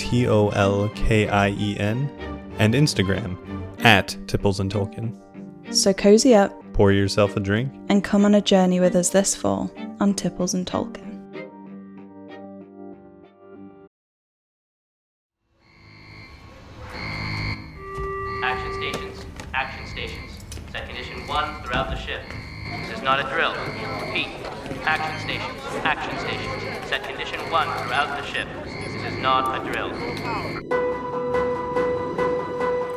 T 0.00 0.26
O 0.26 0.48
L 0.48 0.88
K 0.94 1.28
I 1.28 1.50
E 1.50 1.76
N, 1.78 2.10
and 2.58 2.74
Instagram 2.74 3.36
at 3.84 4.16
Tipples 4.26 4.58
and 4.60 4.72
Tolkien. 4.72 5.14
So 5.74 5.92
cozy 5.92 6.34
up 6.34 6.50
Pour 6.72 6.90
yourself 6.90 7.36
a 7.36 7.40
drink. 7.40 7.70
and 7.90 8.02
come 8.02 8.24
on 8.24 8.34
a 8.34 8.40
journey 8.40 8.80
with 8.80 8.96
us 8.96 9.10
this 9.10 9.36
fall 9.36 9.70
on 10.00 10.14
Tipples 10.14 10.54
and 10.54 10.66
Tolkien. 10.66 11.06
Action 18.42 18.72
stations. 18.74 19.26
Action 19.54 19.86
stations. 19.86 20.30
Set 20.72 20.86
condition 20.86 21.26
one 21.26 21.62
throughout 21.62 21.90
the 21.90 21.96
ship. 21.96 22.22
This 22.86 22.98
is 22.98 23.02
not 23.02 23.20
a 23.20 23.28
drill. 23.34 23.52
Repeat. 24.06 24.28
Action 24.84 25.20
stations. 25.20 25.60
Action 25.84 26.18
stations. 26.18 26.88
Set 26.88 27.04
condition 27.04 27.40
one 27.50 27.66
throughout 27.84 28.18
the 28.20 28.24
ship. 28.26 28.48
This 29.20 29.26
is 29.26 29.32
not 29.34 29.60
a 29.60 29.70
drill. 29.70 29.90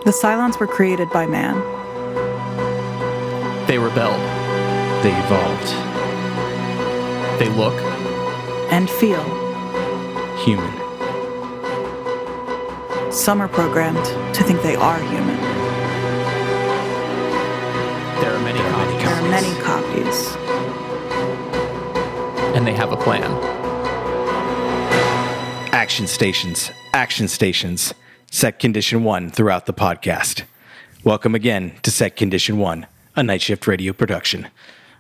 The 0.06 0.12
Cylons 0.12 0.58
were 0.58 0.68
created 0.68 1.10
by 1.10 1.26
man. 1.26 1.56
They 3.68 3.78
rebelled. 3.78 4.22
They 5.04 5.12
evolved. 5.12 5.68
They 7.40 7.50
look. 7.50 7.74
and 8.72 8.90
feel. 8.90 9.22
Human. 10.46 10.72
Some 13.12 13.42
are 13.42 13.50
programmed 13.50 14.06
to 14.34 14.44
think 14.44 14.62
they 14.62 14.76
are 14.76 15.00
human. 15.00 15.38
There 18.22 18.34
are 18.34 18.40
many 18.40 18.60
copies. 18.60 19.04
There 19.04 19.14
are 19.14 19.30
many 19.30 19.62
copies. 19.62 20.36
And 22.56 22.66
they 22.66 22.74
have 22.74 22.94
a 22.94 22.98
plan. 22.98 23.63
Action 25.84 26.08
stations. 26.08 26.72
Action 26.94 27.28
stations. 27.28 27.94
Set 28.32 28.58
condition 28.58 29.04
one 29.04 29.30
throughout 29.30 29.66
the 29.66 29.74
podcast. 29.74 30.44
Welcome 31.04 31.36
again 31.36 31.74
to 31.82 31.92
Set 31.92 32.16
Condition 32.16 32.58
One, 32.58 32.88
a 33.18 33.22
night 33.22 33.42
shift 33.42 33.68
radio 33.68 33.92
production. 33.92 34.48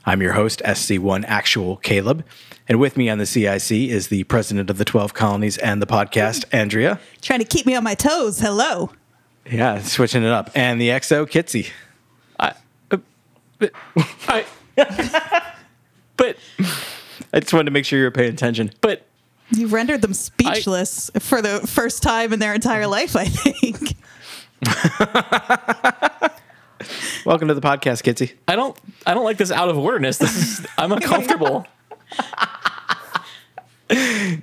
I'm 0.05 0.21
your 0.21 0.33
host, 0.33 0.61
SC1 0.65 1.23
Actual 1.25 1.77
Caleb, 1.77 2.25
and 2.67 2.81
with 2.81 2.97
me 2.97 3.07
on 3.09 3.17
the 3.17 3.25
CIC 3.25 3.71
is 3.71 4.09
the 4.09 4.25
president 4.25 4.69
of 4.69 4.77
the 4.77 4.83
12 4.83 5.13
colonies 5.13 5.57
and 5.59 5.81
the 5.81 5.87
podcast, 5.87 6.43
Andrea. 6.51 6.99
Trying 7.21 7.39
to 7.39 7.45
keep 7.45 7.65
me 7.65 7.75
on 7.75 7.85
my 7.85 7.95
toes. 7.95 8.39
Hello. 8.39 8.91
Yeah, 9.49 9.79
switching 9.79 10.23
it 10.23 10.31
up. 10.31 10.51
And 10.53 10.81
the 10.81 10.89
XO, 10.89 11.25
Kitsy. 11.25 11.69
I, 12.37 12.55
uh, 12.91 12.97
but, 13.57 13.71
I, 14.27 14.45
but, 16.17 16.35
I 17.31 17.39
just 17.39 17.53
wanted 17.53 17.67
to 17.67 17.71
make 17.71 17.85
sure 17.85 17.99
you 17.99 18.03
were 18.03 18.11
paying 18.11 18.33
attention. 18.33 18.73
but, 18.81 19.07
You 19.51 19.67
rendered 19.67 20.01
them 20.01 20.13
speechless 20.13 21.11
for 21.19 21.41
the 21.41 21.59
first 21.67 22.01
time 22.03 22.33
in 22.33 22.39
their 22.39 22.53
entire 22.53 22.87
life, 22.87 23.15
I 23.15 23.25
think. 23.25 23.95
Welcome 27.25 27.47
to 27.49 27.53
the 27.53 27.61
podcast, 27.61 28.03
Kitsy. 28.03 28.33
I 28.47 28.55
don't, 28.55 28.77
I 29.05 29.13
don't 29.13 29.23
like 29.23 29.37
this 29.37 29.51
out 29.51 29.69
of 29.69 29.77
orderness. 29.77 30.17
This 30.17 30.35
is, 30.59 30.67
I'm 30.77 30.91
uncomfortable. 30.91 31.65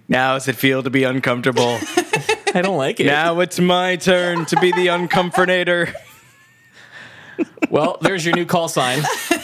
Now, 0.09 0.34
does 0.34 0.49
it 0.49 0.56
feel 0.56 0.83
to 0.83 0.91
be 0.91 1.05
uncomfortable? 1.05 1.78
I 2.55 2.61
don't 2.62 2.77
like 2.77 3.00
it. 3.00 3.06
now 3.06 3.41
it's 3.41 3.59
my 3.59 3.97
turn 3.97 4.44
to 4.47 4.56
be 4.61 4.72
the 4.72 4.88
uncomfortator. 4.88 5.93
Well, 7.71 7.99
there's 8.00 8.25
your 8.25 8.34
new 8.34 8.47
call 8.47 8.69
sign. 8.69 9.03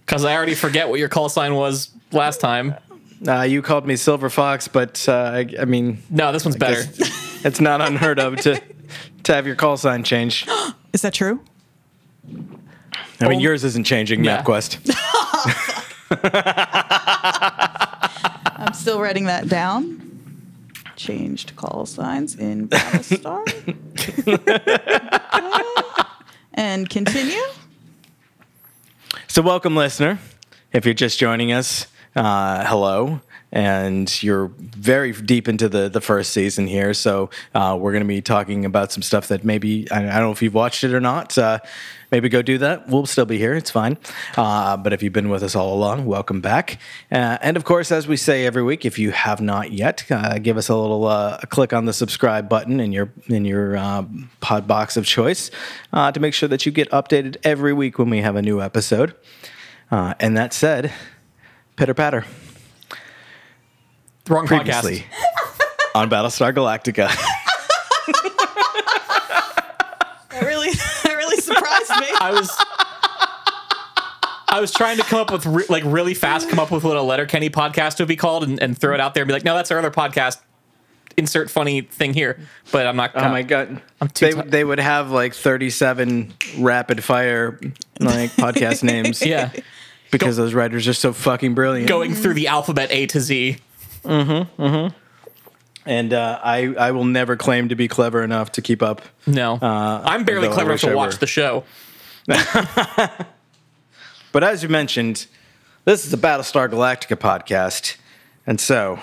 Because 0.00 0.24
I 0.24 0.34
already 0.34 0.54
forget 0.54 0.88
what 0.88 0.98
your 0.98 1.10
call 1.10 1.28
sign 1.28 1.54
was 1.54 1.90
last 2.12 2.40
time. 2.40 2.74
Uh, 3.26 3.42
you 3.42 3.62
called 3.62 3.84
me 3.86 3.96
Silver 3.96 4.30
Fox, 4.30 4.68
but 4.68 5.08
uh, 5.08 5.12
I, 5.34 5.48
I 5.60 5.64
mean, 5.64 5.98
No, 6.08 6.30
this 6.32 6.44
one's 6.44 6.56
better. 6.56 6.84
guess 6.84 7.40
it's 7.44 7.60
not 7.60 7.80
unheard 7.80 8.18
of 8.20 8.36
to 8.42 8.62
to 9.24 9.34
have 9.34 9.46
your 9.46 9.56
call 9.56 9.76
sign 9.76 10.04
change. 10.04 10.46
Is 10.92 11.02
that 11.02 11.14
true? 11.14 11.40
I 13.20 13.28
mean, 13.28 13.40
yours 13.40 13.64
isn't 13.64 13.84
changing, 13.84 14.24
Yeah. 14.24 14.42
MapQuest. 14.42 14.78
I'm 18.56 18.72
still 18.74 19.00
writing 19.00 19.24
that 19.24 19.48
down. 19.48 20.04
Changed 20.96 21.56
call 21.56 21.86
signs 21.86 22.34
in 22.36 22.68
Battlestar. 22.68 23.44
and 26.54 26.88
continue. 26.88 27.42
So, 29.26 29.42
welcome, 29.42 29.74
listener. 29.76 30.18
If 30.72 30.84
you're 30.84 30.94
just 30.94 31.18
joining 31.18 31.52
us, 31.52 31.86
uh, 32.18 32.66
hello. 32.66 33.20
And 33.50 34.22
you're 34.22 34.48
very 34.58 35.12
deep 35.12 35.48
into 35.48 35.70
the, 35.70 35.88
the 35.88 36.02
first 36.02 36.32
season 36.32 36.66
here. 36.66 36.92
So, 36.92 37.30
uh, 37.54 37.78
we're 37.80 37.92
going 37.92 38.02
to 38.02 38.08
be 38.08 38.20
talking 38.20 38.66
about 38.66 38.92
some 38.92 39.00
stuff 39.00 39.28
that 39.28 39.42
maybe, 39.42 39.90
I, 39.90 40.00
I 40.00 40.00
don't 40.00 40.24
know 40.24 40.32
if 40.32 40.42
you've 40.42 40.52
watched 40.52 40.84
it 40.84 40.92
or 40.92 41.00
not. 41.00 41.38
Uh, 41.38 41.60
maybe 42.10 42.28
go 42.28 42.42
do 42.42 42.58
that. 42.58 42.88
We'll 42.88 43.06
still 43.06 43.24
be 43.24 43.38
here. 43.38 43.54
It's 43.54 43.70
fine. 43.70 43.96
Uh, 44.36 44.76
but 44.76 44.92
if 44.92 45.02
you've 45.02 45.14
been 45.14 45.30
with 45.30 45.42
us 45.42 45.54
all 45.54 45.72
along, 45.72 46.04
welcome 46.04 46.42
back. 46.42 46.78
Uh, 47.10 47.38
and 47.40 47.56
of 47.56 47.64
course, 47.64 47.90
as 47.90 48.06
we 48.06 48.18
say 48.18 48.44
every 48.44 48.62
week, 48.62 48.84
if 48.84 48.98
you 48.98 49.12
have 49.12 49.40
not 49.40 49.72
yet, 49.72 50.04
uh, 50.10 50.38
give 50.38 50.58
us 50.58 50.68
a 50.68 50.76
little 50.76 51.06
uh, 51.06 51.38
a 51.42 51.46
click 51.46 51.72
on 51.72 51.86
the 51.86 51.94
subscribe 51.94 52.50
button 52.50 52.80
in 52.80 52.92
your 52.92 53.10
in 53.28 53.46
your 53.46 53.78
pod 54.40 54.66
box 54.66 54.98
of 54.98 55.06
choice 55.06 55.50
to 55.92 56.20
make 56.20 56.34
sure 56.34 56.50
that 56.50 56.66
you 56.66 56.72
get 56.72 56.90
updated 56.90 57.36
every 57.44 57.72
week 57.72 57.98
when 57.98 58.10
we 58.10 58.20
have 58.20 58.36
a 58.36 58.42
new 58.42 58.60
episode. 58.60 59.14
And 59.90 60.36
that 60.36 60.52
said, 60.52 60.92
pitter 61.78 61.94
patter. 61.94 62.24
Wrong 64.28 64.46
Previously 64.46 64.98
podcast. 64.98 65.90
on 65.94 66.10
Battlestar 66.10 66.52
Galactica. 66.52 67.08
That 70.30 70.42
really, 70.44 70.70
that 70.70 71.14
really 71.16 71.36
surprised 71.36 71.90
me. 72.00 72.06
I 72.20 72.30
was. 72.32 72.50
I 74.50 74.60
was 74.60 74.72
trying 74.72 74.96
to 74.96 75.02
come 75.04 75.20
up 75.20 75.30
with 75.30 75.44
re- 75.46 75.66
like 75.68 75.82
really 75.84 76.14
fast, 76.14 76.48
come 76.48 76.58
up 76.58 76.70
with 76.70 76.82
what 76.82 76.96
a 76.96 77.02
Letterkenny 77.02 77.50
podcast 77.50 77.98
would 77.98 78.08
be 78.08 78.16
called, 78.16 78.44
and, 78.44 78.60
and 78.62 78.76
throw 78.78 78.94
it 78.94 79.00
out 79.00 79.14
there 79.14 79.22
and 79.22 79.28
be 79.28 79.32
like, 79.32 79.44
"No, 79.44 79.54
that's 79.54 79.70
our 79.70 79.78
other 79.78 79.90
podcast." 79.90 80.40
Insert 81.16 81.50
funny 81.50 81.80
thing 81.82 82.14
here, 82.14 82.38
but 82.70 82.86
I'm 82.86 82.96
not. 82.96 83.10
Oh 83.14 83.28
my 83.28 83.42
god! 83.42 83.82
I'm 84.00 84.08
too 84.08 84.26
They 84.32 84.42
ti- 84.42 84.48
they 84.48 84.64
would 84.64 84.78
have 84.80 85.10
like 85.10 85.34
thirty 85.34 85.68
seven 85.70 86.32
rapid 86.58 87.02
fire 87.04 87.58
like 88.00 88.30
podcast 88.32 88.82
names. 88.82 89.22
Yeah, 89.26 89.50
because 90.10 90.36
those 90.36 90.54
writers 90.54 90.88
are 90.88 90.94
so 90.94 91.12
fucking 91.12 91.54
brilliant. 91.54 91.88
going 91.88 92.14
through 92.14 92.34
the 92.34 92.48
alphabet 92.48 92.90
A 92.90 93.06
to 93.06 93.20
Z. 93.20 93.58
Mm-hmm. 94.04 94.62
Mm-hmm. 94.62 94.96
And 95.86 96.12
uh, 96.12 96.38
I 96.42 96.74
I 96.78 96.90
will 96.90 97.04
never 97.04 97.36
claim 97.36 97.70
to 97.70 97.74
be 97.74 97.88
clever 97.88 98.22
enough 98.22 98.52
to 98.52 98.62
keep 98.62 98.82
up. 98.82 99.02
No, 99.26 99.58
I'm 99.60 100.24
barely 100.24 100.48
clever 100.48 100.70
enough 100.70 100.80
to 100.82 100.94
watch 100.94 101.18
the 101.18 101.26
show. 101.26 101.64
But 104.30 104.44
as 104.44 104.62
you 104.62 104.68
mentioned, 104.68 105.26
this 105.86 106.04
is 106.04 106.12
a 106.12 106.18
Battlestar 106.18 106.68
Galactica 106.68 107.16
podcast, 107.16 107.96
and 108.46 108.60
so 108.60 109.00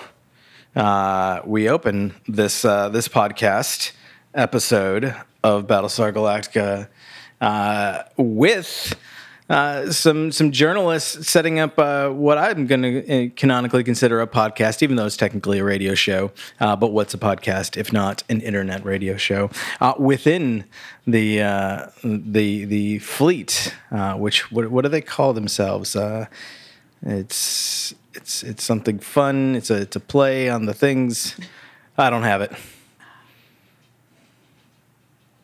uh, 0.76 1.40
we 1.44 1.68
open 1.68 2.14
this 2.28 2.64
uh, 2.64 2.90
this 2.90 3.08
podcast 3.08 3.90
episode 4.32 5.14
of 5.42 5.66
Battlestar 5.66 6.12
Galactica 6.12 6.88
uh, 7.40 8.04
with. 8.16 8.94
Uh, 9.48 9.92
some 9.92 10.32
some 10.32 10.50
journalists 10.50 11.28
setting 11.28 11.60
up 11.60 11.78
uh, 11.78 12.08
what 12.08 12.36
I'm 12.36 12.66
going 12.66 12.82
to 12.82 13.30
canonically 13.30 13.84
consider 13.84 14.20
a 14.20 14.26
podcast, 14.26 14.82
even 14.82 14.96
though 14.96 15.06
it's 15.06 15.16
technically 15.16 15.60
a 15.60 15.64
radio 15.64 15.94
show. 15.94 16.32
Uh, 16.58 16.74
but 16.74 16.88
what's 16.88 17.14
a 17.14 17.18
podcast 17.18 17.76
if 17.76 17.92
not 17.92 18.24
an 18.28 18.40
internet 18.40 18.84
radio 18.84 19.16
show 19.16 19.50
uh, 19.80 19.94
within 19.98 20.64
the 21.06 21.42
uh, 21.42 21.86
the 22.02 22.64
the 22.64 22.98
fleet? 22.98 23.72
Uh, 23.92 24.14
which 24.14 24.50
what, 24.50 24.68
what 24.70 24.82
do 24.82 24.88
they 24.88 25.00
call 25.00 25.32
themselves? 25.32 25.94
Uh, 25.94 26.26
it's 27.02 27.94
it's 28.14 28.42
it's 28.42 28.64
something 28.64 28.98
fun. 28.98 29.54
It's 29.54 29.70
a 29.70 29.82
it's 29.82 29.94
a 29.94 30.00
play 30.00 30.48
on 30.48 30.66
the 30.66 30.74
things. 30.74 31.36
I 31.96 32.10
don't 32.10 32.24
have 32.24 32.42
it. 32.42 32.52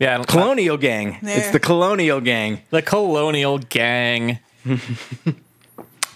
Yeah, 0.03 0.15
I 0.15 0.17
don't- 0.17 0.27
Colonial 0.27 0.77
Gang. 0.77 1.19
It's 1.23 1.51
the 1.53 1.61
Colonial 1.61 2.21
Gang. 2.21 2.63
the 2.71 2.83
Colonial 2.83 3.59
Gang. 3.59 4.41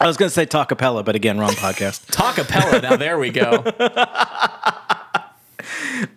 I 0.01 0.07
was 0.09 0.17
going 0.17 0.29
to 0.29 0.35
say 0.35 0.45
Tacapella, 0.45 1.05
but 1.05 1.15
again, 1.15 1.39
wrong 1.39 1.53
podcast. 1.53 2.05
Tacapella. 2.11 2.83
now 2.83 2.97
there 2.97 3.17
we 3.17 3.31
go. 3.31 3.63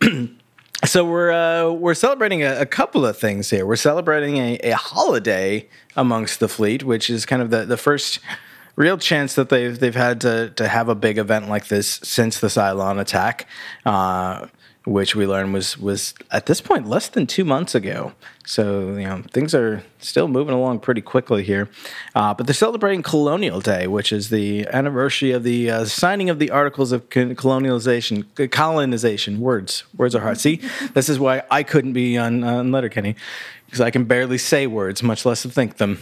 so 0.83 1.05
we're 1.05 1.31
uh, 1.31 1.71
we're 1.71 1.93
celebrating 1.93 2.41
a, 2.41 2.61
a 2.61 2.65
couple 2.65 3.05
of 3.05 3.17
things 3.19 3.51
here. 3.51 3.67
We're 3.67 3.75
celebrating 3.75 4.37
a, 4.37 4.57
a 4.63 4.71
holiday 4.75 5.69
amongst 5.95 6.39
the 6.39 6.47
fleet, 6.47 6.83
which 6.83 7.07
is 7.07 7.27
kind 7.27 7.39
of 7.39 7.51
the, 7.51 7.65
the 7.65 7.77
first 7.77 8.19
real 8.77 8.97
chance 8.97 9.35
that 9.35 9.49
they've 9.49 9.77
they've 9.79 9.93
had 9.93 10.21
to 10.21 10.49
to 10.55 10.67
have 10.67 10.89
a 10.89 10.95
big 10.95 11.19
event 11.19 11.49
like 11.49 11.67
this 11.67 11.99
since 12.03 12.39
the 12.39 12.47
Cylon 12.47 12.99
attack. 12.99 13.47
Uh, 13.85 14.47
which 14.85 15.15
we 15.15 15.27
learned 15.27 15.53
was 15.53 15.77
was 15.77 16.13
at 16.31 16.45
this 16.45 16.61
point 16.61 16.87
less 16.87 17.09
than 17.09 17.27
two 17.27 17.43
months 17.43 17.75
ago. 17.75 18.13
So 18.45 18.91
you 18.91 19.05
know 19.05 19.23
things 19.31 19.53
are 19.53 19.83
still 19.99 20.27
moving 20.27 20.53
along 20.53 20.79
pretty 20.79 21.01
quickly 21.01 21.43
here. 21.43 21.69
Uh, 22.15 22.33
but 22.33 22.47
they're 22.47 22.53
celebrating 22.53 23.03
Colonial 23.03 23.59
Day, 23.59 23.87
which 23.87 24.11
is 24.11 24.29
the 24.29 24.67
anniversary 24.67 25.31
of 25.31 25.43
the 25.43 25.69
uh, 25.69 25.85
signing 25.85 26.29
of 26.29 26.39
the 26.39 26.49
Articles 26.51 26.91
of 26.91 27.09
Colonialization, 27.09 28.51
colonization. 28.51 29.39
Words, 29.39 29.83
words 29.95 30.15
are 30.15 30.21
hard. 30.21 30.39
See, 30.39 30.61
this 30.93 31.09
is 31.09 31.19
why 31.19 31.43
I 31.51 31.63
couldn't 31.63 31.93
be 31.93 32.17
on, 32.17 32.43
on 32.43 32.71
Letterkenny 32.71 33.15
because 33.69 33.81
I 33.81 33.91
can 33.91 34.05
barely 34.05 34.39
say 34.39 34.65
words, 34.65 35.03
much 35.03 35.25
less 35.25 35.45
think 35.45 35.77
them. 35.77 35.99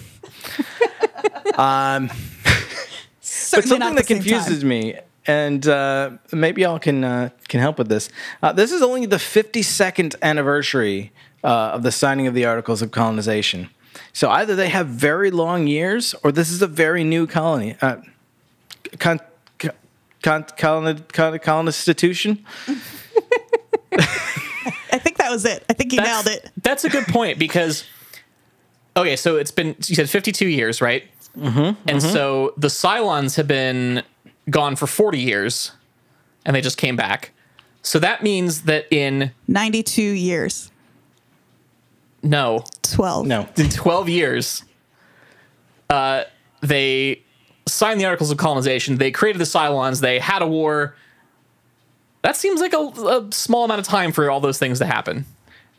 um, 1.55 2.07
but 3.51 3.65
something 3.65 3.95
that 3.95 4.07
confuses 4.07 4.63
me, 4.63 4.97
and 5.27 5.67
uh, 5.67 6.11
maybe 6.31 6.61
y'all 6.61 6.79
can 6.79 7.03
uh, 7.03 7.29
can 7.47 7.59
help 7.59 7.77
with 7.77 7.89
this. 7.89 8.09
Uh, 8.41 8.53
this 8.53 8.71
is 8.71 8.81
only 8.81 9.05
the 9.05 9.17
52nd 9.17 10.15
anniversary 10.21 11.11
uh, 11.43 11.71
of 11.73 11.83
the 11.83 11.91
signing 11.91 12.27
of 12.27 12.33
the 12.33 12.45
Articles 12.45 12.81
of 12.81 12.91
Colonization. 12.91 13.69
So 14.13 14.29
either 14.29 14.55
they 14.55 14.69
have 14.69 14.87
very 14.87 15.31
long 15.31 15.67
years, 15.67 16.15
or 16.23 16.31
this 16.31 16.49
is 16.49 16.61
a 16.61 16.67
very 16.67 17.03
new 17.03 17.27
colony. 17.27 17.75
Uh, 17.81 17.97
con- 18.99 19.19
con- 19.59 19.71
con- 20.21 20.45
con- 21.11 21.39
colonization. 21.39 22.45
I 24.91 24.99
think 24.99 25.17
that 25.17 25.29
was 25.29 25.45
it. 25.45 25.63
I 25.69 25.73
think 25.73 25.93
you 25.93 25.97
That's- 25.97 26.25
nailed 26.25 26.37
it. 26.37 26.51
That's 26.61 26.83
a 26.83 26.89
good 26.89 27.05
point 27.07 27.39
because 27.39 27.83
okay, 28.95 29.15
so 29.15 29.37
it's 29.37 29.51
been 29.51 29.75
you 29.85 29.95
said 29.95 30.09
52 30.09 30.47
years, 30.47 30.81
right? 30.81 31.03
Mm-hmm, 31.37 31.87
and 31.87 32.01
so 32.01 32.53
the 32.57 32.67
Cylons 32.67 33.35
have 33.37 33.47
been 33.47 34.01
gone 34.49 34.75
for 34.75 34.87
40 34.87 35.19
years, 35.19 35.71
and 36.45 36.55
they 36.55 36.61
just 36.61 36.77
came 36.77 36.95
back. 36.95 37.31
So 37.81 37.99
that 37.99 38.23
means 38.23 38.63
that 38.63 38.85
in 38.91 39.31
92 39.47 40.01
years. 40.01 40.71
no, 42.21 42.63
12. 42.83 43.27
No, 43.27 43.47
in 43.57 43.69
12 43.69 44.09
years, 44.09 44.63
uh, 45.89 46.23
they 46.61 47.21
signed 47.67 47.99
the 47.99 48.05
Articles 48.05 48.31
of 48.31 48.37
Colonization. 48.37 48.97
They 48.97 49.11
created 49.11 49.39
the 49.39 49.45
Cylons. 49.45 50.01
They 50.01 50.19
had 50.19 50.41
a 50.41 50.47
war. 50.47 50.95
That 52.23 52.35
seems 52.35 52.59
like 52.59 52.73
a, 52.73 52.77
a 52.77 53.27
small 53.31 53.65
amount 53.65 53.79
of 53.79 53.85
time 53.85 54.11
for 54.11 54.29
all 54.29 54.39
those 54.39 54.57
things 54.57 54.79
to 54.79 54.85
happen. 54.85 55.25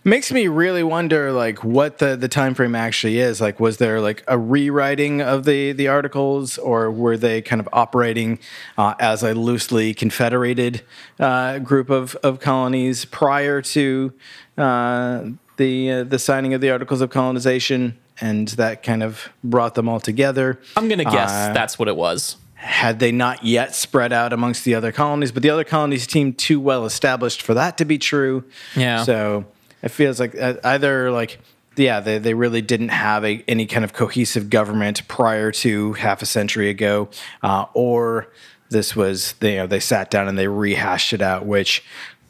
Makes 0.09 0.33
me 0.33 0.49
really 0.49 0.83
wonder 0.83 1.33
like 1.33 1.63
what 1.63 1.99
the 1.99 2.17
the 2.17 2.29
time 2.29 2.55
frame 2.55 2.75
actually 2.75 3.19
is 3.19 3.41
like 3.41 3.61
was 3.61 3.77
there 3.77 4.01
like 4.01 4.23
a 4.27 4.39
rewriting 4.39 5.21
of 5.21 5.45
the 5.45 5.73
the 5.73 5.89
articles 5.89 6.59
or 6.59 6.91
were 6.91 7.17
they 7.17 7.41
kind 7.43 7.61
of 7.61 7.69
operating 7.73 8.39
uh, 8.77 8.95
as 8.99 9.23
a 9.23 9.35
loosely 9.35 9.95
confederated 9.95 10.83
uh, 11.21 11.59
group 11.59 11.91
of, 11.91 12.15
of 12.23 12.41
colonies 12.41 13.05
prior 13.05 13.61
to 13.63 14.13
uh, 14.57 15.25
the 15.57 15.91
uh, 15.91 16.05
the 16.05 16.19
signing 16.19 16.55
of 16.55 16.61
the 16.61 16.71
articles 16.71 17.01
of 17.01 17.11
colonization 17.11 17.97
and 18.21 18.49
that 18.49 18.83
kind 18.83 19.03
of 19.03 19.29
brought 19.45 19.75
them 19.75 19.89
all 19.89 20.01
together 20.01 20.59
I'm 20.77 20.89
gonna 20.89 21.05
guess 21.05 21.31
Uh, 21.31 21.53
that's 21.53 21.79
what 21.79 21.89
it 21.89 21.97
was. 21.97 22.37
had 22.55 22.99
they 22.99 23.13
not 23.13 23.45
yet 23.45 23.75
spread 23.75 24.13
out 24.13 24.33
amongst 24.33 24.65
the 24.65 24.75
other 24.75 24.91
colonies, 24.91 25.31
but 25.31 25.43
the 25.45 25.51
other 25.51 25.65
colonies 25.65 26.11
seemed 26.11 26.39
too 26.39 26.59
well 26.59 26.85
established 26.85 27.41
for 27.43 27.55
that 27.55 27.79
to 27.79 27.85
be 27.85 27.99
true. 27.99 28.43
Yeah. 28.75 29.05
So 29.05 29.45
it 29.83 29.91
feels 29.91 30.19
like 30.21 30.39
uh, 30.41 30.55
either 30.65 31.11
like 31.11 31.39
yeah, 31.77 32.01
they, 32.01 32.19
they 32.19 32.35
really 32.35 32.61
didn't 32.61 32.89
have 32.89 33.25
a, 33.25 33.45
any 33.47 33.65
kind 33.67 33.85
of 33.85 33.93
cohesive 33.93 34.51
government 34.51 35.07
prior 35.07 35.53
to 35.53 35.93
half 35.93 36.23
a 36.23 36.27
century 36.27 36.71
ago, 36.71 37.09
uh, 37.43 37.67
or 37.73 38.33
this 38.71 38.97
was 38.97 39.35
they, 39.35 39.53
you 39.53 39.59
know 39.59 39.67
they 39.69 39.79
sat 39.81 40.11
down 40.11 40.27
and 40.29 40.37
they 40.39 40.49
rehashed 40.49 41.13
it 41.13 41.23
out, 41.23 41.47
which. 41.47 41.83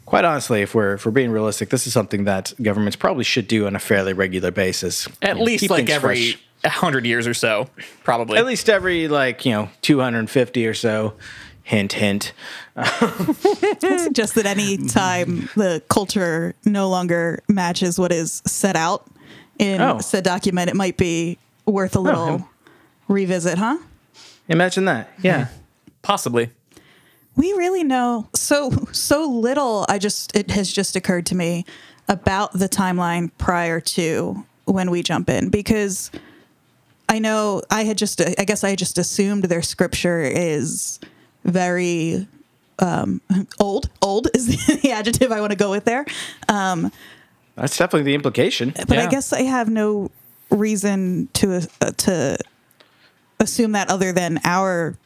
Quite 0.06 0.24
honestly, 0.24 0.62
if 0.62 0.74
we're 0.74 0.94
if 0.94 1.04
we're 1.04 1.12
being 1.12 1.30
realistic, 1.30 1.68
this 1.68 1.86
is 1.86 1.92
something 1.92 2.24
that 2.24 2.54
governments 2.62 2.96
probably 2.96 3.24
should 3.24 3.46
do 3.46 3.66
on 3.66 3.76
a 3.76 3.78
fairly 3.78 4.14
regular 4.14 4.50
basis. 4.50 5.06
At 5.20 5.36
You 5.36 5.44
least 5.44 5.60
keep 5.60 5.70
like 5.70 5.90
every 5.90 6.32
fresh. 6.62 6.72
hundred 6.74 7.04
years 7.04 7.26
or 7.26 7.34
so, 7.34 7.68
probably. 8.04 8.38
At 8.38 8.46
least 8.46 8.70
every 8.70 9.06
like 9.08 9.44
you 9.44 9.52
know 9.52 9.68
250 9.82 10.66
or 10.66 10.72
so. 10.72 11.12
Hint, 11.69 11.93
hint. 11.93 12.32
I 12.76 13.99
suggest 14.03 14.37
that 14.37 14.47
any 14.47 14.79
time 14.79 15.50
the 15.55 15.82
culture 15.91 16.55
no 16.65 16.88
longer 16.88 17.43
matches 17.47 17.99
what 17.99 18.11
is 18.11 18.41
set 18.47 18.75
out 18.75 19.06
in 19.59 19.79
Oh. 19.82 19.99
said 19.99 20.25
document, 20.25 20.70
it 20.70 20.76
might 20.76 20.97
be 20.97 21.37
worth 21.67 21.94
a 21.94 21.99
oh, 21.99 22.03
little 22.03 22.38
him. 22.38 22.44
revisit, 23.06 23.59
huh? 23.59 23.76
Imagine 24.49 24.87
that. 24.87 25.11
Yeah. 25.20 25.49
Possibly. 26.00 26.49
We 27.37 27.53
really 27.53 27.85
know 27.85 28.29
so 28.35 28.70
so 28.93 29.29
little. 29.29 29.85
I 29.91 29.99
just 29.99 30.35
it 30.35 30.50
has 30.53 30.73
just 30.73 30.97
occurred 30.97 31.26
to 31.26 31.35
me 31.35 31.67
about 32.09 32.55
the 32.55 32.67
timeline 32.70 33.31
prior 33.37 33.79
to 33.79 34.43
when 34.65 34.91
we 34.91 35.03
jump 35.03 35.29
in 35.29 35.50
because 35.50 36.11
I 37.11 37.19
know 37.19 37.61
I 37.70 37.85
had 37.85 37.99
just 37.99 38.23
I 38.23 38.44
guess 38.44 38.65
I 38.65 38.75
just 38.75 38.97
assumed 38.97 39.44
their 39.44 39.61
scripture 39.61 40.23
is 40.23 40.99
very 41.48 42.26
um, 42.78 43.20
old. 43.58 43.90
Old 44.02 44.28
is 44.34 44.46
the 44.82 44.92
adjective 44.92 45.32
I 45.32 45.40
want 45.40 45.52
to 45.52 45.56
go 45.58 45.70
with 45.70 45.84
there. 45.84 46.04
That's 46.46 47.76
definitely 47.76 48.04
the 48.04 48.14
implication. 48.14 48.72
But 48.86 48.98
I 48.98 49.06
guess 49.06 49.32
I 49.32 49.42
have 49.42 49.68
no 49.68 50.10
reason 50.50 51.28
to 51.34 51.68
uh, 51.80 51.90
to 51.90 52.38
assume 53.40 53.72
that 53.72 53.90
other 53.90 54.12
than 54.12 54.40
our 54.44 54.96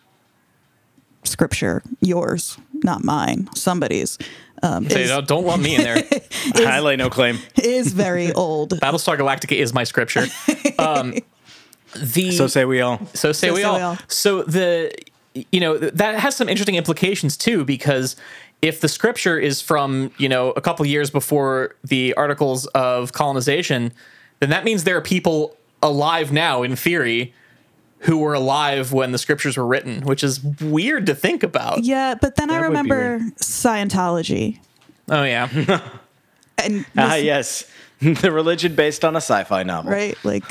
scripture, 1.25 1.83
yours, 2.01 2.59
not 2.73 3.05
mine, 3.05 3.49
somebody's, 3.55 4.19
um, 4.63 4.87
is, 4.87 5.09
don't, 5.09 5.27
don't 5.27 5.47
lump 5.47 5.63
me 5.63 5.77
in 5.77 5.83
there. 5.83 6.03
I 6.57 6.81
lay 6.81 6.97
no 6.97 7.11
claim. 7.11 7.39
is 7.63 7.93
very 7.93 8.33
old. 8.35 8.79
Battlestar 8.81 9.17
Galactica 9.19 9.57
is 9.57 9.73
my 9.73 9.85
scripture. 9.85 10.27
Um, 10.79 11.15
the 11.97 12.33
So 12.33 12.47
say 12.47 12.65
we 12.65 12.81
all. 12.81 13.01
So 13.15 13.33
say 13.33 13.49
So 13.49 13.55
we 13.55 13.61
say 13.61 13.65
all. 13.65 13.77
we 13.77 13.83
all. 13.83 13.99
So 14.09 14.43
the 14.43 14.93
you 15.35 15.61
know 15.61 15.79
that 15.79 16.19
has 16.21 16.37
some 16.37 16.49
interesting 16.49 16.75
implications 16.75 17.37
too 17.37 17.65
because 17.65 18.17
if 18.61 18.81
the 18.81 18.89
scripture 18.89 19.39
is 19.39 19.61
from 19.63 20.13
you 20.19 20.29
know 20.29 20.51
a 20.53 20.61
couple 20.61 20.85
years 20.87 21.11
before 21.11 21.75
the 21.85 22.13
articles 22.15 22.67
of 22.69 23.13
colonization, 23.13 23.93
then 24.41 24.51
that 24.51 24.65
means 24.65 24.85
there 24.85 24.97
are 24.97 25.01
people 25.03 25.57
alive 25.83 26.33
now 26.33 26.63
in 26.63 26.77
theory 26.77 27.35
who 28.01 28.19
were 28.19 28.35
alive 28.35 28.93
when 28.93 29.13
the 29.13 29.19
scriptures 29.19 29.57
were 29.57 29.67
written, 29.67 30.01
which 30.03 30.25
is 30.25 30.43
weird 30.61 31.07
to 31.07 31.15
think 31.15 31.43
about. 31.45 31.85
Yeah, 31.85 32.15
but 32.21 32.35
then 32.37 32.51
I 32.51 32.55
That 32.61 32.71
would 32.71 32.83
be 32.83 32.91
remember 32.91 33.19
Scientology. 33.41 34.59
Oh 35.09 35.23
yeah. 35.25 35.49
And 36.59 36.85
Ah, 36.97 37.15
this- 37.15 37.25
yes. 37.25 37.71
the 38.21 38.31
religion 38.31 38.75
based 38.75 39.05
on 39.05 39.15
a 39.15 39.21
sci-fi 39.21 39.63
novel. 39.63 39.91
right? 39.93 40.17
Like, 40.25 40.45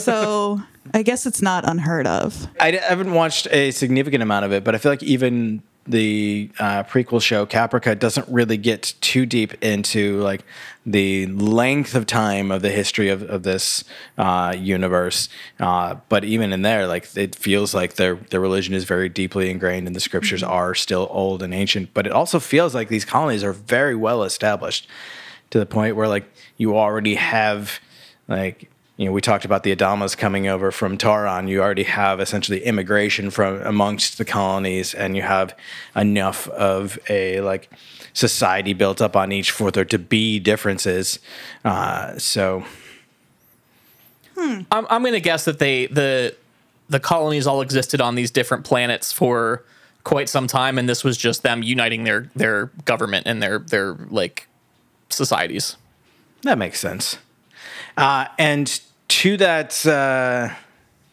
so 0.00 0.60
I 0.94 1.02
guess 1.02 1.26
it's 1.26 1.42
not 1.42 1.68
unheard 1.68 2.06
of. 2.06 2.48
I 2.60 2.72
haven't 2.72 3.12
watched 3.12 3.48
a 3.50 3.70
significant 3.70 4.22
amount 4.22 4.44
of 4.44 4.52
it, 4.52 4.64
but 4.64 4.74
I 4.74 4.78
feel 4.78 4.92
like 4.92 5.02
even 5.02 5.62
the 5.88 6.50
uh, 6.58 6.82
prequel 6.84 7.22
show 7.22 7.46
Caprica 7.46 7.98
doesn't 7.98 8.28
really 8.28 8.56
get 8.56 8.94
too 9.00 9.24
deep 9.26 9.54
into 9.62 10.20
like 10.20 10.44
the 10.84 11.26
length 11.26 11.94
of 11.94 12.06
time 12.06 12.50
of 12.50 12.62
the 12.62 12.70
history 12.70 13.08
of, 13.08 13.22
of 13.22 13.42
this 13.42 13.84
uh, 14.18 14.54
universe. 14.56 15.28
Uh, 15.58 15.96
but 16.08 16.24
even 16.24 16.52
in 16.52 16.62
there, 16.62 16.86
like 16.86 17.16
it 17.16 17.34
feels 17.34 17.74
like 17.74 17.94
their 17.94 18.16
their 18.16 18.40
religion 18.40 18.74
is 18.74 18.84
very 18.84 19.08
deeply 19.08 19.50
ingrained, 19.50 19.86
and 19.86 19.94
the 19.94 20.00
scriptures 20.00 20.42
are 20.42 20.74
still 20.74 21.08
old 21.10 21.42
and 21.42 21.54
ancient. 21.54 21.94
But 21.94 22.06
it 22.06 22.12
also 22.12 22.40
feels 22.40 22.74
like 22.74 22.88
these 22.88 23.04
colonies 23.04 23.44
are 23.44 23.52
very 23.52 23.94
well 23.94 24.22
established 24.24 24.88
to 25.50 25.58
the 25.58 25.66
point 25.66 25.96
where 25.96 26.08
like 26.08 26.28
you 26.56 26.76
already 26.76 27.14
have 27.14 27.80
like 28.28 28.70
you 28.96 29.06
know 29.06 29.12
we 29.12 29.20
talked 29.20 29.44
about 29.44 29.62
the 29.62 29.74
adamas 29.74 30.16
coming 30.16 30.48
over 30.48 30.70
from 30.70 30.96
Tauron 30.96 31.48
you 31.48 31.60
already 31.60 31.84
have 31.84 32.20
essentially 32.20 32.62
immigration 32.64 33.30
from 33.30 33.60
amongst 33.62 34.18
the 34.18 34.24
colonies 34.24 34.94
and 34.94 35.16
you 35.16 35.22
have 35.22 35.56
enough 35.94 36.48
of 36.48 36.98
a 37.08 37.40
like 37.40 37.70
society 38.12 38.72
built 38.72 39.00
up 39.02 39.14
on 39.14 39.32
each 39.32 39.50
for 39.50 39.70
there 39.70 39.84
to 39.84 39.98
be 39.98 40.38
differences 40.38 41.18
uh, 41.64 42.18
so 42.18 42.64
I'm, 44.38 44.66
I'm 44.70 45.02
going 45.02 45.14
to 45.14 45.20
guess 45.20 45.44
that 45.44 45.58
they 45.58 45.86
the 45.86 46.34
the 46.88 47.00
colonies 47.00 47.46
all 47.46 47.60
existed 47.60 48.00
on 48.00 48.14
these 48.14 48.30
different 48.30 48.64
planets 48.64 49.12
for 49.12 49.64
quite 50.04 50.28
some 50.28 50.46
time, 50.46 50.78
and 50.78 50.88
this 50.88 51.02
was 51.02 51.16
just 51.16 51.42
them 51.42 51.62
uniting 51.62 52.04
their 52.04 52.30
their 52.36 52.66
government 52.84 53.26
and 53.26 53.42
their 53.42 53.58
their 53.58 53.94
like 54.10 54.48
societies. 55.08 55.76
That 56.42 56.58
makes 56.58 56.78
sense. 56.78 57.18
Uh, 57.96 58.26
and 58.38 58.80
to 59.08 59.36
that 59.38 59.86
uh, 59.86 60.50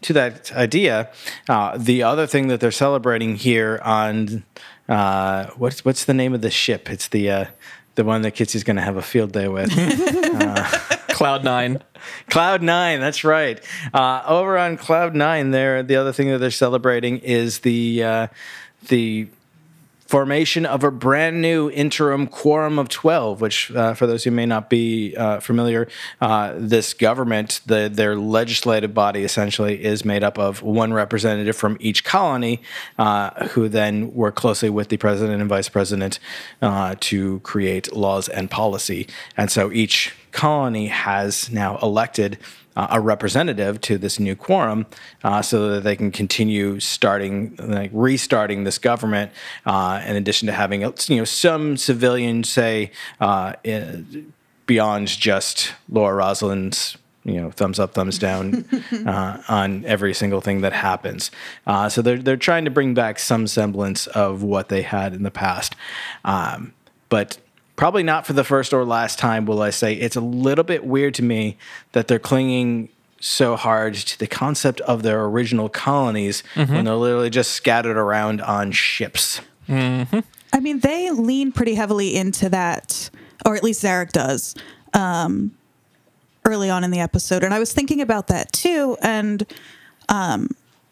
to 0.01 0.13
that 0.13 0.51
idea, 0.53 1.09
uh, 1.47 1.77
the 1.77 2.03
other 2.03 2.27
thing 2.27 2.47
that 2.49 2.59
they're 2.59 2.71
celebrating 2.71 3.35
here 3.35 3.79
on 3.83 4.43
uh, 4.89 5.47
what's 5.57 5.85
what's 5.85 6.05
the 6.05 6.13
name 6.13 6.33
of 6.33 6.41
the 6.41 6.51
ship? 6.51 6.89
It's 6.89 7.07
the 7.07 7.29
uh, 7.29 7.45
the 7.95 8.03
one 8.03 8.21
that 8.23 8.35
Kitsy's 8.35 8.63
going 8.63 8.75
to 8.75 8.81
have 8.81 8.97
a 8.97 9.01
field 9.01 9.31
day 9.31 9.47
with. 9.47 9.71
Cloud 11.09 11.43
Nine. 11.43 11.81
Cloud 12.29 12.61
Nine, 12.61 12.99
that's 12.99 13.23
right. 13.23 13.63
Uh, 13.93 14.23
over 14.25 14.57
on 14.57 14.77
Cloud 14.77 15.15
Nine, 15.15 15.51
there 15.51 15.83
the 15.83 15.95
other 15.95 16.11
thing 16.11 16.29
that 16.29 16.39
they're 16.39 16.51
celebrating 16.51 17.19
is 17.19 17.59
the 17.59 18.03
uh, 18.03 18.27
the 18.87 19.27
formation 20.13 20.63
of 20.63 20.83
a 20.83 20.91
brand 20.91 21.41
new 21.41 21.71
interim 21.71 22.27
quorum 22.27 22.77
of 22.77 22.87
12 22.87 23.41
which 23.41 23.71
uh, 23.71 23.95
for 23.95 24.05
those 24.05 24.23
who 24.23 24.29
may 24.29 24.45
not 24.45 24.69
be 24.69 25.15
uh, 25.17 25.39
familiar 25.39 25.87
uh, 26.21 26.53
this 26.55 26.93
government 26.93 27.61
the, 27.65 27.89
their 27.91 28.15
legislative 28.15 28.93
body 28.93 29.23
essentially 29.23 29.83
is 29.83 30.05
made 30.05 30.23
up 30.23 30.37
of 30.37 30.61
one 30.61 30.93
representative 30.93 31.55
from 31.55 31.77
each 31.79 32.03
colony 32.03 32.61
uh, 32.99 33.47
who 33.47 33.67
then 33.67 34.13
work 34.13 34.35
closely 34.35 34.69
with 34.69 34.89
the 34.89 34.97
president 34.97 35.41
and 35.41 35.49
vice 35.49 35.67
president 35.67 36.19
uh, 36.61 36.95
to 36.99 37.39
create 37.39 37.95
laws 37.95 38.29
and 38.29 38.51
policy. 38.51 39.07
And 39.35 39.49
so 39.49 39.71
each 39.71 40.13
colony 40.31 40.87
has 40.87 41.51
now 41.51 41.77
elected 41.81 42.37
uh, 42.75 42.87
a 42.91 42.99
representative 42.99 43.79
to 43.81 43.97
this 43.97 44.19
new 44.19 44.35
quorum 44.35 44.85
uh, 45.23 45.41
so 45.41 45.69
that 45.69 45.83
they 45.83 45.95
can 45.95 46.11
continue 46.11 46.79
starting 46.79 47.55
like 47.59 47.91
restarting 47.93 48.63
this 48.63 48.77
government 48.77 49.31
uh, 49.65 50.01
in 50.05 50.15
addition 50.15 50.45
to 50.45 50.51
having 50.51 50.81
you 50.81 51.17
know 51.17 51.25
some 51.25 51.77
civilian 51.77 52.43
say 52.43 52.91
uh, 53.19 53.53
beyond 54.65 55.07
just 55.07 55.73
Laura 55.89 56.15
Roslin's 56.15 56.97
you 57.23 57.39
know 57.39 57.51
thumbs 57.51 57.79
up 57.79 57.93
thumbs 57.93 58.19
down 58.19 58.65
uh, 59.07 59.41
on 59.47 59.85
every 59.85 60.13
single 60.13 60.41
thing 60.41 60.61
that 60.61 60.73
happens. 60.73 61.31
Uh, 61.65 61.89
so 61.89 62.01
they're, 62.01 62.17
they're 62.17 62.37
trying 62.37 62.65
to 62.65 62.71
bring 62.71 62.93
back 62.93 63.19
some 63.19 63.47
semblance 63.47 64.07
of 64.07 64.43
what 64.43 64.69
they 64.69 64.81
had 64.81 65.13
in 65.13 65.23
the 65.23 65.31
past. 65.31 65.75
Um, 66.25 66.73
but 67.09 67.37
probably 67.75 68.03
not 68.03 68.25
for 68.25 68.33
the 68.33 68.43
first 68.43 68.73
or 68.73 68.85
last 68.85 69.17
time 69.19 69.45
will 69.45 69.61
I 69.61 69.69
say 69.71 69.93
it's 69.95 70.15
a 70.15 70.21
little 70.21 70.63
bit 70.63 70.85
weird 70.85 71.13
to 71.15 71.23
me 71.23 71.57
that 71.93 72.07
they're 72.07 72.19
clinging 72.19 72.89
so 73.19 73.55
hard 73.55 73.95
to 73.95 74.19
the 74.19 74.27
concept 74.27 74.81
of 74.81 75.01
their 75.01 75.23
original 75.25 75.69
colonies 75.69 76.43
when 76.55 76.85
they're 76.85 76.95
literally 76.95 77.29
just 77.29 77.51
scattered 77.53 77.97
around 77.97 78.41
on 78.41 78.71
ships. 78.71 79.39
I 80.51 80.59
mean, 80.59 80.79
they 80.81 81.09
lean 81.09 81.51
pretty 81.51 81.75
heavily 81.75 82.15
into 82.15 82.49
that, 82.49 83.09
or 83.45 83.55
at 83.55 83.63
least 83.63 83.81
Zarek 83.83 84.11
does, 84.11 84.55
um, 84.93 85.51
early 86.45 86.69
on 86.69 86.83
in 86.83 86.91
the 86.91 86.99
episode. 86.99 87.43
And 87.43 87.53
I 87.53 87.59
was 87.59 87.71
thinking 87.73 88.01
about 88.01 88.27
that 88.27 88.51
too. 88.51 88.97
And 89.01 89.45
um, 90.09 90.49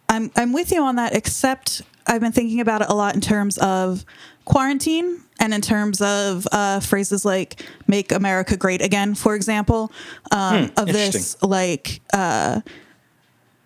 I'm 0.09 0.31
I'm 0.35 0.53
with 0.53 0.71
you 0.71 0.81
on 0.81 0.95
that. 0.95 1.13
Except 1.13 1.81
I've 2.07 2.21
been 2.21 2.31
thinking 2.31 2.61
about 2.61 2.81
it 2.81 2.87
a 2.89 2.93
lot 2.93 3.13
in 3.13 3.21
terms 3.21 3.57
of 3.59 4.05
quarantine 4.45 5.21
and 5.39 5.53
in 5.53 5.61
terms 5.61 6.01
of 6.01 6.47
uh, 6.51 6.79
phrases 6.79 7.25
like 7.25 7.63
"Make 7.87 8.11
America 8.11 8.55
Great 8.57 8.81
Again," 8.81 9.15
for 9.15 9.35
example, 9.35 9.91
um, 10.31 10.71
of 10.77 10.87
this 10.87 11.41
like 11.41 12.01
uh, 12.13 12.61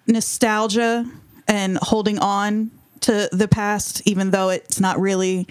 nostalgia 0.07 1.05
and 1.47 1.77
holding 1.81 2.17
on 2.19 2.71
to 3.01 3.29
the 3.31 3.47
past, 3.47 4.01
even 4.05 4.31
though 4.31 4.49
it's 4.49 4.79
not 4.79 4.99
really 4.99 5.47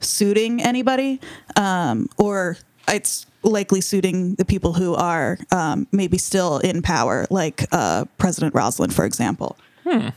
suiting 0.00 0.62
anybody, 0.62 1.20
um, 1.56 2.08
or 2.18 2.58
it's 2.86 3.26
likely 3.42 3.80
suiting 3.80 4.34
the 4.34 4.44
people 4.44 4.72
who 4.72 4.94
are 4.94 5.38
um, 5.52 5.86
maybe 5.92 6.18
still 6.18 6.58
in 6.58 6.82
power, 6.82 7.26
like 7.30 7.64
uh, 7.72 8.04
President 8.18 8.54
Roslin, 8.54 8.90
for 8.90 9.04
example. 9.04 9.56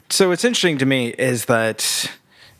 So 0.10 0.30
what's 0.30 0.44
interesting 0.44 0.77
to 0.80 0.86
me 0.86 1.10
is 1.10 1.46
that 1.46 2.12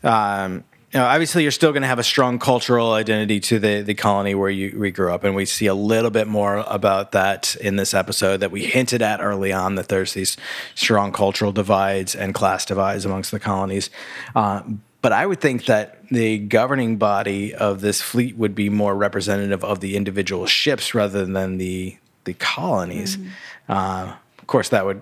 um, 0.02 0.64
you 0.92 1.00
know, 1.00 1.06
obviously 1.06 1.42
you're 1.42 1.52
still 1.52 1.72
going 1.72 1.82
to 1.82 1.88
have 1.88 1.98
a 1.98 2.04
strong 2.04 2.38
cultural 2.38 2.92
identity 2.92 3.40
to 3.40 3.58
the 3.58 3.80
the 3.80 3.94
colony 3.94 4.34
where 4.34 4.50
you 4.50 4.78
we 4.78 4.90
grew 4.90 5.10
up, 5.12 5.24
and 5.24 5.34
we 5.34 5.46
see 5.46 5.66
a 5.66 5.74
little 5.74 6.10
bit 6.10 6.28
more 6.28 6.58
about 6.66 7.12
that 7.12 7.56
in 7.56 7.76
this 7.76 7.94
episode 7.94 8.38
that 8.40 8.50
we 8.50 8.64
hinted 8.64 9.00
at 9.00 9.20
early 9.20 9.52
on 9.52 9.76
that 9.76 9.88
there's 9.88 10.12
these 10.12 10.36
strong 10.74 11.10
cultural 11.10 11.50
divides 11.50 12.14
and 12.14 12.34
class 12.34 12.66
divides 12.66 13.06
amongst 13.06 13.30
the 13.30 13.40
colonies. 13.40 13.88
Uh, 14.34 14.62
but 15.00 15.12
I 15.12 15.24
would 15.24 15.40
think 15.40 15.64
that 15.64 16.06
the 16.10 16.38
governing 16.38 16.98
body 16.98 17.54
of 17.54 17.80
this 17.80 18.02
fleet 18.02 18.36
would 18.36 18.54
be 18.54 18.68
more 18.68 18.94
representative 18.94 19.64
of 19.64 19.80
the 19.80 19.96
individual 19.96 20.44
ships 20.44 20.94
rather 20.94 21.24
than 21.24 21.56
the 21.56 21.96
the 22.24 22.34
colonies. 22.34 23.16
Uh, 23.66 24.14
of 24.38 24.46
course, 24.46 24.68
that 24.68 24.84
would 24.84 25.00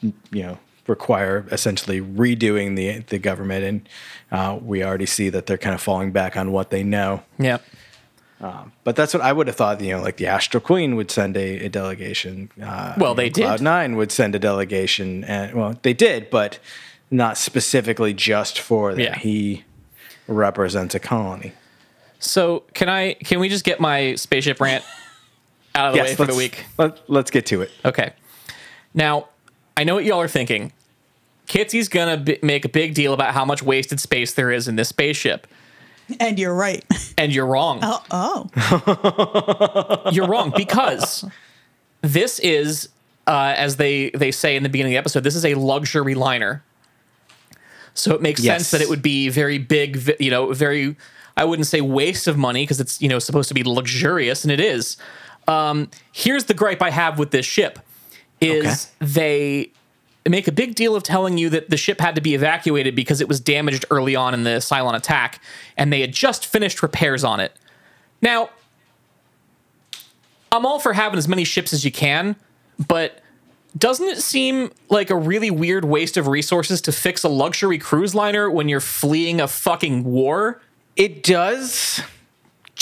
you 0.00 0.42
know 0.42 0.58
require 0.86 1.46
essentially 1.50 2.00
redoing 2.00 2.76
the 2.76 3.00
the 3.08 3.18
government, 3.18 3.64
and 3.64 3.88
uh, 4.30 4.58
we 4.60 4.82
already 4.82 5.06
see 5.06 5.28
that 5.30 5.46
they're 5.46 5.58
kind 5.58 5.74
of 5.74 5.80
falling 5.80 6.12
back 6.12 6.36
on 6.36 6.52
what 6.52 6.70
they 6.70 6.82
know. 6.82 7.22
Yeah. 7.38 7.58
But 8.82 8.96
that's 8.96 9.14
what 9.14 9.22
I 9.22 9.32
would 9.32 9.46
have 9.46 9.54
thought. 9.54 9.80
You 9.80 9.92
know, 9.96 10.02
like 10.02 10.16
the 10.16 10.26
Astral 10.26 10.60
Queen 10.60 10.96
would 10.96 11.12
send 11.12 11.36
a, 11.36 11.66
a 11.66 11.68
delegation. 11.68 12.50
Uh, 12.60 12.94
Well, 12.98 13.14
they 13.14 13.28
know, 13.28 13.34
did. 13.34 13.44
Cloud 13.44 13.60
Nine 13.60 13.96
would 13.96 14.10
send 14.10 14.34
a 14.34 14.40
delegation, 14.40 15.22
and 15.24 15.54
well, 15.54 15.78
they 15.82 15.94
did, 15.94 16.28
but 16.28 16.58
not 17.08 17.38
specifically 17.38 18.12
just 18.12 18.58
for 18.58 18.94
that. 18.94 19.00
Yeah. 19.00 19.18
He 19.18 19.64
represents 20.26 20.94
a 20.96 20.98
colony. 20.98 21.52
So 22.18 22.64
can 22.74 22.88
I? 22.88 23.14
Can 23.14 23.38
we 23.38 23.48
just 23.48 23.64
get 23.64 23.78
my 23.78 24.16
spaceship 24.16 24.60
rant 24.60 24.84
out 25.76 25.90
of 25.90 25.94
the 25.94 26.00
way 26.00 26.14
for 26.16 26.26
the 26.26 26.34
week? 26.34 26.64
Let, 26.78 27.08
let's 27.08 27.30
get 27.30 27.46
to 27.46 27.62
it. 27.62 27.70
Okay. 27.84 28.12
Now, 28.92 29.28
I 29.76 29.84
know 29.84 29.94
what 29.94 30.04
y'all 30.04 30.20
are 30.20 30.28
thinking. 30.28 30.72
Kitsy's 31.46 31.88
gonna 31.88 32.16
b- 32.16 32.38
make 32.42 32.64
a 32.64 32.68
big 32.68 32.94
deal 32.94 33.12
about 33.12 33.34
how 33.34 33.44
much 33.44 33.62
wasted 33.62 34.00
space 34.00 34.32
there 34.34 34.50
is 34.50 34.68
in 34.68 34.76
this 34.76 34.88
spaceship, 34.88 35.46
And 36.20 36.38
you're 36.38 36.54
right. 36.54 36.84
and 37.18 37.32
you're 37.34 37.46
wrong. 37.46 37.80
oh, 37.82 38.02
oh. 38.10 40.10
You're 40.12 40.26
wrong 40.28 40.52
because 40.56 41.24
this 42.02 42.38
is, 42.40 42.88
uh, 43.26 43.54
as 43.56 43.76
they 43.76 44.10
they 44.10 44.30
say 44.30 44.56
in 44.56 44.62
the 44.62 44.68
beginning 44.68 44.92
of 44.92 44.94
the 44.94 44.98
episode, 44.98 45.24
this 45.24 45.34
is 45.36 45.44
a 45.44 45.54
luxury 45.54 46.14
liner. 46.14 46.62
So 47.94 48.14
it 48.14 48.22
makes 48.22 48.40
Yes. 48.40 48.68
sense 48.68 48.70
that 48.72 48.80
it 48.80 48.88
would 48.88 49.02
be 49.02 49.28
very 49.28 49.58
big, 49.58 50.16
you 50.20 50.30
know, 50.30 50.52
very. 50.52 50.96
I 51.36 51.44
wouldn't 51.46 51.66
say 51.66 51.80
waste 51.80 52.28
of 52.28 52.36
money 52.36 52.62
because 52.64 52.78
it's 52.80 53.00
you 53.00 53.08
know 53.08 53.18
supposed 53.18 53.48
to 53.48 53.54
be 53.54 53.62
luxurious, 53.64 54.44
and 54.44 54.52
it 54.52 54.60
is. 54.60 54.96
Um, 55.48 55.90
here's 56.12 56.44
the 56.44 56.54
gripe 56.54 56.82
I 56.82 56.90
have 56.90 57.18
with 57.18 57.30
this 57.30 57.46
ship: 57.46 57.78
is 58.42 58.90
they 58.98 59.70
make 60.28 60.46
a 60.46 60.52
big 60.52 60.74
deal 60.74 60.94
of 60.94 61.02
telling 61.02 61.38
you 61.38 61.50
that 61.50 61.70
the 61.70 61.76
ship 61.76 62.00
had 62.00 62.14
to 62.14 62.20
be 62.20 62.34
evacuated 62.34 62.94
because 62.94 63.20
it 63.20 63.28
was 63.28 63.40
damaged 63.40 63.84
early 63.90 64.14
on 64.14 64.34
in 64.34 64.44
the 64.44 64.60
Cylon 64.60 64.94
attack, 64.94 65.40
and 65.76 65.92
they 65.92 66.00
had 66.00 66.12
just 66.12 66.46
finished 66.46 66.82
repairs 66.82 67.24
on 67.24 67.40
it. 67.40 67.52
Now, 68.20 68.50
I'm 70.52 70.66
all 70.66 70.78
for 70.78 70.92
having 70.92 71.18
as 71.18 71.26
many 71.26 71.44
ships 71.44 71.72
as 71.72 71.84
you 71.84 71.90
can, 71.90 72.36
but 72.86 73.20
doesn't 73.76 74.06
it 74.06 74.18
seem 74.18 74.70
like 74.90 75.10
a 75.10 75.16
really 75.16 75.50
weird 75.50 75.84
waste 75.84 76.16
of 76.16 76.26
resources 76.26 76.80
to 76.82 76.92
fix 76.92 77.24
a 77.24 77.28
luxury 77.28 77.78
cruise 77.78 78.14
liner 78.14 78.50
when 78.50 78.68
you're 78.68 78.80
fleeing 78.80 79.40
a 79.40 79.48
fucking 79.48 80.04
war? 80.04 80.60
It 80.94 81.22
does. 81.22 82.02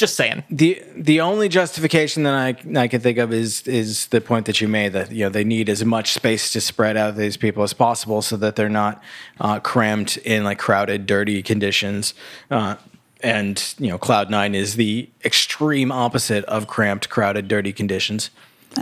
Just 0.00 0.16
saying. 0.16 0.44
the 0.48 0.82
The 0.96 1.20
only 1.20 1.50
justification 1.50 2.22
that 2.22 2.32
I 2.32 2.56
I 2.74 2.88
can 2.88 3.02
think 3.02 3.18
of 3.18 3.34
is 3.34 3.60
is 3.68 4.06
the 4.06 4.22
point 4.22 4.46
that 4.46 4.58
you 4.58 4.66
made 4.66 4.94
that 4.94 5.12
you 5.12 5.24
know 5.26 5.28
they 5.28 5.44
need 5.44 5.68
as 5.68 5.84
much 5.84 6.14
space 6.14 6.50
to 6.54 6.60
spread 6.62 6.96
out 6.96 7.16
these 7.16 7.36
people 7.36 7.62
as 7.62 7.74
possible 7.74 8.22
so 8.22 8.38
that 8.38 8.56
they're 8.56 8.70
not 8.70 9.02
uh, 9.40 9.60
crammed 9.60 10.16
in 10.24 10.42
like 10.42 10.58
crowded, 10.58 11.04
dirty 11.04 11.42
conditions. 11.42 12.14
Uh, 12.50 12.76
and 13.22 13.74
you 13.78 13.88
know, 13.88 13.98
Cloud 13.98 14.30
Nine 14.30 14.54
is 14.54 14.76
the 14.76 15.10
extreme 15.22 15.92
opposite 15.92 16.46
of 16.46 16.66
cramped, 16.66 17.10
crowded, 17.10 17.46
dirty 17.46 17.74
conditions. 17.74 18.30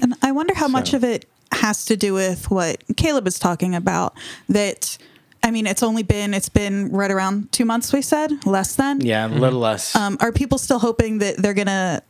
And 0.00 0.14
I 0.22 0.30
wonder 0.30 0.54
how 0.54 0.68
much 0.68 0.94
of 0.94 1.02
it 1.02 1.24
has 1.50 1.84
to 1.86 1.96
do 1.96 2.14
with 2.14 2.48
what 2.48 2.84
Caleb 2.96 3.26
is 3.26 3.40
talking 3.40 3.74
about. 3.74 4.14
That, 4.48 4.96
I 5.42 5.50
mean, 5.50 5.66
it's 5.66 5.82
only 5.82 6.02
been 6.02 6.34
it's 6.34 6.48
been 6.48 6.90
right 6.90 7.10
around 7.10 7.52
two 7.52 7.64
months. 7.64 7.92
We 7.92 8.02
said 8.02 8.44
less 8.46 8.76
than. 8.76 9.00
Yeah, 9.00 9.26
a 9.26 9.28
little 9.28 9.60
less. 9.60 9.94
Um, 9.96 10.16
are 10.20 10.32
people 10.32 10.58
still 10.58 10.78
hoping 10.78 11.18
that 11.18 11.36
they're 11.38 11.54
gonna 11.54 12.02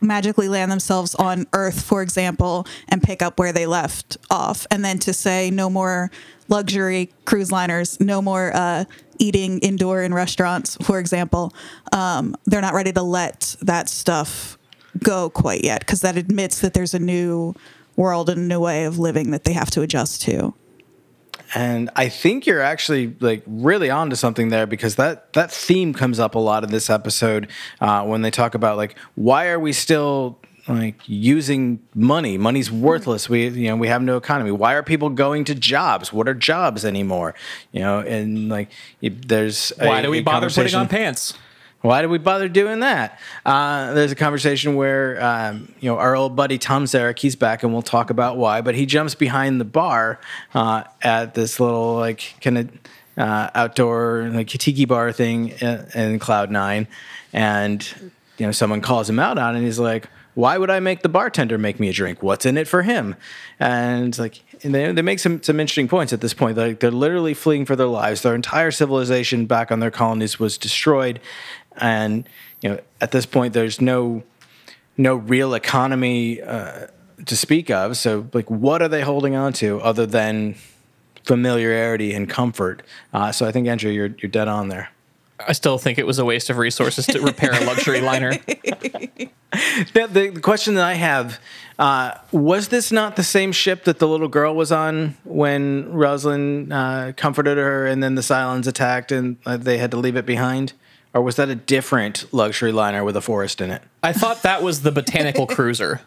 magically 0.00 0.48
land 0.48 0.70
themselves 0.70 1.14
on 1.14 1.46
Earth, 1.52 1.82
for 1.82 2.02
example, 2.02 2.66
and 2.88 3.02
pick 3.02 3.22
up 3.22 3.38
where 3.38 3.52
they 3.52 3.66
left 3.66 4.16
off, 4.30 4.66
and 4.70 4.84
then 4.84 4.98
to 5.00 5.12
say 5.12 5.50
no 5.50 5.68
more 5.68 6.10
luxury 6.48 7.10
cruise 7.24 7.50
liners, 7.50 7.98
no 8.00 8.20
more 8.20 8.52
uh, 8.54 8.84
eating 9.18 9.58
indoor 9.60 10.02
in 10.02 10.12
restaurants, 10.12 10.76
for 10.82 10.98
example. 10.98 11.52
Um, 11.92 12.36
they're 12.46 12.60
not 12.60 12.74
ready 12.74 12.92
to 12.92 13.02
let 13.02 13.56
that 13.62 13.88
stuff 13.88 14.58
go 15.02 15.30
quite 15.30 15.64
yet 15.64 15.80
because 15.80 16.00
that 16.02 16.16
admits 16.16 16.60
that 16.60 16.74
there's 16.74 16.94
a 16.94 16.98
new 16.98 17.54
world 17.96 18.28
and 18.28 18.38
a 18.38 18.42
new 18.42 18.60
way 18.60 18.84
of 18.84 18.98
living 18.98 19.30
that 19.30 19.44
they 19.44 19.52
have 19.52 19.70
to 19.70 19.82
adjust 19.82 20.22
to. 20.22 20.54
And 21.54 21.90
I 21.96 22.08
think 22.08 22.46
you're 22.46 22.62
actually 22.62 23.14
like 23.20 23.42
really 23.46 23.90
onto 23.90 24.16
something 24.16 24.48
there 24.48 24.66
because 24.66 24.96
that 24.96 25.32
that 25.34 25.50
theme 25.50 25.92
comes 25.92 26.18
up 26.18 26.34
a 26.34 26.38
lot 26.38 26.64
in 26.64 26.70
this 26.70 26.88
episode 26.88 27.48
uh, 27.80 28.04
when 28.04 28.22
they 28.22 28.30
talk 28.30 28.54
about 28.54 28.76
like 28.76 28.96
why 29.16 29.48
are 29.48 29.60
we 29.60 29.72
still 29.72 30.38
like 30.68 30.96
using 31.06 31.80
money? 31.94 32.38
Money's 32.38 32.70
worthless. 32.70 33.28
We 33.28 33.48
you 33.48 33.68
know 33.68 33.76
we 33.76 33.88
have 33.88 34.02
no 34.02 34.16
economy. 34.16 34.50
Why 34.50 34.74
are 34.74 34.82
people 34.82 35.10
going 35.10 35.44
to 35.44 35.54
jobs? 35.54 36.12
What 36.12 36.28
are 36.28 36.34
jobs 36.34 36.84
anymore? 36.84 37.34
You 37.72 37.80
know, 37.80 38.00
and 38.00 38.48
like 38.48 38.70
there's 39.02 39.72
Why 39.78 40.00
a- 40.00 40.02
do 40.02 40.10
we 40.10 40.22
bother 40.22 40.48
putting 40.48 40.74
on 40.74 40.88
pants? 40.88 41.34
Why 41.82 42.00
did 42.00 42.10
we 42.10 42.18
bother 42.18 42.48
doing 42.48 42.80
that? 42.80 43.18
Uh, 43.44 43.92
there's 43.92 44.12
a 44.12 44.16
conversation 44.16 44.76
where 44.76 45.22
um, 45.22 45.74
you 45.80 45.90
know 45.90 45.98
our 45.98 46.14
old 46.14 46.36
buddy 46.36 46.56
Tom 46.56 46.84
Zarek, 46.84 47.18
he's 47.18 47.36
back, 47.36 47.64
and 47.64 47.72
we'll 47.72 47.82
talk 47.82 48.10
about 48.10 48.36
why. 48.36 48.60
But 48.60 48.76
he 48.76 48.86
jumps 48.86 49.16
behind 49.16 49.60
the 49.60 49.64
bar 49.64 50.20
uh, 50.54 50.84
at 51.02 51.34
this 51.34 51.58
little 51.58 51.96
like 51.96 52.34
kind 52.40 52.58
of 52.58 52.70
uh, 53.16 53.50
outdoor 53.54 54.30
like 54.32 54.46
tiki 54.46 54.84
bar 54.84 55.10
thing 55.10 55.48
in, 55.48 55.86
in 55.94 56.18
Cloud 56.20 56.52
Nine, 56.52 56.86
and 57.32 58.12
you 58.38 58.46
know 58.46 58.52
someone 58.52 58.80
calls 58.80 59.10
him 59.10 59.18
out 59.18 59.36
on, 59.36 59.54
it 59.54 59.58
and 59.58 59.66
he's 59.66 59.80
like, 59.80 60.08
"Why 60.34 60.58
would 60.58 60.70
I 60.70 60.78
make 60.78 61.02
the 61.02 61.08
bartender 61.08 61.58
make 61.58 61.80
me 61.80 61.88
a 61.88 61.92
drink? 61.92 62.22
What's 62.22 62.46
in 62.46 62.56
it 62.56 62.68
for 62.68 62.82
him?" 62.82 63.16
And 63.58 64.16
like 64.20 64.40
and 64.64 64.74
they, 64.74 64.92
they 64.92 65.02
make 65.02 65.18
some, 65.18 65.42
some 65.42 65.58
interesting 65.58 65.88
points 65.88 66.12
at 66.12 66.20
this 66.20 66.34
point. 66.34 66.56
Like 66.56 66.80
they're 66.80 66.90
literally 66.90 67.34
fleeing 67.34 67.66
for 67.66 67.76
their 67.76 67.86
lives. 67.86 68.22
Their 68.22 68.34
entire 68.34 68.70
civilization 68.70 69.46
back 69.46 69.72
on 69.72 69.80
their 69.80 69.90
colonies 69.90 70.38
was 70.38 70.56
destroyed, 70.56 71.20
and 71.76 72.28
you 72.60 72.70
know 72.70 72.80
at 73.00 73.10
this 73.10 73.26
point 73.26 73.52
there's 73.54 73.80
no 73.80 74.22
no 74.96 75.14
real 75.14 75.54
economy 75.54 76.40
uh, 76.40 76.86
to 77.26 77.36
speak 77.36 77.70
of. 77.70 77.96
So 77.96 78.28
like, 78.32 78.50
what 78.50 78.82
are 78.82 78.88
they 78.88 79.02
holding 79.02 79.34
on 79.34 79.52
to 79.54 79.80
other 79.80 80.06
than 80.06 80.56
familiarity 81.24 82.12
and 82.12 82.28
comfort? 82.28 82.82
Uh, 83.12 83.32
so 83.32 83.46
I 83.46 83.52
think 83.52 83.68
Andrew, 83.68 83.90
you're 83.90 84.14
you're 84.18 84.30
dead 84.30 84.48
on 84.48 84.68
there. 84.68 84.90
I 85.46 85.52
still 85.52 85.78
think 85.78 85.98
it 85.98 86.06
was 86.06 86.18
a 86.18 86.24
waste 86.24 86.50
of 86.50 86.56
resources 86.56 87.06
to 87.06 87.20
repair 87.20 87.52
a 87.52 87.64
luxury 87.64 88.00
liner. 88.00 88.32
The, 89.92 90.06
the, 90.06 90.30
the 90.30 90.40
question 90.40 90.76
that 90.76 90.84
I 90.84 90.94
have 90.94 91.38
uh, 91.78 92.12
was 92.30 92.68
this 92.68 92.90
not 92.90 93.16
the 93.16 93.22
same 93.22 93.52
ship 93.52 93.84
that 93.84 93.98
the 93.98 94.08
little 94.08 94.28
girl 94.28 94.54
was 94.54 94.72
on 94.72 95.16
when 95.24 95.92
Roslin 95.92 96.72
uh, 96.72 97.12
comforted 97.18 97.58
her 97.58 97.86
and 97.86 98.02
then 98.02 98.14
the 98.14 98.22
Cylons 98.22 98.66
attacked 98.66 99.12
and 99.12 99.36
uh, 99.44 99.58
they 99.58 99.76
had 99.76 99.90
to 99.90 99.98
leave 99.98 100.16
it 100.16 100.24
behind? 100.24 100.72
Or 101.14 101.22
was 101.22 101.36
that 101.36 101.48
a 101.48 101.54
different 101.54 102.32
luxury 102.32 102.72
liner 102.72 103.04
with 103.04 103.16
a 103.16 103.20
forest 103.20 103.60
in 103.60 103.70
it? 103.70 103.82
I 104.02 104.12
thought 104.12 104.42
that 104.42 104.62
was 104.62 104.82
the 104.82 104.92
botanical 104.92 105.46
cruiser. 105.56 106.00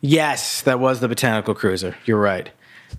Yes, 0.00 0.62
that 0.62 0.80
was 0.80 1.00
the 1.00 1.08
botanical 1.08 1.54
cruiser. 1.54 1.96
You're 2.04 2.20
right. 2.20 2.50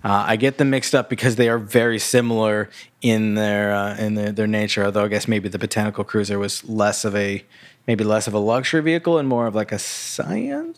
Uh, 0.04 0.24
I 0.28 0.36
get 0.36 0.58
them 0.58 0.70
mixed 0.70 0.94
up 0.94 1.10
because 1.10 1.36
they 1.36 1.48
are 1.48 1.58
very 1.58 1.98
similar 1.98 2.70
in 3.02 3.34
their 3.34 3.74
uh, 3.74 3.96
in 3.96 4.14
their, 4.14 4.32
their 4.32 4.46
nature. 4.46 4.84
Although 4.84 5.04
I 5.04 5.08
guess 5.08 5.26
maybe 5.26 5.48
the 5.48 5.58
botanical 5.58 6.04
cruiser 6.04 6.38
was 6.38 6.66
less 6.68 7.04
of 7.04 7.16
a 7.16 7.44
maybe 7.86 8.04
less 8.04 8.28
of 8.28 8.34
a 8.34 8.38
luxury 8.38 8.82
vehicle 8.82 9.18
and 9.18 9.28
more 9.28 9.46
of 9.46 9.54
like 9.54 9.72
a 9.72 9.76
sciencey. 9.76 10.76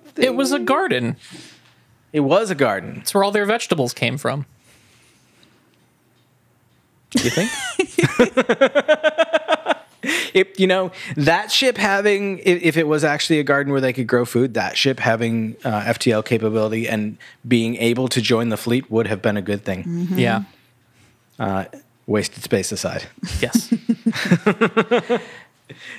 Thing. 0.00 0.24
It 0.24 0.34
was 0.34 0.52
a 0.52 0.58
garden. 0.58 1.16
It 2.12 2.20
was 2.20 2.50
a 2.50 2.54
garden. 2.54 2.98
It's 3.00 3.14
where 3.14 3.24
all 3.24 3.32
their 3.32 3.46
vegetables 3.46 3.94
came 3.94 4.18
from. 4.18 4.46
You 7.16 7.30
think? 7.30 7.50
If 10.34 10.58
you 10.58 10.66
know 10.66 10.90
that 11.16 11.52
ship 11.52 11.76
having, 11.76 12.38
if, 12.40 12.62
if, 12.62 12.76
it 12.76 12.88
was 12.88 13.04
actually 13.04 13.38
a 13.38 13.44
garden 13.44 13.72
where 13.72 13.80
they 13.80 13.92
could 13.92 14.08
grow 14.08 14.24
food, 14.24 14.54
that 14.54 14.76
ship 14.76 14.98
having 14.98 15.56
uh, 15.64 15.82
FTL 15.82 16.24
capability 16.24 16.88
and 16.88 17.18
being 17.46 17.76
able 17.76 18.08
to 18.08 18.20
join 18.20 18.48
the 18.48 18.56
fleet 18.56 18.90
would 18.90 19.06
have 19.06 19.22
been 19.22 19.36
a 19.36 19.42
good 19.42 19.64
thing. 19.64 19.84
Mm-hmm. 19.84 20.18
Yeah. 20.18 20.44
Uh, 21.38 21.66
wasted 22.06 22.42
space 22.42 22.72
aside. 22.72 23.04
Yes. 23.40 23.72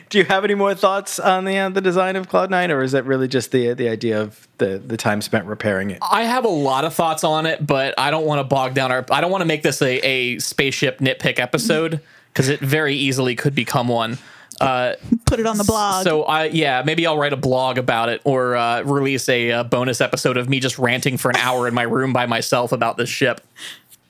Do 0.09 0.19
you 0.19 0.25
have 0.25 0.43
any 0.43 0.53
more 0.53 0.75
thoughts 0.75 1.17
on 1.17 1.45
the 1.45 1.57
uh, 1.57 1.69
the 1.69 1.81
design 1.81 2.15
of 2.15 2.29
Cloud 2.29 2.51
Nine, 2.51 2.69
or 2.69 2.83
is 2.83 2.91
that 2.91 3.03
really 3.03 3.27
just 3.27 3.51
the 3.51 3.73
the 3.73 3.89
idea 3.89 4.21
of 4.21 4.47
the 4.59 4.77
the 4.77 4.95
time 4.95 5.23
spent 5.23 5.45
repairing 5.45 5.89
it? 5.89 5.97
I 6.03 6.23
have 6.23 6.45
a 6.45 6.49
lot 6.49 6.85
of 6.85 6.93
thoughts 6.93 7.23
on 7.23 7.47
it, 7.47 7.65
but 7.65 7.95
I 7.97 8.11
don't 8.11 8.25
want 8.25 8.39
to 8.39 8.43
bog 8.43 8.75
down 8.75 8.91
our. 8.91 9.03
I 9.09 9.21
don't 9.21 9.31
want 9.31 9.41
to 9.41 9.47
make 9.47 9.63
this 9.63 9.81
a, 9.81 9.97
a 10.05 10.37
spaceship 10.37 10.99
nitpick 10.99 11.39
episode 11.39 11.99
because 12.35 12.49
it 12.49 12.59
very 12.59 12.95
easily 12.95 13.33
could 13.33 13.55
become 13.55 13.87
one. 13.87 14.17
Uh, 14.59 14.93
Put 15.25 15.39
it 15.39 15.45
on 15.45 15.57
the 15.57 15.63
blog. 15.63 16.03
So 16.03 16.23
I 16.23 16.45
yeah, 16.45 16.83
maybe 16.85 17.07
I'll 17.07 17.17
write 17.17 17.33
a 17.33 17.37
blog 17.37 17.77
about 17.77 18.09
it 18.09 18.21
or 18.25 18.55
uh, 18.55 18.83
release 18.83 19.27
a, 19.29 19.49
a 19.51 19.63
bonus 19.63 20.01
episode 20.01 20.37
of 20.37 20.49
me 20.49 20.59
just 20.59 20.77
ranting 20.77 21.17
for 21.17 21.29
an 21.29 21.37
hour 21.37 21.67
in 21.67 21.73
my 21.73 21.83
room 21.83 22.13
by 22.13 22.25
myself 22.25 22.71
about 22.71 22.97
this 22.97 23.09
ship. 23.09 23.41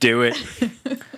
Do 0.05 0.21
it. 0.21 0.37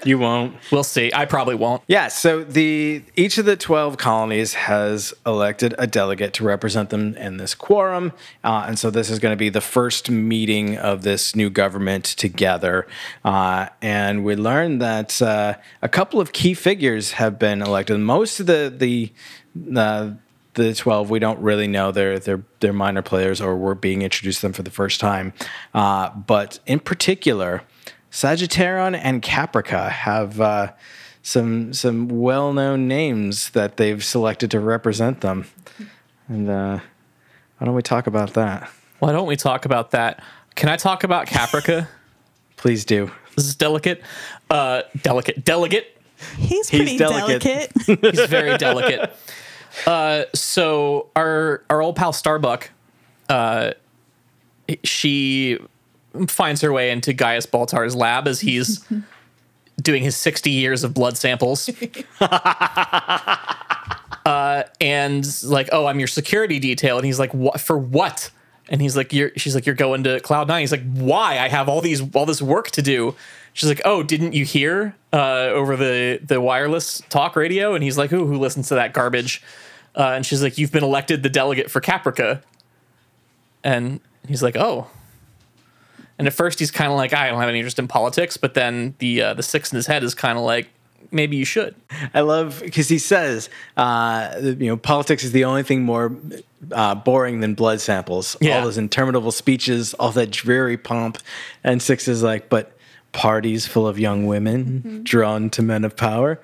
you 0.06 0.18
won't. 0.18 0.56
We'll 0.72 0.86
see. 0.86 1.12
I 1.14 1.26
probably 1.26 1.56
won't. 1.56 1.84
Yeah. 1.88 2.08
So 2.08 2.46
the 2.46 3.04
each 3.18 3.38
of 3.38 3.44
the 3.44 3.58
twelve 3.58 3.98
colonies 3.98 4.54
has 4.54 5.14
elected 5.26 5.76
a 5.78 5.86
delegate 5.86 6.32
to 6.36 6.46
represent 6.46 6.90
them 6.90 7.14
in 7.18 7.36
this 7.36 7.54
quorum, 7.54 8.14
uh, 8.46 8.64
and 8.66 8.80
so 8.80 8.90
this 8.90 9.10
is 9.10 9.20
going 9.20 9.34
to 9.34 9.38
be 9.38 9.50
the 9.50 9.60
first 9.60 10.10
meeting 10.10 10.78
of 10.78 11.02
this 11.02 11.36
new 11.36 11.50
government 11.50 12.06
together. 12.06 12.88
Uh, 13.26 13.68
and 13.82 14.24
we 14.24 14.38
learned 14.38 14.82
that 14.82 15.22
uh, 15.22 15.56
a 15.82 15.90
couple 15.90 16.22
of 16.22 16.32
key 16.32 16.54
figures 16.54 17.12
have 17.12 17.38
been 17.38 17.62
elected. 17.62 18.00
Most 18.00 18.40
of 18.40 18.46
the 18.46 18.74
the 18.74 19.12
the 20.54 20.74
12 20.74 21.10
we 21.10 21.20
don't 21.20 21.40
really 21.40 21.68
know 21.68 21.92
they're 21.92 22.20
they're 22.20 22.44
they're 22.62 22.74
minor 22.74 23.02
players 23.02 23.42
or 23.42 23.56
we're 23.56 23.76
being 23.76 24.02
introduced 24.02 24.40
to 24.40 24.48
them 24.48 24.54
for 24.54 24.64
the 24.64 24.72
first 24.72 25.00
time 25.00 25.32
uh, 25.76 26.10
but 26.10 26.60
in 26.66 26.80
particular 26.80 27.62
Sagittaron 28.12 29.00
and 29.02 29.22
Caprica 29.22 29.90
have 29.90 30.40
uh, 30.42 30.72
some 31.22 31.74
some 31.74 32.08
well 32.08 32.54
known 32.54 32.88
names 32.88 33.50
that 33.52 33.78
they've 33.78 34.04
selected 34.04 34.50
to 34.52 34.60
represent 34.60 35.22
them, 35.22 35.46
and 36.28 36.50
uh, 36.50 36.80
why 37.58 37.66
don't 37.66 37.76
we 37.76 37.82
talk 37.82 38.08
about 38.08 38.34
that? 38.34 38.70
Why 39.00 39.12
don't 39.12 39.28
we 39.28 39.36
talk 39.36 39.66
about 39.66 39.92
that? 39.92 40.24
Can 40.56 40.70
I 40.70 40.78
talk 40.78 41.04
about 41.04 41.28
Caprica? 41.28 41.88
Please 42.58 42.86
do. 42.86 43.12
This 43.36 43.46
is 43.46 43.56
delicate. 43.56 44.02
Uh, 44.50 44.82
delicate. 45.04 45.44
Delegate. 45.46 45.96
He's 46.38 46.70
pretty 46.70 46.92
He's 46.92 47.00
delicate. 47.00 47.44
delicate. 47.44 48.16
He's 48.16 48.26
very 48.28 48.58
delicate. 48.58 49.16
Uh, 49.86 50.24
so 50.34 51.10
our 51.16 51.64
our 51.70 51.82
old 51.82 51.96
pal 51.96 52.12
Starbuck, 52.14 52.72
uh, 53.30 53.74
she 54.84 55.60
finds 56.26 56.62
her 56.62 56.74
way 56.74 56.92
into 56.92 57.14
Gaius 57.14 57.46
Baltar's 57.46 57.96
lab 57.96 58.28
as 58.28 58.42
he's 58.42 58.86
doing 59.82 60.04
his 60.04 60.16
60 60.16 60.50
years 60.50 60.84
of 60.84 60.94
blood 60.94 61.18
samples. 61.18 61.70
uh, 62.22 63.36
and 64.82 65.44
like, 65.44 65.70
oh, 65.72 65.86
I'm 65.86 66.00
your 66.00 66.08
security 66.08 66.60
detail. 66.60 66.98
And 66.98 67.06
he's 67.06 67.20
like, 67.20 67.34
what 67.34 67.60
for 67.60 67.78
what? 67.78 68.32
And 68.70 68.82
he's 68.82 68.98
like, 68.98 69.14
you're, 69.14 69.32
she's 69.38 69.56
like, 69.56 69.66
you're 69.66 69.76
going 69.76 70.04
to 70.04 70.20
Cloud 70.20 70.48
Nine. 70.48 70.62
He's 70.62 70.72
like, 70.72 70.92
why? 70.94 71.40
I 71.40 71.48
have 71.48 71.70
all 71.70 71.80
these, 71.80 72.02
all 72.14 72.26
this 72.26 72.42
work 72.42 72.70
to 72.72 72.82
do. 72.82 73.16
She's 73.54 73.70
like, 73.70 73.82
oh, 73.86 74.04
didn't 74.04 74.34
you 74.34 74.46
hear 74.46 74.96
uh, 75.12 75.50
over 75.52 75.76
the 75.76 76.20
the 76.24 76.40
wireless 76.40 77.02
talk 77.10 77.36
radio? 77.36 77.74
And 77.74 77.84
he's 77.84 77.98
like, 77.98 78.12
who 78.12 78.28
who 78.28 78.38
listens 78.38 78.68
to 78.68 78.76
that 78.76 78.94
garbage? 78.94 79.42
Uh, 79.96 80.12
and 80.12 80.24
she's 80.24 80.44
like, 80.44 80.60
you've 80.60 80.72
been 80.72 80.84
elected 80.84 81.24
the 81.24 81.30
delegate 81.30 81.72
for 81.72 81.82
Caprica. 81.82 82.44
And 83.64 84.00
he's 84.28 84.44
like, 84.44 84.56
oh, 84.56 84.92
and 86.18 86.28
at 86.28 86.34
first, 86.34 86.60
he's 86.60 86.72
kind 86.72 86.92
of 86.92 86.98
like, 86.98 87.14
I 87.14 87.30
don't 87.30 87.40
have 87.40 87.50
any 87.50 87.60
interest 87.60 87.80
in 87.80 87.88
politics. 87.88 88.38
But 88.38 88.54
then 88.54 88.96
the 89.00 89.22
uh, 89.22 89.34
the 89.34 89.44
six 89.44 89.72
in 89.72 89.76
his 89.76 89.88
head 89.88 90.04
is 90.04 90.16
kind 90.16 90.38
of 90.38 90.44
like, 90.44 90.68
maybe 91.12 91.38
you 91.38 91.46
should. 91.46 91.76
I 92.14 92.22
love 92.22 92.62
because 92.64 92.90
he 92.90 92.98
says, 92.98 93.50
uh, 93.76 94.36
you 94.40 94.68
know, 94.68 94.78
politics 94.78 95.24
is 95.24 95.32
the 95.32 95.46
only 95.46 95.64
thing 95.64 95.84
more 95.84 96.16
uh, 96.72 96.96
boring 96.96 97.40
than 97.40 97.54
blood 97.54 97.82
samples. 97.82 98.36
Yeah. 98.42 98.58
All 98.58 98.66
those 98.66 98.78
interminable 98.78 99.32
speeches, 99.32 99.94
all 99.96 100.12
that 100.12 100.32
dreary 100.32 100.78
pomp, 100.78 101.20
and 101.64 101.82
six 101.82 102.08
is 102.08 102.24
like, 102.24 102.50
but 102.50 102.74
parties 103.12 103.66
full 103.66 103.88
of 103.88 103.98
young 103.98 104.28
women 104.28 105.02
drawn 105.04 105.50
to 105.52 105.62
men 105.62 105.84
of 105.84 105.96
power. 105.96 106.40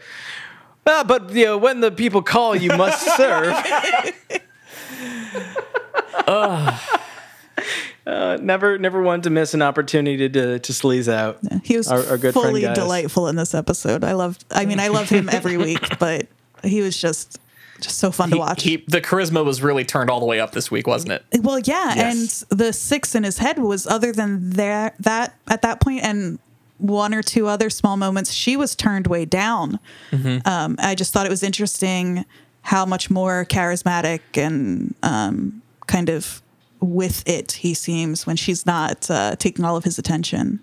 Ah, 0.86 1.04
but 1.08 1.32
you 1.32 1.46
know, 1.46 1.58
when 1.58 1.80
the 1.80 1.92
people 1.92 2.22
call, 2.22 2.56
you 2.56 2.70
must 2.70 3.06
serve. 3.18 3.54
Uh, 6.28 6.78
never, 8.06 8.78
never 8.78 9.02
wanted 9.02 9.24
to 9.24 9.30
miss 9.30 9.54
an 9.54 9.62
opportunity 9.62 10.30
to 10.30 10.60
to 10.60 10.72
sleaze 10.74 11.12
out. 11.12 11.40
He 11.64 11.78
was 11.78 11.88
Our- 11.88 12.06
our 12.06 12.18
good 12.18 12.34
friend 12.34 12.48
fully 12.48 12.62
Gaius. 12.62 12.78
delightful 12.78 13.28
in 13.28 13.36
this 13.36 13.54
episode. 13.54 14.04
I 14.04 14.14
loved. 14.14 14.44
I 14.52 14.66
mean, 14.66 14.80
I 14.80 14.90
love 14.90 15.10
him 15.10 15.30
every 15.30 15.58
week, 15.70 15.98
but 16.00 16.28
he 16.64 16.82
was 16.82 17.00
just 17.00 17.40
just 17.82 17.98
so 17.98 18.12
fun 18.12 18.30
to 18.30 18.38
watch. 18.38 18.64
he- 18.64 18.84
the 18.88 19.02
charisma 19.02 19.44
was 19.44 19.62
really 19.62 19.84
turned 19.84 20.10
all 20.10 20.20
the 20.22 20.26
way 20.26 20.40
up 20.40 20.52
this 20.54 20.72
week, 20.72 20.88
wasn't 20.88 21.12
it? 21.12 21.26
well, 21.42 21.60
yeah, 21.60 21.94
Yes. 21.96 22.46
and 22.52 22.60
the 22.60 22.72
six 22.72 23.14
in 23.16 23.24
his 23.24 23.40
head 23.40 23.60
was 23.60 23.86
other 23.88 24.12
than 24.14 24.52
that 24.52 24.96
that 25.00 25.36
at 25.50 25.62
that 25.64 25.82
point 25.82 26.02
and 26.04 26.40
one 26.78 27.14
or 27.14 27.22
two 27.22 27.48
other 27.48 27.70
small 27.70 27.96
moments 27.98 28.32
she 28.32 28.58
was 28.58 28.76
turned 28.76 29.08
way 29.08 29.26
down. 29.26 29.80
Mm-hmm. 30.12 30.46
Um, 30.48 30.76
I 30.80 30.96
just 30.96 31.14
thought 31.14 31.26
it 31.26 31.30
was 31.30 31.44
interesting 31.44 32.26
how 32.62 32.86
much 32.86 33.10
more 33.10 33.46
charismatic 33.50 34.22
and 34.36 34.94
um, 35.04 35.62
kind 35.88 36.10
of 36.10 36.42
with 36.84 37.28
it 37.28 37.54
he 37.54 37.74
seems 37.74 38.28
when 38.28 38.36
she's 38.36 38.66
not 38.66 39.10
uh, 39.10 39.36
taking 39.38 39.66
all 39.66 39.76
of 39.76 39.84
his 39.84 39.98
attention. 39.98 40.62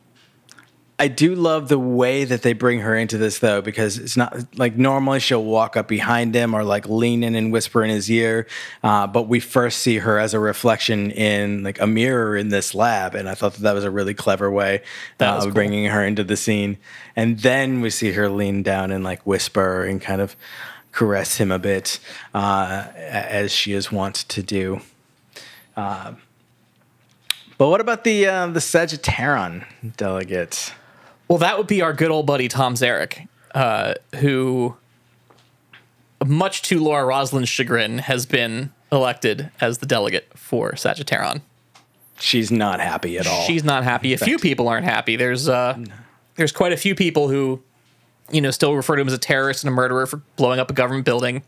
I 1.00 1.09
do 1.09 1.35
love 1.35 1.70
the 1.70 1.78
way 1.78 2.24
that 2.24 2.42
they 2.42 2.52
bring 2.52 2.80
her 2.80 2.94
into 2.94 3.16
this 3.16 3.38
though, 3.38 3.62
because 3.62 3.96
it's 3.96 4.18
not 4.18 4.59
like 4.59 4.76
normally 4.76 5.18
she'll 5.18 5.42
walk 5.42 5.74
up 5.74 5.88
behind 5.88 6.35
him 6.35 6.52
or 6.52 6.62
like 6.62 6.87
lean 6.90 7.24
in 7.24 7.35
and 7.35 7.50
whisper 7.50 7.83
in 7.83 7.88
his 7.88 8.11
ear. 8.11 8.46
Uh, 8.83 9.06
but 9.06 9.22
we 9.22 9.40
first 9.40 9.78
see 9.78 9.96
her 9.96 10.18
as 10.18 10.35
a 10.35 10.38
reflection 10.38 11.11
in 11.12 11.62
like 11.62 11.80
a 11.80 11.87
mirror 11.87 12.37
in 12.37 12.50
this 12.50 12.74
lab, 12.74 13.14
and 13.14 13.30
I 13.30 13.35
thought 13.35 13.54
that 13.54 13.62
that 13.62 13.72
was 13.72 13.85
a 13.85 13.90
really 13.90 14.12
clever 14.12 14.50
way 14.50 14.83
uh, 15.18 15.24
of 15.24 15.44
cool. 15.44 15.52
bringing 15.52 15.87
her 15.87 16.04
into 16.04 16.22
the 16.22 16.37
scene. 16.37 16.76
And 17.16 17.38
then 17.38 17.80
we 17.80 17.88
see 17.88 18.12
her 18.12 18.28
lean 18.28 18.62
down 18.62 18.90
and 18.90 19.02
like 19.02 19.26
whisper 19.26 19.85
and 19.85 20.02
kind 20.02 20.20
of 20.20 20.37
caress 20.92 21.38
him 21.38 21.50
a 21.50 21.59
bit, 21.59 21.98
uh, 22.35 22.88
as 22.94 23.52
she 23.52 23.72
is 23.72 23.90
wont 23.90 24.16
to 24.16 24.42
do. 24.42 24.83
Uh, 25.76 26.14
but 27.59 27.68
what 27.68 27.80
about 27.80 28.04
the 28.04 28.26
uh, 28.26 28.46
the 28.48 28.61
Sagittarian 28.61 29.64
delegate? 29.96 30.72
Well, 31.28 31.38
that 31.38 31.59
would 31.59 31.66
be 31.66 31.83
our 31.83 31.92
good 31.92 32.11
old 32.11 32.26
buddy 32.26 32.48
Tom 32.48 32.74
Zarek, 32.74 33.28
uh, 33.54 33.94
who, 34.16 34.76
much 36.26 36.62
to 36.62 36.80
Laura 36.80 37.06
Roslin's 37.06 37.48
chagrin, 37.48 37.98
has 37.98 38.26
been 38.26 38.72
elected 38.90 39.50
as 39.61 39.78
the 39.78 39.87
delegate 39.87 40.26
for 40.37 40.72
Sagittaron. 40.72 41.42
She's 42.18 42.50
not 42.50 42.80
happy 42.80 43.16
at 43.18 43.26
all. 43.26 43.42
She's 43.44 43.64
not 43.64 43.85
happy. 43.85 44.12
A 44.12 44.18
few 44.18 44.38
people 44.38 44.68
aren't 44.68 44.85
happy. 44.85 45.16
There's 45.16 45.48
uh, 45.48 45.78
there's 46.37 46.52
quite 46.52 46.72
a 46.72 46.76
few 46.76 46.94
people 46.94 47.28
who, 47.28 47.62
you 48.30 48.40
know, 48.40 48.50
still 48.50 48.74
refer 48.74 48.96
to 48.96 49.02
him 49.02 49.09
as 49.09 49.14
a 49.14 49.18
terrorist 49.18 49.64
and 49.64 49.72
a 49.72 49.74
murderer 49.74 50.06
for 50.06 50.18
blowing 50.37 50.61
up 50.61 50.70
a 50.70 50.74
government 50.74 51.04
building. 51.04 51.42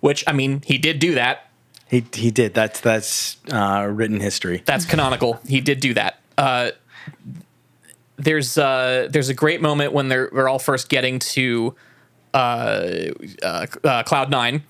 Which 0.00 0.22
I 0.26 0.32
mean, 0.32 0.62
he 0.64 0.78
did 0.78 0.98
do 1.00 1.14
that. 1.14 1.47
He 1.88 2.04
he 2.12 2.30
did. 2.30 2.54
That's 2.54 2.80
that's 2.80 3.36
uh, 3.50 3.88
written 3.90 4.20
history. 4.20 4.62
That's 4.64 4.84
canonical. 4.84 5.40
He 5.46 5.60
did 5.60 5.80
do 5.80 5.94
that. 5.94 6.20
Uh, 6.36 6.70
there's 8.16 8.58
uh, 8.58 9.08
there's 9.10 9.28
a 9.28 9.34
great 9.34 9.60
moment 9.60 9.92
when 9.92 10.08
they're 10.08 10.28
they're 10.32 10.48
all 10.48 10.58
first 10.58 10.88
getting 10.88 11.18
to 11.20 11.74
uh, 12.34 12.88
uh, 13.42 13.66
uh, 13.84 14.02
Cloud 14.02 14.30
Nine, 14.30 14.62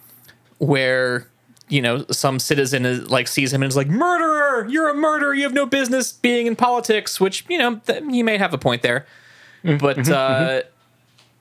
where 0.59 1.26
you 1.68 1.81
know 1.83 2.04
some 2.11 2.38
citizen 2.38 2.85
is, 2.87 3.11
like 3.11 3.26
sees 3.28 3.52
him 3.52 3.62
and 3.62 3.70
is 3.70 3.76
like, 3.76 3.88
"Murderer! 3.88 4.66
You're 4.68 4.88
a 4.90 4.94
murderer! 4.94 5.35
You 5.35 5.42
have 5.44 5.54
no 5.54 5.66
business 5.66 6.12
being 6.12 6.46
in 6.46 6.57
politics." 6.57 7.20
Which 7.20 7.44
you 7.48 7.59
know 7.59 7.76
th- 7.87 8.02
he 8.11 8.22
may 8.22 8.38
have 8.38 8.52
a 8.54 8.59
point 8.59 8.83
there, 8.83 9.07
but. 9.64 10.09
Uh, 10.09 10.62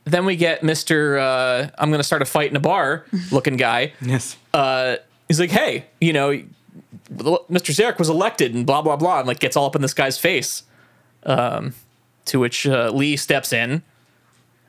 then 0.09 0.25
we 0.25 0.37
get 0.37 0.61
Mr. 0.61 1.19
Uh, 1.19 1.69
I'm 1.77 1.89
going 1.89 1.99
to 1.99 2.03
start 2.03 2.21
a 2.21 2.25
fight 2.25 2.49
in 2.49 2.55
a 2.55 2.61
bar 2.61 3.05
looking 3.29 3.57
guy 3.57 3.91
Yes. 3.99 4.37
uh, 4.53 4.95
he's 5.27 5.39
like, 5.39 5.51
hey, 5.51 5.85
you 6.01 6.13
know, 6.13 6.31
Mr. 7.11 7.73
Zarek 7.73 7.97
was 7.99 8.09
elected 8.09 8.53
and 8.53 8.65
blah, 8.65 8.81
blah, 8.81 8.95
blah, 8.95 9.19
and 9.19 9.27
like 9.27 9.39
gets 9.39 9.55
all 9.57 9.65
up 9.65 9.75
in 9.75 9.81
this 9.81 9.93
guy's 9.93 10.17
face. 10.17 10.63
Um, 11.23 11.73
to 12.25 12.39
which 12.39 12.67
uh, 12.67 12.89
Lee 12.93 13.15
steps 13.17 13.51
in 13.53 13.81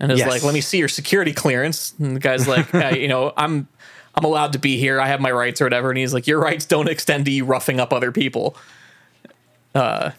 and 0.00 0.12
is 0.12 0.18
Yes. 0.20 0.28
like, 0.28 0.42
let 0.44 0.54
me 0.54 0.60
see 0.60 0.78
your 0.78 0.88
security 0.88 1.32
clearance. 1.32 1.92
And 1.98 2.14
the 2.16 2.20
guy's 2.20 2.46
like, 2.48 2.72
"Uh, 2.74 2.88
you 2.96 3.08
know, 3.08 3.32
I'm. 3.36 3.68
I'm 4.14 4.24
allowed 4.24 4.52
to 4.54 4.58
be 4.58 4.78
here. 4.78 5.00
I 5.00 5.06
have 5.06 5.20
my 5.20 5.30
rights 5.30 5.60
or 5.60 5.64
whatever. 5.66 5.90
And 5.90 5.98
he's 5.98 6.12
like, 6.12 6.26
Your 6.26 6.40
rights 6.40 6.64
don't 6.66 6.88
extend 6.88 7.26
to 7.26 7.30
you 7.30 7.44
roughing 7.44 7.78
up 7.78 7.92
other 7.92 8.10
people. 8.10 8.56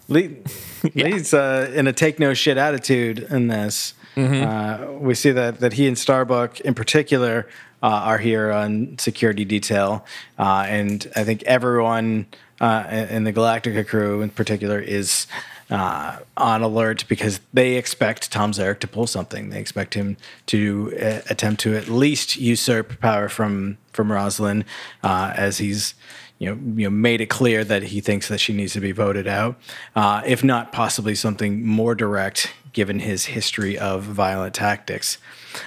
Lee, 0.07 0.37
Lee's 0.95 1.33
uh, 1.33 1.69
in 1.75 1.85
a 1.87 1.91
take 1.91 2.17
no 2.17 2.33
shit 2.33 2.57
attitude 2.57 3.19
in 3.29 3.47
this. 3.47 3.93
Uh, 4.25 4.91
we 4.99 5.15
see 5.15 5.31
that 5.31 5.59
that 5.59 5.73
he 5.73 5.87
and 5.87 5.97
Starbuck 5.97 6.59
in 6.61 6.73
particular 6.73 7.47
uh, 7.81 7.87
are 7.87 8.17
here 8.17 8.51
on 8.51 8.97
security 8.97 9.45
detail, 9.45 10.05
uh, 10.37 10.65
and 10.67 11.11
I 11.15 11.23
think 11.23 11.43
everyone 11.43 12.27
uh, 12.59 13.05
in 13.09 13.23
the 13.23 13.33
Galactica 13.33 13.87
crew 13.87 14.21
in 14.21 14.29
particular 14.29 14.79
is. 14.79 15.27
Uh, 15.71 16.17
on 16.35 16.63
alert 16.63 17.05
because 17.07 17.39
they 17.53 17.75
expect 17.75 18.31
Tom 18.31 18.53
Zarek 18.53 18.79
to 18.79 18.87
pull 18.87 19.05
something. 19.05 19.51
They 19.51 19.59
expect 19.59 19.93
him 19.93 20.17
to 20.47 20.91
uh, 20.99 21.21
attempt 21.29 21.61
to 21.61 21.75
at 21.75 21.87
least 21.87 22.37
usurp 22.37 22.99
power 22.99 23.29
from 23.29 23.77
from 23.93 24.11
Roslin, 24.11 24.65
uh, 25.03 25.31
as 25.37 25.59
he's 25.59 25.93
you 26.39 26.49
know, 26.49 26.59
you 26.75 26.85
know, 26.85 26.89
made 26.89 27.21
it 27.21 27.27
clear 27.27 27.63
that 27.65 27.83
he 27.83 28.01
thinks 28.01 28.29
that 28.29 28.39
she 28.39 28.53
needs 28.53 28.73
to 28.73 28.79
be 28.79 28.93
voted 28.93 29.27
out, 29.27 29.59
uh, 29.95 30.23
if 30.25 30.43
not 30.43 30.71
possibly 30.71 31.13
something 31.13 31.65
more 31.65 31.93
direct, 31.93 32.51
given 32.73 32.99
his 32.99 33.25
history 33.25 33.77
of 33.77 34.03
violent 34.03 34.53
tactics. 34.53 35.17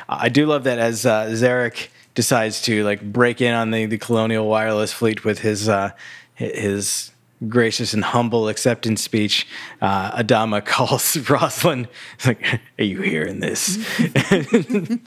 I 0.08 0.28
do 0.28 0.46
love 0.46 0.64
that 0.64 0.78
as 0.78 1.04
uh, 1.06 1.26
Zarek 1.30 1.88
decides 2.14 2.62
to 2.62 2.84
like 2.84 3.00
break 3.12 3.40
in 3.40 3.52
on 3.54 3.70
the, 3.70 3.86
the 3.86 3.98
colonial 3.98 4.46
wireless 4.48 4.92
fleet 4.92 5.24
with 5.24 5.40
his 5.40 5.68
uh, 5.68 5.90
his 6.34 7.10
gracious 7.48 7.92
and 7.92 8.04
humble 8.04 8.46
acceptance 8.48 9.02
speech, 9.02 9.48
uh, 9.80 10.22
Adama 10.22 10.64
calls 10.64 11.16
Roslin, 11.28 11.88
like, 12.24 12.40
"Are 12.78 12.84
you 12.84 13.02
hearing 13.02 13.40
this?" 13.40 13.78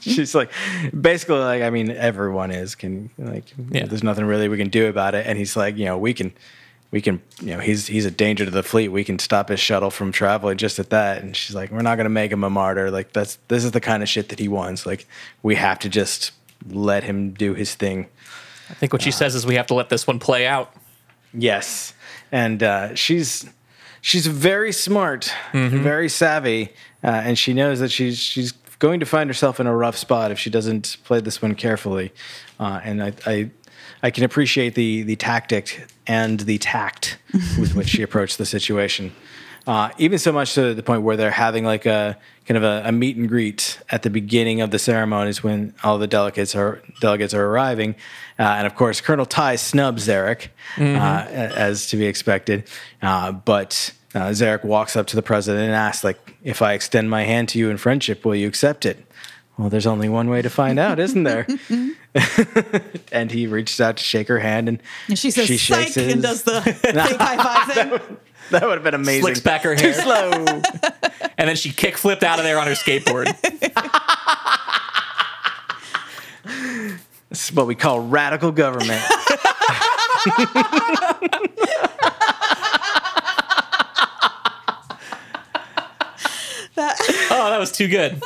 She's 0.00 0.34
like, 0.34 0.50
basically, 0.98 1.38
like, 1.38 1.62
I 1.62 1.70
mean, 1.70 1.90
everyone 1.90 2.50
is 2.50 2.74
can 2.74 3.10
like, 3.18 3.44
Yeah. 3.70 3.86
there's 3.86 4.02
nothing 4.02 4.26
really 4.26 4.48
we 4.48 4.58
can 4.58 4.68
do 4.68 4.86
about 4.88 5.14
it. 5.14 5.26
And 5.26 5.38
he's 5.38 5.56
like, 5.56 5.76
you 5.78 5.86
know, 5.86 5.96
we 5.96 6.12
can, 6.12 6.32
we 6.90 7.00
can, 7.00 7.20
you 7.40 7.48
know, 7.54 7.60
he's 7.60 7.86
he's 7.88 8.04
a 8.06 8.10
danger 8.10 8.44
to 8.44 8.50
the 8.50 8.62
fleet. 8.62 8.88
We 8.88 9.04
can 9.04 9.18
stop 9.18 9.48
his 9.48 9.60
shuttle 9.60 9.90
from 9.90 10.12
traveling 10.12 10.56
just 10.58 10.78
at 10.78 10.90
that. 10.90 11.22
And 11.22 11.36
she's 11.36 11.54
like, 11.54 11.70
we're 11.70 11.82
not 11.82 11.96
gonna 11.96 12.08
make 12.08 12.30
him 12.32 12.44
a 12.44 12.50
martyr. 12.50 12.90
Like 12.90 13.12
that's 13.12 13.36
this 13.48 13.64
is 13.64 13.72
the 13.72 13.80
kind 13.80 14.02
of 14.02 14.08
shit 14.08 14.28
that 14.30 14.38
he 14.38 14.48
wants. 14.48 14.86
Like 14.86 15.06
we 15.42 15.56
have 15.56 15.78
to 15.80 15.88
just 15.88 16.32
let 16.70 17.04
him 17.04 17.32
do 17.32 17.54
his 17.54 17.74
thing. 17.74 18.06
I 18.70 18.74
think 18.74 18.92
what 18.92 19.02
she 19.02 19.10
says 19.10 19.34
is 19.34 19.46
we 19.46 19.54
have 19.56 19.66
to 19.68 19.74
let 19.74 19.88
this 19.90 20.06
one 20.06 20.18
play 20.18 20.46
out. 20.46 20.72
Yes, 21.34 21.92
and 22.32 22.62
uh, 22.62 22.94
she's 22.94 23.48
she's 24.00 24.26
very 24.26 24.72
smart, 24.72 25.32
Mm-hmm. 25.52 25.82
very 25.82 26.08
savvy, 26.08 26.72
uh, 27.04 27.08
and 27.08 27.38
she 27.38 27.52
knows 27.52 27.80
that 27.80 27.90
she's 27.90 28.18
she's 28.18 28.52
going 28.78 29.00
to 29.00 29.06
find 29.06 29.28
herself 29.30 29.58
in 29.60 29.66
a 29.66 29.74
rough 29.76 29.96
spot 29.96 30.30
if 30.30 30.38
she 30.38 30.50
doesn't 30.50 30.96
play 31.04 31.20
this 31.20 31.40
one 31.42 31.54
carefully. 31.54 32.12
Uh, 32.60 32.80
and 32.84 33.02
I, 33.02 33.12
I 33.26 33.50
I 34.02 34.10
can 34.10 34.24
appreciate 34.24 34.74
the 34.74 35.02
the 35.02 35.16
tactic 35.16 35.86
and 36.06 36.40
the 36.40 36.58
tact 36.58 37.18
with 37.58 37.74
which 37.74 37.88
she 37.88 38.02
approached 38.02 38.38
the 38.38 38.46
situation. 38.46 39.12
Uh, 39.66 39.90
even 39.98 40.16
so 40.16 40.30
much 40.30 40.54
to 40.54 40.74
the 40.74 40.82
point 40.82 41.02
where 41.02 41.16
they're 41.16 41.30
having 41.32 41.64
like 41.64 41.86
a 41.86 42.16
kind 42.46 42.56
of 42.56 42.62
a, 42.62 42.82
a 42.86 42.92
meet 42.92 43.16
and 43.16 43.28
greet 43.28 43.80
at 43.90 44.04
the 44.04 44.10
beginning 44.10 44.60
of 44.60 44.70
the 44.70 44.78
ceremonies 44.78 45.42
when 45.42 45.74
all 45.82 45.98
the 45.98 46.06
delegates 46.06 46.54
are 46.54 46.80
delegates 47.00 47.34
are 47.34 47.44
arriving, 47.44 47.96
uh, 48.38 48.42
and 48.42 48.66
of 48.66 48.76
course 48.76 49.00
Colonel 49.00 49.26
Tigh 49.26 49.56
snubs 49.56 50.06
Zarek, 50.06 50.48
uh, 50.78 51.26
as 51.28 51.88
to 51.88 51.96
be 51.96 52.06
expected. 52.06 52.68
Uh, 53.02 53.32
but 53.32 53.92
uh, 54.14 54.28
Zarek 54.28 54.64
walks 54.64 54.94
up 54.94 55.08
to 55.08 55.16
the 55.16 55.22
president 55.22 55.64
and 55.64 55.74
asks, 55.74 56.04
like, 56.04 56.36
"If 56.44 56.62
I 56.62 56.74
extend 56.74 57.10
my 57.10 57.24
hand 57.24 57.48
to 57.50 57.58
you 57.58 57.68
in 57.68 57.76
friendship, 57.76 58.24
will 58.24 58.36
you 58.36 58.46
accept 58.46 58.86
it?" 58.86 59.04
Well, 59.58 59.70
there's 59.70 59.86
only 59.86 60.08
one 60.08 60.28
way 60.28 60.42
to 60.42 60.50
find 60.50 60.78
out, 60.78 60.98
isn't 60.98 61.22
there? 61.24 61.46
and 63.12 63.30
he 63.30 63.46
reaches 63.46 63.80
out 63.80 63.96
to 63.96 64.02
shake 64.02 64.28
her 64.28 64.38
hand, 64.38 64.68
and, 64.68 64.82
And 65.08 65.18
she 65.18 65.30
says, 65.30 65.46
she 65.46 65.56
psych, 65.58 65.88
shakes 65.88 65.96
and 65.96 66.22
does 66.22 66.42
the 66.42 66.60
fake 66.62 66.94
high 66.94 67.36
five 67.36 67.72
thing. 68.00 68.16
That 68.50 68.62
would 68.62 68.74
have 68.74 68.84
been 68.84 68.94
amazing. 68.94 69.22
Slicks 69.22 69.40
back 69.40 69.62
her 69.62 69.74
hair. 69.74 69.92
Too 69.92 70.00
slow. 70.00 70.30
And 71.38 71.48
then 71.48 71.56
she 71.56 71.72
kick 71.72 71.96
flipped 71.96 72.22
out 72.22 72.38
of 72.38 72.44
there 72.44 72.58
on 72.58 72.66
her 72.68 72.74
skateboard. 72.74 73.26
This 77.28 77.48
is 77.48 77.52
what 77.56 77.66
we 77.66 77.74
call 77.74 78.00
radical 78.00 78.52
government. 78.52 79.02
That- 86.74 86.96
oh, 87.30 87.50
that 87.50 87.58
was 87.58 87.72
too 87.72 87.88
good. 87.88 88.22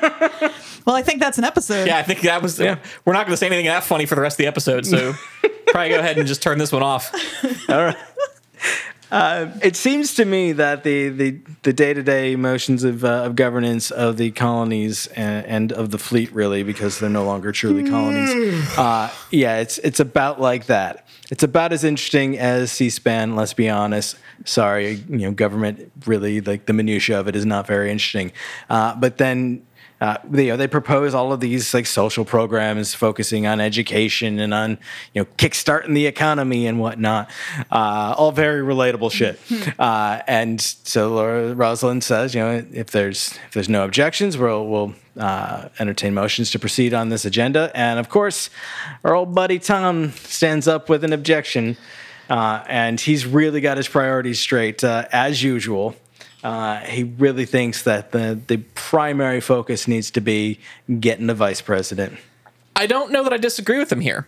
well, 0.86 0.96
I 0.96 1.02
think 1.02 1.20
that's 1.20 1.38
an 1.38 1.44
episode. 1.44 1.86
Yeah, 1.86 1.98
I 1.98 2.02
think 2.02 2.20
that 2.22 2.42
was. 2.42 2.58
Yeah. 2.58 2.78
We're 3.04 3.12
not 3.12 3.26
going 3.26 3.32
to 3.32 3.36
say 3.36 3.46
anything 3.46 3.66
that 3.66 3.84
funny 3.84 4.06
for 4.06 4.14
the 4.14 4.20
rest 4.20 4.34
of 4.34 4.38
the 4.38 4.46
episode, 4.46 4.86
so 4.86 5.14
probably 5.68 5.90
go 5.90 5.98
ahead 5.98 6.18
and 6.18 6.26
just 6.26 6.42
turn 6.42 6.58
this 6.58 6.72
one 6.72 6.82
off. 6.82 7.12
All 7.68 7.84
right. 7.84 7.96
Uh, 9.10 9.50
it 9.62 9.74
seems 9.74 10.14
to 10.16 10.24
me 10.24 10.52
that 10.52 10.84
the 10.84 11.08
the, 11.08 11.40
the 11.62 11.72
day-to-day 11.72 12.36
motions 12.36 12.84
of, 12.84 13.04
uh, 13.04 13.22
of 13.24 13.36
governance 13.36 13.90
of 13.90 14.18
the 14.18 14.30
colonies 14.32 15.06
and, 15.08 15.46
and 15.46 15.72
of 15.72 15.90
the 15.90 15.98
fleet 15.98 16.30
really 16.32 16.62
because 16.62 16.98
they're 16.98 17.08
no 17.08 17.24
longer 17.24 17.50
truly 17.50 17.88
colonies 17.88 18.30
uh, 18.78 19.10
yeah 19.30 19.60
it's 19.60 19.78
it's 19.78 19.98
about 19.98 20.42
like 20.42 20.66
that 20.66 21.06
it's 21.30 21.42
about 21.42 21.72
as 21.72 21.84
interesting 21.84 22.38
as 22.38 22.70
c-span 22.70 23.34
let's 23.34 23.54
be 23.54 23.70
honest 23.70 24.18
sorry 24.44 25.02
you 25.08 25.18
know 25.18 25.32
government 25.32 25.90
really 26.04 26.42
like 26.42 26.66
the 26.66 26.74
minutia 26.74 27.18
of 27.18 27.28
it 27.28 27.34
is 27.34 27.46
not 27.46 27.66
very 27.66 27.90
interesting 27.90 28.30
uh, 28.68 28.94
but 28.94 29.16
then 29.16 29.62
uh, 30.00 30.16
they, 30.24 30.46
you 30.46 30.52
know, 30.52 30.56
they 30.56 30.68
propose 30.68 31.12
all 31.12 31.32
of 31.32 31.40
these 31.40 31.74
like 31.74 31.86
social 31.86 32.24
programs 32.24 32.94
focusing 32.94 33.46
on 33.46 33.60
education 33.60 34.38
and 34.38 34.54
on 34.54 34.78
you 35.12 35.22
know 35.22 35.24
kickstarting 35.36 35.94
the 35.94 36.06
economy 36.06 36.66
and 36.66 36.78
whatnot. 36.78 37.28
Uh, 37.70 38.14
all 38.16 38.32
very 38.32 38.62
relatable 38.62 39.10
shit. 39.10 39.40
Uh, 39.78 40.22
and 40.26 40.60
so 40.60 41.14
Laura 41.14 41.54
Roslin 41.54 42.00
says, 42.00 42.34
you 42.34 42.40
know, 42.40 42.64
if 42.72 42.90
there's 42.90 43.38
if 43.46 43.54
there's 43.54 43.68
no 43.68 43.84
objections, 43.84 44.38
we'll 44.38 44.66
we'll 44.66 44.94
uh, 45.16 45.68
entertain 45.78 46.14
motions 46.14 46.50
to 46.52 46.58
proceed 46.58 46.94
on 46.94 47.08
this 47.08 47.24
agenda. 47.24 47.70
And 47.74 47.98
of 47.98 48.08
course, 48.08 48.50
our 49.04 49.14
old 49.14 49.34
buddy 49.34 49.58
Tom 49.58 50.12
stands 50.12 50.68
up 50.68 50.88
with 50.88 51.04
an 51.04 51.12
objection. 51.12 51.76
Uh, 52.30 52.62
and 52.68 53.00
he's 53.00 53.24
really 53.24 53.60
got 53.60 53.78
his 53.78 53.88
priorities 53.88 54.38
straight 54.38 54.84
uh, 54.84 55.06
as 55.12 55.42
usual. 55.42 55.96
Uh, 56.48 56.80
he 56.80 57.02
really 57.04 57.44
thinks 57.44 57.82
that 57.82 58.10
the, 58.12 58.40
the 58.46 58.56
primary 58.74 59.38
focus 59.38 59.86
needs 59.86 60.10
to 60.10 60.18
be 60.18 60.58
getting 60.98 61.26
the 61.26 61.34
vice 61.34 61.60
president. 61.60 62.16
I 62.74 62.86
don't 62.86 63.12
know 63.12 63.22
that 63.22 63.34
I 63.34 63.36
disagree 63.36 63.76
with 63.76 63.92
him 63.92 64.00
here 64.00 64.26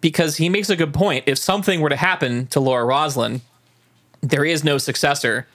because 0.00 0.38
he 0.38 0.48
makes 0.48 0.70
a 0.70 0.76
good 0.76 0.94
point. 0.94 1.24
If 1.26 1.36
something 1.36 1.82
were 1.82 1.90
to 1.90 1.96
happen 1.96 2.46
to 2.46 2.60
Laura 2.60 2.86
Roslin, 2.86 3.42
there 4.22 4.42
is 4.42 4.64
no 4.64 4.78
successor, 4.78 5.46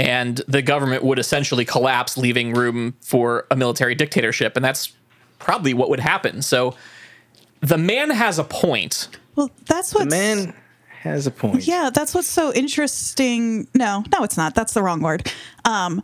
and 0.00 0.38
the 0.48 0.62
government 0.62 1.04
would 1.04 1.20
essentially 1.20 1.64
collapse, 1.64 2.18
leaving 2.18 2.52
room 2.52 2.94
for 3.02 3.46
a 3.52 3.56
military 3.56 3.94
dictatorship. 3.94 4.56
And 4.56 4.64
that's 4.64 4.92
probably 5.38 5.74
what 5.74 5.90
would 5.90 6.00
happen. 6.00 6.42
So 6.42 6.74
the 7.60 7.78
man 7.78 8.10
has 8.10 8.36
a 8.40 8.44
point. 8.44 9.16
Well, 9.36 9.48
that's 9.64 9.94
what 9.94 10.10
The 10.10 10.16
what's 10.16 10.16
man 10.16 10.54
has 11.02 11.26
a 11.26 11.30
point. 11.32 11.66
Yeah, 11.66 11.90
that's 11.92 12.14
what's 12.14 12.28
so 12.28 12.52
interesting. 12.52 13.66
No, 13.74 14.04
no, 14.12 14.22
it's 14.22 14.36
not. 14.36 14.54
That's 14.54 14.72
the 14.72 14.82
wrong 14.82 15.00
word. 15.00 15.30
Um, 15.64 16.02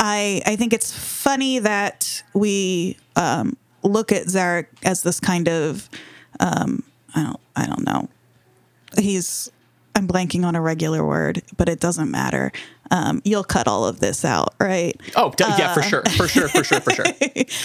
I 0.00 0.42
I 0.44 0.56
think 0.56 0.72
it's 0.72 0.92
funny 0.92 1.60
that 1.60 2.22
we 2.34 2.96
um, 3.14 3.56
look 3.84 4.10
at 4.10 4.26
Zarek 4.26 4.66
as 4.84 5.02
this 5.02 5.20
kind 5.20 5.48
of 5.48 5.88
um, 6.40 6.82
I 7.14 7.22
don't 7.22 7.40
I 7.54 7.66
don't 7.66 7.86
know. 7.86 8.08
He's 8.98 9.50
I'm 9.94 10.08
blanking 10.08 10.44
on 10.44 10.56
a 10.56 10.60
regular 10.60 11.06
word, 11.06 11.42
but 11.56 11.68
it 11.68 11.78
doesn't 11.78 12.10
matter. 12.10 12.50
Um, 12.90 13.22
you'll 13.24 13.44
cut 13.44 13.68
all 13.68 13.86
of 13.86 14.00
this 14.00 14.24
out, 14.24 14.54
right? 14.60 15.00
Oh, 15.16 15.30
d- 15.30 15.44
yeah, 15.46 15.72
for 15.72 15.82
sure, 15.82 16.02
for 16.02 16.28
sure, 16.28 16.48
for 16.48 16.64
sure, 16.64 16.80
for 16.80 16.90
sure. 16.90 17.06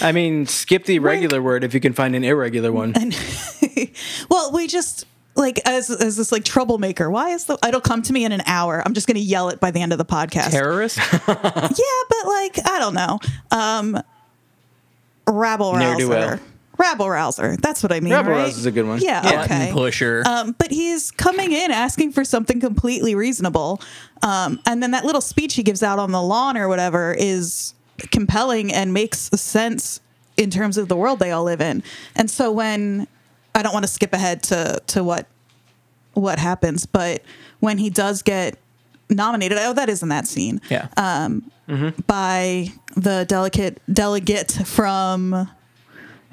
I 0.00 0.12
mean, 0.12 0.46
skip 0.46 0.84
the 0.84 1.00
regular 1.00 1.42
word 1.42 1.64
if 1.64 1.74
you 1.74 1.80
can 1.80 1.92
find 1.92 2.14
an 2.14 2.24
irregular 2.24 2.70
one. 2.72 2.94
Well, 4.28 4.52
we 4.52 4.66
just 4.66 5.06
like 5.38 5.60
as 5.64 5.88
as 5.90 6.16
this 6.16 6.30
like 6.32 6.44
troublemaker. 6.44 7.10
Why 7.10 7.30
is 7.30 7.46
the 7.46 7.56
it'll 7.66 7.80
come 7.80 8.02
to 8.02 8.12
me 8.12 8.24
in 8.26 8.32
an 8.32 8.42
hour? 8.44 8.82
I'm 8.84 8.92
just 8.92 9.06
going 9.06 9.14
to 9.16 9.20
yell 9.22 9.48
it 9.48 9.60
by 9.60 9.70
the 9.70 9.80
end 9.80 9.92
of 9.92 9.98
the 9.98 10.04
podcast. 10.04 10.50
Terrorist? 10.50 10.98
yeah, 11.12 11.22
but 11.26 12.26
like 12.26 12.58
I 12.66 12.78
don't 12.78 12.94
know. 12.94 13.18
Um 13.50 14.02
rabble 15.26 15.74
Ne'er-do-well. 15.74 16.30
rouser. 16.30 16.42
Rabble 16.78 17.10
rouser. 17.10 17.56
That's 17.56 17.82
what 17.82 17.92
I 17.92 18.00
mean. 18.00 18.12
Rabble 18.12 18.30
right? 18.30 18.44
rouser 18.44 18.58
is 18.60 18.66
a 18.66 18.70
good 18.70 18.86
one. 18.86 19.00
Yeah, 19.00 19.22
Yeah. 19.24 19.42
okay. 19.44 19.58
Button 19.58 19.72
pusher. 19.74 20.22
Um, 20.26 20.54
but 20.58 20.70
he's 20.70 21.10
coming 21.10 21.52
in 21.52 21.70
asking 21.70 22.12
for 22.12 22.24
something 22.24 22.60
completely 22.60 23.14
reasonable. 23.14 23.80
Um, 24.22 24.60
and 24.64 24.82
then 24.82 24.92
that 24.92 25.04
little 25.04 25.20
speech 25.20 25.54
he 25.54 25.62
gives 25.62 25.82
out 25.82 25.98
on 25.98 26.12
the 26.12 26.22
lawn 26.22 26.56
or 26.56 26.68
whatever 26.68 27.14
is 27.18 27.74
compelling 28.12 28.72
and 28.72 28.92
makes 28.94 29.18
sense 29.18 30.00
in 30.36 30.50
terms 30.50 30.76
of 30.78 30.86
the 30.88 30.94
world 30.96 31.18
they 31.18 31.32
all 31.32 31.42
live 31.42 31.60
in. 31.60 31.82
And 32.14 32.30
so 32.30 32.52
when 32.52 33.08
I 33.58 33.62
don't 33.62 33.72
want 33.72 33.84
to 33.84 33.90
skip 33.90 34.12
ahead 34.12 34.42
to 34.44 34.80
to 34.88 35.02
what 35.02 35.26
what 36.14 36.38
happens, 36.38 36.86
but 36.86 37.22
when 37.60 37.78
he 37.78 37.90
does 37.90 38.22
get 38.22 38.58
nominated, 39.10 39.58
oh, 39.60 39.72
that 39.72 39.88
is 39.88 40.02
in 40.02 40.08
that 40.10 40.26
scene 40.26 40.60
yeah. 40.70 40.88
Um. 40.96 41.50
by 42.06 42.72
the 42.96 43.24
delicate 43.28 43.80
delegate 43.92 44.52
from 44.64 45.34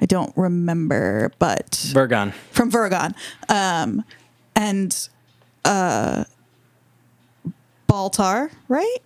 I 0.00 0.06
don't 0.06 0.32
remember, 0.36 1.32
but 1.38 1.70
Virgon. 1.70 2.32
from 2.52 2.70
Virgon. 2.70 3.14
Um, 3.48 4.04
and 4.54 5.08
uh, 5.64 6.24
Baltar, 7.88 8.50
right? 8.68 8.98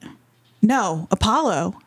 No, 0.62 1.08
Apollo. 1.10 1.78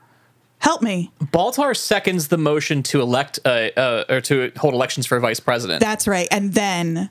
Help 0.63 0.81
me. 0.81 1.11
Baltar 1.21 1.75
seconds 1.75 2.29
the 2.29 2.37
motion 2.37 2.83
to 2.83 3.01
elect 3.01 3.37
uh, 3.43 3.67
uh, 3.75 4.05
or 4.07 4.21
to 4.21 4.49
hold 4.55 4.73
elections 4.73 5.05
for 5.05 5.19
vice 5.19 5.41
president. 5.41 5.81
That's 5.81 6.07
right. 6.07 6.25
And 6.31 6.53
then 6.53 7.09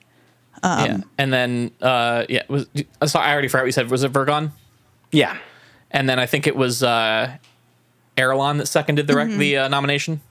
yeah. 0.64 1.00
And 1.18 1.30
then 1.30 1.70
uh, 1.82 2.24
yeah, 2.30 2.44
was 2.48 2.66
uh, 3.02 3.06
sorry, 3.06 3.26
I 3.26 3.32
already 3.32 3.48
forgot 3.48 3.64
what 3.64 3.66
you 3.66 3.72
said. 3.72 3.90
Was 3.90 4.04
it 4.04 4.12
Virgon? 4.12 4.52
Yeah. 5.10 5.36
And 5.90 6.08
then 6.08 6.18
I 6.18 6.24
think 6.24 6.46
it 6.46 6.56
was 6.56 6.82
uh 6.82 7.36
Aerilon 8.16 8.56
that 8.56 8.66
seconded 8.68 9.06
the 9.06 9.16
rec- 9.16 9.28
the 9.28 9.58
uh, 9.58 9.68
nomination. 9.68 10.22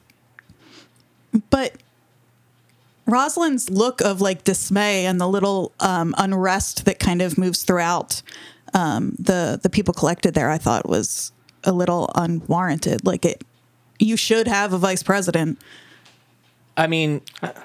but 1.51 1.75
Roslin's 3.05 3.69
look 3.69 4.01
of 4.01 4.19
like 4.19 4.43
dismay 4.43 5.05
and 5.05 5.21
the 5.21 5.27
little 5.27 5.73
um, 5.79 6.15
unrest 6.17 6.86
that 6.86 6.97
kind 6.97 7.21
of 7.21 7.38
moves 7.38 7.63
throughout 7.63 8.23
um, 8.73 9.15
the 9.19 9.60
the 9.62 9.69
people 9.69 9.93
collected 9.93 10.34
there, 10.34 10.49
I 10.49 10.57
thought 10.57 10.89
was 10.89 11.31
a 11.63 11.71
little 11.71 12.10
unwarranted. 12.15 13.06
Like 13.06 13.26
it, 13.26 13.43
you 14.00 14.17
should 14.17 14.47
have 14.47 14.74
a 14.74 14.78
vice 14.78 15.04
president. 15.04 15.60
I 16.78 16.88
mean, 16.88 17.21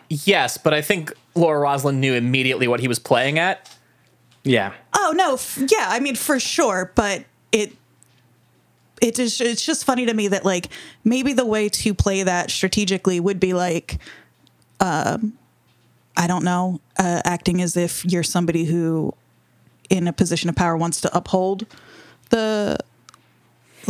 yes, 0.08 0.58
but 0.58 0.74
I 0.74 0.82
think 0.82 1.12
Laura 1.34 1.60
Roslin 1.60 2.00
knew 2.00 2.14
immediately 2.14 2.68
what 2.68 2.80
he 2.80 2.88
was 2.88 2.98
playing 2.98 3.38
at. 3.38 3.74
Yeah. 4.42 4.72
Oh 4.94 5.12
no, 5.16 5.34
f- 5.34 5.58
yeah, 5.70 5.86
I 5.88 6.00
mean 6.00 6.14
for 6.14 6.38
sure, 6.38 6.92
but 6.94 7.24
it 7.52 7.72
it 9.00 9.18
is 9.18 9.40
it's 9.40 9.64
just 9.64 9.84
funny 9.84 10.06
to 10.06 10.14
me 10.14 10.28
that 10.28 10.44
like 10.44 10.68
maybe 11.04 11.32
the 11.32 11.46
way 11.46 11.68
to 11.68 11.94
play 11.94 12.22
that 12.22 12.50
strategically 12.50 13.20
would 13.20 13.40
be 13.40 13.52
like 13.52 13.98
um 14.80 15.36
I 16.16 16.26
don't 16.26 16.44
know, 16.44 16.80
uh, 16.98 17.20
acting 17.24 17.60
as 17.60 17.76
if 17.76 18.04
you're 18.04 18.22
somebody 18.22 18.64
who 18.64 19.12
in 19.90 20.08
a 20.08 20.12
position 20.12 20.48
of 20.48 20.56
power 20.56 20.76
wants 20.76 21.00
to 21.02 21.16
uphold 21.16 21.66
the 22.30 22.78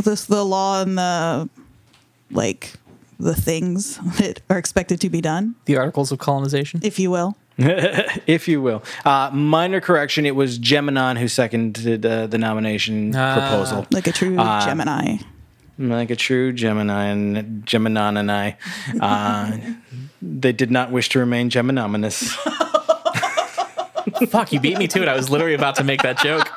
this 0.05 0.25
the 0.27 0.45
law 0.45 0.83
and 0.83 0.97
the 0.99 1.49
like 2.31 2.73
the 3.19 3.35
things 3.35 3.97
that 4.19 4.41
are 4.51 4.59
expected 4.59 5.01
to 5.01 5.09
be 5.11 5.21
done, 5.21 5.55
The 5.65 5.77
articles 5.77 6.13
of 6.13 6.19
colonization. 6.19 6.81
if 6.83 6.99
you 6.99 7.11
will. 7.11 7.37
if 7.59 8.47
you 8.49 8.61
will. 8.61 8.83
Uh, 9.07 9.31
minor 9.33 9.81
correction: 9.81 10.27
it 10.27 10.35
was 10.37 10.59
Geminon 10.59 11.17
who 11.19 11.27
seconded 11.29 12.05
uh, 12.05 12.27
the 12.27 12.37
nomination 12.37 13.13
proposal, 13.13 13.87
Like 13.91 14.07
a 14.07 14.13
true 14.13 14.37
Gemini. 14.37 15.17
like 15.79 16.11
a 16.11 16.17
true 16.17 16.53
Gemini 16.53 17.05
and 17.07 17.65
Geminon 17.65 18.19
and 18.19 18.31
I. 18.31 18.57
Uh, 19.01 19.57
they 20.23 20.53
did 20.53 20.71
not 20.71 20.91
wish 20.91 21.09
to 21.11 21.19
remain 21.19 21.49
Geminominous. 21.49 22.29
Fuck, 24.29 24.53
you 24.53 24.61
beat 24.61 24.79
me 24.79 24.87
to 24.89 25.03
it. 25.03 25.09
I 25.09 25.15
was 25.17 25.31
literally 25.31 25.55
about 25.55 25.77
to 25.77 25.85
make 25.85 26.03
that 26.03 26.19
joke. 26.19 26.51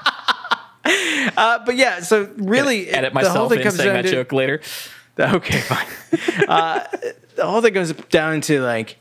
Uh, 1.39 1.59
but 1.65 1.75
yeah, 1.77 2.01
so 2.01 2.29
really, 2.37 2.89
Edit 2.89 3.13
the 3.13 3.19
whole 3.19 3.29
myself 3.29 3.51
in 3.53 3.61
comes 3.63 3.75
saying 3.75 3.87
down 3.87 3.95
that 4.03 4.09
to- 4.09 4.11
joke 4.11 4.31
later. 4.33 4.61
Okay, 5.19 5.59
fine. 5.59 5.85
uh, 6.47 6.87
the 7.35 7.45
whole 7.45 7.61
thing 7.61 7.73
goes 7.73 7.91
down 7.91 8.39
to 8.39 8.61
like, 8.61 8.95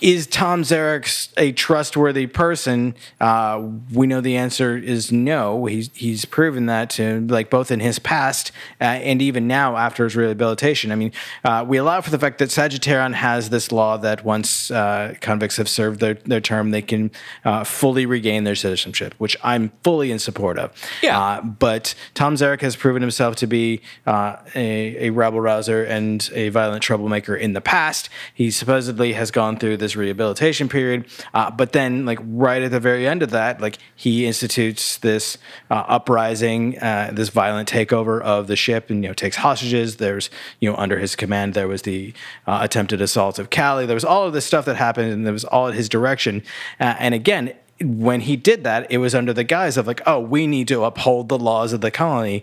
is 0.00 0.26
Tom 0.26 0.62
Zarek 0.62 1.28
a 1.36 1.52
trustworthy 1.52 2.26
person? 2.26 2.94
Uh, 3.20 3.68
we 3.92 4.06
know 4.06 4.20
the 4.20 4.36
answer 4.36 4.76
is 4.76 5.12
no. 5.12 5.66
He's 5.66 5.90
he's 5.94 6.24
proven 6.24 6.66
that 6.66 6.90
to 6.90 7.20
like 7.28 7.50
both 7.50 7.70
in 7.70 7.80
his 7.80 7.98
past 7.98 8.52
uh, 8.80 8.84
and 8.84 9.22
even 9.22 9.46
now 9.46 9.76
after 9.76 10.04
his 10.04 10.16
rehabilitation. 10.16 10.92
I 10.92 10.96
mean, 10.96 11.12
uh, 11.44 11.64
we 11.66 11.76
allow 11.76 12.00
for 12.00 12.10
the 12.10 12.18
fact 12.18 12.38
that 12.38 12.48
Sagittaron 12.48 13.14
has 13.14 13.50
this 13.50 13.70
law 13.72 13.96
that 13.98 14.24
once 14.24 14.70
uh, 14.70 15.14
convicts 15.20 15.56
have 15.56 15.68
served 15.68 16.00
their, 16.00 16.14
their 16.14 16.40
term, 16.40 16.70
they 16.70 16.82
can 16.82 17.10
uh, 17.44 17.64
fully 17.64 18.06
regain 18.06 18.44
their 18.44 18.54
citizenship, 18.54 19.14
which 19.18 19.36
I'm 19.42 19.70
fully 19.82 20.10
in 20.10 20.18
support 20.18 20.58
of. 20.58 20.72
Yeah. 21.02 21.18
Uh, 21.18 21.42
but 21.42 21.94
Tom 22.14 22.34
Zarek 22.34 22.60
has 22.62 22.76
proven 22.76 23.02
himself 23.02 23.36
to 23.36 23.46
be 23.46 23.80
uh, 24.06 24.36
a, 24.54 25.06
a 25.06 25.10
rabble 25.10 25.40
rouser 25.40 25.84
and 25.84 26.28
a 26.32 26.48
violent 26.48 26.82
troublemaker 26.82 27.36
in 27.36 27.52
the 27.52 27.60
past. 27.60 28.08
He 28.34 28.50
supposedly 28.50 29.12
has 29.12 29.30
gone 29.30 29.58
through 29.58 29.76
this 29.76 29.85
rehabilitation 29.94 30.68
period, 30.68 31.06
uh, 31.34 31.50
but 31.50 31.72
then, 31.72 32.04
like 32.06 32.18
right 32.22 32.62
at 32.62 32.70
the 32.70 32.80
very 32.80 33.06
end 33.06 33.22
of 33.22 33.30
that, 33.30 33.60
like 33.60 33.78
he 33.94 34.26
institutes 34.26 34.98
this 34.98 35.38
uh, 35.70 35.84
uprising, 35.86 36.78
uh, 36.78 37.10
this 37.12 37.28
violent 37.28 37.68
takeover 37.68 38.20
of 38.22 38.46
the 38.46 38.56
ship, 38.56 38.90
and 38.90 39.04
you 39.04 39.10
know 39.10 39.14
takes 39.14 39.36
hostages. 39.36 39.96
There's 39.96 40.30
you 40.58 40.70
know 40.70 40.76
under 40.76 40.98
his 40.98 41.14
command 41.14 41.54
there 41.54 41.68
was 41.68 41.82
the 41.82 42.14
uh, 42.46 42.58
attempted 42.62 43.00
assault 43.00 43.38
of 43.38 43.50
Cally. 43.50 43.86
There 43.86 43.94
was 43.94 44.04
all 44.04 44.26
of 44.26 44.32
this 44.32 44.46
stuff 44.46 44.64
that 44.64 44.76
happened, 44.76 45.12
and 45.12 45.26
there 45.26 45.32
was 45.32 45.44
all 45.44 45.68
at 45.68 45.74
his 45.74 45.88
direction. 45.88 46.42
Uh, 46.80 46.96
and 46.98 47.14
again 47.14 47.52
when 47.78 48.22
he 48.22 48.36
did 48.36 48.64
that, 48.64 48.90
it 48.90 48.98
was 48.98 49.14
under 49.14 49.34
the 49.34 49.44
guise 49.44 49.76
of 49.76 49.86
like, 49.86 50.00
oh, 50.06 50.18
we 50.18 50.46
need 50.46 50.66
to 50.68 50.82
uphold 50.84 51.28
the 51.28 51.38
laws 51.38 51.74
of 51.74 51.82
the 51.82 51.90
colony, 51.90 52.42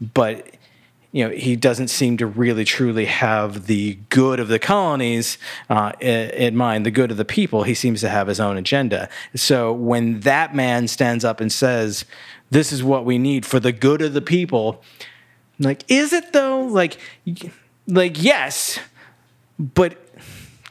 but 0.00 0.46
you 1.12 1.24
know 1.24 1.34
he 1.34 1.56
doesn't 1.56 1.88
seem 1.88 2.16
to 2.18 2.26
really 2.26 2.64
truly 2.64 3.06
have 3.06 3.66
the 3.66 3.98
good 4.08 4.38
of 4.38 4.48
the 4.48 4.58
colonies 4.58 5.38
uh, 5.68 5.92
in 6.00 6.56
mind, 6.56 6.86
the 6.86 6.90
good 6.90 7.10
of 7.10 7.16
the 7.16 7.24
people. 7.24 7.64
He 7.64 7.74
seems 7.74 8.00
to 8.00 8.08
have 8.08 8.28
his 8.28 8.40
own 8.40 8.56
agenda. 8.56 9.08
So 9.34 9.72
when 9.72 10.20
that 10.20 10.54
man 10.54 10.88
stands 10.88 11.24
up 11.24 11.40
and 11.40 11.50
says, 11.50 12.04
"This 12.50 12.72
is 12.72 12.82
what 12.82 13.04
we 13.04 13.18
need 13.18 13.44
for 13.44 13.58
the 13.58 13.72
good 13.72 14.02
of 14.02 14.12
the 14.12 14.22
people," 14.22 14.82
I'm 15.58 15.64
like, 15.64 15.84
is 15.88 16.12
it 16.12 16.32
though? 16.32 16.62
Like, 16.62 16.96
like 17.86 18.22
yes, 18.22 18.78
but 19.58 19.98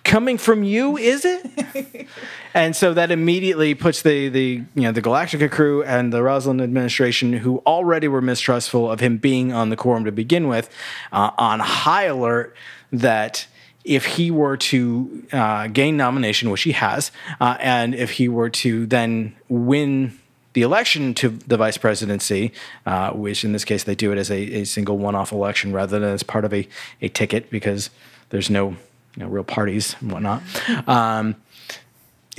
coming 0.03 0.38
from 0.38 0.63
you, 0.63 0.97
is 0.97 1.25
it? 1.25 2.07
and 2.53 2.75
so 2.75 2.93
that 2.93 3.12
immediately 3.12 3.73
puts 3.75 4.01
the 4.01 4.29
the 4.29 4.63
you 4.75 4.81
know 4.81 4.91
the 4.91 5.01
Galactica 5.01 5.49
crew 5.49 5.83
and 5.83 6.12
the 6.12 6.23
Roslin 6.23 6.62
administration, 6.62 7.33
who 7.33 7.59
already 7.65 8.07
were 8.07 8.21
mistrustful 8.21 8.89
of 8.89 8.99
him 8.99 9.17
being 9.17 9.53
on 9.53 9.69
the 9.69 9.75
quorum 9.75 10.05
to 10.05 10.12
begin 10.12 10.47
with, 10.47 10.69
uh, 11.12 11.31
on 11.38 11.59
high 11.59 12.05
alert 12.05 12.55
that 12.91 13.47
if 13.83 14.05
he 14.05 14.29
were 14.29 14.57
to 14.57 15.25
uh, 15.31 15.67
gain 15.67 15.97
nomination, 15.97 16.49
which 16.49 16.63
he 16.63 16.73
has, 16.73 17.12
uh, 17.39 17.57
and 17.59 17.95
if 17.95 18.12
he 18.12 18.27
were 18.27 18.49
to 18.49 18.85
then 18.85 19.35
win 19.47 20.17
the 20.53 20.62
election 20.62 21.13
to 21.13 21.29
the 21.29 21.57
vice 21.57 21.77
presidency, 21.77 22.51
uh, 22.85 23.12
which 23.12 23.45
in 23.45 23.51
this 23.51 23.63
case 23.63 23.83
they 23.83 23.95
do 23.95 24.12
it 24.12 24.17
as 24.17 24.29
a, 24.31 24.62
a 24.62 24.63
single 24.65 24.97
one-off 24.97 25.31
election 25.31 25.71
rather 25.71 25.99
than 25.99 26.09
as 26.09 26.23
part 26.23 26.43
of 26.43 26.53
a, 26.53 26.67
a 27.01 27.07
ticket 27.09 27.49
because 27.49 27.89
there's 28.29 28.49
no 28.49 28.75
you 29.15 29.24
know, 29.24 29.28
real 29.28 29.43
parties 29.43 29.95
and 30.00 30.12
whatnot. 30.12 30.41
Um, 30.88 31.36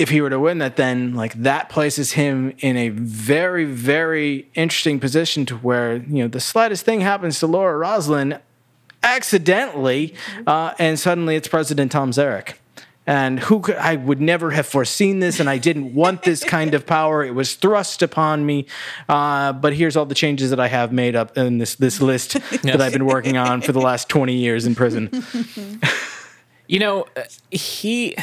if 0.01 0.09
he 0.09 0.23
were 0.23 0.31
to 0.31 0.41
win 0.41 0.59
that, 0.59 0.77
then 0.77 1.15
like 1.15 1.35
that 1.35 1.69
places 1.69 2.13
him 2.13 2.55
in 2.61 2.77
a 2.79 2.89
very, 2.89 3.67
very 3.67 4.49
interesting 4.55 4.99
position 4.99 5.45
to 5.47 5.57
where 5.57 5.97
you 5.97 6.23
know 6.23 6.29
the 6.29 6.41
slightest 6.41 6.87
thing 6.87 7.03
happens 7.03 7.39
to 7.41 7.47
Laura 7.47 7.77
Roslin, 7.77 8.39
accidentally, 9.03 10.15
uh, 10.47 10.73
and 10.79 10.99
suddenly 10.99 11.37
it's 11.37 11.49
President 11.49 11.93
Tom 11.93 12.13
Zarek. 12.13 12.55
And 13.07 13.41
who 13.41 13.61
could, 13.61 13.77
I 13.77 13.97
would 13.97 14.21
never 14.21 14.53
have 14.53 14.67
foreseen 14.67 15.19
this, 15.19 15.41
and 15.41 15.51
I 15.51 15.59
didn't 15.59 15.95
want 15.95 16.23
this 16.23 16.45
kind 16.45 16.75
of 16.75 16.87
power. 16.87 17.25
It 17.25 17.35
was 17.35 17.55
thrust 17.55 18.03
upon 18.03 18.47
me. 18.47 18.67
Uh, 19.09 19.53
but 19.53 19.75
here's 19.75 19.97
all 19.97 20.07
the 20.07 20.15
changes 20.15 20.51
that 20.51 20.61
I 20.61 20.69
have 20.69 20.93
made 20.93 21.17
up 21.17 21.37
in 21.37 21.59
this 21.59 21.75
this 21.75 22.01
list 22.01 22.35
that 22.63 22.81
I've 22.81 22.93
been 22.93 23.07
working 23.07 23.37
on 23.37 23.63
for 23.63 23.73
the 23.73 23.81
last 23.81 24.09
20 24.09 24.35
years 24.35 24.65
in 24.65 24.75
prison. 24.75 25.11
You 26.71 26.79
know, 26.79 27.07
he. 27.51 28.17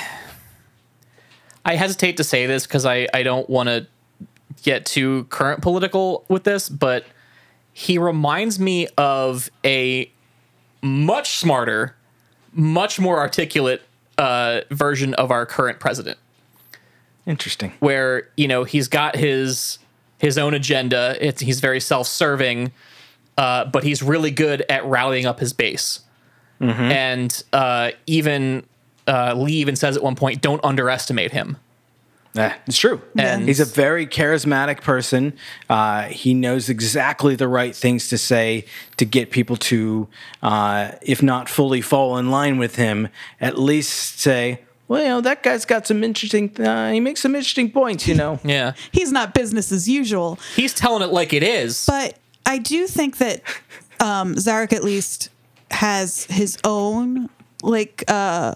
I 1.66 1.76
hesitate 1.76 2.16
to 2.16 2.24
say 2.24 2.46
this 2.46 2.66
because 2.66 2.86
I, 2.86 3.06
I 3.14 3.24
don't 3.24 3.50
want 3.50 3.68
to 3.68 3.88
get 4.64 4.86
too 4.86 5.26
current 5.26 5.62
political 5.62 6.24
with 6.30 6.46
this, 6.46 6.70
but 6.70 7.04
he 7.74 7.98
reminds 7.98 8.58
me 8.58 8.88
of 8.98 9.50
a 9.66 10.10
much 10.82 11.32
smarter, 11.40 11.98
much 12.54 13.02
more 13.02 13.20
articulate 13.20 13.82
uh, 14.18 14.62
version 14.72 15.14
of 15.16 15.30
our 15.30 15.46
current 15.46 15.82
president, 15.82 16.18
Interesting. 17.26 17.74
where 17.80 18.30
you 18.38 18.48
know 18.48 18.64
he's 18.64 18.88
got 18.88 19.18
his 19.18 19.78
his 20.20 20.38
own 20.38 20.54
agenda. 20.54 21.18
It's, 21.20 21.42
he's 21.42 21.60
very 21.60 21.82
self 21.82 22.08
serving, 22.08 22.72
uh, 23.38 23.66
but 23.66 23.84
he's 23.84 24.02
really 24.02 24.32
good 24.32 24.64
at 24.70 24.86
rallying 24.86 25.26
up 25.26 25.42
his 25.42 25.52
base. 25.52 26.00
And 26.60 27.44
uh, 27.54 27.92
even 28.06 28.64
uh, 29.08 29.34
Lee 29.38 29.54
even 29.54 29.76
says 29.76 29.96
at 29.98 30.04
one 30.04 30.16
point, 30.16 30.42
"Don't 30.42 30.64
underestimate 30.64 31.32
him." 31.32 31.58
Yeah, 32.34 32.54
it's 32.68 32.78
true. 32.78 33.02
And- 33.18 33.48
he's 33.48 33.60
a 33.60 33.66
very 33.66 34.06
charismatic 34.06 34.82
person. 34.82 35.34
Uh, 35.70 36.04
he 36.04 36.36
knows 36.36 36.70
exactly 36.70 37.36
the 37.36 37.48
right 37.48 37.76
things 37.76 38.10
to 38.10 38.18
say 38.20 38.66
to 38.98 39.06
get 39.06 39.32
people 39.32 39.56
to, 39.58 40.08
uh, 40.44 40.92
if 41.02 41.24
not 41.24 41.50
fully 41.50 41.82
fall 41.82 42.16
in 42.18 42.30
line 42.30 42.60
with 42.60 42.76
him, 42.76 43.08
at 43.42 43.58
least 43.58 44.20
say, 44.20 44.60
well, 44.88 45.02
you 45.02 45.08
know, 45.08 45.22
that 45.22 45.42
guy's 45.42 45.66
got 45.66 45.88
some 45.88 46.04
interesting, 46.04 46.52
uh, 46.62 46.92
he 46.92 47.00
makes 47.00 47.22
some 47.22 47.34
interesting 47.34 47.72
points, 47.72 48.08
you 48.08 48.14
know. 48.14 48.40
Yeah, 48.44 48.74
He's 48.92 49.12
not 49.12 49.34
business 49.34 49.72
as 49.72 49.90
usual. 49.90 50.38
he's 50.56 50.76
telling 50.76 51.02
it 51.02 51.12
like 51.12 51.34
it 51.34 51.42
is. 51.44 51.88
But 51.88 52.18
I 52.46 52.60
do 52.60 52.86
think 52.86 53.18
that 53.18 53.42
um, 54.00 54.36
Zarek 54.36 54.74
at 54.74 54.84
least 54.84 55.30
has 55.72 56.26
his 56.26 56.58
own 56.64 57.30
like 57.64 58.04
uh, 58.08 58.54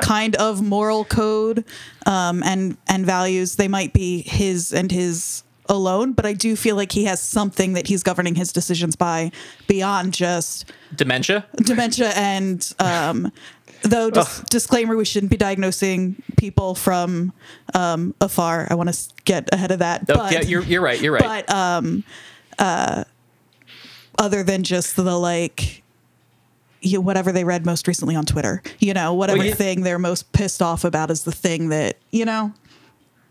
kind 0.00 0.36
of 0.36 0.62
moral 0.62 1.04
code 1.04 1.64
um, 2.06 2.42
and 2.42 2.76
and 2.88 3.06
values. 3.06 3.56
They 3.56 3.68
might 3.68 3.92
be 3.92 4.22
his 4.22 4.72
and 4.72 4.90
his 4.90 5.42
alone, 5.70 6.12
but 6.12 6.24
I 6.24 6.32
do 6.32 6.56
feel 6.56 6.76
like 6.76 6.92
he 6.92 7.04
has 7.04 7.20
something 7.22 7.74
that 7.74 7.86
he's 7.88 8.02
governing 8.02 8.34
his 8.34 8.52
decisions 8.52 8.96
by 8.96 9.30
beyond 9.66 10.14
just 10.14 10.72
Dementia. 10.96 11.44
dementia 11.56 12.08
and 12.16 12.72
um, 12.78 13.30
though 13.82 14.08
dis- 14.10 14.40
disclaimer 14.50 14.96
we 14.96 15.04
shouldn't 15.04 15.30
be 15.30 15.36
diagnosing 15.36 16.20
people 16.38 16.74
from 16.74 17.32
um, 17.74 18.14
afar 18.20 18.66
i 18.70 18.74
want 18.74 18.92
to 18.92 18.98
get 19.24 19.52
ahead 19.52 19.70
of 19.70 19.78
that 19.80 20.00
Oh, 20.08 20.14
but 20.14 20.32
yeah, 20.32 20.40
you're 20.40 20.62
you're 20.62 20.80
right. 20.82 20.98
You're 21.00 21.12
right. 21.12 21.46
but 21.46 21.50
um 21.54 22.02
uh 22.58 23.04
other 24.18 24.42
than 24.42 24.62
just 24.62 24.96
the 24.96 25.18
like 25.18 25.82
you, 26.80 27.00
whatever 27.00 27.32
they 27.32 27.44
read 27.44 27.64
most 27.66 27.88
recently 27.88 28.14
on 28.14 28.24
twitter 28.24 28.62
you 28.78 28.94
know 28.94 29.12
whatever 29.14 29.44
yeah. 29.44 29.54
thing 29.54 29.82
they're 29.82 29.98
most 29.98 30.30
pissed 30.32 30.62
off 30.62 30.84
about 30.84 31.10
is 31.10 31.24
the 31.24 31.32
thing 31.32 31.68
that 31.70 31.96
you 32.10 32.24
know 32.24 32.52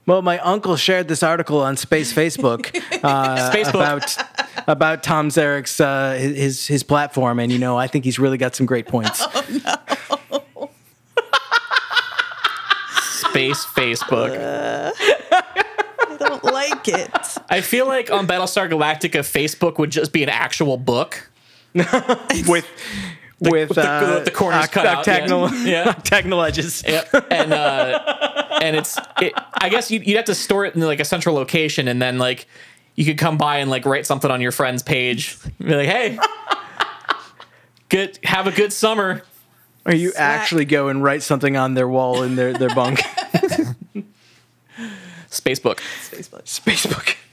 Well, 0.05 0.21
my 0.21 0.39
uncle 0.39 0.77
shared 0.77 1.09
this 1.09 1.21
article 1.21 1.59
on 1.59 1.75
Space 1.75 2.13
Facebook, 2.13 2.73
uh, 3.03 3.51
Facebook. 3.51 3.73
about 3.73 4.17
about 4.65 5.03
Tom 5.03 5.27
Zarek's 5.27 5.81
uh, 5.81 6.13
his 6.17 6.65
his 6.65 6.81
platform, 6.81 7.39
and 7.39 7.51
you 7.51 7.59
know, 7.59 7.77
I 7.77 7.87
think 7.87 8.05
he's 8.05 8.17
really 8.17 8.37
got 8.37 8.55
some 8.55 8.65
great 8.65 8.87
points. 8.93 9.21
Oh, 9.21 9.43
no. 9.65 10.69
Space 13.01 13.65
Facebook. 13.65 14.31
i 14.31 15.41
don't 15.55 15.56
like 16.51 16.87
it 16.87 17.09
I 17.49 17.61
feel 17.61 17.87
like 17.87 18.11
on 18.11 18.27
Battlestar 18.27 18.69
Galactica, 18.69 19.19
Facebook 19.19 19.77
would 19.77 19.91
just 19.91 20.11
be 20.11 20.23
an 20.23 20.29
actual 20.29 20.77
book. 20.77 21.29
with 21.73 21.85
with 22.47 22.65
with 23.39 23.69
the- 23.69 23.87
uh, 23.87 24.23
the 24.23 24.31
corners 24.31 24.65
oct- 24.65 24.71
cut 24.71 24.85
out, 24.85 25.05
yeah. 25.07 25.51
Yeah. 25.65 25.89
octagonal 25.97 26.41
edges. 26.41 26.83
Yep. 26.87 27.09
And 27.29 27.53
uh, 27.53 28.59
and 28.61 28.75
it's 28.75 28.97
it, 29.21 29.33
I 29.61 29.69
guess 29.69 29.91
you'd, 29.91 30.07
you'd 30.07 30.15
have 30.17 30.25
to 30.25 30.35
store 30.35 30.65
it 30.65 30.73
in 30.75 30.81
like 30.81 30.99
a 30.99 31.05
central 31.05 31.35
location, 31.35 31.87
and 31.87 32.01
then 32.01 32.17
like 32.17 32.47
you 32.95 33.05
could 33.05 33.19
come 33.19 33.37
by 33.37 33.57
and 33.57 33.69
like 33.69 33.85
write 33.85 34.07
something 34.07 34.31
on 34.31 34.41
your 34.41 34.51
friend's 34.51 34.81
page. 34.81 35.37
Be 35.59 35.75
like, 35.75 35.87
hey, 35.87 36.17
good, 37.89 38.17
have 38.23 38.47
a 38.47 38.51
good 38.51 38.73
summer. 38.73 39.21
Or 39.85 39.93
you 39.93 40.11
actually 40.17 40.65
go 40.65 40.89
and 40.89 41.01
write 41.01 41.23
something 41.23 41.55
on 41.55 41.73
their 41.73 41.87
wall 41.87 42.23
in 42.23 42.35
their, 42.35 42.51
their 42.53 42.73
bunk. 42.75 42.99
Spacebook. 45.29 45.79
Facebook. 45.79 47.15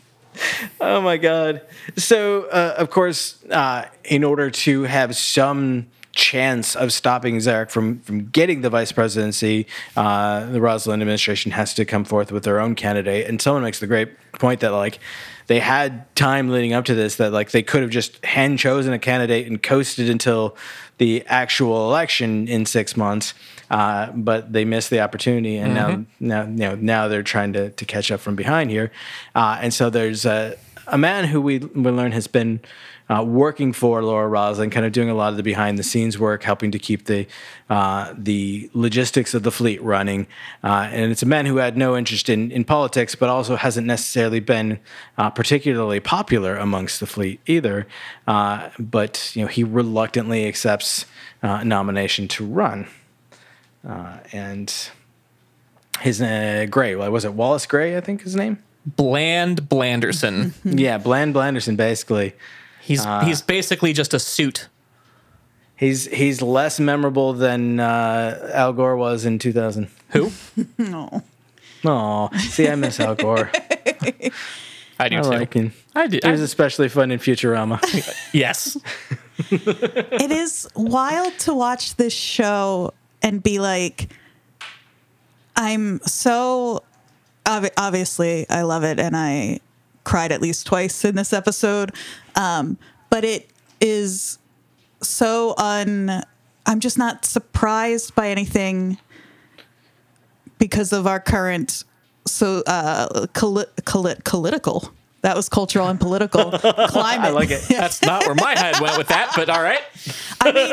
Oh 0.81 1.01
my 1.01 1.17
God. 1.17 1.61
So, 1.97 2.47
uh, 2.47 2.75
of 2.77 2.91
course, 2.91 3.43
uh, 3.51 3.85
in 4.05 4.25
order 4.25 4.51
to 4.51 4.83
have 4.83 5.17
some 5.17 5.87
chance 6.15 6.77
of 6.77 6.93
stopping 6.93 7.37
Zarek 7.37 7.71
from, 7.71 8.01
from 8.01 8.27
getting 8.27 8.61
the 8.61 8.71
vice 8.71 8.93
presidency, 8.93 9.67
uh, 9.97 10.47
the 10.47 10.61
Roslin 10.61 11.01
administration 11.01 11.53
has 11.53 11.75
to 11.75 11.85
come 11.85 12.05
forth 12.05 12.31
with 12.31 12.45
their 12.45 12.61
own 12.61 12.75
candidate. 12.75 13.29
And 13.29 13.41
someone 13.41 13.63
makes 13.63 13.81
the 13.81 13.87
great 13.87 14.11
point 14.33 14.61
that, 14.61 14.71
like, 14.71 14.99
they 15.47 15.61
had 15.61 16.15
time 16.15 16.49
leading 16.51 16.73
up 16.73 16.85
to 16.87 16.95
this 16.95 17.17
that, 17.17 17.33
like, 17.33 17.51
they 17.51 17.63
could 17.63 17.83
have 17.83 17.91
just 17.91 18.25
hand 18.25 18.59
chosen 18.59 18.93
a 18.93 18.99
candidate 18.99 19.47
and 19.47 19.63
coasted 19.63 20.09
until 20.09 20.57
the 20.99 21.25
actual 21.27 21.89
election 21.89 22.49
in 22.49 22.65
six 22.65 22.97
months. 22.97 23.35
Uh, 23.71 24.11
but 24.13 24.53
they 24.53 24.65
missed 24.65 24.91
the 24.91 25.01
opportunity, 25.01 25.57
and 25.57 25.75
now, 25.75 26.05
now, 26.21 26.43
you 26.43 26.49
know, 26.49 26.75
now 26.75 27.09
they're 27.09 27.23
trying 27.23 27.53
to, 27.53 27.71
to 27.71 27.85
catch 27.85 28.11
up 28.11 28.21
from 28.21 28.37
behind 28.37 28.71
here. 28.71 28.91
Uh, 29.35 29.59
and 29.61 29.73
so 29.73 29.91
there's 29.91 30.25
a, 30.25 30.57
a 30.87 30.99
man 30.99 31.25
who 31.25 31.41
we 31.41 31.59
we 31.59 31.91
learn 31.91 32.13
has 32.13 32.27
been 32.27 32.61
uh, 33.09 33.23
working 33.23 33.73
for 33.73 34.03
Laura 34.03 34.29
Roslin, 34.29 34.71
kind 34.71 34.87
of 34.87 34.93
doing 34.93 35.11
a 35.11 35.15
lot 35.15 35.29
of 35.31 35.37
the 35.37 35.43
behind 35.43 35.79
the 35.79 35.83
scenes 35.83 36.19
work, 36.19 36.43
helping 36.43 36.71
to 36.71 36.79
keep 36.79 37.05
the 37.05 37.27
uh, 37.69 38.15
the 38.17 38.71
logistics 38.73 39.35
of 39.35 39.43
the 39.43 39.51
fleet 39.51 39.83
running. 39.83 40.27
Uh, 40.63 40.89
and 40.91 41.13
it's 41.13 41.23
a 41.23 41.27
man 41.27 41.47
who 41.47 41.59
had 41.59 41.77
no 41.77 41.97
interest 41.97 42.29
in, 42.29 42.51
in 42.51 42.65
politics, 42.65 43.15
but 43.15 43.29
also 43.29 43.57
hasn't 43.57 43.87
necessarily 43.87 44.41
been 44.41 44.79
uh, 45.19 45.31
particularly 45.31 46.01
popular 46.01 46.57
amongst 46.57 47.01
the 47.01 47.07
fleet 47.07 47.41
either. 47.47 47.87
Uh, 48.27 48.71
but 48.79 49.35
you 49.35 49.43
know, 49.43 49.49
he 49.49 49.65
reluctantly 49.65 50.47
accepts 50.47 51.05
uh, 51.43 51.59
a 51.61 51.65
nomination 51.65 52.27
to 52.27 52.45
run, 52.45 52.87
uh, 53.87 54.19
and 54.33 54.73
his 56.01 56.21
uh, 56.21 56.67
Gray. 56.71 56.95
Well, 56.97 57.11
was 57.11 57.25
it 57.25 57.35
Wallace 57.35 57.67
Gray? 57.67 57.97
I 57.97 58.01
think 58.01 58.23
his 58.23 58.37
name. 58.37 58.59
Bland 58.87 59.69
Blanderson. 59.69 60.53
Yeah, 60.79 60.99
Bland 60.99 61.35
Blanderson, 61.35 61.77
basically. 61.77 62.35
He's 62.81 63.05
he's 63.25 63.41
basically 63.41 63.93
just 63.95 64.13
a 64.13 64.19
suit. 64.19 64.69
He's 65.77 66.07
he's 66.07 66.43
less 66.43 66.79
memorable 66.79 67.33
than 67.33 67.81
uh, 67.81 68.51
Al 68.53 68.73
Gore 68.75 68.97
was 68.97 69.25
in 69.25 69.39
2000. 69.39 69.89
Who? 70.11 70.31
no 70.79 71.23
Oh, 71.87 72.31
see, 72.39 72.69
I 72.69 72.75
miss 72.77 72.99
Al 73.01 73.15
Gore. 73.15 73.51
I 74.99 75.09
do 75.09 75.19
I 75.19 75.23
too. 75.23 75.29
like 75.29 75.55
him. 75.55 75.73
I 75.95 76.07
do. 76.07 76.19
He 76.23 76.31
was 76.31 76.41
especially 76.41 76.89
fun 76.89 77.11
in 77.11 77.19
Futurama. 77.19 77.79
yes. 78.33 78.77
it 79.51 80.31
is 80.31 80.69
wild 80.75 81.37
to 81.41 81.55
watch 81.55 81.97
this 81.97 82.13
show 82.15 82.93
and 83.25 83.43
be 83.43 83.59
like 83.59 84.11
i'm 85.57 85.99
so 86.01 86.83
ob- 87.49 87.73
obviously 87.77 88.47
i 88.51 88.63
love 88.63 88.85
it 88.85 89.01
and 89.01 89.17
i 89.17 89.59
cried 90.05 90.31
at 90.31 90.41
least 90.41 90.67
twice 90.67 91.05
in 91.05 91.17
this 91.17 91.33
episode 91.33 91.93
um, 92.37 92.79
but 93.11 93.25
it 93.25 93.51
is 93.81 94.39
so 95.01 95.55
un 95.57 96.23
i'm 96.67 96.79
just 96.79 96.99
not 96.99 97.25
surprised 97.25 98.15
by 98.15 98.29
anything 98.29 98.99
because 100.59 100.93
of 100.93 101.07
our 101.07 101.19
current 101.19 101.85
so 102.27 102.63
uh 102.67 103.27
political 103.35 104.93
that 105.25 105.35
was 105.35 105.49
cultural 105.49 105.89
and 105.89 105.99
political 105.99 106.51
climate 106.51 106.91
I 107.27 107.31
like 107.31 107.51
it. 107.51 107.63
That's 107.67 108.03
not 108.03 108.27
where 108.27 108.35
my 108.35 108.57
head 108.59 108.79
went 108.79 108.99
with 108.99 109.09
that, 109.09 109.33
but 109.35 109.49
all 109.49 109.63
right. 109.63 109.81
I 110.43 110.53
mean, 110.53 110.71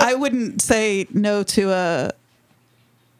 I 0.00 0.14
wouldn't 0.14 0.62
say 0.62 1.06
no 1.12 1.42
to 1.42 1.70
a 1.70 2.12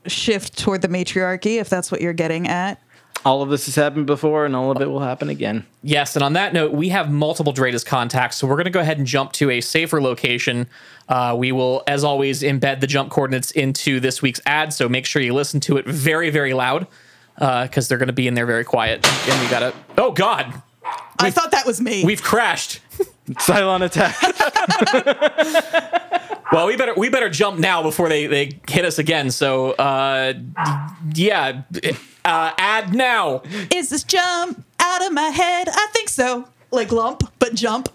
shift 0.06 0.58
toward 0.58 0.80
the 0.80 0.88
matriarchy 0.88 1.58
if 1.58 1.68
that's 1.68 1.92
what 1.92 2.00
you're 2.00 2.14
getting 2.14 2.48
at. 2.48 2.80
all 3.26 3.42
of 3.42 3.50
this 3.50 3.66
has 3.66 3.74
happened 3.74 4.06
before, 4.06 4.46
and 4.46 4.56
all 4.56 4.70
of 4.70 4.80
it 4.80 4.86
will 4.86 5.00
happen 5.00 5.28
again. 5.28 5.66
Yes, 5.82 6.16
and 6.16 6.22
on 6.22 6.32
that 6.32 6.54
note, 6.54 6.72
we 6.72 6.88
have 6.88 7.10
multiple 7.10 7.52
Dradis 7.52 7.84
contacts, 7.84 8.38
so 8.38 8.46
we're 8.46 8.54
going 8.54 8.64
to 8.64 8.70
go 8.70 8.80
ahead 8.80 8.96
and 8.96 9.06
jump 9.06 9.32
to 9.32 9.50
a 9.50 9.60
safer 9.60 10.00
location. 10.00 10.68
Uh, 11.10 11.34
we 11.36 11.52
will, 11.52 11.82
as 11.86 12.02
always, 12.02 12.40
embed 12.42 12.80
the 12.80 12.86
jump 12.86 13.10
coordinates 13.10 13.50
into 13.50 14.00
this 14.00 14.22
week's 14.22 14.40
ad, 14.46 14.72
so 14.72 14.88
make 14.88 15.04
sure 15.04 15.20
you 15.20 15.34
listen 15.34 15.60
to 15.60 15.76
it 15.76 15.84
very, 15.86 16.30
very 16.30 16.54
loud 16.54 16.86
because 17.38 17.88
they're 17.88 17.98
going 17.98 18.08
to 18.08 18.12
be 18.12 18.26
in 18.26 18.34
there 18.34 18.46
very 18.46 18.64
quiet. 18.64 19.06
And 19.28 19.40
we 19.40 19.48
got 19.48 19.60
to. 19.60 19.74
Oh 19.96 20.12
God, 20.12 20.62
I 21.18 21.30
thought 21.30 21.52
that 21.52 21.66
was 21.66 21.80
me. 21.80 22.04
we've 22.04 22.22
crashed. 22.22 22.80
Cylon 23.30 23.82
attack. 23.82 24.16
Well, 26.50 26.66
we 26.66 26.76
better 26.76 26.94
we 26.96 27.10
better 27.10 27.28
jump 27.28 27.58
now 27.58 27.82
before 27.82 28.08
they 28.08 28.26
they 28.26 28.58
hit 28.66 28.84
us 28.86 28.98
again. 28.98 29.30
So, 29.30 29.72
uh, 29.72 30.32
yeah, 31.14 31.62
uh, 32.24 32.52
add 32.56 32.94
now. 32.94 33.42
Is 33.70 33.90
this 33.90 34.02
jump 34.02 34.64
out 34.80 35.06
of 35.06 35.12
my 35.12 35.28
head? 35.28 35.68
I 35.68 35.88
think 35.92 36.08
so. 36.08 36.48
Like 36.70 36.90
lump, 36.90 37.30
but 37.38 37.54
jump. 37.54 37.90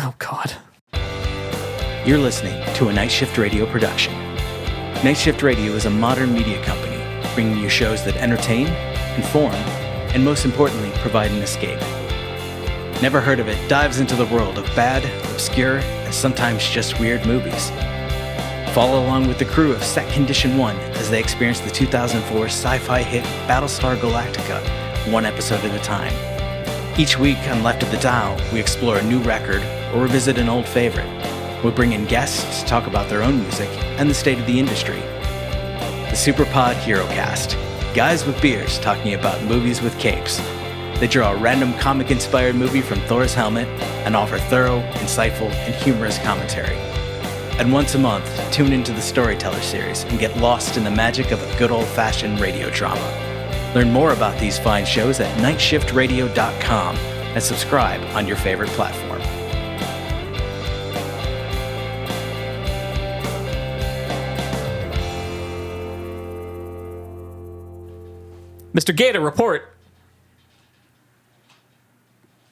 Oh 0.00 0.14
God. 0.18 0.54
You're 2.06 2.18
listening 2.18 2.64
to 2.76 2.88
a 2.88 2.92
Night 2.92 3.10
Shift 3.10 3.36
Radio 3.36 3.66
production. 3.66 4.14
Night 5.04 5.18
Shift 5.18 5.42
Radio 5.42 5.72
is 5.72 5.84
a 5.84 5.90
modern 5.90 6.32
media 6.32 6.64
company 6.64 6.91
bringing 7.34 7.58
you 7.58 7.68
shows 7.68 8.04
that 8.04 8.16
entertain, 8.16 8.68
inform, 9.16 9.54
and 10.14 10.24
most 10.24 10.44
importantly, 10.44 10.90
provide 10.96 11.30
an 11.30 11.42
escape. 11.42 11.80
Never 13.02 13.20
heard 13.20 13.40
of 13.40 13.48
it 13.48 13.68
dives 13.68 13.98
into 13.98 14.14
the 14.14 14.26
world 14.26 14.58
of 14.58 14.66
bad, 14.76 15.04
obscure, 15.32 15.78
and 15.78 16.14
sometimes 16.14 16.68
just 16.68 17.00
weird 17.00 17.26
movies. 17.26 17.70
Follow 18.72 19.04
along 19.04 19.28
with 19.28 19.38
the 19.38 19.44
crew 19.44 19.72
of 19.72 19.82
Set 19.82 20.10
Condition 20.12 20.56
1 20.56 20.76
as 20.76 21.10
they 21.10 21.20
experience 21.20 21.60
the 21.60 21.70
2004 21.70 22.46
sci 22.46 22.78
fi 22.78 23.02
hit 23.02 23.24
Battlestar 23.46 23.96
Galactica, 23.96 25.12
one 25.12 25.26
episode 25.26 25.64
at 25.64 25.74
a 25.74 25.82
time. 25.82 26.12
Each 26.98 27.18
week 27.18 27.38
on 27.48 27.62
Left 27.62 27.82
of 27.82 27.90
the 27.90 27.98
Dial, 27.98 28.38
we 28.52 28.60
explore 28.60 28.98
a 28.98 29.02
new 29.02 29.20
record 29.20 29.62
or 29.92 30.02
revisit 30.02 30.38
an 30.38 30.48
old 30.48 30.66
favorite. 30.66 31.08
We'll 31.62 31.72
bring 31.72 31.92
in 31.92 32.06
guests 32.06 32.60
to 32.60 32.66
talk 32.66 32.86
about 32.86 33.08
their 33.08 33.22
own 33.22 33.40
music 33.42 33.68
and 33.98 34.08
the 34.08 34.14
state 34.14 34.38
of 34.38 34.46
the 34.46 34.58
industry. 34.58 35.02
Superpod 36.22 36.76
Hero 36.76 37.04
Cast. 37.06 37.56
Guys 37.96 38.24
with 38.24 38.40
beers 38.40 38.78
talking 38.78 39.14
about 39.14 39.42
movies 39.42 39.82
with 39.82 39.98
capes. 39.98 40.36
They 41.00 41.08
draw 41.08 41.32
a 41.32 41.36
random 41.36 41.74
comic 41.80 42.12
inspired 42.12 42.54
movie 42.54 42.80
from 42.80 43.00
Thor's 43.00 43.34
helmet 43.34 43.66
and 44.06 44.14
offer 44.14 44.38
thorough, 44.38 44.82
insightful, 44.92 45.50
and 45.50 45.74
humorous 45.74 46.18
commentary. 46.18 46.76
And 47.58 47.72
once 47.72 47.96
a 47.96 47.98
month, 47.98 48.52
tune 48.52 48.72
into 48.72 48.92
the 48.92 49.02
Storyteller 49.02 49.60
series 49.62 50.04
and 50.04 50.20
get 50.20 50.36
lost 50.36 50.76
in 50.76 50.84
the 50.84 50.92
magic 50.92 51.32
of 51.32 51.42
a 51.42 51.58
good 51.58 51.72
old 51.72 51.88
fashioned 51.88 52.38
radio 52.38 52.70
drama. 52.70 53.72
Learn 53.74 53.90
more 53.90 54.12
about 54.12 54.38
these 54.38 54.60
fine 54.60 54.84
shows 54.86 55.18
at 55.18 55.36
nightshiftradio.com 55.38 56.96
and 56.96 57.42
subscribe 57.42 58.00
on 58.14 58.28
your 58.28 58.36
favorite 58.36 58.70
platform. 58.70 59.11
Mr. 68.74 68.94
Gaeta, 68.96 69.20
report. 69.20 69.74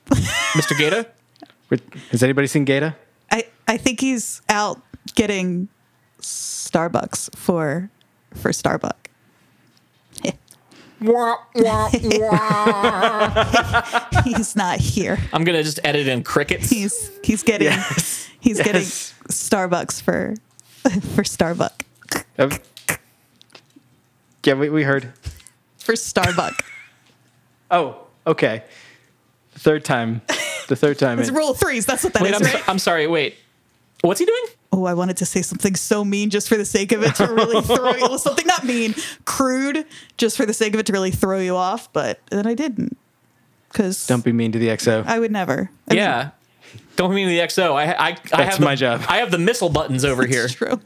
Mr. 0.10 0.76
Gaeta? 0.76 1.06
Has 2.10 2.22
anybody 2.22 2.46
seen 2.46 2.64
Gaeta? 2.64 2.96
I, 3.30 3.44
I 3.68 3.76
think 3.76 4.00
he's 4.00 4.42
out 4.48 4.80
getting 5.14 5.68
Starbucks 6.20 7.34
for 7.36 7.90
for 8.34 8.52
Starbuck. 8.52 9.08
he's 14.24 14.54
not 14.56 14.78
here. 14.80 15.18
I'm 15.32 15.44
gonna 15.44 15.62
just 15.62 15.80
edit 15.84 16.08
in 16.08 16.22
crickets. 16.24 16.68
He's 16.68 17.10
he's 17.24 17.42
getting 17.42 17.68
Yes. 17.68 18.28
he's 18.40 18.58
getting 18.60 18.82
Starbucks 18.82 20.02
for 20.02 20.34
for 21.14 21.24
Starbuck 21.24 21.84
Um, 22.38 22.50
yeah, 24.44 24.54
we, 24.54 24.68
we 24.68 24.82
heard. 24.82 25.12
For 25.90 25.96
Starbuck. 25.96 26.64
Oh, 27.72 27.98
okay. 28.26 28.64
The 29.52 29.60
third 29.60 29.84
time. 29.84 30.22
The 30.66 30.74
third 30.74 30.98
time. 30.98 31.20
it's 31.20 31.28
in. 31.28 31.36
rule 31.36 31.52
of 31.52 31.56
threes. 31.60 31.86
That's 31.86 32.02
what 32.02 32.12
that 32.14 32.22
Wait, 32.22 32.34
is, 32.34 32.40
I'm, 32.40 32.42
right? 32.42 32.64
so- 32.64 32.64
I'm 32.66 32.78
sorry. 32.80 33.06
Wait, 33.06 33.36
what's 34.00 34.18
he 34.18 34.26
doing? 34.26 34.42
Oh, 34.72 34.86
I 34.86 34.94
wanted 34.94 35.16
to 35.18 35.24
say 35.24 35.40
something 35.40 35.76
so 35.76 36.04
mean 36.04 36.30
just 36.30 36.48
for 36.48 36.56
the 36.56 36.64
sake 36.64 36.90
of 36.90 37.04
it 37.04 37.14
to 37.16 37.28
really 37.32 37.60
throw 37.62 37.92
you. 37.94 38.18
Something 38.18 38.46
not 38.48 38.64
mean, 38.64 38.96
crude, 39.24 39.86
just 40.16 40.36
for 40.36 40.44
the 40.46 40.52
sake 40.52 40.74
of 40.74 40.80
it 40.80 40.86
to 40.86 40.92
really 40.92 41.12
throw 41.12 41.38
you 41.38 41.54
off. 41.54 41.92
But 41.92 42.18
then 42.32 42.44
I 42.44 42.54
didn't, 42.54 42.96
because 43.68 44.04
Don't 44.08 44.24
be 44.24 44.32
mean 44.32 44.50
to 44.50 44.58
the 44.58 44.66
XO. 44.68 45.06
I 45.06 45.20
would 45.20 45.30
never. 45.30 45.70
I 45.88 45.94
mean, 45.94 45.98
Yeah. 46.02 46.30
Don't 46.96 47.10
be 47.10 47.14
mean 47.14 47.28
to 47.28 47.32
the 47.34 47.38
XO. 47.40 47.74
I 47.74 47.92
I, 47.92 48.08
I 48.08 48.12
That's 48.12 48.56
have 48.56 48.60
my 48.60 48.72
the, 48.74 48.78
job. 48.78 49.02
I 49.08 49.18
have 49.18 49.30
the 49.30 49.38
missile 49.38 49.68
buttons 49.70 50.04
over 50.04 50.26
here. 50.26 50.46
it's 50.46 50.54
true. 50.54 50.80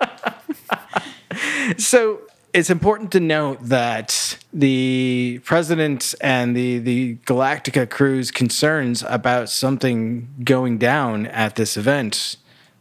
So 1.78 2.20
it's 2.54 2.70
important 2.70 3.10
to 3.12 3.20
note 3.20 3.58
that 3.62 4.38
the 4.52 5.40
president 5.44 6.14
and 6.20 6.56
the 6.56 6.78
the 6.78 7.16
Galactica 7.26 7.90
crew's 7.90 8.30
concerns 8.30 9.04
about 9.08 9.50
something 9.50 10.28
going 10.44 10.78
down 10.78 11.26
at 11.26 11.56
this 11.56 11.76
event 11.76 12.36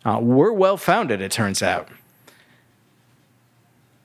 uh, 0.05 0.19
were 0.21 0.53
well 0.53 0.77
founded. 0.77 1.21
It 1.21 1.31
turns 1.31 1.63
out. 1.63 1.89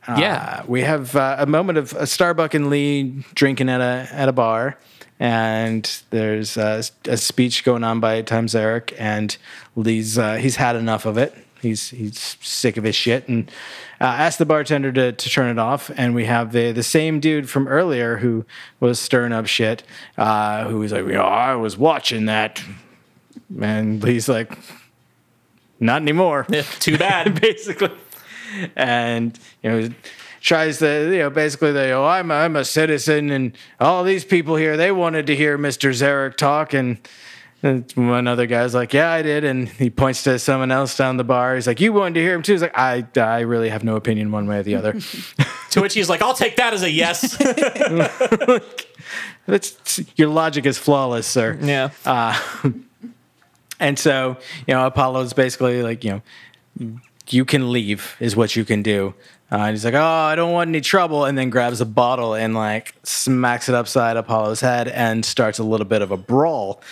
Yeah. 0.09 0.61
Uh, 0.61 0.65
we 0.67 0.81
have 0.81 1.15
uh, 1.15 1.37
a 1.39 1.45
moment 1.45 1.77
of 1.77 1.93
a 1.93 2.07
Starbuck 2.07 2.55
and 2.55 2.71
Lee 2.71 3.23
drinking 3.35 3.69
at 3.69 3.83
a 3.83 4.09
at 4.11 4.31
a 4.31 4.33
bar, 4.33 4.79
and 5.21 6.03
there's 6.09 6.57
uh, 6.57 6.83
a 7.05 7.19
speech 7.19 7.63
going 7.63 7.85
on 7.85 8.01
by 8.01 8.23
Tom 8.23 8.47
Zarek, 8.47 8.95
and 8.99 9.37
Lee's 9.77 10.17
uh, 10.17 10.37
he's 10.37 10.57
had 10.57 10.77
enough 10.77 11.05
of 11.05 11.19
it. 11.19 11.35
He's 11.61 11.91
he's 11.91 12.37
sick 12.41 12.77
of 12.77 12.85
his 12.85 12.95
shit, 12.95 13.29
and 13.29 13.51
uh, 14.01 14.05
asked 14.05 14.39
the 14.39 14.47
bartender 14.47 14.93
to, 14.93 15.13
to 15.13 15.31
turn 15.31 15.51
it 15.51 15.59
off. 15.59 15.91
And 15.97 16.15
we 16.15 16.27
have 16.27 16.53
the 16.53 16.73
the 16.73 16.83
same 16.83 17.21
dude 17.21 17.51
from 17.51 17.67
earlier 17.69 18.19
who 18.19 18.45
was 18.81 19.01
stirring 19.01 19.33
up 19.33 19.47
shit, 19.47 19.83
uh, 20.17 20.65
who 20.69 20.79
was 20.79 20.93
like, 20.93 21.07
"Yeah, 21.07 21.23
I 21.23 21.55
was 21.57 21.77
watching 21.77 22.27
that," 22.27 22.63
and 23.61 24.03
he's 24.05 24.29
like, 24.29 24.57
"Not 25.81 26.03
anymore." 26.03 26.47
Yeah, 26.49 26.63
Too 26.79 26.97
bad. 26.97 27.41
basically. 27.41 27.91
And 28.77 29.39
you 29.63 29.71
know, 29.71 29.91
tries 30.41 30.79
to 30.79 31.11
you 31.13 31.19
know 31.19 31.31
basically 31.31 31.73
they 31.73 31.93
oh 31.93 32.05
I'm 32.07 32.31
a, 32.31 32.35
I'm 32.35 32.57
a 32.57 32.65
citizen 32.65 33.31
and 33.31 33.53
all 33.81 34.05
these 34.05 34.25
people 34.25 34.57
here 34.57 34.77
they 34.77 34.93
wanted 34.93 35.27
to 35.27 35.37
hear 35.37 35.59
Mr. 35.59 35.91
Zarek 35.91 36.37
talk 36.37 36.73
and. 36.73 36.99
And 37.63 37.91
one 37.93 38.27
other 38.27 38.47
guy's 38.47 38.75
like, 38.75 38.93
"Yeah, 38.93 39.11
I 39.11 39.23
did," 39.23 39.45
and 39.45 39.69
he 39.69 39.91
points 39.91 40.23
to 40.25 40.39
someone 40.39 40.71
else 40.71 40.97
down 40.97 41.17
the 41.17 41.25
bar. 41.25 41.55
He's 41.55 41.67
like, 41.67 41.81
"You 41.81 41.93
wanted 41.93 42.15
to 42.15 42.21
hear 42.21 42.35
him 42.35 42.43
too?" 42.43 42.53
He's 42.53 42.63
like, 42.63 42.79
"I, 42.79 43.07
I 43.17 43.41
really 43.41 43.69
have 43.69 43.85
no 43.85 43.97
opinion 43.97 44.33
one 44.33 44.47
way 44.47 44.59
or 44.59 44.63
the 44.63 44.77
other." 44.77 44.95
to 45.71 45.81
which 45.81 45.95
he's 45.95 46.09
like, 46.09 46.23
I'll 46.23 46.35
take 46.35 46.57
that 46.57 46.73
as 46.73 46.83
a 46.83 46.91
yes. 46.91 47.37
That's 49.47 50.01
your 50.17 50.29
logic 50.29 50.67
is 50.67 50.79
flawless, 50.79 51.27
sir. 51.27 51.59
yeah. 51.63 51.91
And 53.81 53.97
so, 53.97 54.37
you 54.67 54.75
know, 54.75 54.87
Apollo's 54.87 55.33
basically 55.33 55.85
like, 55.85 56.03
you 56.03 56.21
know, 56.81 56.99
you 57.31 57.45
can 57.45 57.71
leave 57.71 58.17
is 58.19 58.35
what 58.35 58.57
you 58.57 58.65
can 58.65 58.83
do. 58.83 59.15
Uh, 59.53 59.59
and 59.59 59.71
he's 59.71 59.85
like, 59.85 59.95
oh, 59.95 60.03
I 60.03 60.35
don't 60.35 60.53
want 60.53 60.67
any 60.67 60.81
trouble. 60.81 61.25
And 61.25 61.39
then 61.39 61.49
grabs 61.49 61.81
a 61.81 61.87
bottle 61.87 62.35
and 62.35 62.55
like 62.55 62.97
smacks 63.05 63.69
it 63.69 63.77
upside 63.77 64.17
Apollo's 64.17 64.61
head 64.61 64.89
and 64.89 65.25
starts 65.25 65.61
a 65.61 65.63
little 65.63 65.87
bit 65.87 66.03
of 66.03 66.11
a 66.11 66.17
brawl. 66.17 66.83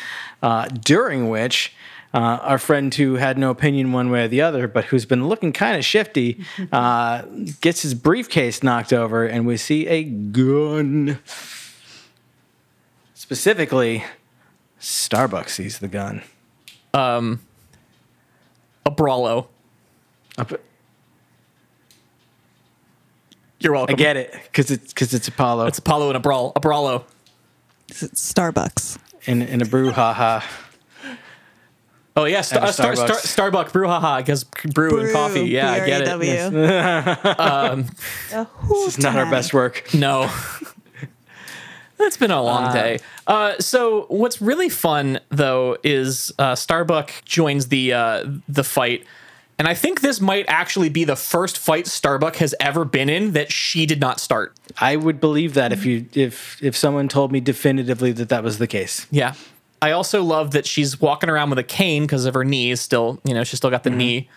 Uh, 0.47 0.66
during 0.68 1.28
which 1.28 1.72
uh, 2.14 2.18
our 2.18 2.57
friend 2.59 2.94
who 2.94 3.14
had 3.16 3.36
no 3.36 3.51
opinion 3.51 3.90
one 3.90 4.11
way 4.12 4.22
or 4.26 4.28
the 4.28 4.40
other, 4.40 4.68
but 4.68 4.84
who's 4.84 5.05
been 5.05 5.26
looking 5.28 5.53
kind 5.53 5.76
of 5.76 5.84
shifty, 5.84 6.40
uh, 6.72 7.22
gets 7.61 7.82
his 7.82 7.94
briefcase 7.94 8.62
knocked 8.62 8.92
over 8.92 9.24
and 9.26 9.44
we 9.44 9.57
see 9.57 9.88
a 9.88 10.05
gun. 10.05 11.18
Specifically, 13.14 14.05
Starbucks 14.80 15.49
sees 15.49 15.80
the 15.80 15.88
gun. 15.88 16.22
Um, 16.94 17.40
A 18.84 18.90
brawlo. 18.92 19.49
Up- 20.38 20.53
You're 23.59 23.72
welcome. 23.72 23.94
I 23.94 23.99
get 23.99 24.16
it 24.16 24.32
because 24.44 24.70
it's 24.70 24.92
because 24.92 25.12
it's 25.12 25.26
Apollo 25.26 25.66
It's 25.66 25.78
Apollo 25.78 26.11
and 26.11 26.16
a 26.16 26.20
brawl. 26.20 26.53
A 26.55 26.61
brawlo. 26.61 27.03
It's 27.88 28.05
Starbucks. 28.32 28.99
In 29.27 29.43
in 29.43 29.62
a 29.62 29.64
brouhaha. 29.64 30.43
Oh 32.18 32.24
yeah, 32.24 32.41
Star, 32.41 32.62
At 32.62 32.68
uh, 32.70 32.72
Star, 32.72 32.97
Star, 32.97 33.09
Starbucks. 33.09 33.68
Starbucks 33.68 33.72
brouhaha 33.72 34.18
because 34.18 34.45
brew, 34.45 35.01
and 35.01 35.12
coffee. 35.12 35.43
Yeah, 35.43 35.70
I 35.70 35.87
get 35.87 36.03
it. 36.03 36.07
This 38.68 38.97
is 38.97 38.99
not 38.99 39.16
our 39.16 39.31
best 39.31 39.53
work. 39.53 39.93
No. 39.93 40.31
It's 41.99 42.18
been 42.18 42.31
a 42.31 42.43
long 42.43 42.74
day. 42.74 42.99
Uh, 43.27 43.55
so 43.59 44.05
what's 44.09 44.43
really 44.43 44.68
fun 44.68 45.18
though 45.31 45.79
is 45.83 46.31
uh, 46.39 46.55
Starbuck 46.55 47.11
joins 47.24 47.68
the 47.68 47.95
uh, 47.95 48.24
the 48.49 48.62
fight, 48.62 49.07
and 49.59 49.66
I 49.66 49.74
think 49.74 50.00
this 50.00 50.20
might 50.20 50.44
actually 50.48 50.88
be 50.88 51.04
the 51.04 51.16
first 51.16 51.59
fight 51.59 51.86
Starbuck 51.86 52.36
has 52.36 52.54
ever 52.61 52.84
been 52.84 53.09
in 53.09 53.32
that 53.32 53.50
she 53.50 53.86
did 53.86 54.00
not 54.00 54.20
start. 54.20 54.54
I 54.78 54.96
would 54.96 55.20
believe 55.20 55.54
that 55.54 55.72
if 55.72 55.84
you 55.84 56.07
if 56.12 56.62
if 56.62 56.76
someone 56.76 57.09
told 57.09 57.32
me 57.32 57.40
definitively 57.40 58.12
that 58.12 58.28
that 58.28 58.42
was 58.42 58.59
the 58.59 58.66
case. 58.66 59.07
Yeah. 59.11 59.34
I 59.82 59.90
also 59.92 60.22
love 60.22 60.52
that 60.52 60.66
she's 60.66 61.00
walking 61.00 61.28
around 61.28 61.50
with 61.50 61.59
a 61.59 61.64
cane 61.64 62.04
because 62.04 62.24
of 62.24 62.34
her 62.34 62.44
knees. 62.44 62.80
Still, 62.80 63.20
you 63.24 63.34
know, 63.34 63.44
she's 63.44 63.59
still 63.59 63.70
got 63.70 63.84
the 63.84 63.90
knee 63.90 64.28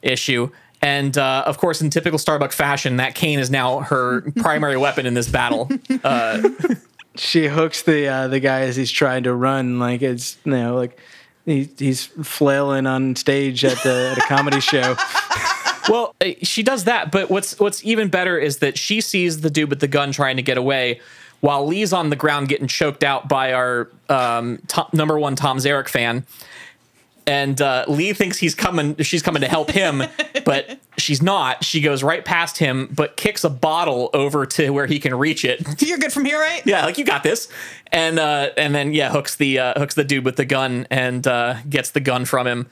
issue. 0.00 0.50
And 0.80 1.16
uh, 1.18 1.42
of 1.46 1.58
course, 1.58 1.80
in 1.80 1.90
typical 1.90 2.18
Starbuck 2.18 2.52
fashion, 2.52 2.98
that 2.98 3.14
cane 3.14 3.38
is 3.38 3.50
now 3.50 3.80
her 3.80 4.20
primary 4.36 4.76
weapon 4.76 5.06
in 5.06 5.14
this 5.14 5.28
battle. 5.28 5.70
Uh, 6.04 6.48
She 7.18 7.46
hooks 7.46 7.82
the 7.82 8.08
uh, 8.08 8.28
the 8.28 8.40
guy 8.40 8.62
as 8.62 8.76
he's 8.76 8.90
trying 8.90 9.24
to 9.24 9.34
run, 9.34 9.78
like 9.78 10.02
it's 10.02 10.36
you 10.44 10.52
know 10.52 10.76
like 10.76 11.00
he, 11.46 11.70
he's 11.78 12.04
flailing 12.04 12.86
on 12.86 13.16
stage 13.16 13.64
at 13.64 13.82
the 13.82 14.10
at 14.12 14.18
a 14.18 14.22
comedy 14.22 14.60
show. 14.60 14.96
well, 15.88 16.14
uh, 16.20 16.30
she 16.42 16.62
does 16.62 16.84
that, 16.84 17.10
but 17.10 17.30
what's 17.30 17.58
what's 17.58 17.84
even 17.84 18.08
better 18.08 18.36
is 18.36 18.58
that 18.58 18.76
she 18.76 19.00
sees 19.00 19.40
the 19.40 19.50
dude 19.50 19.70
with 19.70 19.80
the 19.80 19.88
gun 19.88 20.12
trying 20.12 20.36
to 20.36 20.42
get 20.42 20.58
away, 20.58 21.00
while 21.40 21.66
Lee's 21.66 21.92
on 21.92 22.10
the 22.10 22.16
ground 22.16 22.48
getting 22.48 22.66
choked 22.66 23.04
out 23.04 23.28
by 23.28 23.52
our 23.52 23.88
um, 24.08 24.60
number 24.92 25.18
one 25.18 25.36
Tom 25.36 25.58
Zarek 25.58 25.88
fan. 25.88 26.26
And 27.26 27.60
uh, 27.60 27.84
Lee 27.88 28.12
thinks 28.12 28.38
he's 28.38 28.54
coming. 28.54 28.96
She's 29.02 29.22
coming 29.22 29.42
to 29.42 29.48
help 29.48 29.70
him, 29.70 30.02
but 30.44 30.78
she's 30.96 31.20
not. 31.20 31.64
She 31.64 31.80
goes 31.80 32.04
right 32.04 32.24
past 32.24 32.58
him, 32.58 32.88
but 32.94 33.16
kicks 33.16 33.42
a 33.42 33.50
bottle 33.50 34.10
over 34.14 34.46
to 34.46 34.70
where 34.70 34.86
he 34.86 35.00
can 35.00 35.14
reach 35.14 35.44
it. 35.44 35.82
You're 35.86 35.98
good 35.98 36.12
from 36.12 36.24
here, 36.24 36.38
right? 36.38 36.62
yeah, 36.64 36.84
like 36.84 36.98
you 36.98 37.04
got 37.04 37.24
this. 37.24 37.48
And 37.90 38.18
uh, 38.18 38.50
and 38.56 38.74
then 38.74 38.92
yeah, 38.92 39.10
hooks 39.10 39.36
the 39.36 39.58
uh, 39.58 39.78
hooks 39.78 39.94
the 39.94 40.04
dude 40.04 40.24
with 40.24 40.36
the 40.36 40.44
gun 40.44 40.86
and 40.90 41.26
uh, 41.26 41.56
gets 41.68 41.90
the 41.90 42.00
gun 42.00 42.24
from 42.26 42.46
him. 42.46 42.66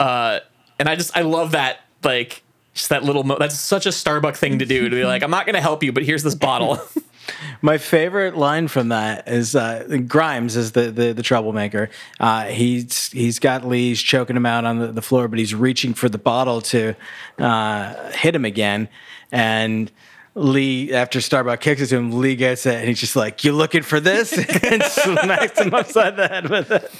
Uh, 0.00 0.40
and 0.80 0.88
I 0.88 0.96
just 0.96 1.16
I 1.16 1.22
love 1.22 1.52
that 1.52 1.78
like 2.02 2.42
just 2.74 2.88
that 2.88 3.04
little. 3.04 3.22
Mo- 3.22 3.38
that's 3.38 3.58
such 3.58 3.86
a 3.86 3.92
Starbuck 3.92 4.34
thing 4.34 4.58
to 4.58 4.66
do 4.66 4.88
to 4.88 4.96
be 4.96 5.04
like, 5.04 5.22
I'm 5.22 5.30
not 5.30 5.46
going 5.46 5.54
to 5.54 5.60
help 5.60 5.82
you, 5.82 5.92
but 5.92 6.02
here's 6.02 6.22
this 6.22 6.34
bottle. 6.34 6.80
My 7.60 7.78
favorite 7.78 8.36
line 8.36 8.68
from 8.68 8.88
that 8.88 9.28
is 9.28 9.54
uh, 9.54 9.98
Grimes 10.06 10.56
is 10.56 10.72
the 10.72 10.90
the, 10.90 11.12
the 11.12 11.22
troublemaker. 11.22 11.90
Uh, 12.18 12.44
he's 12.44 13.10
he's 13.12 13.38
got 13.38 13.66
Lee's 13.66 14.00
choking 14.02 14.36
him 14.36 14.46
out 14.46 14.64
on 14.64 14.78
the, 14.78 14.88
the 14.88 15.02
floor, 15.02 15.28
but 15.28 15.38
he's 15.38 15.54
reaching 15.54 15.94
for 15.94 16.08
the 16.08 16.18
bottle 16.18 16.60
to 16.62 16.94
uh, 17.38 18.10
hit 18.12 18.34
him 18.34 18.44
again, 18.44 18.88
and. 19.30 19.90
Lee, 20.34 20.94
after 20.94 21.20
Starbuck 21.20 21.60
kicks 21.60 21.82
it 21.82 21.88
to 21.88 21.96
him, 21.98 22.18
Lee 22.18 22.36
gets 22.36 22.64
it, 22.64 22.76
and 22.76 22.88
he's 22.88 22.98
just 22.98 23.16
like, 23.16 23.44
"You 23.44 23.52
looking 23.52 23.82
for 23.82 24.00
this?" 24.00 24.32
and 24.64 24.82
smacks 24.82 25.60
him 25.60 25.74
upside 25.74 26.16
the 26.16 26.26
head 26.26 26.48
with 26.48 26.70
it. 26.70 26.90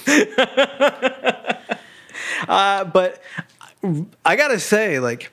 uh, 2.47 2.83
but 2.85 3.23
I 4.23 4.35
gotta 4.35 4.59
say, 4.59 4.99
like, 4.99 5.31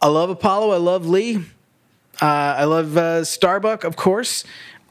I 0.00 0.08
love 0.08 0.30
Apollo. 0.30 0.70
I 0.70 0.78
love 0.78 1.06
Lee. 1.06 1.44
Uh, 2.20 2.24
I 2.58 2.64
love 2.64 2.96
uh, 2.96 3.24
Starbuck, 3.24 3.84
of 3.84 3.96
course. 3.96 4.44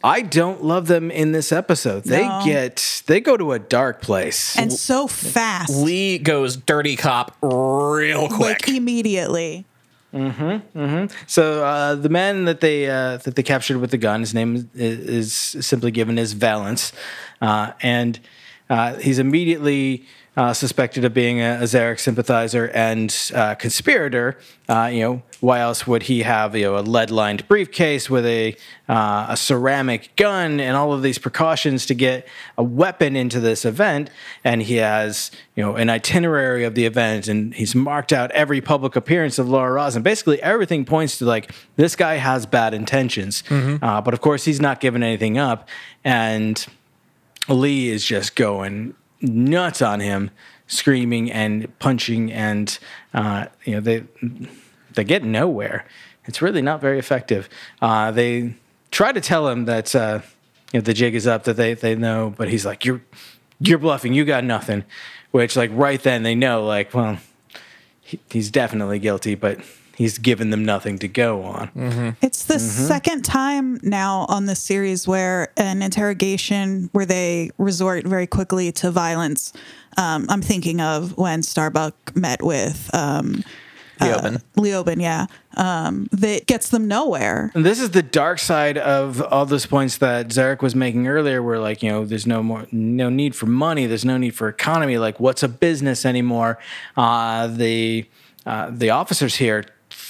I 0.03 0.21
don't 0.21 0.63
love 0.63 0.85
them 0.87 1.09
in 1.09 1.31
this 1.31 1.51
episode. 1.51 2.03
They 2.03 2.27
No. 2.27 2.41
get 2.45 3.01
they 3.07 3.19
go 3.19 3.37
to 3.37 3.53
a 3.53 3.59
dark 3.59 4.01
place. 4.01 4.55
And 4.55 4.71
so 4.71 5.07
fast. 5.07 5.75
Lee 5.75 6.19
goes 6.19 6.55
dirty 6.57 6.95
cop 6.95 7.35
real 7.41 8.27
quick. 8.27 8.67
like 8.67 8.69
immediately. 8.69 9.65
So 11.27 11.63
uh, 11.65 11.95
the 11.95 12.09
man 12.09 12.45
that 12.45 12.61
they 12.61 12.87
uh, 12.89 13.17
that 13.17 13.35
they 13.35 13.43
captured 13.43 13.77
with 13.77 13.91
the 13.91 13.97
gun, 13.97 14.19
his 14.21 14.33
name 14.33 14.69
is, 14.75 15.53
is 15.55 15.65
simply 15.65 15.91
given 15.91 16.17
as 16.19 16.33
Valence, 16.33 16.93
uh, 17.41 17.71
and 17.81 18.19
uh, 18.69 18.95
he's 18.95 19.19
immediately 19.19 20.05
uh, 20.37 20.53
suspected 20.53 21.05
of 21.05 21.13
being 21.13 21.39
a, 21.39 21.59
a 21.61 21.63
Zarek 21.63 21.99
sympathizer 21.99 22.69
and 22.69 23.31
uh, 23.33 23.55
conspirator. 23.55 24.37
Uh, 24.67 24.89
you 24.91 25.01
know, 25.01 25.21
why 25.39 25.59
else 25.59 25.87
would 25.87 26.03
he 26.03 26.23
have 26.23 26.55
you 26.55 26.63
know 26.63 26.77
a 26.77 26.81
lead-lined 26.81 27.47
briefcase 27.47 28.09
with 28.09 28.25
a 28.25 28.55
uh, 28.89 29.27
a 29.29 29.37
ceramic 29.37 30.15
gun 30.15 30.59
and 30.59 30.75
all 30.75 30.91
of 30.91 31.01
these 31.01 31.17
precautions 31.17 31.85
to 31.85 31.93
get 31.93 32.27
a 32.57 32.63
weapon 32.63 33.15
into 33.15 33.39
this 33.39 33.63
event? 33.63 34.09
And 34.43 34.63
he 34.63 34.75
has 34.75 35.31
you 35.55 35.63
know 35.63 35.75
an 35.75 35.89
itinerary 35.89 36.65
of 36.65 36.75
the 36.75 36.85
event, 36.85 37.27
and 37.27 37.53
he's 37.53 37.73
marked 37.73 38.11
out 38.11 38.31
every 38.31 38.59
public 38.59 38.95
appearance 38.95 39.39
of 39.39 39.47
Laura 39.47 39.71
Roslin. 39.71 40.03
Basically, 40.03 40.41
everything 40.41 40.83
points 40.83 41.17
to 41.19 41.25
like 41.25 41.51
this 41.77 41.95
guy 41.95 42.15
has 42.15 42.45
bad 42.45 42.73
intentions, 42.73 43.43
uh, 43.81 44.01
but 44.01 44.13
of 44.13 44.19
course 44.21 44.43
he's 44.45 44.59
not 44.59 44.81
giving 44.81 45.03
anything 45.03 45.37
up, 45.37 45.69
and 46.03 46.65
Lee 47.47 47.89
is 47.89 48.03
just 48.03 48.35
going 48.35 48.95
nuts 49.25 49.81
on 49.81 49.99
him, 49.99 50.31
screaming 50.67 51.31
and 51.31 51.77
punching, 51.79 52.31
and 52.31 52.77
uh, 53.13 53.47
you 53.63 53.73
know 53.75 53.81
they 53.81 54.03
they 54.93 55.03
get 55.03 55.23
nowhere. 55.23 55.85
It's 56.25 56.41
really 56.41 56.61
not 56.61 56.81
very 56.81 56.97
effective. 56.97 57.49
Uh, 57.81 58.11
they 58.11 58.55
try 58.91 59.11
to 59.11 59.21
tell 59.21 59.47
him 59.47 59.65
that 59.65 59.95
uh, 59.95 60.21
you 60.71 60.79
know 60.79 60.83
the 60.83 60.93
jig 60.93 61.15
is 61.15 61.27
up, 61.27 61.43
that 61.43 61.57
they 61.57 61.73
they 61.73 61.95
know, 61.95 62.33
but 62.35 62.49
he's 62.49 62.65
like, 62.65 62.85
"You're 62.85 63.01
you're 63.59 63.79
bluffing. 63.79 64.13
You 64.13 64.25
got 64.25 64.43
nothing." 64.43 64.83
Which 65.31 65.55
like 65.55 65.69
right 65.73 66.01
then 66.01 66.23
they 66.23 66.33
know 66.33 66.65
like, 66.65 66.93
well, 66.93 67.17
he, 67.99 68.19
he's 68.29 68.49
definitely 68.49 68.99
guilty, 68.99 69.35
but 69.35 69.59
he's 69.95 70.17
given 70.17 70.49
them 70.49 70.63
nothing 70.65 70.99
to 70.99 71.07
go 71.07 71.43
on. 71.43 72.15
It's 72.21 72.43
the 72.45 72.55
Mm-hmm. 72.55 72.87
second 72.87 73.25
time 73.25 73.79
now 73.83 74.25
on 74.29 74.45
this 74.45 74.59
series 74.61 75.07
where 75.07 75.49
an 75.57 75.81
interrogation 75.81 76.89
where 76.93 77.05
they 77.05 77.51
resort 77.57 78.05
very 78.05 78.27
quickly 78.27 78.71
to 78.73 78.91
violence. 78.91 79.51
Um, 79.97 80.25
I'm 80.29 80.41
thinking 80.41 80.81
of 80.81 81.17
when 81.17 81.41
Starbuck 81.43 82.15
met 82.15 82.41
with 82.43 82.89
um, 82.93 83.43
Leoben. 84.01 84.43
Leoben, 84.57 85.01
yeah, 85.01 85.27
um, 85.55 86.09
that 86.11 86.47
gets 86.47 86.69
them 86.69 86.85
nowhere. 86.87 87.51
And 87.55 87.65
this 87.65 87.79
is 87.79 87.91
the 87.91 88.03
dark 88.03 88.39
side 88.39 88.77
of 88.77 89.21
all 89.21 89.45
those 89.45 89.65
points 89.65 89.97
that 89.99 90.27
Zarek 90.29 90.61
was 90.61 90.75
making 90.75 91.07
earlier, 91.07 91.41
where 91.41 91.59
like 91.59 91.81
you 91.81 91.89
know, 91.89 92.03
there's 92.05 92.27
no 92.27 92.43
more, 92.43 92.67
no 92.73 93.09
need 93.09 93.35
for 93.35 93.45
money, 93.45 93.85
there's 93.85 94.03
no 94.05 94.17
need 94.17 94.35
for 94.35 94.49
economy. 94.49 94.97
Like, 94.97 95.19
what's 95.21 95.43
a 95.43 95.47
business 95.47 96.05
anymore? 96.05 96.59
Uh, 96.97 97.47
the 97.47 98.05
uh, 98.45 98.69
the 98.71 98.89
officers 98.89 99.35
here 99.37 99.63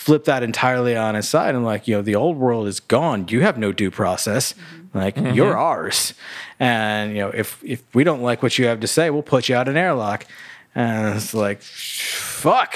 flip 0.06 0.26
that 0.26 0.44
entirely 0.44 0.96
on 0.96 1.16
his 1.16 1.28
side 1.28 1.56
and 1.56 1.66
like, 1.66 1.88
you 1.88 1.96
know, 1.96 2.02
the 2.04 2.14
old 2.14 2.38
world 2.38 2.68
is 2.68 2.80
gone. 2.80 3.28
You 3.28 3.42
have 3.42 3.58
no 3.58 3.72
due 3.72 3.90
process. 3.90 4.54
Like, 4.94 5.18
you're 5.18 5.58
ours. 5.58 6.14
And 6.60 7.12
you 7.14 7.18
know, 7.18 7.30
if 7.30 7.62
if 7.64 7.84
we 7.96 8.04
don't 8.04 8.22
like 8.22 8.44
what 8.44 8.60
you 8.60 8.68
have 8.68 8.80
to 8.82 8.88
say, 8.88 9.10
we'll 9.10 9.24
put 9.24 9.50
you 9.50 9.56
out 9.56 9.68
an 9.68 9.78
airlock. 9.78 10.28
And 10.76 11.16
it's 11.16 11.34
like, 11.34 11.60
fuck. 11.60 12.76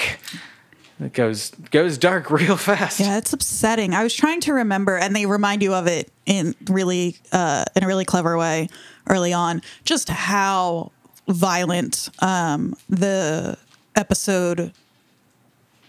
It 0.98 1.12
goes 1.12 1.50
goes 1.70 1.98
dark 1.98 2.30
real 2.32 2.56
fast. 2.56 2.98
Yeah, 2.98 3.16
it's 3.16 3.32
upsetting. 3.32 3.94
I 3.94 4.02
was 4.02 4.12
trying 4.12 4.40
to 4.40 4.52
remember, 4.52 4.98
and 4.98 5.14
they 5.14 5.24
remind 5.24 5.62
you 5.62 5.72
of 5.72 5.86
it 5.86 6.10
in 6.26 6.56
really 6.66 7.16
uh, 7.30 7.64
in 7.76 7.84
a 7.84 7.86
really 7.86 8.04
clever 8.04 8.36
way 8.36 8.68
early 9.08 9.32
on. 9.32 9.62
Just 9.84 10.08
how 10.08 10.90
violent 11.28 12.08
um, 12.18 12.74
the 12.88 13.56
episode 13.94 14.72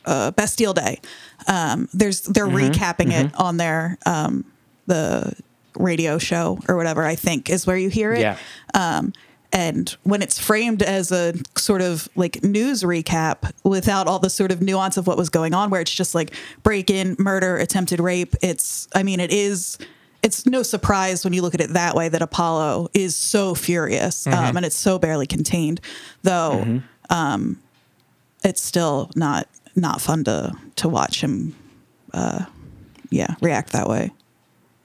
uh, 0.05 0.31
Bastille 0.31 0.73
Day. 0.73 0.99
Um, 1.47 1.89
there's 1.93 2.21
they're 2.21 2.47
recapping 2.47 3.11
it 3.11 3.33
on 3.39 3.57
their 3.57 3.97
um, 4.05 4.45
the 4.87 5.35
radio 5.75 6.17
show 6.17 6.59
or 6.67 6.75
whatever. 6.75 7.03
I 7.03 7.15
think 7.15 7.49
is 7.49 7.65
where 7.65 7.77
you 7.77 7.89
hear 7.89 8.13
it. 8.13 8.21
Yeah. 8.21 8.37
Um, 8.73 9.13
and 9.53 9.89
when 10.03 10.21
it's 10.21 10.39
framed 10.39 10.81
as 10.81 11.11
a 11.11 11.33
sort 11.57 11.81
of 11.81 12.07
like 12.15 12.41
news 12.43 12.83
recap 12.83 13.51
without 13.63 14.07
all 14.07 14.19
the 14.19 14.29
sort 14.29 14.51
of 14.51 14.61
nuance 14.61 14.95
of 14.95 15.07
what 15.07 15.17
was 15.17 15.29
going 15.29 15.53
on, 15.53 15.69
where 15.69 15.81
it's 15.81 15.93
just 15.93 16.15
like 16.15 16.33
break 16.63 16.89
in, 16.89 17.17
murder, 17.19 17.57
attempted 17.57 17.99
rape, 17.99 18.33
it's, 18.41 18.87
I 18.95 19.03
mean, 19.03 19.19
it 19.19 19.31
is, 19.31 19.77
it's 20.23 20.45
no 20.45 20.63
surprise 20.63 21.25
when 21.25 21.33
you 21.33 21.41
look 21.41 21.53
at 21.53 21.59
it 21.59 21.71
that 21.71 21.95
way 21.95 22.07
that 22.07 22.21
Apollo 22.21 22.91
is 22.93 23.13
so 23.15 23.53
furious 23.53 24.25
um, 24.25 24.55
and 24.55 24.65
it's 24.65 24.75
so 24.77 24.97
barely 24.97 25.27
contained, 25.27 25.81
though 26.23 26.81
um, 27.09 27.59
it's 28.45 28.61
still 28.61 29.11
not 29.15 29.49
not 29.75 30.01
fun 30.01 30.23
to 30.25 30.53
to 30.77 30.89
watch 30.89 31.21
him, 31.21 31.55
uh, 32.13 32.45
yeah, 33.09 33.35
react 33.41 33.71
that 33.73 33.87
way. 33.87 34.11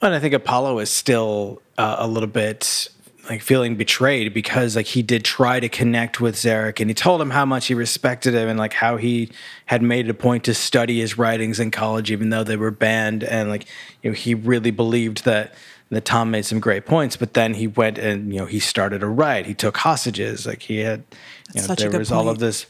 And 0.03 0.14
I 0.14 0.20
think 0.20 0.34
Apollo 0.34 0.78
is 0.80 0.91
still 0.91 1.62
uh, 1.78 1.97
a 1.99 2.07
little 2.07 2.28
bit 2.28 2.89
like 3.28 3.43
feeling 3.43 3.76
betrayed 3.76 4.32
because 4.32 4.76
like 4.76 4.87
he 4.87 5.03
did 5.03 5.24
try 5.24 5.59
to 5.59 5.68
connect 5.68 6.20
with 6.20 6.37
Zarek 6.37 6.80
and 6.80 6.89
he 6.89 6.95
told 6.95 7.20
him 7.20 7.30
how 7.30 7.45
much 7.45 7.66
he 7.66 7.74
respected 7.74 8.34
him 8.34 8.49
and 8.49 8.59
like 8.59 8.72
how 8.72 8.97
he 8.97 9.30
had 9.66 9.82
made 9.82 10.07
it 10.07 10.11
a 10.11 10.14
point 10.14 10.45
to 10.45 10.55
study 10.55 11.01
his 11.01 11.18
writings 11.18 11.59
in 11.59 11.70
college 11.70 12.11
even 12.11 12.30
though 12.30 12.45
they 12.45 12.57
were 12.57 12.70
banned. 12.70 13.24
And 13.24 13.49
like 13.49 13.66
you 14.03 14.11
know 14.11 14.14
he 14.14 14.34
really 14.34 14.70
believed 14.70 15.24
that 15.24 15.55
that 15.91 16.05
Tom 16.05 16.30
made 16.30 16.45
some 16.45 16.59
great 16.61 16.84
points 16.84 17.16
but 17.16 17.34
then 17.34 17.55
he 17.55 17.66
went 17.66 17.99
and 17.99 18.32
you 18.32 18.41
know 18.41 18.47
he 18.47 18.61
started 18.61 19.03
a 19.03 19.09
riot. 19.09 19.47
He 19.47 19.55
took 19.55 19.76
hostages. 19.78 20.47
Like 20.47 20.62
he 20.62 20.78
had 20.78 21.05
you 21.55 21.62
know 21.62 21.74
there 21.74 21.99
was 21.99 22.12
all 22.12 22.28
of 22.28 22.39
this 22.39 22.66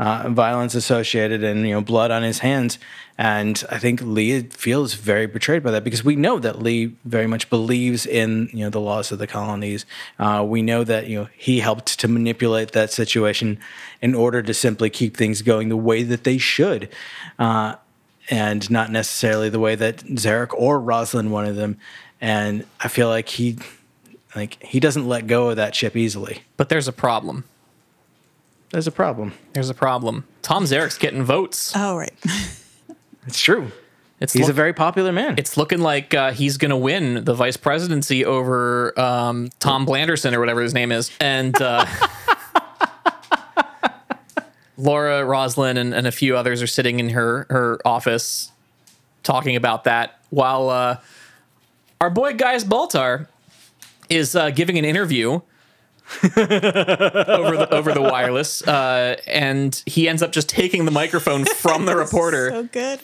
uh, 0.00 0.30
violence 0.30 0.74
associated 0.74 1.44
and 1.44 1.68
you 1.68 1.74
know 1.74 1.82
blood 1.82 2.10
on 2.10 2.22
his 2.22 2.38
hands. 2.38 2.78
And 3.18 3.62
i 3.70 3.78
think 3.78 4.00
lee 4.00 4.44
feels 4.44 4.94
very 4.94 5.26
betrayed 5.26 5.62
by 5.62 5.72
that 5.72 5.84
because 5.84 6.02
we 6.02 6.16
know 6.16 6.38
that 6.38 6.62
lee 6.62 6.96
very 7.04 7.26
much 7.26 7.50
believes 7.50 8.06
in 8.06 8.48
you 8.54 8.60
know 8.60 8.70
the 8.70 8.80
laws 8.80 9.12
of 9.12 9.18
the 9.18 9.26
colonies. 9.26 9.84
Uh, 10.18 10.42
we 10.46 10.62
know 10.62 10.84
that 10.84 11.06
you 11.06 11.18
know 11.18 11.28
he 11.36 11.60
helped 11.60 12.00
to 12.00 12.08
manipulate 12.08 12.72
that 12.72 12.90
situation 12.90 13.58
in 14.00 14.14
order 14.14 14.40
to 14.42 14.54
simply 14.54 14.88
keep 14.88 15.18
things 15.18 15.42
going 15.42 15.68
the 15.68 15.76
way 15.76 16.02
that 16.02 16.24
they 16.24 16.38
should 16.38 16.88
uh, 17.38 17.74
and 18.30 18.70
not 18.70 18.90
necessarily 18.90 19.50
the 19.50 19.60
way 19.60 19.74
that 19.74 19.98
zarek 19.98 20.54
or 20.54 20.80
roslin 20.80 21.30
wanted 21.30 21.56
them. 21.56 21.76
And 22.22 22.64
i 22.80 22.88
feel 22.88 23.08
like 23.08 23.28
he 23.28 23.58
like 24.34 24.62
he 24.62 24.80
doesn't 24.80 25.06
let 25.06 25.26
go 25.26 25.50
of 25.50 25.56
that 25.56 25.74
ship 25.74 25.94
easily. 25.94 26.42
But 26.56 26.70
there's 26.70 26.88
a 26.88 26.92
problem. 26.92 27.44
There's 28.70 28.86
a 28.86 28.92
problem 28.92 29.32
There's 29.52 29.70
a 29.70 29.74
problem. 29.74 30.24
Tom 30.42 30.64
Zarek's 30.64 30.98
getting 30.98 31.22
votes. 31.22 31.72
Oh, 31.76 31.96
right. 31.96 32.12
it's 33.26 33.40
true 33.40 33.70
It's 34.20 34.32
he's 34.32 34.48
a 34.48 34.52
very 34.52 34.72
popular 34.72 35.12
man 35.12 35.34
it's 35.38 35.56
looking 35.56 35.80
like 35.80 36.14
uh, 36.14 36.32
he's 36.32 36.56
going 36.56 36.70
to 36.70 36.76
win 36.76 37.24
the 37.24 37.34
vice 37.34 37.56
presidency 37.56 38.24
over 38.24 38.98
um, 38.98 39.50
Tom 39.60 39.86
Blanderson 39.86 40.32
or 40.34 40.40
whatever 40.40 40.62
his 40.62 40.74
name 40.74 40.92
is. 40.92 41.10
And 41.20 41.60
uh, 41.60 41.84
Laura, 44.76 45.24
Roslin 45.24 45.76
and, 45.76 45.92
and 45.94 46.06
a 46.06 46.12
few 46.12 46.36
others 46.36 46.62
are 46.62 46.66
sitting 46.66 47.00
in 47.00 47.10
her 47.10 47.46
her 47.50 47.78
office 47.84 48.50
talking 49.22 49.56
about 49.56 49.84
that 49.84 50.18
while 50.30 50.70
uh, 50.70 50.96
our 52.00 52.08
boy 52.10 52.32
Gaius 52.34 52.64
Baltar 52.64 53.26
is 54.08 54.34
uh, 54.34 54.50
giving 54.50 54.78
an 54.78 54.84
interview 54.84 55.40
over 56.24 57.56
the 57.56 57.68
over 57.70 57.92
the 57.92 58.02
wireless, 58.02 58.66
uh, 58.66 59.16
and 59.26 59.82
he 59.86 60.08
ends 60.08 60.22
up 60.22 60.32
just 60.32 60.48
taking 60.48 60.84
the 60.84 60.90
microphone 60.90 61.44
from 61.44 61.86
the 61.86 61.96
reporter 62.04 62.50
So 62.50 62.62
good. 62.64 63.00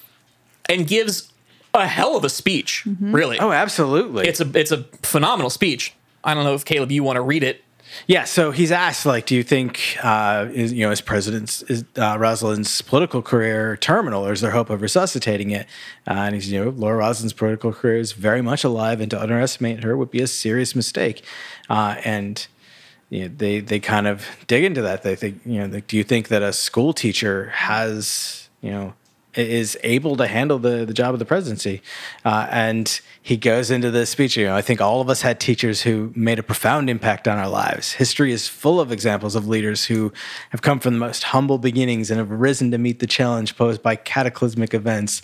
and 0.69 0.87
gives 0.87 1.33
a 1.75 1.87
hell 1.87 2.17
of 2.17 2.25
a 2.25 2.29
speech. 2.31 2.85
Really, 3.01 3.39
Oh, 3.39 3.53
absolutely. 3.53 4.27
it's 4.29 4.41
a 4.41 4.51
it's 4.59 4.73
a 4.73 4.85
phenomenal 5.03 5.51
speech. 5.51 5.95
I 6.25 6.35
don't 6.35 6.45
know 6.45 6.55
if 6.55 6.65
Caleb, 6.65 6.91
you 6.91 7.03
want 7.05 7.17
to 7.17 7.23
read 7.23 7.43
it. 7.45 7.63
Yeah, 8.09 8.25
so 8.25 8.51
he's 8.51 8.73
asked, 8.73 9.07
like, 9.07 9.27
do 9.27 9.37
you 9.37 9.45
think, 9.45 9.97
uh, 10.03 10.49
is 10.53 10.73
you 10.73 10.85
know, 10.85 10.91
is 10.91 11.01
President 11.01 11.63
is 11.69 11.85
uh, 11.97 12.17
Roslin's 12.19 12.83
political 12.83 13.23
career 13.23 13.77
terminal, 13.77 14.27
or 14.27 14.33
is 14.33 14.41
there 14.41 14.51
hope 14.51 14.71
of 14.71 14.83
resuscitating 14.83 15.53
it? 15.53 15.67
Uh, 16.07 16.11
and 16.15 16.35
he's, 16.35 16.51
you 16.51 16.63
know, 16.63 16.71
Laura 16.71 16.97
Roslin's 16.99 17.33
political 17.33 17.73
career 17.73 17.99
is 17.99 18.11
very 18.13 18.43
much 18.43 18.65
alive, 18.65 19.01
and 19.01 19.09
to 19.13 19.21
underestimate 19.23 19.85
her 19.85 19.97
would 19.97 20.11
be 20.11 20.21
a 20.21 20.27
serious 20.27 20.75
mistake. 20.75 21.23
Uh, 21.71 21.95
and 22.05 22.49
you 23.11 23.23
know, 23.23 23.35
they 23.37 23.61
they 23.61 23.81
kind 23.81 24.07
of 24.07 24.27
dig 24.47 24.65
into 24.65 24.83
that. 24.83 25.03
They 25.03 25.17
think, 25.17 25.41
you 25.45 25.61
know, 25.61 25.67
like, 25.67 25.87
do 25.87 25.97
you 25.97 26.05
think 26.05 26.29
that 26.29 26.43
a 26.43 26.53
school 26.53 26.93
teacher 26.93 27.51
has, 27.51 28.49
you 28.61 28.71
know, 28.71 28.95
is 29.37 29.77
able 29.83 30.17
to 30.17 30.27
handle 30.27 30.59
the, 30.59 30.85
the 30.85 30.95
job 30.95 31.13
of 31.13 31.19
the 31.19 31.25
presidency. 31.25 31.83
Uh, 32.25 32.47
and 32.51 33.01
he 33.21 33.37
goes 33.37 33.71
into 33.71 33.91
this 33.91 34.11
speech. 34.11 34.37
You 34.37 34.47
know, 34.47 34.57
I 34.57 34.63
think 34.63 34.81
all 34.81 35.01
of 35.01 35.11
us 35.11 35.23
had 35.23 35.39
teachers 35.39 35.83
who 35.83 36.13
made 36.17 36.39
a 36.39 36.43
profound 36.43 36.89
impact 36.89 37.29
on 37.29 37.39
our 37.39 37.49
lives. 37.49 37.93
History 37.93 38.33
is 38.33 38.49
full 38.49 38.81
of 38.81 38.91
examples 38.91 39.35
of 39.35 39.47
leaders 39.47 39.85
who 39.85 40.13
have 40.51 40.63
come 40.63 40.81
from 40.81 40.95
the 40.95 41.01
most 41.01 41.25
humble 41.25 41.59
beginnings 41.59 42.11
and 42.11 42.19
have 42.19 42.31
risen 42.31 42.71
to 42.71 42.79
meet 42.79 42.99
the 43.01 43.07
challenge 43.07 43.57
posed 43.57 43.83
by 43.83 43.97
cataclysmic 43.97 44.73
events. 44.73 45.23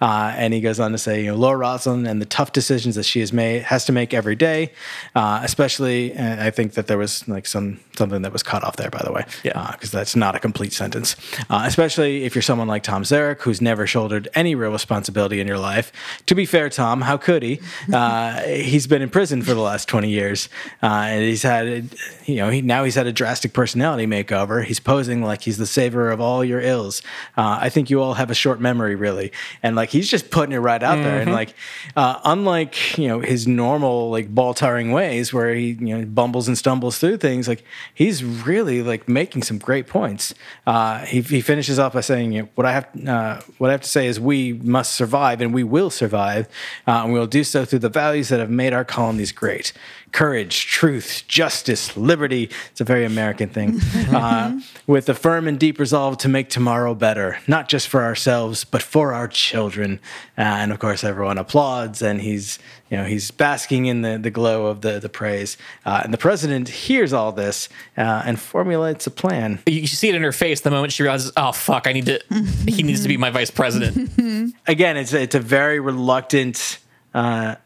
Uh, 0.00 0.32
and 0.36 0.52
he 0.52 0.60
goes 0.60 0.78
on 0.80 0.92
to 0.92 0.98
say, 0.98 1.24
you 1.24 1.30
know, 1.30 1.36
Laura 1.36 1.58
Roslin 1.58 2.06
and 2.06 2.20
the 2.20 2.26
tough 2.26 2.52
decisions 2.52 2.94
that 2.96 3.04
she 3.04 3.20
has 3.20 3.32
made 3.32 3.62
has 3.62 3.84
to 3.86 3.92
make 3.92 4.12
every 4.12 4.36
day, 4.36 4.72
uh, 5.14 5.40
especially. 5.42 6.12
And 6.12 6.40
I 6.40 6.50
think 6.50 6.74
that 6.74 6.86
there 6.86 6.98
was 6.98 7.26
like 7.28 7.46
some 7.46 7.80
something 7.98 8.22
that 8.22 8.32
was 8.32 8.42
cut 8.42 8.62
off 8.64 8.76
there, 8.76 8.90
by 8.90 9.02
the 9.04 9.12
way, 9.12 9.24
Yeah. 9.44 9.70
because 9.72 9.90
that's 9.90 10.14
not 10.16 10.34
a 10.34 10.38
complete 10.38 10.72
sentence. 10.72 11.16
Uh, 11.50 11.62
especially 11.66 12.24
if 12.24 12.34
you're 12.34 12.42
someone 12.42 12.68
like 12.68 12.82
Tom 12.82 13.02
Zarek, 13.02 13.40
who's 13.42 13.60
never 13.60 13.86
shouldered 13.86 14.28
any 14.34 14.54
real 14.54 14.70
responsibility 14.72 15.40
in 15.40 15.46
your 15.46 15.58
life. 15.58 15.92
To 16.26 16.34
be 16.34 16.46
fair, 16.46 16.68
Tom, 16.68 17.02
how 17.02 17.16
could 17.16 17.42
he? 17.42 17.60
Uh, 17.92 18.40
he's 18.42 18.86
been 18.86 19.02
in 19.02 19.10
prison 19.10 19.42
for 19.42 19.54
the 19.54 19.60
last 19.60 19.88
20 19.88 20.08
years, 20.08 20.48
uh, 20.82 20.86
and 20.86 21.22
he's 21.24 21.42
had, 21.42 21.88
you 22.26 22.36
know, 22.36 22.48
he, 22.50 22.62
now 22.62 22.84
he's 22.84 22.94
had 22.94 23.06
a 23.06 23.12
drastic 23.12 23.52
personality 23.52 24.06
makeover. 24.06 24.64
He's 24.64 24.80
posing 24.80 25.22
like 25.22 25.42
he's 25.42 25.58
the 25.58 25.66
savior 25.66 26.10
of 26.10 26.20
all 26.20 26.44
your 26.44 26.60
ills. 26.60 27.02
Uh, 27.36 27.58
I 27.60 27.68
think 27.68 27.90
you 27.90 28.00
all 28.02 28.14
have 28.14 28.30
a 28.30 28.34
short 28.34 28.60
memory, 28.60 28.94
really, 28.94 29.32
and 29.62 29.76
like 29.76 29.90
he's 29.90 30.08
just 30.10 30.30
putting 30.30 30.52
it 30.54 30.58
right 30.58 30.82
out 30.82 30.96
there. 30.96 31.20
And 31.20 31.32
like, 31.32 31.54
uh, 31.96 32.20
unlike 32.24 32.98
you 32.98 33.08
know 33.08 33.20
his 33.20 33.46
normal 33.46 34.10
like 34.10 34.34
ball 34.34 34.54
tiring 34.54 34.92
ways, 34.92 35.32
where 35.32 35.54
he 35.54 35.70
you 35.80 35.96
know 35.98 36.04
bumbles 36.04 36.48
and 36.48 36.56
stumbles 36.58 36.98
through 36.98 37.16
things, 37.18 37.48
like 37.48 37.64
he's 37.94 38.24
really 38.24 38.82
like 38.82 39.08
making 39.08 39.42
some 39.42 39.58
great 39.58 39.86
points. 39.86 40.34
Uh, 40.66 41.00
he, 41.04 41.20
he 41.20 41.40
finishes 41.40 41.78
off 41.78 41.92
by 41.92 42.00
saying, 42.00 42.32
you 42.32 42.42
know, 42.42 42.48
"What 42.54 42.66
I 42.66 42.72
have, 42.72 43.08
uh, 43.08 43.40
what 43.58 43.68
I 43.68 43.72
have 43.72 43.82
to 43.82 43.88
say 43.88 44.06
is, 44.06 44.20
we 44.20 44.54
must 44.54 44.94
survive, 44.94 45.40
and 45.40 45.52
we 45.52 45.64
will 45.64 45.90
survive, 45.90 46.46
uh, 46.86 47.02
and 47.04 47.12
we 47.12 47.18
will 47.18 47.26
do 47.26 47.44
so 47.44 47.64
through 47.64 47.80
the 47.80 47.88
values 47.88 48.28
that 48.28 48.40
have 48.40 48.50
made 48.50 48.72
our 48.72 48.84
colonies 48.84 49.32
great: 49.32 49.72
courage, 50.12 50.66
truth, 50.66 51.24
justice, 51.28 51.96
liberty." 51.96 52.50
It's 52.70 52.80
a 52.80 52.84
very 52.84 53.04
American 53.04 53.48
thing. 53.48 53.80
uh, 54.14 54.60
with 54.86 55.08
a 55.08 55.14
firm 55.14 55.48
and 55.48 55.58
deep 55.58 55.78
resolve 55.78 56.18
to 56.18 56.28
make 56.28 56.48
tomorrow 56.48 56.94
better, 56.94 57.38
not 57.46 57.68
just 57.68 57.88
for 57.88 58.02
ourselves, 58.02 58.64
but 58.64 58.82
for 58.82 59.12
our 59.12 59.28
children. 59.28 60.00
And 60.36 60.72
of 60.72 60.78
course, 60.78 61.04
everyone 61.04 61.38
applauds, 61.38 62.02
and 62.02 62.20
he's 62.20 62.58
you 62.90 62.96
know 62.96 63.04
he's 63.04 63.30
basking 63.30 63.86
in 63.86 64.02
the, 64.02 64.18
the 64.18 64.30
glow 64.30 64.66
of 64.66 64.80
the 64.80 64.98
the 65.00 65.08
praise. 65.08 65.56
Uh, 65.84 66.02
and 66.04 66.12
the 66.12 66.18
president 66.18 66.68
hears 66.68 67.12
all 67.12 67.32
this 67.32 67.68
uh, 67.96 68.22
and 68.24 68.40
formulates 68.40 69.06
a 69.06 69.10
plan. 69.10 69.60
You 69.66 69.80
you 69.80 69.86
see 69.86 70.08
it 70.08 70.14
in 70.14 70.22
her 70.22 70.32
face 70.32 70.60
the 70.60 70.70
moment 70.70 70.92
she 70.92 71.02
realizes, 71.02 71.32
oh 71.36 71.52
fuck, 71.52 71.86
I 71.86 71.92
need 71.92 72.06
to. 72.06 72.20
he 72.66 72.82
needs 72.82 73.02
to 73.02 73.08
be 73.08 73.16
my 73.16 73.30
vice 73.30 73.50
president. 73.50 74.54
Again, 74.66 74.96
it's 74.96 75.12
it's 75.12 75.34
a 75.34 75.40
very 75.40 75.80
reluctant. 75.80 76.78
Uh, 77.14 77.56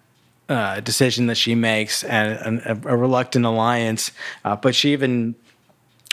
uh, 0.48 0.80
decision 0.80 1.28
that 1.28 1.36
she 1.36 1.54
makes 1.54 2.02
and, 2.02 2.60
and 2.62 2.84
a, 2.84 2.92
a 2.92 2.96
reluctant 2.96 3.46
alliance, 3.46 4.10
uh, 4.44 4.56
but 4.56 4.74
she 4.74 4.92
even 4.92 5.36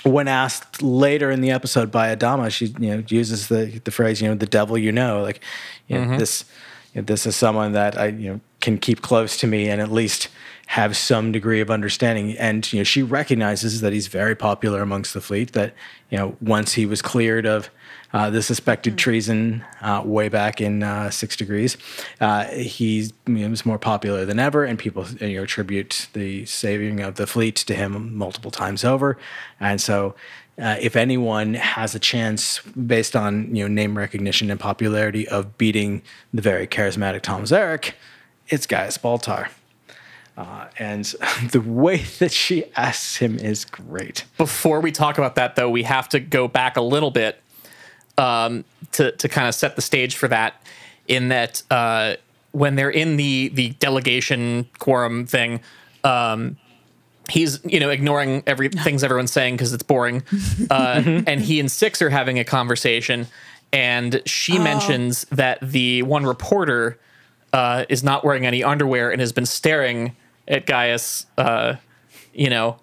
when 0.04 0.28
asked 0.28 0.82
later 0.82 1.32
in 1.32 1.42
the 1.42 1.52
episode 1.52 1.92
by 1.92 2.16
Adama, 2.16 2.52
she 2.52 2.68
you 2.80 2.96
know 2.96 3.04
uses 3.08 3.48
the 3.48 3.82
the 3.84 3.92
phrase 3.92 4.22
you 4.22 4.28
know 4.28 4.36
the 4.36 4.46
devil 4.46 4.78
you 4.78 4.92
know 4.92 5.22
like 5.22 5.42
you 5.88 5.98
know, 6.00 6.18
this 6.18 6.46
you 6.94 7.02
know, 7.02 7.06
this 7.06 7.26
is 7.26 7.36
someone 7.36 7.74
that 7.74 7.98
I 7.98 8.08
you 8.08 8.34
know 8.34 8.40
can 8.60 8.78
keep 8.78 9.02
close 9.02 9.38
to 9.38 9.48
me 9.48 9.70
and 9.70 9.82
at 9.82 9.92
least 9.92 10.30
have 10.68 10.98
some 10.98 11.32
degree 11.32 11.62
of 11.62 11.72
understanding 11.72 12.38
and 12.38 12.74
you 12.74 12.80
know 12.80 12.84
she 12.84 13.02
recognizes 13.02 13.80
that 13.80 13.94
he's 13.94 14.08
very 14.08 14.36
popular 14.36 14.82
amongst 14.82 15.14
the 15.14 15.22
fleet 15.22 15.54
that 15.54 15.74
you 16.10 16.18
know 16.18 16.36
once 16.42 16.74
he 16.74 16.86
was 16.86 17.02
cleared 17.02 17.46
of 17.46 17.70
uh, 18.14 18.30
the 18.30 18.42
suspected 18.42 18.98
treason 18.98 19.64
uh, 19.82 20.02
way 20.06 20.30
back 20.30 20.62
in 20.62 20.82
uh, 20.82 21.10
Six 21.10 21.36
Degrees. 21.36 21.78
Uh, 22.22 22.46
he 22.46 23.12
was 23.28 23.66
more 23.66 23.78
popular 23.78 24.26
than 24.26 24.40
ever, 24.40 24.64
and 24.64 24.80
people 24.80 25.06
you 25.20 25.38
know, 25.38 25.44
attribute 25.44 26.08
the 26.14 26.46
saving 26.46 27.02
of 27.02 27.16
the 27.16 27.28
fleet 27.28 27.56
to 27.58 27.76
him 27.76 28.16
multiple 28.16 28.52
times 28.52 28.84
over. 28.84 29.18
And 29.60 29.82
so, 29.82 30.16
uh, 30.60 30.78
if 30.80 30.96
anyone 30.96 31.54
has 31.54 31.94
a 31.94 32.00
chance, 32.00 32.60
based 32.62 33.16
on 33.16 33.56
you 33.56 33.64
know 33.64 33.68
name 33.68 33.98
recognition 33.98 34.50
and 34.50 34.60
popularity, 34.60 35.28
of 35.28 35.58
beating 35.58 36.02
the 36.34 36.42
very 36.42 36.66
charismatic 36.66 37.22
Tom 37.22 37.44
Zarek, 37.44 37.94
it's 38.50 38.66
Gaius 38.66 38.98
Baltar. 38.98 39.50
Uh, 40.38 40.68
and 40.78 41.06
the 41.52 41.62
way 41.62 41.98
that 42.20 42.32
she 42.32 42.66
asks 42.76 43.18
him 43.18 43.38
is 43.40 43.66
great. 43.66 44.26
Before 44.38 44.80
we 44.80 44.92
talk 44.92 45.18
about 45.18 45.36
that, 45.36 45.56
though, 45.56 45.70
we 45.70 45.84
have 45.84 46.08
to 46.10 46.20
go 46.20 46.48
back 46.48 46.78
a 46.78 46.82
little 46.82 47.12
bit 47.12 47.42
um, 48.18 48.64
to 48.94 49.12
to 49.14 49.28
kind 49.30 49.48
of 49.48 49.56
set 49.56 49.76
the 49.76 49.82
stage 49.82 50.16
for 50.16 50.28
that. 50.28 50.62
In 51.08 51.30
that, 51.30 51.64
uh, 51.72 52.16
when 52.52 52.76
they're 52.76 52.90
in 52.90 53.18
the 53.18 53.50
the 53.54 53.70
delegation 53.80 54.68
quorum 54.78 55.26
thing, 55.26 55.62
um, 56.04 56.58
he's 57.30 57.60
you 57.64 57.80
know 57.80 57.90
ignoring 57.90 58.44
every 58.46 58.70
things 58.84 59.04
everyone's 59.04 59.32
saying 59.32 59.56
because 59.56 59.74
it's 59.74 59.84
boring, 59.84 60.24
uh, 60.70 61.02
and 61.28 61.42
he 61.42 61.60
and 61.60 61.72
Six 61.72 62.02
are 62.02 62.10
having 62.10 62.40
a 62.40 62.44
conversation, 62.44 63.28
and 63.72 64.22
she 64.26 64.60
mentions 64.60 65.24
that 65.26 65.60
the 65.62 66.04
one 66.04 66.26
reporter 66.26 67.00
uh, 67.58 67.86
is 67.90 68.04
not 68.04 68.24
wearing 68.24 68.46
any 68.46 68.64
underwear 68.64 69.10
and 69.10 69.20
has 69.20 69.32
been 69.32 69.48
staring 69.48 70.16
at 70.48 70.68
Gaius, 70.68 71.26
uh, 71.40 71.78
you 72.32 72.52
know, 72.52 72.78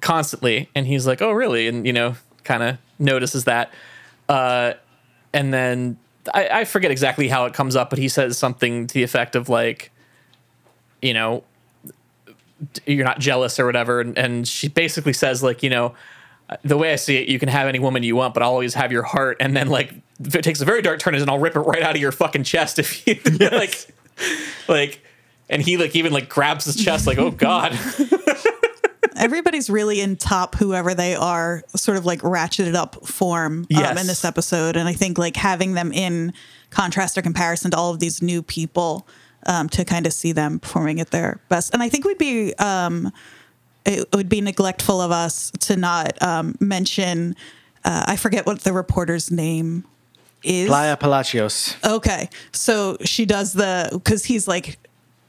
constantly. 0.00 0.68
And 0.74 0.88
he's 0.88 1.06
like, 1.06 1.22
"Oh, 1.22 1.30
really?" 1.30 1.68
And 1.68 1.86
you 1.86 1.92
know, 1.92 2.16
kind 2.42 2.64
of 2.64 2.78
notices 2.98 3.44
that, 3.44 3.72
uh, 4.28 4.72
and 5.32 5.54
then 5.54 5.98
I, 6.34 6.48
I 6.48 6.64
forget 6.64 6.90
exactly 6.90 7.28
how 7.28 7.44
it 7.44 7.54
comes 7.54 7.76
up, 7.76 7.90
but 7.90 8.00
he 8.00 8.08
says 8.08 8.36
something 8.36 8.88
to 8.88 8.94
the 8.94 9.04
effect 9.04 9.36
of 9.36 9.48
like, 9.48 9.92
you 11.00 11.14
know, 11.14 11.44
you're 12.86 13.04
not 13.04 13.20
jealous 13.20 13.60
or 13.60 13.66
whatever, 13.66 14.00
and, 14.00 14.18
and 14.18 14.48
she 14.48 14.66
basically 14.66 15.12
says 15.12 15.44
like, 15.44 15.62
you 15.62 15.70
know. 15.70 15.94
The 16.62 16.78
way 16.78 16.94
I 16.94 16.96
see 16.96 17.18
it, 17.18 17.28
you 17.28 17.38
can 17.38 17.50
have 17.50 17.68
any 17.68 17.78
woman 17.78 18.02
you 18.02 18.16
want, 18.16 18.32
but 18.32 18.42
I'll 18.42 18.48
always 18.48 18.72
have 18.72 18.90
your 18.90 19.02
heart. 19.02 19.36
And 19.38 19.54
then, 19.54 19.68
like, 19.68 19.92
it 20.18 20.42
takes 20.42 20.62
a 20.62 20.64
very 20.64 20.80
dark 20.80 20.98
turn, 20.98 21.14
and 21.14 21.28
I'll 21.28 21.38
rip 21.38 21.54
it 21.56 21.60
right 21.60 21.82
out 21.82 21.94
of 21.94 22.00
your 22.00 22.10
fucking 22.10 22.44
chest 22.44 22.78
if 22.78 23.06
you 23.06 23.20
like, 23.52 23.92
like, 24.68 25.02
and 25.48 25.62
he 25.62 25.76
like 25.76 25.96
even 25.96 26.12
like 26.12 26.28
grabs 26.28 26.64
his 26.66 26.76
chest, 26.76 27.06
like, 27.06 27.18
oh 27.18 27.30
god, 27.30 27.78
Everybody's 29.16 29.68
really 29.68 30.00
in 30.00 30.14
top, 30.16 30.54
whoever 30.54 30.94
they 30.94 31.16
are, 31.16 31.64
sort 31.74 31.96
of 31.96 32.06
like 32.06 32.20
ratcheted 32.20 32.74
up 32.76 33.04
form 33.06 33.60
um, 33.62 33.66
Yes. 33.68 34.00
in 34.00 34.06
this 34.06 34.24
episode. 34.24 34.76
And 34.76 34.88
I 34.88 34.92
think 34.92 35.18
like 35.18 35.34
having 35.34 35.74
them 35.74 35.90
in 35.92 36.32
contrast 36.70 37.18
or 37.18 37.22
comparison 37.22 37.72
to 37.72 37.76
all 37.76 37.90
of 37.90 37.98
these 37.98 38.22
new 38.22 38.42
people 38.42 39.08
um, 39.46 39.68
to 39.70 39.84
kind 39.84 40.06
of 40.06 40.12
see 40.12 40.30
them 40.30 40.60
performing 40.60 41.00
at 41.00 41.10
their 41.10 41.40
best. 41.48 41.74
And 41.74 41.82
I 41.82 41.88
think 41.88 42.04
we'd 42.04 42.16
be, 42.18 42.54
um, 42.56 43.10
it 43.84 44.06
would 44.14 44.28
be 44.28 44.40
neglectful 44.40 45.00
of 45.00 45.10
us 45.10 45.50
to 45.62 45.74
not 45.76 46.20
um, 46.22 46.54
mention, 46.60 47.34
uh, 47.84 48.04
I 48.06 48.14
forget 48.16 48.46
what 48.46 48.60
the 48.60 48.72
reporter's 48.72 49.32
name 49.32 49.84
is. 50.42 50.68
Playa 50.68 50.96
Palacios. 50.96 51.74
Okay. 51.84 52.28
So 52.52 52.96
she 53.04 53.26
does 53.26 53.52
the 53.52 53.88
because 53.92 54.24
he's 54.24 54.46
like 54.48 54.78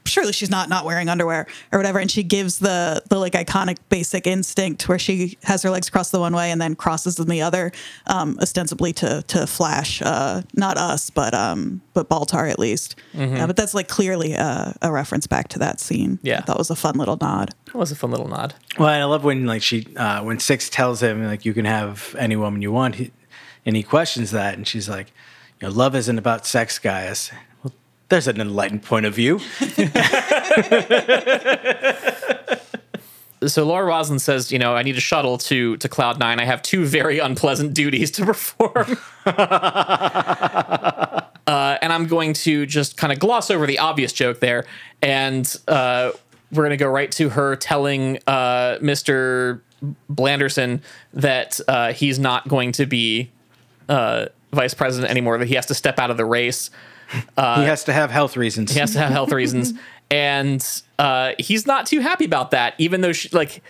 surely 0.06 0.32
she's 0.32 0.50
not 0.50 0.68
not 0.68 0.84
wearing 0.84 1.08
underwear 1.08 1.46
or 1.70 1.78
whatever 1.78 1.98
and 2.00 2.10
she 2.10 2.22
gives 2.24 2.58
the 2.58 3.00
the 3.10 3.18
like 3.18 3.34
iconic 3.34 3.76
basic 3.90 4.26
instinct 4.26 4.88
where 4.88 4.98
she 4.98 5.38
has 5.44 5.62
her 5.62 5.70
legs 5.70 5.88
crossed 5.88 6.10
the 6.10 6.18
one 6.18 6.34
way 6.34 6.50
and 6.50 6.60
then 6.60 6.74
crosses 6.74 7.18
in 7.20 7.28
the 7.28 7.40
other 7.42 7.70
um 8.08 8.36
ostensibly 8.40 8.92
to 8.92 9.22
to 9.28 9.46
flash 9.46 10.02
uh 10.02 10.40
not 10.54 10.76
us 10.78 11.10
but 11.10 11.32
um 11.34 11.80
but 11.92 12.08
Baltar 12.08 12.50
at 12.50 12.58
least 12.58 12.96
Uh, 13.16 13.46
but 13.46 13.56
that's 13.56 13.74
like 13.74 13.86
clearly 13.88 14.32
a, 14.32 14.74
a 14.82 14.90
reference 14.90 15.28
back 15.28 15.46
to 15.48 15.58
that 15.60 15.78
scene 15.78 16.18
Yeah. 16.22 16.40
that 16.40 16.56
was 16.58 16.70
a 16.70 16.76
fun 16.76 16.96
little 16.96 17.18
nod 17.20 17.54
that 17.66 17.76
was 17.76 17.92
a 17.92 17.94
fun 17.96 18.10
little 18.10 18.26
nod. 18.26 18.54
Well, 18.78 18.88
and 18.88 19.00
I 19.02 19.04
love 19.04 19.22
when 19.22 19.46
like 19.46 19.62
she 19.62 19.86
uh, 19.96 20.24
when 20.24 20.40
Six 20.40 20.68
tells 20.70 21.00
him 21.02 21.22
like 21.24 21.44
you 21.44 21.54
can 21.54 21.66
have 21.66 22.16
any 22.18 22.34
woman 22.34 22.62
you 22.62 22.72
want. 22.72 22.96
He, 22.96 23.12
and 23.66 23.76
he 23.76 23.82
questions 23.82 24.30
that, 24.30 24.54
and 24.54 24.66
she's 24.66 24.88
like, 24.88 25.12
"You 25.60 25.68
know, 25.68 25.74
love 25.74 25.94
isn't 25.94 26.18
about 26.18 26.46
sex, 26.46 26.78
guys." 26.78 27.30
Well, 27.62 27.74
there's 28.08 28.28
an 28.28 28.40
enlightened 28.40 28.82
point 28.82 29.06
of 29.06 29.14
view. 29.14 29.40
so 33.46 33.64
Laura 33.64 33.86
Roslin 33.86 34.18
says, 34.18 34.52
you 34.52 34.58
know, 34.58 34.74
I 34.74 34.82
need 34.82 34.96
a 34.96 35.00
shuttle 35.00 35.38
to 35.38 35.76
to 35.78 35.88
Cloud 35.88 36.18
Nine. 36.18 36.40
I 36.40 36.44
have 36.44 36.62
two 36.62 36.84
very 36.84 37.18
unpleasant 37.18 37.74
duties 37.74 38.10
to 38.12 38.26
perform. 38.26 38.98
uh, 39.26 41.20
and 41.46 41.92
I'm 41.92 42.06
going 42.06 42.32
to 42.34 42.66
just 42.66 42.96
kind 42.96 43.12
of 43.12 43.18
gloss 43.18 43.50
over 43.50 43.66
the 43.66 43.78
obvious 43.78 44.12
joke 44.12 44.40
there, 44.40 44.66
and 45.02 45.56
uh, 45.68 46.12
we're 46.52 46.64
going 46.64 46.70
to 46.70 46.76
go 46.76 46.88
right 46.88 47.10
to 47.12 47.30
her 47.30 47.56
telling 47.56 48.18
uh, 48.26 48.78
Mr. 48.80 49.60
Blanderson 50.12 50.82
that 51.14 51.60
uh, 51.68 51.92
he's 51.92 52.18
not 52.18 52.48
going 52.48 52.72
to 52.72 52.86
be 52.86 53.30
uh, 53.90 54.26
vice 54.52 54.72
president 54.72 55.10
anymore. 55.10 55.36
That 55.38 55.48
he 55.48 55.54
has 55.54 55.66
to 55.66 55.74
step 55.74 55.98
out 55.98 56.10
of 56.10 56.16
the 56.16 56.24
race. 56.24 56.70
he 57.12 57.18
has 57.36 57.84
to 57.84 57.92
have 57.92 58.10
health 58.10 58.36
reasons. 58.36 58.72
He 58.72 58.78
has 58.78 58.92
to 58.92 58.98
have 59.00 59.10
health 59.10 59.32
reasons, 59.32 59.74
and 60.10 60.64
uh, 60.98 61.32
he's 61.38 61.66
not 61.66 61.86
too 61.86 62.00
happy 62.00 62.24
about 62.24 62.52
that. 62.52 62.74
Even 62.78 63.00
though, 63.00 63.12
she, 63.12 63.28
like, 63.30 63.62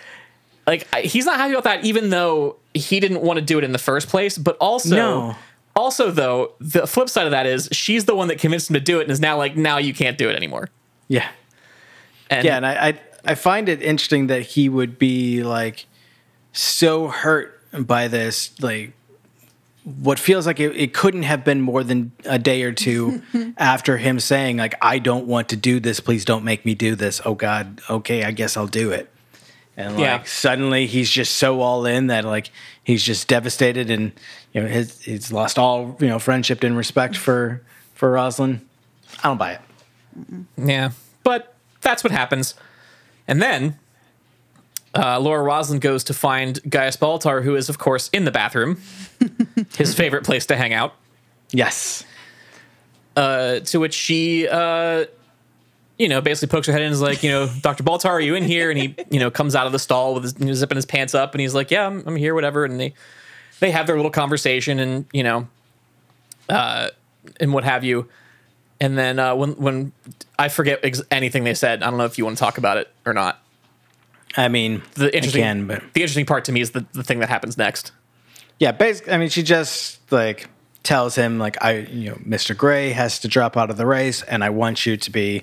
like 0.67 0.87
he's 0.95 1.25
not 1.25 1.37
happy 1.39 1.53
about 1.55 1.65
that. 1.65 1.85
Even 1.85 2.11
though 2.11 2.57
he 2.75 3.01
didn't 3.01 3.23
want 3.23 3.39
to 3.39 3.45
do 3.45 3.59
it 3.59 3.65
in 3.65 3.73
the 3.73 3.79
first 3.79 4.09
place. 4.09 4.39
But 4.39 4.57
also, 4.59 4.95
No. 4.95 5.37
also 5.75 6.11
though, 6.11 6.53
the 6.61 6.87
flip 6.87 7.09
side 7.09 7.25
of 7.27 7.31
that 7.33 7.47
is 7.47 7.69
she's 7.73 8.05
the 8.05 8.15
one 8.15 8.29
that 8.29 8.39
convinced 8.39 8.71
him 8.71 8.75
to 8.75 8.81
do 8.81 9.01
it, 9.01 9.03
and 9.05 9.11
is 9.11 9.21
now 9.21 9.37
like, 9.37 9.57
now 9.57 9.79
you 9.79 9.95
can't 9.95 10.19
do 10.19 10.29
it 10.29 10.37
anymore. 10.37 10.69
Yeah. 11.09 11.29
And 12.29 12.45
Yeah, 12.45 12.57
and 12.57 12.67
I, 12.67 12.89
I 12.89 13.01
I 13.25 13.35
find 13.35 13.69
it 13.69 13.83
interesting 13.83 14.29
that 14.29 14.43
he 14.43 14.69
would 14.69 14.99
be 14.99 15.43
like 15.43 15.87
so 16.53 17.09
hurt 17.09 17.59
by 17.73 18.09
this, 18.09 18.53
like 18.61 18.93
what 19.99 20.19
feels 20.19 20.47
like 20.47 20.61
it, 20.61 20.77
it 20.77 20.95
couldn't 20.95 21.23
have 21.25 21.45
been 21.45 21.61
more 21.61 21.83
than 21.85 22.13
a 22.25 22.39
day 22.39 22.63
or 22.63 22.73
two 22.73 23.23
after 23.59 23.97
him 23.99 24.21
saying 24.21 24.57
like 24.59 24.75
I 24.83 24.99
don't 24.99 25.27
want 25.27 25.49
to 25.51 25.57
do 25.57 25.81
this, 25.81 26.01
please 26.01 26.25
don't 26.25 26.45
make 26.45 26.65
me 26.65 26.75
do 26.75 26.95
this. 26.95 27.21
Oh 27.25 27.35
God, 27.35 27.81
okay, 27.91 28.25
I 28.25 28.31
guess 28.31 28.57
I'll 28.57 28.67
do 28.67 28.91
it. 28.93 29.11
And 29.77 29.95
like 29.95 30.01
Yeah. 30.01 30.23
suddenly 30.25 30.87
he's 30.87 31.11
just 31.11 31.37
so 31.37 31.61
all 31.61 31.87
in 31.87 32.09
that 32.09 32.25
like 32.25 32.51
he's 32.85 33.03
just 33.03 33.29
devastated 33.29 33.91
and 33.91 34.13
you 34.53 34.63
know 34.63 34.69
his, 34.69 35.01
he's 35.03 35.33
lost 35.33 35.59
all 35.59 35.97
you 36.01 36.09
know 36.09 36.19
friendship 36.19 36.63
and 36.65 36.77
respect 36.77 37.17
for 37.17 37.63
for 37.95 38.11
Roslin. 38.11 38.61
I 39.23 39.29
don't 39.29 39.39
buy 39.39 39.53
it. 39.53 39.61
Yeah, 40.57 40.91
but 41.23 41.55
that's 41.81 42.03
what 42.05 42.11
happens. 42.13 42.55
And 43.29 43.41
then 43.41 43.79
uh, 44.95 45.21
Laura 45.21 45.43
Roslin 45.43 45.79
goes 45.79 46.05
to 46.05 46.15
find 46.15 46.61
Gaius 46.69 46.97
Baltar, 46.97 47.43
who 47.43 47.55
is, 47.55 47.69
of 47.69 47.79
course, 47.79 48.09
in 48.13 48.25
the 48.25 48.31
bathroom, 48.31 48.81
his 49.77 49.95
favorite 49.95 50.25
place 50.25 50.47
to 50.47 50.57
hang 50.57 50.73
out. 50.73 50.95
Yes. 51.53 52.05
Uh, 53.17 53.61
to 53.61 53.79
which 53.79 53.95
she, 53.95 54.49
uh, 54.49 55.05
you 55.99 56.09
know, 56.09 56.21
basically 56.21 56.51
pokes 56.51 56.67
her 56.67 56.73
head 56.73 56.83
in 56.83 56.87
and 56.87 56.93
is 56.93 57.01
like, 57.01 57.23
you 57.23 57.31
know, 57.31 57.49
Dr. 57.61 57.85
Baltar, 57.85 58.07
are 58.07 58.21
you 58.21 58.35
in 58.35 58.45
here? 58.45 58.71
And 58.71 58.79
he, 58.79 58.97
you 59.11 59.21
know, 59.21 59.31
comes 59.31 59.55
out 59.55 59.67
of 59.67 59.73
the 59.73 59.79
stall 59.79 60.15
with 60.15 60.25
his, 60.25 60.35
you 60.39 60.47
know, 60.47 60.55
zipping 60.55 60.77
his 60.77 60.87
pants 60.87 61.15
up 61.15 61.35
and 61.35 61.41
he's 61.41 61.55
like, 61.55 61.71
yeah, 61.71 61.87
I'm, 61.87 62.03
I'm 62.07 62.17
here, 62.17 62.35
whatever. 62.35 62.65
And 62.65 62.81
they, 62.81 62.95
they 63.61 63.71
have 63.71 63.87
their 63.87 63.97
little 63.97 64.11
conversation 64.11 64.81
and, 64.81 65.07
you 65.13 65.23
know, 65.23 65.49
uh, 66.49 66.89
and 67.39 67.53
what 67.53 67.65
have 67.65 67.85
you. 67.85 68.09
And 68.81 68.97
then 68.97 69.19
uh, 69.19 69.35
when, 69.35 69.53
when 69.53 69.93
I 70.39 70.49
forget 70.49 70.81
ex- 70.83 71.03
anything 71.11 71.45
they 71.45 71.55
said, 71.55 71.83
I 71.83 71.91
don't 71.91 71.99
know 71.99 72.07
if 72.07 72.17
you 72.17 72.25
want 72.25 72.39
to 72.39 72.41
talk 72.41 72.59
about 72.59 72.79
it 72.79 72.89
or 73.05 73.13
not. 73.13 73.41
I 74.37 74.49
mean, 74.49 74.83
The 74.95 75.15
interesting, 75.15 75.43
can, 75.43 75.67
but 75.67 75.83
the 75.93 76.03
interesting 76.03 76.27
part 76.27 76.45
to 76.47 76.53
me 76.53 76.61
is 76.61 76.71
the, 76.71 76.87
the 76.93 77.03
thing 77.03 77.19
that 77.21 77.29
happens 77.29 77.59
next. 77.59 77.93
yeah, 78.59 78.73
basically, 78.73 79.13
I 79.13 79.19
mean, 79.19 79.29
she 79.29 79.43
just 79.43 80.01
like 80.13 80.49
tells 80.83 81.15
him 81.15 81.39
like 81.39 81.63
I, 81.63 81.79
you 81.79 82.11
know, 82.11 82.17
Mr. 82.17 82.57
Gray 82.57 82.91
has 82.91 83.19
to 83.21 83.29
drop 83.29 83.57
out 83.57 83.71
of 83.71 83.77
the 83.77 83.87
race, 83.87 84.23
and 84.23 84.45
I 84.45 84.51
want 84.51 84.87
you 84.87 84.97
to 84.97 85.11
be, 85.11 85.43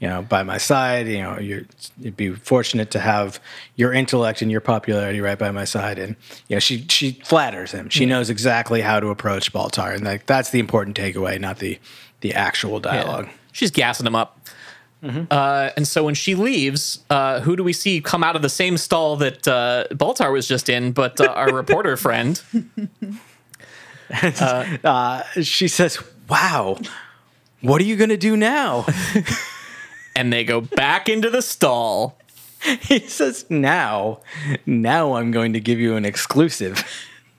you 0.00 0.08
know, 0.08 0.22
by 0.22 0.42
my 0.42 0.58
side. 0.58 1.08
You 1.08 1.22
know, 1.22 1.38
you're, 1.38 1.62
you'd 1.98 2.16
be 2.16 2.34
fortunate 2.34 2.90
to 2.92 3.00
have 3.00 3.40
your 3.76 3.92
intellect 3.92 4.42
and 4.42 4.50
your 4.50 4.60
popularity 4.60 5.20
right 5.20 5.38
by 5.38 5.50
my 5.50 5.64
side, 5.64 5.98
and 5.98 6.14
you 6.48 6.56
know, 6.56 6.60
she 6.60 6.86
she 6.88 7.12
flatters 7.24 7.72
him. 7.72 7.88
She 7.88 8.04
knows 8.06 8.28
exactly 8.30 8.82
how 8.82 9.00
to 9.00 9.08
approach 9.08 9.52
Baltar, 9.52 9.94
and 9.94 10.04
like 10.04 10.26
that's 10.26 10.50
the 10.50 10.60
important 10.60 10.96
takeaway, 10.96 11.40
not 11.40 11.58
the 11.58 11.78
the 12.20 12.34
actual 12.34 12.80
dialogue. 12.80 13.28
She's 13.52 13.70
gassing 13.70 14.06
him 14.06 14.14
up. 14.14 14.38
Uh, 15.02 15.70
and 15.76 15.86
so 15.86 16.04
when 16.04 16.14
she 16.14 16.34
leaves, 16.34 17.04
uh, 17.10 17.40
who 17.40 17.54
do 17.56 17.62
we 17.62 17.72
see 17.72 18.00
come 18.00 18.24
out 18.24 18.34
of 18.34 18.42
the 18.42 18.48
same 18.48 18.76
stall 18.76 19.16
that 19.16 19.46
uh, 19.46 19.84
Baltar 19.92 20.32
was 20.32 20.48
just 20.48 20.68
in, 20.68 20.92
but 20.92 21.20
uh, 21.20 21.26
our 21.26 21.52
reporter 21.54 21.96
friend? 21.96 22.40
Uh, 24.84 25.22
she 25.42 25.66
says, 25.66 25.98
"Wow, 26.28 26.78
what 27.60 27.80
are 27.80 27.84
you 27.84 27.96
gonna 27.96 28.16
do 28.16 28.36
now?" 28.36 28.86
And 30.14 30.32
they 30.32 30.44
go 30.44 30.60
back 30.62 31.08
into 31.10 31.28
the 31.28 31.42
stall. 31.42 32.16
he 32.80 33.00
says, 33.00 33.44
"Now, 33.50 34.20
now 34.64 35.14
I'm 35.14 35.30
going 35.32 35.52
to 35.54 35.60
give 35.60 35.78
you 35.80 35.96
an 35.96 36.04
exclusive." 36.04 36.82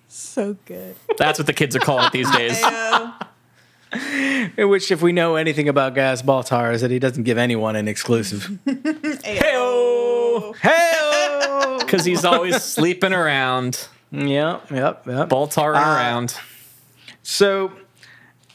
So 0.09 0.57
good. 0.65 0.95
That's 1.17 1.39
what 1.39 1.47
the 1.47 1.53
kids 1.53 1.75
are 1.75 1.79
calling 1.79 2.05
it 2.05 2.11
these 2.11 2.29
days. 2.31 2.61
In 4.57 4.69
which, 4.69 4.91
if 4.91 5.01
we 5.01 5.11
know 5.11 5.35
anything 5.35 5.69
about 5.69 5.95
Gaius 5.95 6.21
Baltar, 6.21 6.73
is 6.73 6.81
that 6.81 6.91
he 6.91 6.99
doesn't 6.99 7.23
give 7.23 7.37
anyone 7.37 7.75
an 7.75 7.87
exclusive. 7.87 8.57
Hey-o! 9.23 10.53
hey, 10.61 11.77
Because 11.79 12.05
he's 12.09 12.23
always 12.25 12.61
sleeping 12.63 13.13
around, 13.13 13.87
yep, 14.11 14.69
yep, 14.71 15.05
yep. 15.05 15.29
Baltar 15.29 15.73
around. 15.73 16.35
So, 17.23 17.71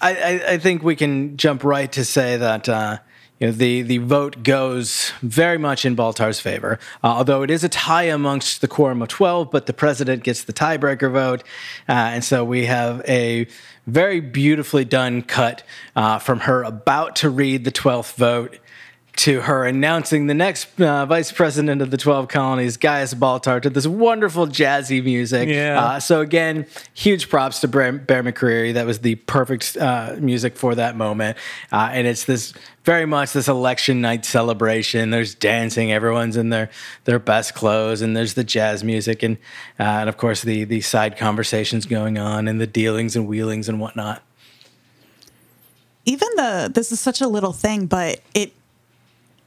I, 0.01 0.15
I, 0.15 0.53
I 0.53 0.59
think 0.59 0.83
we 0.83 0.97
can 0.97 1.37
jump 1.37 1.65
right 1.65 1.91
to 1.93 2.05
say 2.05 2.37
that 2.37 2.69
uh, 2.69 2.99
you 3.43 3.49
know 3.49 3.53
the 3.53 3.83
the 3.83 3.99
vote 3.99 4.45
goes 4.45 5.11
very 5.21 5.59
much 5.59 5.85
in 5.85 5.97
Baltar's 5.97 6.39
favor, 6.39 6.79
uh, 7.03 7.09
although 7.09 7.43
it 7.43 7.51
is 7.51 7.65
a 7.65 7.69
tie 7.69 8.05
amongst 8.05 8.61
the 8.61 8.69
quorum 8.69 9.03
of 9.03 9.09
twelve. 9.09 9.51
But 9.51 9.67
the 9.67 9.73
president 9.73 10.23
gets 10.23 10.45
the 10.45 10.53
tiebreaker 10.53 11.11
vote, 11.11 11.43
uh, 11.89 11.93
and 12.15 12.23
so 12.23 12.45
we 12.45 12.67
have 12.67 13.03
a 13.09 13.49
very 13.89 14.21
beautifully 14.21 14.85
done 14.85 15.23
cut 15.23 15.65
uh, 15.97 16.21
from 16.21 16.41
her 16.41 16.63
about 16.63 17.17
to 17.17 17.31
read 17.31 17.65
the 17.65 17.73
twelfth 17.73 18.15
vote. 18.15 18.61
To 19.17 19.43
her 19.43 19.65
announcing 19.67 20.27
the 20.27 20.35
next 20.35 20.81
uh, 20.81 21.07
vice 21.07 21.31
president 21.31 21.83
of 21.83 21.91
the 21.91 21.99
12 21.99 22.29
colonies, 22.29 22.77
Gaius 22.79 23.13
Baltar, 23.15 23.61
to 23.61 23.71
this 23.71 23.87
wonderful 23.87 24.47
jazzy 24.47 25.05
music. 25.05 25.49
Yeah. 25.51 25.81
Uh, 25.81 26.01
so 26.01 26.23
again, 26.23 26.67
huge 26.95 27.29
props 27.29 27.61
to 27.61 27.69
Bear, 27.69 27.93
Bear 27.93 28.25
McCreary. 28.25 28.73
That 28.75 28.87
was 28.87 29.01
the 29.01 29.17
perfect 29.17 29.77
uh, 29.77 30.17
music 30.19 30.57
for 30.57 30.75
that 30.75 30.97
moment, 30.97 31.37
uh, 31.71 31.91
and 31.93 32.07
it's 32.07 32.25
this 32.25 32.55
very 32.85 33.05
much 33.07 33.33
this 33.33 33.49
election 33.49 34.01
night 34.01 34.25
celebration. 34.25 35.11
There's 35.11 35.35
dancing, 35.35 35.93
everyone's 35.93 36.37
in 36.39 36.49
their 36.49 36.71
their 37.05 37.19
best 37.19 37.55
clothes, 37.55 38.01
and 38.01 38.17
there's 38.17 38.35
the 38.35 38.45
jazz 38.45 38.83
music, 38.83 39.23
and 39.23 39.37
uh, 39.79 39.83
and 39.83 40.09
of 40.09 40.17
course 40.17 40.41
the 40.43 40.65
the 40.65 40.81
side 40.81 41.17
conversations 41.19 41.85
going 41.85 42.19
on, 42.19 42.49
and 42.49 42.61
the 42.61 42.67
dealings 42.67 43.15
and 43.15 43.29
wheelings 43.29 43.69
and 43.69 43.79
whatnot. 43.79 44.23
even 46.07 46.29
the 46.37 46.71
this 46.75 46.91
is 46.91 46.99
such 46.99 47.21
a 47.21 47.29
little 47.29 47.53
thing, 47.53 47.87
but 47.87 48.21
it 48.35 48.55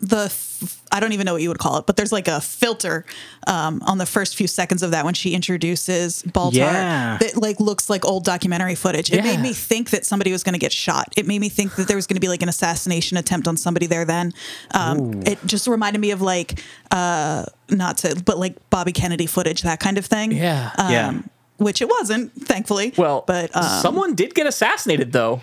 the 0.02 0.26
f- 0.26 0.82
I 0.92 1.00
don't 1.00 1.14
even 1.14 1.26
know 1.26 1.34
what 1.34 1.42
you 1.42 1.50
would 1.50 1.58
call 1.58 1.78
it, 1.78 1.86
but 1.86 1.96
there's 1.96 2.12
like 2.12 2.28
a 2.28 2.40
filter 2.42 3.06
um, 3.48 3.82
on 3.86 3.98
the 3.98 4.06
first 4.06 4.36
few 4.36 4.48
seconds 4.48 4.84
of 4.84 4.92
that 4.92 5.04
when 5.06 5.14
she 5.14 5.34
introduces 5.34 6.22
Baltar 6.24 6.54
Yeah. 6.54 7.18
that 7.20 7.38
like 7.38 7.60
looks 7.60 7.90
like 7.90 8.06
old 8.06 8.24
documentary 8.26 8.76
footage. 8.76 9.10
It 9.12 9.18
Yeah. 9.18 9.24
made 9.24 9.40
me 9.42 9.54
think 9.54 9.90
that 9.92 10.06
somebody 10.06 10.32
was 10.32 10.44
going 10.44 10.54
to 10.54 10.60
get 10.60 10.72
shot. 10.72 11.14
It 11.18 11.28
made 11.28 11.40
me 11.40 11.50
think 11.50 11.76
that 11.76 11.88
there 11.88 11.96
was 11.96 12.08
going 12.08 12.16
to 12.16 12.22
be 12.22 12.28
like 12.28 12.42
an 12.42 12.50
assassination 12.50 13.18
attempt 13.18 13.48
on 13.48 13.58
somebody 13.58 13.86
there. 13.88 14.06
Then 14.06 14.34
um, 14.74 15.22
it 15.24 15.40
just 15.46 15.68
reminded 15.68 16.00
me 16.00 16.12
of 16.12 16.22
like 16.22 16.62
uh, 16.92 17.46
not 17.70 17.98
to, 18.00 18.22
but 18.26 18.38
like 18.38 18.70
Bobby 18.70 18.92
Kennedy 18.92 19.26
footage, 19.28 19.62
that 19.64 19.80
kind 19.80 19.98
of 19.98 20.06
thing. 20.06 20.32
Yeah. 20.32 20.72
um, 20.78 20.92
Yeah. 20.92 21.20
Which 21.58 21.82
it 21.82 21.88
wasn't, 21.90 22.34
thankfully. 22.46 22.94
Well, 22.98 23.24
but 23.26 23.56
um, 23.56 23.64
someone 23.82 24.14
did 24.14 24.36
get 24.36 24.46
assassinated, 24.46 25.14
though, 25.14 25.42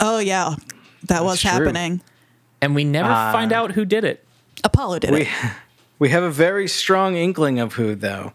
oh 0.00 0.20
yeah, 0.20 0.54
that 1.08 1.24
was 1.24 1.40
true. 1.40 1.50
happening. 1.50 2.00
And 2.64 2.74
we 2.74 2.82
never 2.84 3.08
find 3.08 3.52
out 3.52 3.72
who 3.72 3.84
did 3.84 4.04
it. 4.04 4.24
Apollo 4.64 5.00
did 5.00 5.10
it. 5.10 5.12
We 5.12 5.28
we 5.98 6.08
have 6.08 6.22
a 6.22 6.30
very 6.30 6.66
strong 6.66 7.14
inkling 7.14 7.58
of 7.60 7.74
who, 7.74 7.94
though. 7.94 8.32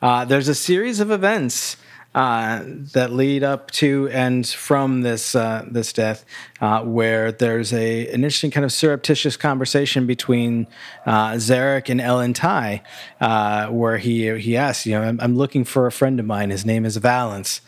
Uh, 0.00 0.24
there's 0.24 0.46
a 0.46 0.54
series 0.54 1.00
of 1.00 1.10
events 1.10 1.76
uh, 2.14 2.62
that 2.92 3.10
lead 3.12 3.42
up 3.42 3.72
to 3.72 4.08
and 4.12 4.46
from 4.46 5.00
this 5.00 5.34
uh, 5.34 5.64
this 5.68 5.92
death, 5.92 6.24
uh, 6.60 6.82
where 6.82 7.32
there's 7.32 7.72
a 7.72 8.06
an 8.08 8.22
interesting 8.22 8.52
kind 8.52 8.64
of 8.64 8.72
surreptitious 8.72 9.36
conversation 9.36 10.06
between 10.06 10.68
uh, 11.04 11.32
Zarek 11.32 11.88
and 11.88 12.00
Ellen 12.00 12.34
Tigh, 12.34 12.82
uh, 13.20 13.66
where 13.66 13.98
he 13.98 14.38
he 14.38 14.56
asks, 14.56 14.86
you 14.86 14.92
know, 14.92 15.02
I'm, 15.02 15.20
I'm 15.20 15.36
looking 15.36 15.64
for 15.64 15.86
a 15.86 15.92
friend 15.92 16.20
of 16.20 16.26
mine. 16.26 16.50
His 16.50 16.64
name 16.64 16.84
is 16.84 16.98
Valence, 16.98 17.62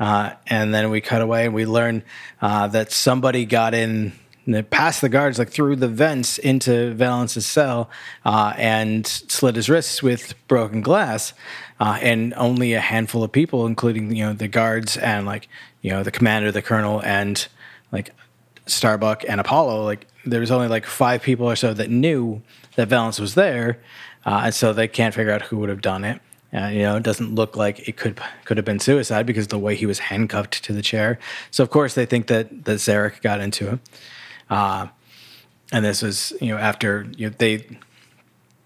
uh, 0.00 0.32
and 0.48 0.74
then 0.74 0.90
we 0.90 1.00
cut 1.00 1.22
away 1.22 1.44
and 1.44 1.54
we 1.54 1.64
learn 1.64 2.02
uh, 2.42 2.66
that 2.68 2.90
somebody 2.90 3.44
got 3.44 3.72
in 3.72 4.14
and 4.46 4.54
they 4.54 4.62
passed 4.62 5.00
the 5.00 5.08
guards 5.08 5.38
like 5.38 5.50
through 5.50 5.76
the 5.76 5.88
vents 5.88 6.38
into 6.38 6.94
Valence's 6.94 7.46
cell 7.46 7.90
uh, 8.24 8.54
and 8.56 9.06
slit 9.06 9.56
his 9.56 9.68
wrists 9.68 10.02
with 10.02 10.34
broken 10.48 10.80
glass. 10.80 11.32
Uh, 11.78 11.98
and 12.02 12.34
only 12.36 12.74
a 12.74 12.80
handful 12.80 13.24
of 13.24 13.32
people, 13.32 13.64
including 13.66 14.14
you 14.14 14.22
know 14.22 14.34
the 14.34 14.48
guards 14.48 14.98
and 14.98 15.24
like 15.24 15.48
you 15.80 15.90
know 15.90 16.02
the 16.02 16.10
commander, 16.10 16.52
the 16.52 16.60
colonel, 16.60 17.02
and 17.02 17.48
like 17.90 18.10
Starbuck 18.66 19.24
and 19.26 19.40
Apollo, 19.40 19.84
like 19.84 20.06
there 20.26 20.40
was 20.40 20.50
only 20.50 20.68
like 20.68 20.84
five 20.84 21.22
people 21.22 21.46
or 21.46 21.56
so 21.56 21.72
that 21.72 21.88
knew 21.88 22.42
that 22.76 22.88
Valence 22.88 23.18
was 23.18 23.34
there, 23.34 23.78
uh, 24.26 24.42
and 24.44 24.54
so 24.54 24.74
they 24.74 24.88
can't 24.88 25.14
figure 25.14 25.32
out 25.32 25.40
who 25.42 25.56
would 25.56 25.70
have 25.70 25.80
done 25.80 26.04
it. 26.04 26.20
Uh, 26.52 26.66
you 26.66 26.80
know, 26.80 26.96
it 26.96 27.02
doesn't 27.02 27.34
look 27.34 27.56
like 27.56 27.88
it 27.88 27.96
could 27.96 28.20
could 28.44 28.56
have 28.56 28.66
been 28.66 28.80
suicide 28.80 29.24
because 29.24 29.48
the 29.48 29.58
way 29.58 29.76
he 29.76 29.86
was 29.86 30.00
handcuffed 30.00 30.62
to 30.64 30.72
the 30.72 30.82
chair. 30.82 31.18
So 31.50 31.62
of 31.62 31.70
course 31.70 31.94
they 31.94 32.06
think 32.06 32.26
that 32.26 32.64
that 32.64 32.76
Zarek 32.78 33.22
got 33.22 33.40
into 33.40 33.66
him, 33.66 33.80
uh, 34.50 34.88
and 35.72 35.84
this 35.84 36.02
was 36.02 36.32
you 36.40 36.48
know 36.48 36.58
after 36.58 37.06
you 37.16 37.30
know, 37.30 37.34
they 37.38 37.66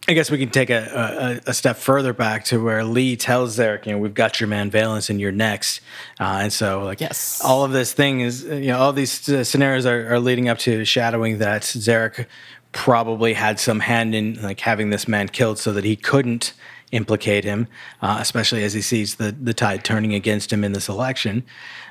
I 0.07 0.13
guess 0.13 0.31
we 0.31 0.37
can 0.37 0.51
take 0.51 0.69
a, 0.69 1.41
a, 1.47 1.51
a, 1.51 1.55
step 1.55 1.79
further 1.79 2.13
back 2.13 2.45
to 2.47 2.63
where 2.63 2.85
Lee 2.85 3.17
tells 3.17 3.57
Zarek, 3.57 3.87
you 3.87 3.93
know, 3.93 3.99
we've 3.99 4.13
got 4.13 4.39
your 4.39 4.49
man 4.49 4.71
Valence 4.71 5.09
and 5.09 5.19
you're 5.19 5.33
next. 5.33 5.81
Uh, 6.21 6.41
and 6.43 6.53
so, 6.53 6.85
like, 6.85 7.01
yes. 7.01 7.41
all 7.43 7.65
of 7.65 7.73
this 7.73 7.95
thing 7.95 8.21
is, 8.21 8.45
you 8.45 8.67
know, 8.67 8.79
all 8.79 8.93
these 8.93 9.27
uh, 9.31 9.43
scenarios 9.43 9.87
are, 9.87 10.13
are, 10.13 10.21
leading 10.21 10.51
up 10.51 10.59
to 10.59 10.85
shadowing 10.85 11.39
that 11.39 11.63
Zarek 11.63 12.27
probably 12.73 13.33
had 13.33 13.59
some 13.59 13.81
hand 13.81 14.15
in, 14.15 14.35
like, 14.43 14.61
having 14.61 14.91
this 14.91 15.09
man 15.09 15.29
killed 15.29 15.59
so 15.59 15.73
that 15.73 15.85
he 15.85 15.97
couldn't 15.97 16.53
implicate 16.93 17.45
him, 17.45 17.67
uh, 18.03 18.19
especially 18.21 18.63
as 18.63 18.75
he 18.75 18.83
sees 18.83 19.15
the, 19.15 19.33
the 19.33 19.55
tide 19.55 19.85
turning 19.85 20.13
against 20.13 20.53
him 20.53 20.65
in 20.65 20.73
this 20.73 20.87
election. 20.87 21.45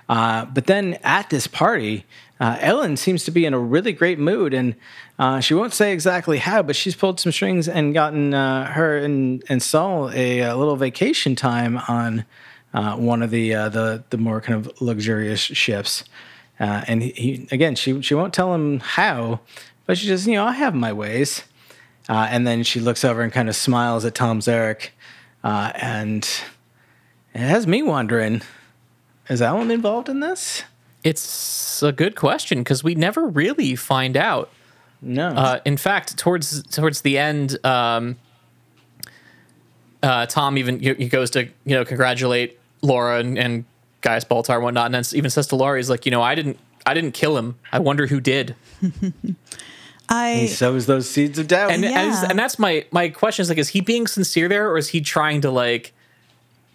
Uh, 0.08 0.46
but 0.46 0.68
then 0.68 1.00
at 1.04 1.32
this 1.32 1.48
party, 1.48 2.06
uh, 2.40 2.58
Ellen 2.60 2.98
seems 2.98 3.24
to 3.26 3.32
be 3.32 3.46
in 3.46 3.54
a 3.54 3.60
really 3.60 3.94
great 3.94 4.18
mood, 4.18 4.54
and 4.54 4.76
uh, 5.20 5.40
she 5.40 5.54
won't 5.54 5.74
say 5.74 5.94
exactly 5.94 6.40
how, 6.40 6.64
but 6.64 6.76
she's 6.76 6.96
pulled 6.96 7.20
some 7.20 7.32
strings 7.32 7.68
and 7.68 7.94
gotten 7.94 8.34
uh, 8.34 8.72
her 8.72 8.98
and, 8.98 9.44
and 9.50 9.62
Saul 9.62 10.10
a, 10.12 10.40
a, 10.40 10.56
little 10.56 10.76
vacation 10.76 11.36
time 11.36 11.78
on 11.88 12.26
uh, 12.74 12.96
one 12.96 13.22
of 13.22 13.30
the, 13.30 13.54
uh, 13.54 13.70
the 13.70 14.04
the 14.10 14.18
more 14.18 14.42
kind 14.42 14.66
of 14.66 14.82
luxurious 14.82 15.40
ships. 15.40 16.04
Uh, 16.60 16.84
and 16.88 17.04
he, 17.04 17.12
he, 17.12 17.48
again, 17.52 17.76
she 17.76 18.02
she 18.02 18.16
won't 18.16 18.34
tell 18.34 18.54
him 18.54 18.80
how, 18.80 19.40
but 19.86 19.98
she 19.98 20.08
just 20.08 20.26
you 20.26 20.34
know 20.34 20.46
I 20.46 20.54
have 20.54 20.74
my 20.74 20.92
ways. 20.92 21.44
and 22.10 22.48
then 22.48 22.64
she 22.64 22.80
looks 22.80 23.06
over 23.06 23.22
and 23.22 23.32
kind 23.32 23.48
of 23.48 23.56
smiles 23.56 24.06
at 24.06 24.16
Tom 24.16 24.40
Zarek, 24.40 24.90
and 25.44 26.28
it 27.34 27.40
has 27.40 27.68
me 27.68 27.84
wondering: 27.84 28.42
Is 29.30 29.42
Ellen 29.42 29.70
involved 29.70 30.10
in 30.10 30.20
this? 30.20 30.64
It's 31.04 31.82
a 31.84 31.92
good 31.92 32.16
question 32.16 32.60
because 32.60 32.84
we 32.84 32.96
never 32.96 33.28
really 33.28 33.76
find 33.76 34.16
out. 34.16 34.50
No. 35.02 35.28
Uh, 35.30 35.60
in 35.66 35.76
fact, 35.78 36.18
towards 36.18 36.64
towards 36.64 37.02
the 37.02 37.18
end, 37.18 37.58
um, 37.66 38.18
uh, 40.02 40.26
Tom 40.26 40.58
even 40.58 40.80
he 40.80 41.10
goes 41.10 41.30
to 41.32 41.44
you 41.66 41.76
know 41.76 41.86
congratulate 41.86 42.60
Laura 42.82 43.20
and, 43.20 43.38
and 43.38 43.66
Gaius 44.02 44.24
Baltar 44.26 44.56
and 44.56 44.64
whatnot, 44.64 44.86
and 44.88 44.96
then 44.96 45.04
even 45.14 45.30
says 45.30 45.48
to 45.48 45.56
Laura, 45.56 45.78
he's 45.78 45.90
like, 45.90 46.06
you 46.06 46.12
know, 46.12 46.22
I 46.22 46.36
didn't 46.36 46.58
I 46.86 46.94
didn't 46.94 47.14
kill 47.14 47.38
him. 47.38 47.58
I 47.72 47.80
wonder 47.80 48.08
who 48.08 48.20
did. 48.20 48.56
I 50.10 50.34
he 50.34 50.48
sows 50.48 50.86
those 50.86 51.10
seeds 51.10 51.40
of 51.40 51.48
doubt, 51.48 51.72
and 51.72 51.84
Yeah. 51.84 52.26
and 52.30 52.38
that's 52.38 52.60
my 52.60 52.86
my 52.92 53.10
question 53.10 53.44
is 53.44 53.50
like, 53.50 53.58
is 53.58 53.70
he 53.70 53.82
being 53.82 54.08
sincere 54.08 54.48
there, 54.50 54.70
or 54.70 54.78
is 54.78 54.90
he 54.90 55.02
trying 55.02 55.42
to 55.42 55.52
like? 55.52 55.94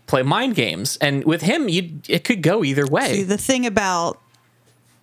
Play 0.09 0.22
mind 0.22 0.56
games. 0.56 0.96
And 1.00 1.24
with 1.24 1.42
him, 1.42 1.68
you 1.68 2.00
it 2.09 2.24
could 2.24 2.42
go 2.42 2.64
either 2.64 2.86
way. 2.86 3.12
See, 3.14 3.22
the 3.22 3.38
thing 3.38 3.64
about 3.66 4.20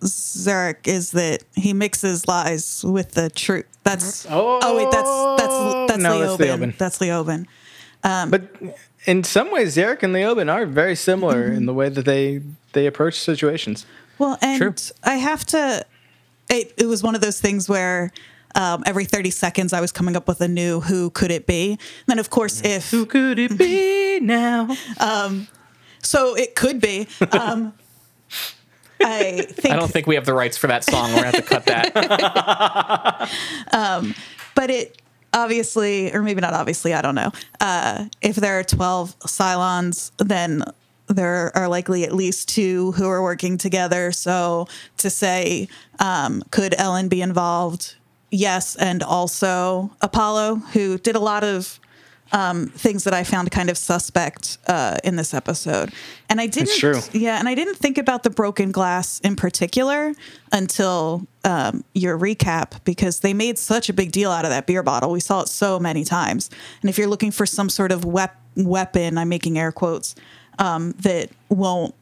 Zarek 0.02 0.86
is 0.86 1.12
that 1.12 1.42
he 1.54 1.72
mixes 1.72 2.28
lies 2.28 2.84
with 2.84 3.12
the 3.12 3.30
truth. 3.30 3.64
That's 3.82 4.26
oh, 4.28 4.76
wait, 4.76 4.90
that's 4.90 5.08
that's 5.40 5.88
that's 5.88 6.02
No, 6.02 6.18
that's 6.18 6.42
Leoben. 6.42 6.58
Leoben. 6.72 6.76
That's 6.76 6.98
Leoben. 6.98 7.46
But 8.02 8.42
in 9.06 9.24
some 9.24 9.50
ways, 9.50 9.76
Zarek 9.76 10.02
and 10.02 10.14
Leoben 10.14 10.52
are 10.52 10.66
very 10.66 10.94
similar 10.96 11.46
Mm-hmm. 11.46 11.56
in 11.56 11.66
the 11.66 11.74
way 11.74 11.88
that 11.88 12.04
they 12.04 12.42
they 12.72 12.86
approach 12.86 13.14
situations. 13.18 13.86
Well, 14.18 14.36
and 14.42 14.60
True. 14.60 14.74
I 15.04 15.14
have 15.16 15.44
to. 15.46 15.84
It, 16.48 16.72
it 16.76 16.86
was 16.86 17.02
one 17.02 17.14
of 17.14 17.20
those 17.20 17.40
things 17.40 17.68
where 17.68 18.12
um, 18.56 18.82
every 18.86 19.04
thirty 19.04 19.30
seconds 19.30 19.72
I 19.72 19.80
was 19.80 19.92
coming 19.92 20.16
up 20.16 20.26
with 20.26 20.40
a 20.40 20.48
new 20.48 20.80
"Who 20.80 21.10
could 21.10 21.30
it 21.30 21.46
be?" 21.46 21.70
And 21.72 21.78
then, 22.06 22.18
of 22.18 22.30
course, 22.30 22.62
if 22.64 22.90
who 22.90 23.06
could 23.06 23.38
it 23.38 23.56
be 23.56 24.18
now? 24.22 24.74
so, 26.02 26.34
it 26.34 26.56
could 26.56 26.80
be. 26.80 27.06
Um, 27.30 27.74
I 29.00 29.42
think, 29.42 29.74
I 29.74 29.76
don't 29.76 29.90
think 29.90 30.06
we 30.06 30.14
have 30.14 30.24
the 30.24 30.34
rights 30.34 30.56
for 30.56 30.68
that 30.68 30.82
song. 30.82 31.10
We're 31.10 31.22
gonna 31.22 31.26
have 31.26 31.34
to 31.34 31.42
cut 31.42 31.66
that. 31.66 31.92
but 34.54 34.70
it 34.70 35.00
obviously, 35.34 36.12
or 36.12 36.22
maybe 36.22 36.40
not 36.40 36.54
obviously, 36.54 36.94
I 36.94 37.02
don't 37.02 37.14
know. 37.14 37.30
Uh, 37.60 38.06
if 38.22 38.36
there 38.36 38.58
are 38.58 38.64
12 38.64 39.18
Cylons, 39.20 40.10
then 40.18 40.64
there 41.08 41.56
are 41.56 41.68
likely 41.68 42.04
at 42.04 42.12
least 42.12 42.48
two 42.48 42.92
who 42.92 43.06
are 43.08 43.22
working 43.22 43.58
together. 43.58 44.10
So 44.12 44.66
to 44.96 45.10
say, 45.10 45.68
um, 46.00 46.42
could 46.50 46.74
Ellen 46.78 47.08
be 47.08 47.22
involved? 47.22 47.94
Yes. 48.36 48.76
And 48.76 49.02
also 49.02 49.90
Apollo, 50.02 50.56
who 50.72 50.98
did 50.98 51.16
a 51.16 51.20
lot 51.20 51.42
of 51.42 51.80
um, 52.32 52.66
things 52.66 53.04
that 53.04 53.14
I 53.14 53.24
found 53.24 53.50
kind 53.50 53.70
of 53.70 53.78
suspect 53.78 54.58
uh, 54.66 54.96
in 55.04 55.16
this 55.16 55.32
episode. 55.32 55.92
And 56.28 56.40
I 56.40 56.46
didn't, 56.46 56.68
yeah, 57.14 57.38
and 57.38 57.48
I 57.48 57.54
didn't 57.54 57.76
think 57.76 57.98
about 57.98 58.24
the 58.24 58.30
broken 58.30 58.72
glass 58.72 59.20
in 59.20 59.36
particular 59.36 60.12
until 60.52 61.26
um, 61.44 61.84
your 61.94 62.18
recap 62.18 62.84
because 62.84 63.20
they 63.20 63.32
made 63.32 63.58
such 63.58 63.88
a 63.88 63.92
big 63.92 64.12
deal 64.12 64.30
out 64.30 64.44
of 64.44 64.50
that 64.50 64.66
beer 64.66 64.82
bottle. 64.82 65.12
We 65.12 65.20
saw 65.20 65.42
it 65.42 65.48
so 65.48 65.78
many 65.78 66.04
times. 66.04 66.50
And 66.82 66.90
if 66.90 66.98
you're 66.98 67.08
looking 67.08 67.30
for 67.30 67.46
some 67.46 67.68
sort 67.68 67.92
of 67.92 68.04
wep- 68.04 68.40
weapon, 68.56 69.18
I'm 69.18 69.28
making 69.28 69.58
air 69.58 69.72
quotes, 69.72 70.14
um, 70.58 70.92
that 71.00 71.30
won't 71.48 71.94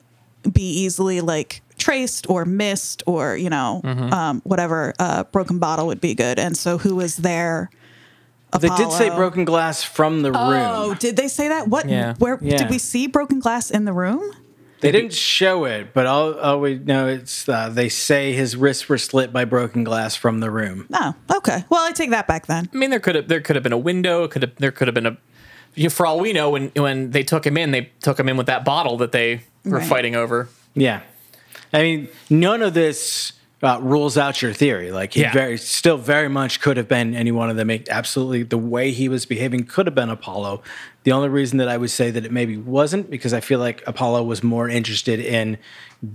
be 0.51 0.63
easily 0.63 1.21
like 1.21 1.61
traced 1.79 2.29
or 2.31 2.45
missed 2.45 3.03
or 3.07 3.37
you 3.37 3.51
know 3.51 3.81
um, 3.85 4.41
whatever 4.45 4.95
uh, 4.99 5.25
broken 5.25 5.59
bottle 5.59 5.87
would 5.89 6.01
be 6.01 6.15
good. 6.15 6.39
And 6.39 6.57
so 6.57 6.79
who 6.79 6.97
was 6.97 7.17
there? 7.17 7.71
They 8.61 8.69
did 8.69 8.93
say 8.93 9.09
broken 9.11 9.45
glass 9.45 9.83
from 9.83 10.23
the 10.23 10.31
Oh, 10.31 10.51
room. 10.51 10.71
Oh, 10.71 10.95
did 10.95 11.17
they 11.17 11.27
say 11.27 11.49
that? 11.49 11.67
What? 11.69 11.89
Yeah. 11.89 12.15
Where 12.19 12.39
Yeah. 12.41 12.59
did 12.59 12.71
we 12.71 12.79
see 12.79 13.09
broken 13.09 13.41
glass 13.41 13.69
in 13.71 13.85
the 13.85 13.93
room? 13.93 14.23
They 14.81 14.93
didn't 14.93 15.15
show 15.15 15.65
it, 15.65 15.95
but 15.95 16.07
all, 16.07 16.35
all 16.39 16.61
we 16.61 16.79
know 16.79 17.09
it's 17.09 17.49
uh, 17.49 17.71
they 17.71 17.89
say 17.89 18.33
his 18.35 18.55
wrists 18.55 18.87
were 18.89 18.99
slit 18.99 19.33
by 19.33 19.45
broken 19.47 19.83
glass 19.83 20.15
from 20.15 20.41
the 20.41 20.51
room. 20.51 20.87
Oh, 20.93 21.15
okay. 21.39 21.65
Well, 21.71 21.85
I 21.85 21.93
take 21.93 22.11
that 22.11 22.29
back 22.29 22.47
then. 22.47 22.69
I 22.73 22.77
mean, 22.77 22.91
there 22.91 23.01
could 23.01 23.15
have 23.17 23.27
there 23.29 23.41
could 23.41 23.57
have 23.57 23.63
been 23.63 23.73
a 23.73 23.79
window. 23.79 24.29
Could 24.29 24.43
have 24.43 24.53
there 24.57 24.71
could 24.73 24.87
have 24.89 24.95
been 24.95 25.07
a. 25.07 25.17
You 25.75 25.85
know, 25.85 25.91
for 25.91 26.07
all 26.07 26.21
we 26.21 26.33
know, 26.33 26.51
when 26.51 26.69
when 26.77 27.11
they 27.13 27.23
took 27.25 27.45
him 27.47 27.57
in, 27.57 27.71
they 27.73 27.91
took 28.03 28.21
him 28.21 28.29
in 28.29 28.37
with 28.37 28.47
that 28.47 28.65
bottle 28.65 28.99
that 28.99 29.11
they 29.13 29.41
were 29.65 29.79
Right. 29.79 29.89
fighting 29.89 30.15
over. 30.15 30.49
Yeah, 30.75 31.01
I 31.75 31.83
mean, 31.83 32.09
none 32.31 32.63
of 32.63 32.73
this 32.73 33.33
uh, 33.63 33.79
rules 33.81 34.17
out 34.19 34.43
your 34.43 34.53
theory. 34.53 34.93
Like 34.93 35.15
he 35.15 35.23
Yeah. 35.23 35.33
very 35.33 35.57
still 35.59 35.97
very 35.97 36.29
much 36.29 36.61
could 36.61 36.77
have 36.77 36.87
been 36.87 37.15
any 37.15 37.33
one 37.33 37.51
of 37.51 37.57
them. 37.57 37.71
Absolutely, 37.91 38.43
the 38.45 38.59
way 38.59 38.91
he 38.93 39.09
was 39.09 39.27
behaving 39.27 39.65
could 39.65 39.87
have 39.87 39.95
been 39.95 40.11
Apollo. 40.11 40.63
The 41.05 41.13
only 41.13 41.29
reason 41.29 41.59
that 41.59 41.69
I 41.69 41.77
would 41.77 41.91
say 41.91 42.11
that 42.11 42.25
it 42.25 42.33
maybe 42.33 42.57
wasn't 42.57 43.11
because 43.11 43.33
I 43.33 43.41
feel 43.41 43.59
like 43.59 43.83
Apollo 43.87 44.23
was 44.25 44.43
more 44.43 44.69
interested 44.69 45.19
in 45.19 45.59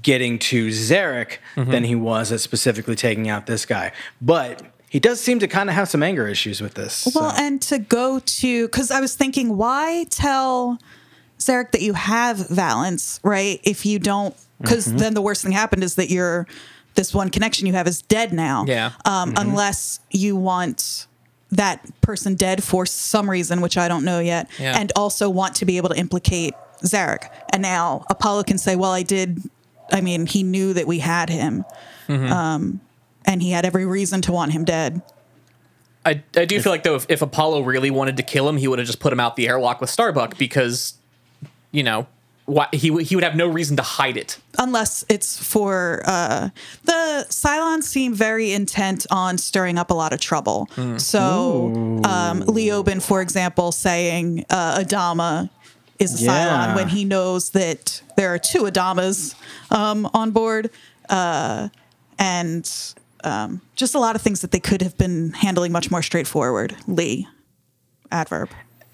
getting 0.02 0.40
to 0.40 0.68
Zarek 0.70 1.38
than 1.56 1.84
he 1.84 1.96
was 1.96 2.32
at 2.32 2.40
specifically 2.40 2.96
taking 2.96 3.28
out 3.30 3.48
this 3.48 3.66
guy. 3.66 3.92
But 4.22 4.62
he 4.90 5.00
does 5.00 5.20
seem 5.20 5.40
to 5.40 5.48
kind 5.48 5.70
of 5.70 5.76
have 5.76 5.90
some 5.90 6.04
anger 6.04 6.28
issues 6.28 6.62
with 6.62 6.76
this. 6.76 7.08
Well, 7.14 7.32
so. 7.32 7.42
and 7.44 7.62
to 7.64 7.80
go 7.80 8.20
to 8.20 8.68
because 8.68 8.92
I 8.92 9.02
was 9.02 9.16
thinking, 9.16 9.58
why 9.58 10.06
tell 10.10 10.80
Zarek 11.40 11.72
that 11.72 11.82
you 11.82 11.94
have 11.94 12.50
Valence, 12.50 13.20
right? 13.24 13.60
If 13.64 13.86
you 13.86 14.00
don't, 14.00 14.36
because 14.62 14.88
Mm-hmm. 14.88 14.98
then 14.98 15.14
the 15.14 15.22
worst 15.22 15.42
thing 15.44 15.52
happened 15.52 15.84
is 15.84 15.96
that 15.96 16.10
your 16.10 16.48
this 16.96 17.14
one 17.14 17.30
connection 17.30 17.66
you 17.68 17.74
have 17.74 17.88
is 17.88 18.02
dead 18.02 18.34
now. 18.34 18.66
Yeah. 18.68 18.92
Um, 19.06 19.34
Mm-hmm. 19.34 19.50
Unless 19.50 20.00
you 20.12 20.36
want 20.36 21.08
that 21.52 21.84
person 22.02 22.36
dead 22.36 22.64
for 22.64 22.86
some 22.86 23.30
reason, 23.30 23.62
which 23.62 23.78
I 23.78 23.88
don't 23.88 24.04
know 24.06 24.20
yet, 24.20 24.50
Yeah. 24.60 24.78
and 24.80 24.92
also 24.96 25.30
want 25.30 25.56
to 25.56 25.66
be 25.66 25.78
able 25.78 25.90
to 25.90 25.96
implicate 25.98 26.54
Zarek. 26.84 27.30
And 27.54 27.62
now 27.62 28.06
Apollo 28.10 28.44
can 28.44 28.58
say, 28.58 28.76
"Well, 28.76 28.92
I 28.92 29.04
did. 29.04 29.42
I 29.92 30.02
mean, 30.02 30.26
he 30.28 30.44
knew 30.44 30.74
that 30.74 30.86
we 30.88 31.00
had 31.00 31.30
him." 31.30 31.66
Mm-hmm. 32.08 32.32
Um, 32.32 32.82
and 33.26 33.42
he 33.42 33.52
had 33.52 33.66
every 33.66 33.86
reason 33.86 34.22
to 34.24 34.32
want 34.32 34.52
him 34.52 34.64
dead. 34.66 35.02
I, 36.06 36.24
I 36.36 36.46
do 36.46 36.60
feel 36.62 36.72
like 36.72 36.84
though 36.84 36.96
if, 36.96 37.06
if 37.10 37.22
Apollo 37.22 37.62
really 37.64 37.92
wanted 37.92 38.18
to 38.18 38.24
kill 38.24 38.48
him, 38.50 38.58
he 38.58 38.68
would 38.68 38.80
have 38.80 38.88
just 38.88 39.00
put 39.00 39.12
him 39.14 39.20
out 39.20 39.36
the 39.36 39.48
airlock 39.48 39.82
with 39.82 39.90
Starbuck 39.90 40.38
because, 40.38 40.94
you 41.72 41.84
know, 41.84 42.08
why, 42.50 42.68
he 42.74 42.90
would- 42.92 43.06
he 43.06 43.16
would 43.16 43.24
have 43.24 43.36
no 43.36 43.48
reason 43.48 43.78
to 43.78 43.84
hide 43.84 44.18
it. 44.18 44.38
unless 44.58 45.06
it's 45.10 45.38
for 45.54 46.02
uh, 46.06 46.50
the 46.84 47.26
Cylons 47.30 47.84
seem 47.84 48.14
very 48.14 48.52
intent 48.52 49.06
on 49.12 49.38
stirring 49.38 49.78
up 49.78 49.90
a 49.92 49.94
lot 49.94 50.12
of 50.14 50.20
trouble. 50.20 50.68
So 50.98 51.68
um, 52.04 52.42
Leoben, 52.44 53.02
for 53.02 53.22
example, 53.22 53.72
saying 53.72 54.46
uh, 54.50 54.80
Adama 54.84 55.50
is 56.00 56.22
a 56.22 56.26
Yeah. 56.26 56.32
Cylon 56.32 56.76
when 56.76 56.90
he 56.90 57.06
knows 57.06 57.52
that 57.52 58.02
there 58.18 58.34
are 58.34 58.40
two 58.40 58.64
Adamas 58.64 59.36
um, 59.72 60.10
on 60.14 60.32
board, 60.32 60.70
uh, 61.10 61.70
and 62.18 62.70
um, 63.24 63.62
just 63.76 63.96
a 63.96 64.00
lot 64.00 64.16
of 64.16 64.22
things 64.22 64.42
that 64.42 64.52
they 64.52 64.60
could 64.60 64.82
have 64.82 64.98
been 64.98 65.32
handling 65.34 65.72
much 65.72 65.90
more 65.92 66.02
straightforwardly. 66.02 67.28
Adverb. 68.12 68.50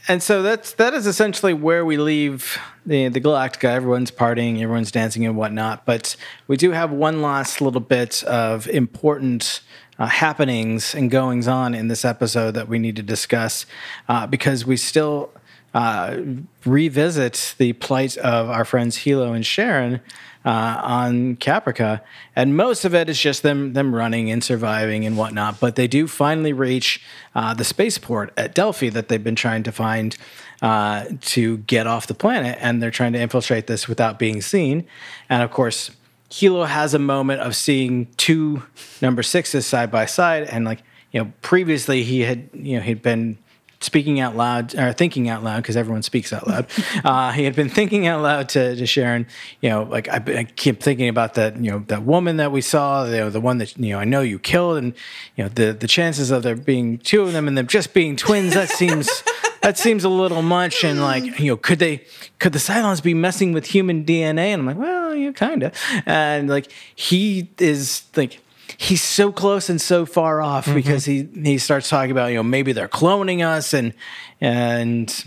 And 0.08 0.22
so 0.22 0.44
that's 0.44 0.74
that 0.74 0.94
is 0.94 1.08
essentially 1.08 1.54
where 1.54 1.84
we 1.84 1.98
leave 1.98 2.60
the 2.86 3.08
the 3.08 3.20
Galactica. 3.20 3.66
Everyone's 3.66 4.12
partying, 4.12 4.62
everyone's 4.62 4.92
dancing 4.92 5.26
and 5.26 5.36
whatnot. 5.36 5.86
But 5.86 6.16
we 6.48 6.58
do 6.58 6.72
have 6.72 6.92
one 6.92 7.22
last 7.22 7.60
little 7.60 7.82
bit 7.82 8.24
of 8.24 8.68
important 8.68 9.62
uh, 9.98 10.06
happenings 10.06 10.94
and 10.94 11.10
goings 11.10 11.48
on 11.48 11.74
in 11.74 11.88
this 11.88 12.06
episode 12.06 12.52
that 12.52 12.68
we 12.68 12.78
need 12.78 12.96
to 12.98 13.04
discuss 13.04 13.66
uh, 14.08 14.28
because 14.28 14.66
we 14.66 14.78
still 14.78 15.32
uh, 15.74 16.18
revisit 16.66 17.56
the 17.58 17.74
plight 17.74 18.16
of 18.18 18.50
our 18.50 18.66
friends 18.66 18.98
Helo 19.00 19.36
and 19.36 19.46
Sharon 19.46 20.02
uh, 20.46 20.80
on 20.84 21.36
Caprica, 21.38 22.02
and 22.36 22.56
most 22.56 22.86
of 22.86 22.94
it 22.94 23.10
is 23.10 23.20
just 23.20 23.42
them 23.42 23.74
them 23.74 23.94
running 23.94 24.30
and 24.30 24.44
surviving 24.44 25.06
and 25.06 25.18
whatnot. 25.18 25.60
But 25.60 25.76
they 25.76 25.88
do 25.88 26.08
finally 26.08 26.54
reach 26.54 27.02
uh, 27.34 27.54
the 27.56 27.64
spaceport 27.64 28.32
at 28.38 28.54
Delphi 28.54 28.90
that 28.90 29.08
they've 29.08 29.24
been 29.24 29.36
trying 29.36 29.64
to 29.64 29.72
find 29.72 30.16
uh, 30.62 31.06
to 31.22 31.58
get 31.58 31.88
off 31.88 32.06
the 32.08 32.14
planet, 32.14 32.58
and 32.62 32.82
they're 32.82 32.92
trying 32.92 33.14
to 33.14 33.20
infiltrate 33.20 33.66
this 33.68 33.88
without 33.88 34.20
being 34.20 34.42
seen. 34.42 34.86
And 35.30 35.42
of 35.42 35.50
course, 35.50 35.92
Helo 36.30 36.68
has 36.68 36.94
a 36.94 37.00
moment 37.00 37.42
of 37.42 37.56
seeing 37.56 38.08
two 38.18 38.64
number 39.02 39.24
sixes 39.24 39.66
side 39.66 39.90
by 39.90 40.06
side, 40.06 40.44
and 40.44 40.64
like 40.64 40.84
you 41.12 41.24
know, 41.24 41.34
previously 41.42 42.04
he 42.04 42.22
had 42.22 42.50
you 42.54 42.78
know 42.78 42.84
he'd 42.84 43.02
been 43.02 43.40
speaking 43.80 44.20
out 44.20 44.36
loud 44.36 44.76
or 44.76 44.94
thinking 44.94 45.30
out 45.30 45.44
loud 45.44 45.58
because 45.58 45.78
everyone 45.78 46.04
speaks 46.04 46.34
out 46.34 46.48
loud. 46.48 46.68
uh, 47.04 47.32
he 47.32 47.44
had 47.44 47.56
been 47.56 47.70
thinking 47.70 48.08
out 48.08 48.22
loud 48.22 48.50
to, 48.50 48.76
to 48.76 48.86
Sharon, 48.86 49.28
you 49.62 49.70
know, 49.70 49.84
like 49.84 50.08
I, 50.10 50.40
I, 50.40 50.44
keep 50.44 50.82
thinking 50.82 51.10
about 51.10 51.36
that, 51.36 51.58
you 51.58 51.72
know, 51.72 51.80
that 51.88 52.04
woman 52.04 52.38
that 52.38 52.52
we 52.52 52.62
saw, 52.62 53.06
you 53.06 53.18
know, 53.18 53.30
the 53.30 53.42
one 53.42 53.58
that 53.60 53.78
you 53.78 53.92
know 53.92 54.00
I 54.00 54.06
know 54.06 54.22
you 54.22 54.40
killed, 54.40 54.78
and 54.78 54.94
you 55.36 55.44
know 55.44 55.50
the 55.50 55.74
the 55.74 55.88
chances 55.88 56.32
of 56.32 56.44
there 56.44 56.56
being 56.56 56.98
two 56.98 57.22
of 57.22 57.34
them 57.34 57.48
and 57.48 57.58
them 57.58 57.68
just 57.68 57.94
being 57.94 58.16
twins 58.16 58.54
that 58.54 58.70
seems. 58.70 59.24
that 59.62 59.80
seems 59.80 60.04
a 60.04 60.10
little 60.10 60.44
much 60.44 60.84
and 60.84 61.02
like 61.02 61.40
you 61.40 61.48
know 61.48 61.58
could 61.58 61.80
they 61.80 62.06
could 62.38 62.54
the 62.54 62.60
Cylons 62.60 63.02
be 63.02 63.16
messing 63.16 63.52
with 63.52 63.66
human 63.66 64.06
dna 64.06 64.38
and 64.38 64.60
i'm 64.60 64.66
like 64.68 64.78
well 64.78 65.16
yeah 65.16 65.32
kind 65.32 65.64
of 65.64 65.74
and 66.06 66.48
like 66.48 66.72
he 66.94 67.50
is 67.58 68.04
like 68.16 68.40
he's 68.78 69.02
so 69.02 69.32
close 69.32 69.70
and 69.70 69.80
so 69.80 70.06
far 70.06 70.42
off 70.42 70.66
mm-hmm. 70.66 70.76
because 70.76 71.06
he 71.06 71.28
he 71.44 71.58
starts 71.58 71.90
talking 71.90 72.12
about 72.12 72.28
you 72.28 72.36
know 72.36 72.44
maybe 72.44 72.74
they're 72.74 72.88
cloning 72.88 73.46
us 73.46 73.74
and 73.74 73.94
and 74.42 75.26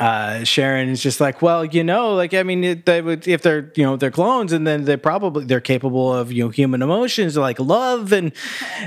uh, 0.00 0.44
Sharon 0.44 0.88
is 0.88 1.02
just 1.02 1.20
like, 1.20 1.42
well, 1.42 1.62
you 1.62 1.84
know, 1.84 2.14
like 2.14 2.32
I 2.32 2.42
mean, 2.42 2.64
it, 2.64 2.86
they 2.86 3.02
would 3.02 3.28
if 3.28 3.42
they're 3.42 3.70
you 3.76 3.84
know 3.84 3.96
they're 3.96 4.10
clones, 4.10 4.50
and 4.52 4.66
then 4.66 4.86
they 4.86 4.96
probably 4.96 5.44
they're 5.44 5.60
capable 5.60 6.12
of 6.14 6.32
you 6.32 6.44
know 6.44 6.48
human 6.48 6.80
emotions 6.80 7.36
like 7.36 7.60
love 7.60 8.10
and 8.12 8.32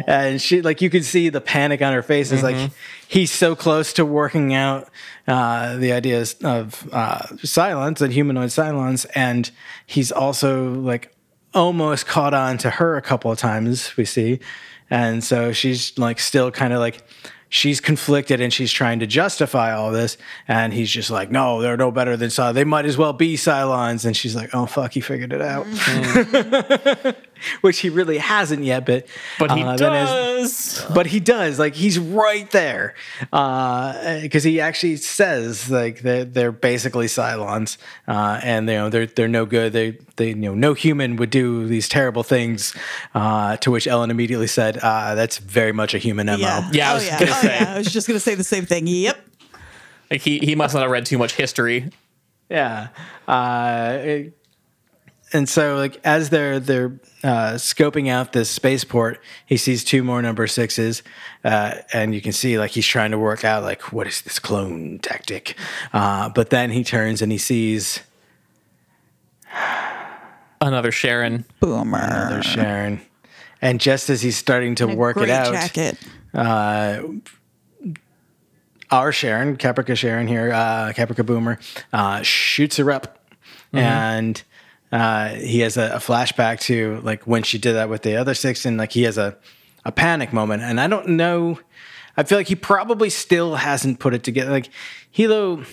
and 0.08 0.42
she 0.42 0.64
like 0.64 0.82
you 0.82 0.90
could 0.90 1.06
see 1.06 1.30
the 1.30 1.40
panic 1.40 1.84
on 1.84 1.94
her 1.94 2.02
face. 2.02 2.32
Is 2.32 2.42
mm-hmm. 2.42 2.64
like 2.64 2.72
he's 3.08 3.32
so 3.32 3.56
close 3.56 3.94
to 3.94 4.06
working 4.06 4.56
out 4.56 4.90
uh, 5.28 5.78
the 5.78 5.92
ideas 5.92 6.34
of 6.44 6.90
uh, 6.92 7.20
Cylons 7.44 8.02
and 8.02 8.12
humanoid 8.12 8.50
Cylons, 8.50 9.06
and 9.14 9.52
he's 9.86 10.12
also 10.12 10.74
like 10.74 11.13
almost 11.54 12.06
caught 12.06 12.34
on 12.34 12.58
to 12.58 12.70
her 12.70 12.98
a 12.98 13.02
couple 13.02 13.32
of 13.32 13.38
times 13.38 13.96
we 13.98 14.06
see 14.06 14.40
and 14.90 15.24
so 15.24 15.52
she's 15.52 15.98
like 15.98 16.20
still 16.20 16.52
kind 16.52 16.74
of 16.74 16.80
like 16.80 17.04
she's 17.54 17.80
conflicted 17.80 18.42
and 18.42 18.52
she's 18.52 18.72
trying 18.72 18.98
to 18.98 19.06
justify 19.06 19.74
all 19.74 19.92
this. 19.92 20.18
And 20.48 20.74
he's 20.74 20.90
just 20.90 21.12
like, 21.12 21.30
no, 21.30 21.62
they're 21.62 21.78
no 21.78 21.92
better 21.92 22.18
than 22.18 22.30
Cylons. 22.30 22.56
They 22.56 22.64
might 22.64 22.86
as 22.86 22.98
well 22.98 23.14
be 23.14 23.36
Cylons. 23.36 24.06
And 24.06 24.18
she's 24.18 24.36
like, 24.36 24.50
oh, 24.54 24.66
fuck, 24.66 24.92
he 24.94 25.02
figured 25.02 25.32
it 25.32 25.42
out. 25.42 25.68
Mm-hmm. 25.68 27.10
Which 27.62 27.80
he 27.80 27.90
really 27.90 28.18
hasn't 28.18 28.64
yet, 28.64 28.86
but 28.86 29.08
but 29.40 29.52
he 29.52 29.64
uh, 29.64 29.76
does. 29.76 30.80
As, 30.82 30.86
but 30.94 31.08
he 31.08 31.20
does. 31.20 31.60
Like 31.60 31.76
he's 31.76 32.00
right 32.00 32.50
there, 32.52 32.96
because 33.20 34.46
uh, 34.46 34.50
he 34.50 34.60
actually 34.60 34.98
says 34.98 35.70
like 35.70 36.02
they're, 36.02 36.26
they're 36.26 36.52
basically 36.52 37.08
Cylons, 37.08 37.78
uh, 38.08 38.40
and 38.44 38.68
you 38.68 38.76
know 38.76 38.90
they're 38.90 39.08
they're 39.08 39.28
no 39.28 39.46
good. 39.46 39.74
They 39.74 39.98
they 40.16 40.30
you 40.30 40.36
know 40.36 40.56
no 40.56 40.74
human 40.74 41.16
would 41.18 41.30
do 41.30 41.68
these 41.68 41.88
terrible 41.88 42.24
things. 42.24 42.76
Uh, 43.14 43.58
to 43.58 43.72
which 43.72 43.88
Ellen 43.88 44.12
immediately 44.12 44.48
said, 44.48 44.78
uh, 44.78 45.16
"That's 45.16 45.38
very 45.38 45.72
much 45.72 45.94
a 45.94 45.98
human 45.98 46.28
mo." 46.28 46.36
Yeah, 46.36 46.70
yeah 46.72 46.92
I 46.92 46.94
was 46.94 47.04
oh, 47.04 47.08
yeah. 47.08 47.20
gonna 47.20 47.32
oh, 47.32 47.42
say. 47.42 47.60
Yeah. 47.60 47.74
I 47.74 47.78
was 47.78 47.92
just 47.92 48.08
gonna 48.08 48.20
say 48.20 48.36
the 48.36 48.44
same 48.44 48.66
thing. 48.66 48.88
Yep. 48.88 49.30
Like 50.12 50.22
he 50.22 50.40
he 50.40 50.56
must 50.56 50.74
not 50.74 50.82
have 50.82 50.92
read 50.92 51.06
too 51.06 51.18
much 51.18 51.34
history. 51.34 51.90
Yeah. 52.50 52.90
Uh, 53.28 53.98
it, 54.00 54.38
and 55.34 55.50
so 55.50 55.76
like 55.76 56.00
as 56.04 56.30
they're 56.30 56.60
they're 56.60 57.00
uh, 57.24 57.54
scoping 57.54 58.10
out 58.10 58.34
this 58.34 58.50
spaceport, 58.50 59.20
he 59.46 59.58
sees 59.58 59.84
two 59.84 60.04
more 60.04 60.22
number 60.22 60.46
sixes, 60.46 61.02
uh, 61.44 61.76
and 61.92 62.14
you 62.14 62.22
can 62.22 62.32
see 62.32 62.60
like 62.60 62.72
he's 62.72 62.86
trying 62.86 63.12
to 63.12 63.18
work 63.18 63.44
out 63.44 63.64
like 63.64 63.92
what 63.92 64.08
is 64.08 64.22
this 64.22 64.40
clone 64.40 65.00
tactic, 65.00 65.58
uh, 65.92 66.30
but 66.30 66.52
then 66.52 66.70
he 66.70 66.84
turns 66.84 67.22
and 67.22 67.32
he 67.32 67.38
sees 67.38 68.02
another 70.62 70.92
Sharon. 70.92 71.46
Boomer, 71.60 71.98
another 71.98 72.44
Sharon, 72.44 73.02
and 73.62 73.82
just 73.82 74.10
as 74.10 74.22
he's 74.22 74.38
starting 74.38 74.76
to 74.76 74.88
work 74.88 75.18
it 75.18 75.30
out, 75.30 75.54
jacket. 75.54 75.98
Uh, 76.34 77.02
our 78.92 79.12
Sharon, 79.12 79.58
Caprica 79.58 79.98
Sharon 79.98 80.28
here, 80.28 80.52
uh, 80.52 80.94
Caprica 80.96 81.26
Boomer, 81.26 81.58
uh, 81.92 82.22
shoots 82.22 82.78
her 82.78 82.92
up, 82.92 83.18
mm-hmm. 83.74 83.80
and 83.80 84.44
uh, 84.94 85.30
he 85.30 85.62
has 85.62 85.76
a, 85.76 85.96
a, 85.96 85.98
flashback 85.98 86.60
to 86.60 87.02
like 87.02 87.24
when 87.24 87.42
she 87.42 87.58
did 87.58 87.74
that 87.74 87.90
with 87.90 88.04
the 88.04 88.16
other 88.16 88.36
six, 88.36 88.64
and 88.64 88.78
like 88.78 88.92
he 88.92 89.02
has 89.04 89.18
a 89.18 89.36
a 89.84 89.92
panic 89.92 90.32
moment, 90.32 90.62
and 90.62 90.80
I 90.80 90.88
don't 90.88 91.10
know. 91.10 91.60
I 92.16 92.22
feel 92.22 92.38
like 92.38 92.48
he 92.48 92.56
probably 92.56 93.10
still 93.10 93.56
hasn't 93.56 94.00
put 94.00 94.14
it 94.14 94.24
together. 94.24 94.52
Like 94.52 94.70
Helo, 95.16 95.66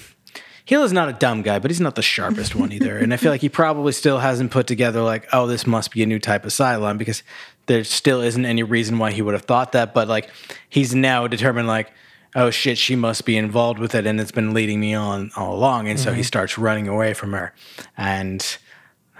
Helo's 0.67 0.95
not 0.95 1.11
a 1.11 1.13
dumb 1.13 1.43
guy, 1.43 1.59
but 1.59 1.71
he's 1.71 1.83
not 1.83 1.97
the 1.97 2.03
sharpest 2.03 2.55
one 2.55 2.73
either. 2.73 2.97
And 2.97 3.13
I 3.13 3.19
feel 3.19 3.31
like 3.31 3.43
he 3.43 3.51
probably 3.51 3.93
still 3.93 4.21
hasn't 4.21 4.53
put 4.53 4.67
together 4.67 5.03
like, 5.03 5.29
oh, 5.35 5.47
this 5.47 5.67
must 5.67 5.91
be 5.91 6.03
a 6.03 6.07
new 6.07 6.19
type 6.19 6.47
of 6.47 6.53
Cylon 6.53 6.97
because 6.97 7.23
there 7.67 7.85
still 7.85 8.23
isn't 8.23 8.47
any 8.47 8.63
reason 8.63 8.99
why 8.99 9.13
he 9.13 9.21
would 9.21 9.35
have 9.35 9.43
thought 9.43 9.73
that. 9.73 9.93
But 9.93 10.09
like, 10.09 10.31
he's 10.71 10.95
now 10.95 11.27
determined 11.27 11.69
like, 11.69 11.93
oh 12.35 12.49
shit, 12.49 12.79
she 12.79 12.97
must 12.97 13.27
be 13.27 13.37
involved 13.37 13.79
with 13.79 13.95
it, 13.95 14.07
and 14.07 14.19
it's 14.19 14.33
been 14.33 14.55
leading 14.55 14.81
me 14.81 14.95
on 14.95 15.31
all 15.37 15.55
along. 15.55 15.89
And 15.89 15.99
mm-hmm. 15.99 16.05
so 16.05 16.13
he 16.13 16.21
mm-hmm. 16.21 16.27
starts 16.27 16.57
running 16.57 16.89
away 16.89 17.13
from 17.13 17.33
her, 17.33 17.53
and 17.99 18.57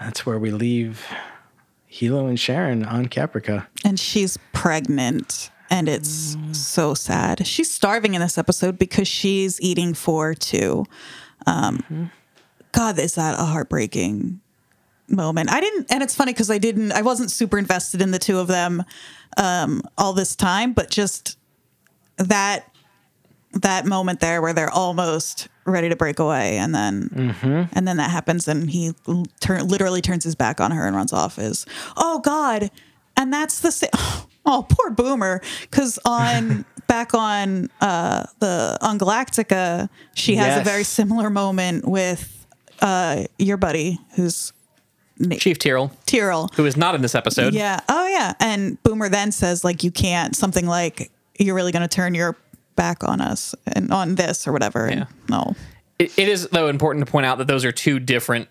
that's 0.01 0.25
where 0.25 0.39
we 0.39 0.51
leave 0.51 1.05
Helo 1.91 2.27
and 2.27 2.39
Sharon 2.39 2.83
on 2.83 3.07
Caprica. 3.07 3.67
And 3.85 3.99
she's 3.99 4.37
pregnant. 4.51 5.51
And 5.69 5.87
it's 5.87 6.35
mm. 6.35 6.55
so 6.55 6.93
sad. 6.93 7.45
She's 7.45 7.69
starving 7.69 8.15
in 8.15 8.21
this 8.21 8.37
episode 8.37 8.77
because 8.77 9.07
she's 9.07 9.61
eating 9.61 9.93
for 9.93 10.33
two. 10.33 10.85
Um, 11.45 11.77
mm-hmm. 11.77 12.05
God, 12.71 12.99
is 12.99 13.15
that 13.15 13.39
a 13.39 13.43
heartbreaking 13.43 14.41
moment? 15.07 15.51
I 15.51 15.61
didn't, 15.61 15.91
and 15.91 16.01
it's 16.01 16.15
funny 16.15 16.33
because 16.33 16.49
I 16.49 16.57
didn't, 16.57 16.91
I 16.93 17.03
wasn't 17.03 17.31
super 17.31 17.57
invested 17.57 18.01
in 18.01 18.11
the 18.11 18.19
two 18.19 18.39
of 18.39 18.47
them 18.47 18.83
um, 19.37 19.83
all 19.97 20.13
this 20.13 20.35
time, 20.35 20.73
but 20.73 20.89
just 20.89 21.37
that 22.17 22.70
that 23.53 23.85
moment 23.85 24.19
there 24.19 24.41
where 24.41 24.53
they're 24.53 24.69
almost 24.69 25.47
ready 25.65 25.89
to 25.89 25.95
break 25.95 26.19
away 26.19 26.57
and 26.57 26.73
then 26.73 27.09
mm-hmm. 27.09 27.63
and 27.73 27.87
then 27.87 27.97
that 27.97 28.09
happens 28.09 28.47
and 28.47 28.69
he 28.69 28.93
literally 29.07 30.01
turns 30.01 30.23
his 30.23 30.35
back 30.35 30.59
on 30.59 30.71
her 30.71 30.87
and 30.87 30.95
runs 30.95 31.13
off 31.13 31.37
is 31.37 31.65
oh 31.97 32.19
god 32.19 32.71
and 33.17 33.31
that's 33.31 33.59
the 33.59 33.71
same 33.71 33.89
oh 34.45 34.65
poor 34.67 34.89
boomer 34.89 35.41
because 35.61 35.99
on 36.05 36.65
back 36.87 37.13
on 37.13 37.69
uh 37.81 38.23
the 38.39 38.77
on 38.81 38.97
galactica 38.97 39.87
she 40.15 40.35
has 40.35 40.47
yes. 40.47 40.61
a 40.61 40.63
very 40.63 40.83
similar 40.83 41.29
moment 41.29 41.87
with 41.87 42.47
uh 42.81 43.23
your 43.37 43.57
buddy 43.57 43.99
who's 44.15 44.53
Chief 45.37 45.59
Tyrol. 45.59 45.91
Tyrol. 46.07 46.49
Who 46.55 46.65
is 46.65 46.75
not 46.75 46.95
in 46.95 47.03
this 47.03 47.13
episode. 47.13 47.53
Yeah. 47.53 47.79
Oh, 47.87 48.07
yeah. 48.07 48.33
And 48.39 48.81
Boomer 48.81 49.07
then 49.07 49.31
says, 49.31 49.63
like, 49.63 49.83
you 49.83 49.91
can't, 49.91 50.35
something 50.35 50.65
like, 50.65 51.11
you're 51.37 51.53
really 51.53 51.71
going 51.71 51.87
to 51.87 51.95
turn 51.95 52.15
your 52.15 52.35
back 52.75 53.03
on 53.03 53.21
us 53.21 53.55
and 53.67 53.91
on 53.91 54.15
this 54.15 54.47
or 54.47 54.51
whatever. 54.51 54.89
Yeah. 54.89 55.05
no. 55.29 55.55
It, 55.99 56.17
it 56.17 56.27
is 56.27 56.47
though 56.49 56.67
important 56.67 57.05
to 57.05 57.11
point 57.11 57.25
out 57.25 57.37
that 57.37 57.47
those 57.47 57.63
are 57.63 57.71
two 57.71 57.99
different 57.99 58.49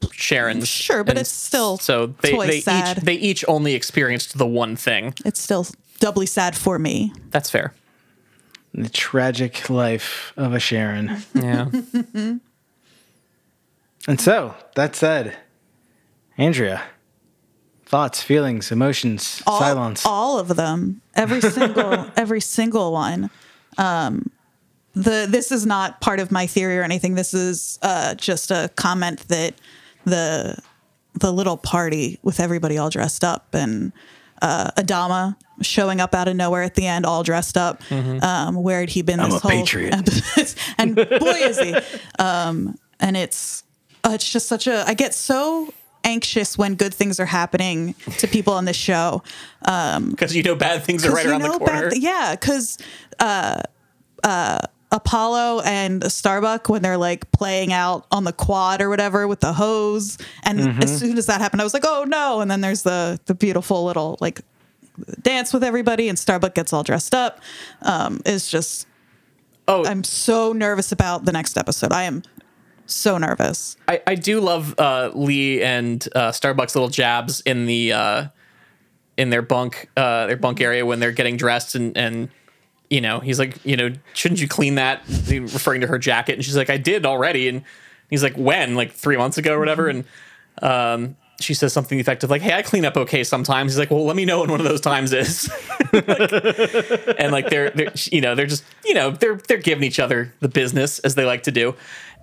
Sharons. 0.00 0.66
Sure, 0.66 1.04
but 1.04 1.12
and 1.12 1.20
it's 1.20 1.30
still 1.30 1.78
so 1.78 2.06
they 2.06 2.36
they 2.36 2.60
sad. 2.60 2.98
each 2.98 3.04
they 3.04 3.14
each 3.14 3.44
only 3.48 3.74
experienced 3.74 4.36
the 4.38 4.46
one 4.46 4.76
thing. 4.76 5.14
It's 5.24 5.40
still 5.40 5.66
doubly 6.00 6.26
sad 6.26 6.56
for 6.56 6.78
me. 6.78 7.12
That's 7.30 7.50
fair. 7.50 7.74
The 8.72 8.88
tragic 8.88 9.70
life 9.70 10.32
of 10.36 10.52
a 10.52 10.58
Sharon. 10.58 11.22
Yeah. 11.32 11.70
and 14.08 14.20
so 14.20 14.54
that 14.74 14.96
said, 14.96 15.36
Andrea, 16.36 16.82
thoughts, 17.94 18.20
feelings, 18.20 18.72
emotions, 18.72 19.40
all, 19.46 19.60
silence. 19.60 20.04
All 20.04 20.40
of 20.40 20.48
them. 20.48 21.00
Every 21.14 21.40
single 21.40 22.10
every 22.16 22.40
single 22.40 22.90
one. 22.92 23.30
Um 23.78 24.32
the 24.94 25.28
this 25.30 25.52
is 25.52 25.64
not 25.64 26.00
part 26.00 26.18
of 26.18 26.32
my 26.32 26.48
theory 26.48 26.76
or 26.76 26.82
anything. 26.82 27.14
This 27.14 27.32
is 27.34 27.78
uh 27.82 28.16
just 28.16 28.50
a 28.50 28.68
comment 28.74 29.28
that 29.28 29.54
the 30.04 30.58
the 31.20 31.32
little 31.32 31.56
party 31.56 32.18
with 32.24 32.40
everybody 32.40 32.78
all 32.78 32.90
dressed 32.90 33.22
up 33.22 33.54
and 33.54 33.92
uh, 34.42 34.72
Adama 34.76 35.36
showing 35.62 36.00
up 36.00 36.16
out 36.16 36.26
of 36.26 36.34
nowhere 36.34 36.64
at 36.64 36.74
the 36.74 36.88
end, 36.88 37.06
all 37.06 37.22
dressed 37.22 37.56
up. 37.56 37.80
Um, 37.92 38.56
where 38.56 38.80
had 38.80 38.90
he 38.90 39.02
been 39.02 39.20
I'm 39.20 39.30
this 39.30 39.38
a 39.38 39.48
whole 39.48 39.50
patriot. 39.52 39.94
episode? 39.94 40.60
and 40.78 40.96
boy 40.96 41.38
is 41.50 41.60
he. 41.60 41.76
Um, 42.18 42.76
and 42.98 43.16
it's 43.16 43.62
uh, 44.02 44.10
it's 44.14 44.28
just 44.30 44.48
such 44.48 44.66
a. 44.66 44.84
I 44.86 44.94
get 44.94 45.14
so 45.14 45.72
anxious 46.04 46.56
when 46.58 46.74
good 46.76 46.94
things 46.94 47.18
are 47.18 47.26
happening 47.26 47.94
to 48.18 48.28
people 48.28 48.52
on 48.52 48.64
this 48.66 48.76
show. 48.76 49.22
because 49.60 50.34
you 50.36 50.42
know 50.42 50.54
bad 50.54 50.84
things 50.84 51.04
are 51.04 51.12
right 51.12 51.26
around 51.26 51.42
the 51.42 51.48
corner. 51.58 51.90
thi- 51.90 52.00
yeah, 52.00 52.36
because 52.38 52.78
uh, 53.18 53.60
uh, 54.22 54.58
Apollo 54.92 55.62
and 55.64 56.10
Starbuck 56.12 56.68
when 56.68 56.82
they're 56.82 56.96
like 56.98 57.30
playing 57.32 57.72
out 57.72 58.06
on 58.12 58.24
the 58.24 58.32
quad 58.32 58.80
or 58.80 58.88
whatever 58.88 59.26
with 59.26 59.40
the 59.40 59.52
hose, 59.54 60.18
and 60.44 60.60
Mm-hmm. 60.60 60.82
as 60.82 60.98
soon 60.98 61.18
as 61.18 61.26
that 61.26 61.40
happened, 61.40 61.60
I 61.60 61.64
was 61.64 61.74
like, 61.74 61.84
oh 61.86 62.04
no! 62.06 62.40
And 62.40 62.50
then 62.50 62.60
there's 62.60 62.82
the 62.82 63.18
the 63.26 63.34
beautiful 63.34 63.84
little 63.84 64.16
like 64.20 64.40
dance 65.22 65.52
with 65.52 65.64
everybody, 65.64 66.08
and 66.08 66.16
Starbuck 66.18 66.54
gets 66.54 66.72
all 66.72 66.84
dressed 66.84 67.14
up. 67.14 67.40
Um, 67.82 68.20
it's 68.24 68.48
just 68.48 68.86
oh, 69.66 69.84
I'm 69.86 70.04
so 70.04 70.52
nervous 70.52 70.92
about 70.92 71.24
the 71.24 71.32
next 71.32 71.56
episode. 71.58 71.90
I 71.92 72.02
am 72.04 72.22
so 72.86 73.18
nervous. 73.18 73.76
I, 73.88 74.02
I 74.06 74.14
do 74.14 74.40
love 74.40 74.74
uh, 74.78 75.10
Lee 75.14 75.62
and 75.62 76.06
uh, 76.14 76.30
Starbucks 76.30 76.74
little 76.74 76.88
jabs 76.88 77.40
in 77.42 77.66
the 77.66 77.92
uh, 77.92 78.26
in 79.16 79.30
their 79.30 79.42
bunk 79.42 79.88
uh, 79.96 80.26
their 80.26 80.36
bunk 80.36 80.60
area 80.60 80.84
when 80.84 81.00
they're 81.00 81.12
getting 81.12 81.36
dressed 81.36 81.74
and 81.74 81.96
and 81.96 82.28
you 82.90 83.00
know 83.00 83.20
he's 83.20 83.38
like 83.38 83.64
you 83.64 83.76
know 83.76 83.92
shouldn't 84.12 84.40
you 84.40 84.48
clean 84.48 84.76
that? 84.76 85.02
Referring 85.28 85.80
to 85.80 85.86
her 85.86 85.98
jacket 85.98 86.34
and 86.34 86.44
she's 86.44 86.56
like 86.56 86.70
I 86.70 86.76
did 86.76 87.06
already. 87.06 87.48
And 87.48 87.62
he's 88.10 88.22
like 88.22 88.36
when? 88.36 88.74
Like 88.74 88.92
three 88.92 89.16
months 89.16 89.38
ago 89.38 89.54
or 89.54 89.58
whatever. 89.58 89.88
And 89.88 90.04
um, 90.62 91.16
she 91.40 91.54
says 91.54 91.72
something 91.72 91.98
effective 91.98 92.30
like 92.30 92.42
hey 92.42 92.52
I 92.52 92.62
clean 92.62 92.84
up 92.84 92.96
okay 92.96 93.24
sometimes. 93.24 93.72
He's 93.72 93.78
like 93.78 93.90
well 93.90 94.04
let 94.04 94.16
me 94.16 94.24
know 94.24 94.40
when 94.40 94.50
one 94.50 94.60
of 94.60 94.66
those 94.66 94.80
times 94.80 95.12
is. 95.12 95.50
Like, 95.94 97.20
and 97.20 97.30
like 97.30 97.50
they're, 97.50 97.70
they're 97.70 97.92
you 98.10 98.20
know 98.20 98.34
they're 98.34 98.46
just 98.46 98.64
you 98.84 98.94
know 98.94 99.12
they're 99.12 99.36
they're 99.36 99.58
giving 99.58 99.84
each 99.84 100.00
other 100.00 100.34
the 100.40 100.48
business 100.48 100.98
as 101.00 101.14
they 101.14 101.24
like 101.24 101.44
to 101.44 101.52
do 101.52 101.76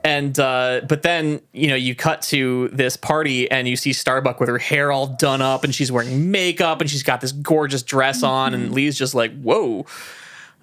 and 0.04 0.40
uh 0.40 0.82
but 0.90 1.04
then 1.04 1.42
you 1.54 1.68
know 1.68 1.76
you 1.76 1.94
cut 1.96 2.22
to 2.22 2.70
this 2.70 2.98
party 2.98 3.50
and 3.52 3.68
you 3.68 3.76
see 3.76 3.94
starbuck 3.94 4.40
with 4.40 4.50
her 4.50 4.58
hair 4.58 4.92
all 4.92 5.08
done 5.08 5.42
up 5.42 5.64
and 5.64 5.74
she's 5.76 5.92
wearing 5.92 6.32
makeup 6.32 6.82
and 6.82 6.90
she's 6.90 7.04
got 7.04 7.22
this 7.22 7.32
gorgeous 7.32 7.84
dress 7.84 8.24
on 8.24 8.54
and 8.54 8.72
lee's 8.74 8.98
just 8.98 9.14
like 9.14 9.32
whoa 9.42 9.86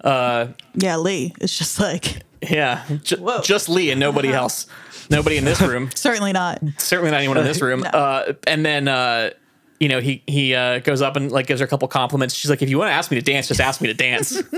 Yeah, 0.03 0.97
Lee. 0.97 1.33
It's 1.41 1.57
just 1.57 1.79
like 1.79 2.23
yeah 2.41 2.85
Whoa. 3.17 3.41
just 3.41 3.67
lee 3.67 3.91
and 3.91 3.99
nobody 3.99 4.29
else 4.29 4.65
nobody 5.09 5.35
in 5.37 5.43
this 5.45 5.59
room 5.61 5.89
certainly 5.95 6.31
not. 6.31 6.61
certainly 6.77 7.11
not 7.11 7.17
anyone 7.17 7.37
in 7.37 7.43
this 7.43 7.61
room. 7.67 7.81
No. 7.81 7.89
Uh, 7.89 8.33
and 8.47 8.65
then 8.65 8.87
uh, 8.87 9.31
you 9.79 9.87
know 9.87 9.99
he 9.99 10.23
he 10.27 10.53
uh, 10.53 10.79
goes 10.79 11.01
up 11.01 11.15
and 11.15 11.31
like 11.31 11.47
gives 11.47 11.61
her 11.61 11.65
a 11.65 11.69
couple 11.69 11.87
compliments. 11.87 12.35
She's 12.35 12.49
like, 12.49 12.61
if 12.61 12.69
you 12.69 12.77
want 12.77 12.89
to 12.89 12.93
ask 12.93 13.11
me 13.11 13.15
to 13.15 13.23
dance, 13.23 13.47
just 13.47 13.61
ask 13.61 13.81
me 13.81 13.87
to 13.87 13.93
dance. 13.93 14.41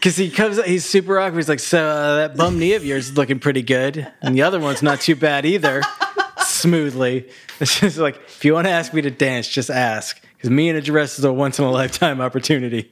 Because 0.00 0.16
he 0.16 0.30
comes, 0.30 0.64
he's 0.64 0.86
super 0.86 1.18
awkward. 1.18 1.36
He's 1.36 1.48
like, 1.48 1.58
"So 1.58 1.86
uh, 1.86 2.16
that 2.16 2.36
bum 2.36 2.58
knee 2.58 2.72
of 2.72 2.86
yours 2.86 3.10
is 3.10 3.16
looking 3.18 3.38
pretty 3.38 3.60
good, 3.60 4.10
and 4.22 4.34
the 4.34 4.40
other 4.40 4.58
one's 4.58 4.82
not 4.82 5.02
too 5.02 5.14
bad 5.14 5.44
either." 5.44 5.82
Smoothly, 6.38 7.28
it's 7.60 7.78
just 7.80 7.98
like, 7.98 8.16
if 8.16 8.42
you 8.42 8.54
want 8.54 8.66
to 8.66 8.70
ask 8.70 8.94
me 8.94 9.02
to 9.02 9.10
dance, 9.10 9.46
just 9.46 9.68
ask. 9.68 10.18
Because 10.36 10.48
me 10.48 10.70
in 10.70 10.76
a 10.76 10.80
dress 10.80 11.18
is 11.18 11.24
a 11.26 11.32
once 11.32 11.58
in 11.58 11.66
a 11.66 11.70
lifetime 11.70 12.22
opportunity. 12.22 12.90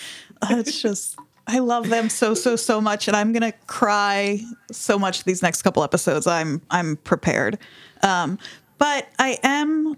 it's 0.50 0.82
just 0.82 1.16
I 1.46 1.60
love 1.60 1.88
them 1.88 2.10
so 2.10 2.34
so 2.34 2.56
so 2.56 2.78
much, 2.78 3.08
and 3.08 3.16
I'm 3.16 3.32
gonna 3.32 3.52
cry 3.66 4.40
so 4.70 4.98
much 4.98 5.24
these 5.24 5.40
next 5.40 5.62
couple 5.62 5.82
episodes. 5.82 6.26
I'm 6.26 6.60
I'm 6.70 6.96
prepared, 6.96 7.58
um, 8.02 8.38
but 8.76 9.08
I 9.18 9.38
am 9.42 9.96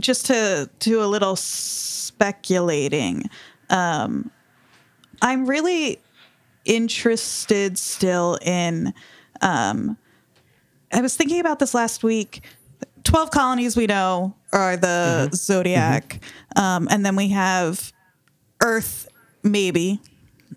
just 0.00 0.26
to 0.26 0.70
do 0.78 1.02
a 1.02 1.06
little 1.06 1.36
speculating. 1.36 3.28
Um, 3.70 4.30
I'm 5.22 5.46
really 5.46 6.00
interested 6.64 7.78
still 7.78 8.38
in. 8.42 8.94
Um, 9.40 9.96
I 10.92 11.00
was 11.00 11.16
thinking 11.16 11.40
about 11.40 11.58
this 11.58 11.74
last 11.74 12.02
week. 12.02 12.42
Twelve 13.02 13.30
colonies 13.30 13.76
we 13.76 13.86
know 13.86 14.34
are 14.52 14.76
the 14.76 15.30
zodiac, 15.34 16.22
Um, 16.56 16.88
and 16.90 17.04
then 17.04 17.16
we 17.16 17.28
have 17.28 17.92
Earth, 18.62 19.08
maybe. 19.42 20.00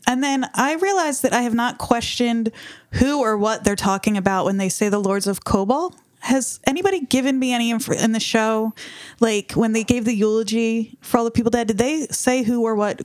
And 0.06 0.24
then 0.24 0.48
I 0.54 0.76
realized 0.76 1.24
that 1.24 1.34
I 1.34 1.42
have 1.42 1.56
not 1.56 1.78
questioned 1.78 2.52
who 2.94 3.20
or 3.20 3.38
what 3.38 3.64
they're 3.64 3.76
talking 3.76 4.16
about 4.16 4.46
when 4.46 4.58
they 4.58 4.70
say 4.70 4.90
the 4.90 5.00
Lords 5.00 5.28
of 5.28 5.44
Kobol. 5.44 5.94
Has 6.20 6.60
anybody 6.66 7.02
given 7.02 7.40
me 7.40 7.54
any 7.54 7.72
info 7.72 7.94
in 7.94 8.12
the 8.12 8.20
show? 8.20 8.74
Like 9.20 9.54
when 9.54 9.74
they 9.74 9.84
gave 9.84 10.06
the 10.06 10.14
eulogy 10.14 10.98
for 11.02 11.18
all 11.18 11.24
the 11.24 11.32
people 11.32 11.52
dead, 11.52 11.68
did 11.68 11.78
they 11.78 12.08
say 12.08 12.44
who 12.44 12.64
or 12.64 12.76
what 12.76 13.02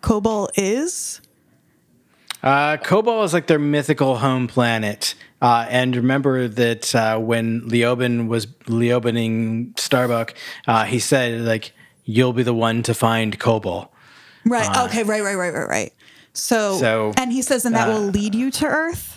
Kobol 0.00 0.48
is? 0.56 1.20
Uh, 2.42 2.76
Kobol 2.76 3.24
is 3.24 3.32
like 3.32 3.46
their 3.46 3.58
mythical 3.58 4.16
home 4.16 4.48
planet. 4.48 5.14
Uh, 5.40 5.66
and 5.68 5.94
remember 5.96 6.48
that 6.48 6.94
uh, 6.94 7.18
when 7.18 7.62
Leoben 7.62 8.28
was 8.28 8.46
Leobening 8.66 9.74
Starbuck, 9.76 10.34
uh, 10.66 10.84
he 10.84 10.98
said 10.98 11.40
like, 11.40 11.72
"You'll 12.04 12.32
be 12.32 12.42
the 12.42 12.54
one 12.54 12.82
to 12.84 12.94
find 12.94 13.38
Kobol." 13.38 13.88
Right. 14.44 14.68
okay. 14.86 15.02
Right. 15.02 15.22
Right. 15.22 15.34
Right. 15.34 15.52
Right. 15.52 15.68
Right. 15.68 15.92
So, 16.32 16.78
So, 16.78 17.12
and 17.16 17.32
he 17.32 17.42
says, 17.42 17.64
and 17.64 17.74
that 17.74 17.88
will 17.88 18.06
lead 18.06 18.34
you 18.34 18.50
to 18.52 18.66
Earth. 18.66 19.11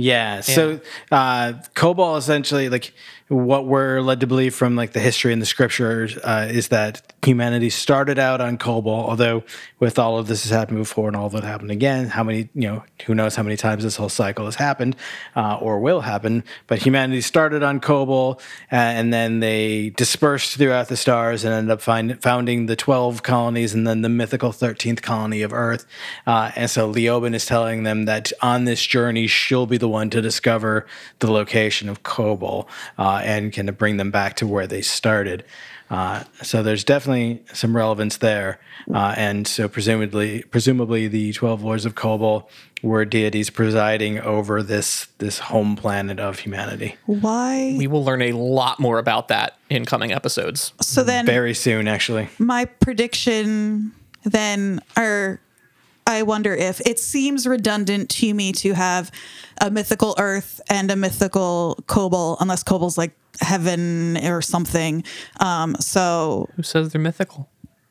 Yeah. 0.00 0.40
So 0.40 0.80
uh, 1.10 1.54
Kobol 1.74 2.16
essentially 2.18 2.68
like 2.68 2.92
what 3.30 3.64
we're 3.64 4.00
led 4.00 4.18
to 4.18 4.26
believe 4.26 4.56
from 4.56 4.74
like 4.74 4.92
the 4.92 4.98
history 4.98 5.32
and 5.32 5.40
the 5.40 5.46
scriptures 5.46 6.18
uh, 6.18 6.48
is 6.50 6.66
that 6.68 7.12
humanity 7.22 7.70
started 7.70 8.18
out 8.18 8.40
on 8.40 8.58
Kobol, 8.58 8.88
although 8.88 9.44
with 9.78 10.00
all 10.00 10.18
of 10.18 10.26
this 10.26 10.42
has 10.42 10.50
happened 10.50 10.78
before 10.78 11.06
and 11.06 11.16
all 11.16 11.34
it 11.36 11.44
happened 11.44 11.70
again, 11.70 12.06
how 12.08 12.24
many, 12.24 12.48
you 12.54 12.62
know, 12.62 12.82
who 13.06 13.14
knows 13.14 13.36
how 13.36 13.44
many 13.44 13.56
times 13.56 13.84
this 13.84 13.94
whole 13.94 14.08
cycle 14.08 14.46
has 14.46 14.56
happened 14.56 14.96
uh, 15.36 15.56
or 15.58 15.78
will 15.78 16.00
happen. 16.00 16.42
But 16.66 16.82
humanity 16.82 17.20
started 17.20 17.62
on 17.62 17.80
Kobol 17.80 18.40
uh, 18.72 18.74
and 18.74 19.12
then 19.12 19.38
they 19.38 19.90
dispersed 19.90 20.56
throughout 20.56 20.88
the 20.88 20.96
stars 20.96 21.44
and 21.44 21.54
ended 21.54 21.70
up 21.70 21.80
find, 21.80 22.20
founding 22.20 22.66
the 22.66 22.74
12 22.74 23.22
colonies 23.22 23.74
and 23.74 23.86
then 23.86 24.02
the 24.02 24.08
mythical 24.08 24.50
13th 24.50 25.02
colony 25.02 25.42
of 25.42 25.52
Earth. 25.52 25.86
Uh, 26.26 26.50
and 26.56 26.68
so 26.68 26.92
Leoben 26.92 27.34
is 27.34 27.46
telling 27.46 27.84
them 27.84 28.06
that 28.06 28.32
on 28.42 28.64
this 28.64 28.84
journey, 28.84 29.28
she'll 29.28 29.66
be 29.66 29.78
the 29.78 29.88
one 29.88 30.10
to 30.10 30.20
discover 30.20 30.84
the 31.20 31.30
location 31.30 31.88
of 31.88 32.02
Kobol 32.02 32.66
uh, 33.20 33.22
and 33.24 33.52
of 33.68 33.78
bring 33.78 33.96
them 33.96 34.10
back 34.10 34.36
to 34.36 34.46
where 34.46 34.66
they 34.66 34.82
started. 34.82 35.44
Uh, 35.90 36.22
so 36.42 36.62
there's 36.62 36.84
definitely 36.84 37.42
some 37.52 37.76
relevance 37.76 38.18
there, 38.18 38.60
uh, 38.94 39.12
and 39.16 39.48
so 39.48 39.68
presumably, 39.68 40.42
presumably 40.44 41.08
the 41.08 41.32
twelve 41.32 41.64
lords 41.64 41.84
of 41.84 41.96
Kobol 41.96 42.48
were 42.82 43.04
deities 43.04 43.50
presiding 43.50 44.20
over 44.20 44.62
this 44.62 45.06
this 45.18 45.40
home 45.40 45.74
planet 45.74 46.20
of 46.20 46.38
humanity. 46.38 46.94
Why? 47.06 47.74
we 47.76 47.88
will 47.88 48.04
learn 48.04 48.22
a 48.22 48.32
lot 48.32 48.78
more 48.78 48.98
about 49.00 49.28
that 49.28 49.58
in 49.68 49.84
coming 49.84 50.12
episodes. 50.12 50.72
so 50.80 51.02
then, 51.02 51.26
Very 51.26 51.54
soon, 51.54 51.88
actually. 51.88 52.28
my 52.38 52.66
prediction 52.66 53.92
then 54.24 54.80
or 54.96 55.40
I 56.10 56.22
wonder 56.22 56.54
if 56.54 56.80
it 56.80 56.98
seems 56.98 57.46
redundant 57.46 58.10
to 58.10 58.34
me 58.34 58.52
to 58.52 58.74
have 58.74 59.10
a 59.60 59.70
mythical 59.70 60.14
Earth 60.18 60.60
and 60.68 60.90
a 60.90 60.96
mythical 60.96 61.82
Kobol, 61.86 62.36
unless 62.40 62.64
Kobol's 62.64 62.98
like 62.98 63.16
heaven 63.40 64.16
or 64.26 64.42
something. 64.42 65.04
Um, 65.38 65.76
so 65.76 66.48
Who 66.56 66.62
says 66.62 66.92
they're 66.92 67.00
mythical? 67.00 67.48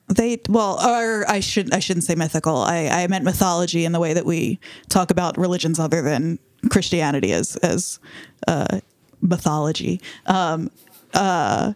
they 0.09 0.39
well, 0.49 0.79
or 0.81 1.29
I 1.29 1.39
should 1.39 1.73
I 1.73 1.79
shouldn't 1.79 2.03
say 2.03 2.15
mythical. 2.15 2.57
I, 2.57 2.87
I 2.87 3.07
meant 3.07 3.23
mythology 3.23 3.85
in 3.85 3.91
the 3.91 3.99
way 3.99 4.13
that 4.13 4.25
we 4.25 4.59
talk 4.89 5.11
about 5.11 5.37
religions 5.37 5.79
other 5.79 6.01
than 6.01 6.39
Christianity 6.69 7.31
as 7.31 7.55
as 7.57 7.99
uh, 8.47 8.79
mythology. 9.21 10.01
Um, 10.25 10.71
uh, 11.13 11.73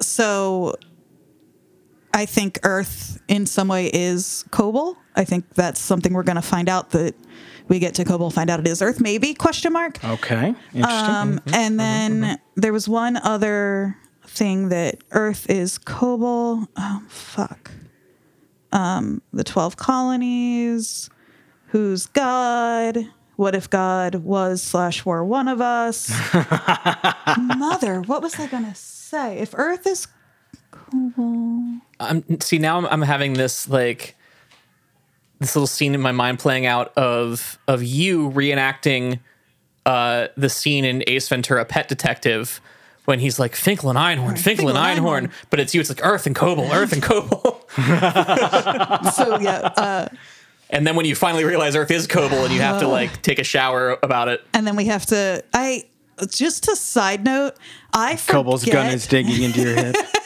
so 0.00 0.74
I 2.16 2.24
think 2.24 2.58
Earth 2.62 3.20
in 3.28 3.44
some 3.44 3.68
way 3.68 3.90
is 3.92 4.46
Kobol. 4.48 4.96
I 5.14 5.24
think 5.24 5.50
that's 5.54 5.78
something 5.78 6.14
we're 6.14 6.22
going 6.22 6.36
to 6.36 6.42
find 6.42 6.66
out 6.66 6.92
that 6.92 7.14
we 7.68 7.78
get 7.78 7.94
to 7.96 8.04
Kobol, 8.04 8.32
find 8.32 8.48
out 8.48 8.58
it 8.58 8.66
is 8.66 8.80
Earth, 8.80 9.02
maybe? 9.02 9.34
Question 9.34 9.74
mark. 9.74 10.02
Okay, 10.02 10.54
interesting. 10.72 11.14
Um, 11.14 11.40
and 11.52 11.78
then 11.78 12.38
there 12.54 12.72
was 12.72 12.88
one 12.88 13.18
other 13.18 13.98
thing 14.24 14.70
that 14.70 15.04
Earth 15.10 15.50
is 15.50 15.78
Kobol. 15.78 16.66
Oh 16.78 17.02
fuck. 17.08 17.70
Um, 18.72 19.20
the 19.34 19.44
twelve 19.44 19.76
colonies. 19.76 21.10
Who's 21.66 22.06
God? 22.06 22.96
What 23.34 23.54
if 23.54 23.68
God 23.68 24.14
was 24.14 24.62
slash 24.62 25.04
were 25.04 25.22
one 25.22 25.48
of 25.48 25.60
us? 25.60 26.10
Mother, 27.38 28.00
what 28.00 28.22
was 28.22 28.40
I 28.40 28.46
gonna 28.46 28.74
say? 28.74 29.38
If 29.38 29.52
Earth 29.54 29.86
is 29.86 30.08
I'm 32.00 32.40
see 32.40 32.58
now 32.58 32.78
I'm, 32.78 32.86
I'm 32.86 33.02
having 33.02 33.34
this 33.34 33.68
like 33.68 34.14
this 35.38 35.54
little 35.54 35.66
scene 35.66 35.94
in 35.94 36.00
my 36.00 36.12
mind 36.12 36.38
playing 36.38 36.66
out 36.66 36.96
of 36.96 37.58
of 37.68 37.82
you 37.82 38.30
reenacting 38.30 39.20
uh 39.84 40.28
the 40.36 40.48
scene 40.48 40.84
in 40.84 41.02
Ace 41.06 41.28
Ventura 41.28 41.64
Pet 41.64 41.88
Detective 41.88 42.60
when 43.06 43.20
he's 43.20 43.38
like 43.38 43.54
Finkel 43.54 43.88
and 43.88 43.98
Einhorn, 43.98 44.16
Finkel 44.16 44.28
and 44.28 44.40
Finkel 44.40 44.68
and 44.70 44.78
Einhorn, 44.78 45.26
Einhorn. 45.28 45.32
but 45.50 45.60
it's 45.60 45.74
you. 45.74 45.80
It's 45.80 45.88
like 45.88 46.04
Earth 46.04 46.26
and 46.26 46.34
Kobol, 46.34 46.74
Earth 46.74 46.92
and 46.92 47.02
Kobol. 47.02 47.62
So 49.12 49.38
yeah, 49.38 49.58
uh, 49.76 50.08
and 50.70 50.84
then 50.86 50.96
when 50.96 51.06
you 51.06 51.14
finally 51.14 51.44
realize 51.44 51.76
Earth 51.76 51.90
is 51.92 52.06
Kobol, 52.08 52.44
and 52.44 52.52
you 52.52 52.60
have 52.60 52.80
to 52.80 52.88
like 52.88 53.22
take 53.22 53.38
a 53.38 53.44
shower 53.44 53.96
about 54.02 54.28
it. 54.28 54.44
and 54.52 54.66
then 54.66 54.74
we 54.76 54.86
have 54.86 55.06
to. 55.06 55.44
I 55.54 55.84
just 56.30 56.66
a 56.68 56.74
side 56.76 57.24
note. 57.24 57.54
I 57.92 58.16
forget, 58.16 58.44
Cobal's 58.44 58.64
gun 58.64 58.86
is 58.92 59.06
digging 59.06 59.42
into 59.42 59.60
your 59.62 59.74
head. 59.74 59.94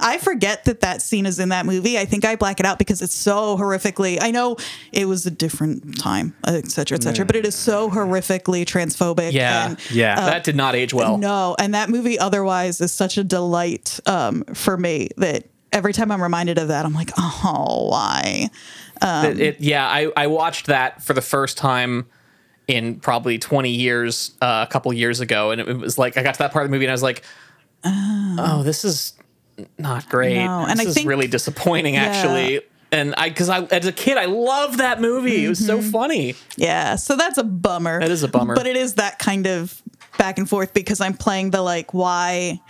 I 0.00 0.18
forget 0.18 0.64
that 0.64 0.80
that 0.80 1.02
scene 1.02 1.26
is 1.26 1.38
in 1.38 1.50
that 1.50 1.66
movie. 1.66 1.98
I 1.98 2.04
think 2.04 2.24
I 2.24 2.36
black 2.36 2.60
it 2.60 2.66
out 2.66 2.78
because 2.78 3.02
it's 3.02 3.14
so 3.14 3.56
horrifically. 3.56 4.18
I 4.20 4.30
know 4.30 4.56
it 4.92 5.06
was 5.06 5.26
a 5.26 5.30
different 5.30 5.98
time, 5.98 6.34
et 6.46 6.70
cetera, 6.70 6.96
et 6.96 7.02
cetera, 7.02 7.24
but 7.24 7.36
it 7.36 7.46
is 7.46 7.54
so 7.54 7.90
horrifically 7.90 8.64
transphobic. 8.64 9.32
Yeah, 9.32 9.70
and, 9.70 9.90
Yeah. 9.90 10.14
that 10.16 10.44
did 10.44 10.56
not 10.56 10.74
age 10.74 10.92
well. 10.94 11.18
No, 11.18 11.56
and 11.58 11.74
that 11.74 11.88
movie 11.90 12.18
otherwise 12.18 12.80
is 12.80 12.92
such 12.92 13.18
a 13.18 13.24
delight 13.24 14.00
um, 14.06 14.44
for 14.54 14.76
me 14.76 15.08
that 15.16 15.44
every 15.72 15.92
time 15.92 16.10
I'm 16.10 16.22
reminded 16.22 16.58
of 16.58 16.68
that, 16.68 16.84
I'm 16.84 16.94
like, 16.94 17.10
oh, 17.18 17.88
why? 17.90 18.50
It- 19.02 19.40
it- 19.40 19.60
yeah, 19.60 19.86
I, 19.86 20.10
I 20.16 20.26
watched 20.28 20.66
that 20.66 21.02
for 21.02 21.12
the 21.14 21.22
first 21.22 21.56
time 21.56 22.06
in 22.68 23.00
probably 23.00 23.38
20 23.38 23.70
years, 23.70 24.32
uh, 24.40 24.64
a 24.68 24.70
couple 24.70 24.92
years 24.92 25.18
ago. 25.20 25.50
And 25.50 25.60
it, 25.60 25.68
it 25.68 25.76
was 25.78 25.98
like, 25.98 26.16
I 26.16 26.22
got 26.22 26.34
to 26.34 26.38
that 26.38 26.52
part 26.52 26.64
of 26.64 26.70
the 26.70 26.74
movie 26.74 26.84
and 26.84 26.90
I 26.92 26.94
was 26.94 27.02
like, 27.02 27.22
oh, 27.84 28.62
this 28.64 28.84
is 28.84 29.14
not 29.78 30.08
great. 30.08 30.36
No, 30.44 30.64
and 30.66 30.78
this 30.78 30.86
I 30.86 30.88
is 30.90 30.94
think- 30.94 31.08
really 31.08 31.26
disappointing, 31.26 31.96
actually. 31.96 32.62
And 32.90 33.14
I, 33.16 33.30
because 33.30 33.48
I, 33.48 33.62
as 33.64 33.86
a 33.86 33.92
kid, 33.92 34.18
I 34.18 34.26
loved 34.26 34.78
that 34.78 35.00
movie. 35.00 35.46
It 35.46 35.48
was 35.48 35.64
so 35.64 35.80
funny. 35.80 36.34
Yeah, 36.56 36.96
so 36.96 37.16
that's 37.16 37.38
a 37.38 37.44
bummer. 37.44 38.00
That 38.00 38.10
is 38.10 38.22
a 38.22 38.28
bummer. 38.28 38.54
But 38.54 38.66
it 38.66 38.76
is 38.76 38.94
that 38.94 39.18
kind 39.18 39.46
of 39.46 39.80
back 40.18 40.36
and 40.36 40.46
forth 40.46 40.74
because 40.74 41.00
I'm 41.00 41.14
playing 41.14 41.52
the 41.52 41.62
like, 41.62 41.94
why 41.94 42.60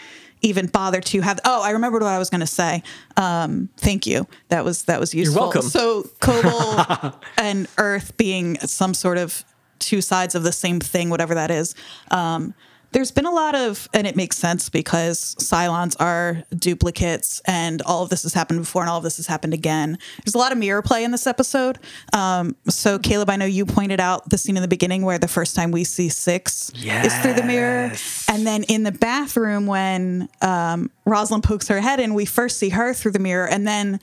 even 0.40 0.66
bother 0.68 1.00
to 1.00 1.20
have? 1.22 1.40
Oh, 1.44 1.60
I 1.62 1.70
remembered 1.70 2.02
what 2.02 2.12
I 2.12 2.20
was 2.20 2.30
going 2.30 2.40
to 2.40 2.46
say. 2.46 2.84
Um, 3.16 3.68
thank 3.78 4.06
you. 4.06 4.28
That 4.48 4.64
was 4.64 4.84
that 4.84 5.00
was 5.00 5.12
useful. 5.12 5.42
welcome. 5.42 5.62
So 5.62 6.04
Kobol 6.20 7.14
and 7.36 7.66
Earth 7.76 8.16
being 8.16 8.59
some 8.60 8.94
sort 8.94 9.18
of 9.18 9.44
two 9.80 10.00
sides 10.00 10.36
of 10.36 10.44
the 10.44 10.52
same 10.52 10.78
thing, 10.78 11.10
whatever 11.10 11.34
that 11.34 11.50
is. 11.50 11.74
Um, 12.12 12.54
there's 12.93 13.10
been 13.10 13.27
a 13.27 13.31
lot 13.31 13.55
of, 13.55 13.89
and 13.93 14.06
it 14.06 14.16
makes 14.16 14.36
sense 14.36 14.69
because 14.69 15.35
Cylons 15.36 15.97
are 16.01 16.44
duplicates, 16.55 17.40
and 17.47 17.82
all 17.82 18.02
of 18.02 18.10
this 18.10 18.23
has 18.23 18.35
happened 18.35 18.60
before, 18.60 18.82
and 18.82 18.90
all 18.90 18.98
of 18.98 19.05
this 19.05 19.16
has 19.16 19.27
happened 19.27 19.55
again. 19.55 19.98
There's 20.24 20.35
a 20.35 20.39
lot 20.39 20.52
of 20.52 20.59
mirror 20.59 20.82
play 20.82 21.05
in 21.05 21.10
this 21.10 21.27
episode. 21.27 21.78
Um, 22.12 22.56
so, 22.69 22.98
Caleb, 22.98 23.31
I 23.31 23.36
know 23.36 23.44
you 23.47 23.66
pointed 23.66 24.01
out 24.01 24.28
the 24.31 24.39
scene 24.39 24.56
in 24.56 24.62
the 24.62 24.69
beginning 24.69 25.02
where 25.02 25.19
the 25.19 25.28
first 25.28 25.56
time 25.56 25.70
we 25.70 25.85
see 25.85 26.09
Six 26.09 26.70
is 27.05 27.16
through 27.19 27.35
the 27.35 27.43
mirror, 27.44 27.93
and 28.28 28.47
then 28.47 28.62
in 28.64 28.82
the 28.82 28.93
bathroom 28.93 29.66
when 29.66 30.28
um, 30.40 30.90
Roslin 31.05 31.40
pokes 31.43 31.69
her 31.69 31.81
head 31.81 32.01
in, 32.01 32.14
we 32.14 32.24
first 32.24 32.59
see 32.59 32.70
her 32.70 32.94
through 32.94 33.12
the 33.12 33.19
mirror, 33.19 33.48
and 33.48 33.66
then 33.66 34.01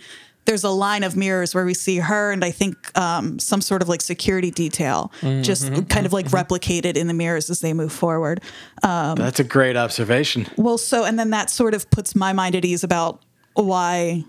there's 0.49 0.63
a 0.63 0.69
line 0.69 1.03
of 1.03 1.15
mirrors 1.15 1.53
where 1.53 1.63
we 1.63 1.75
see 1.75 1.97
her 1.97 2.31
and 2.31 2.43
I 2.43 2.49
think 2.49 2.75
um, 2.97 3.37
some 3.37 3.61
sort 3.61 3.83
of 3.83 3.87
like 3.87 4.01
security 4.01 4.49
detail 4.49 5.11
just 5.41 5.67
kind 5.89 6.07
of 6.07 6.11
like 6.13 6.25
replicated 6.29 6.95
in 6.97 7.05
the 7.07 7.13
mirrors 7.13 7.51
as 7.51 7.59
they 7.59 7.71
move 7.71 7.91
forward. 7.91 8.41
That's 8.81 9.39
a 9.39 9.43
great 9.43 9.77
observation. 9.77 10.47
Well, 10.57 10.79
so 10.79 11.03
and 11.03 11.19
then 11.19 11.29
that 11.29 11.51
sort 11.51 11.75
of 11.75 11.89
puts 11.91 12.15
my 12.15 12.33
mind 12.33 12.55
at 12.55 12.65
ease 12.65 12.83
about 12.83 13.21
why 13.53 14.23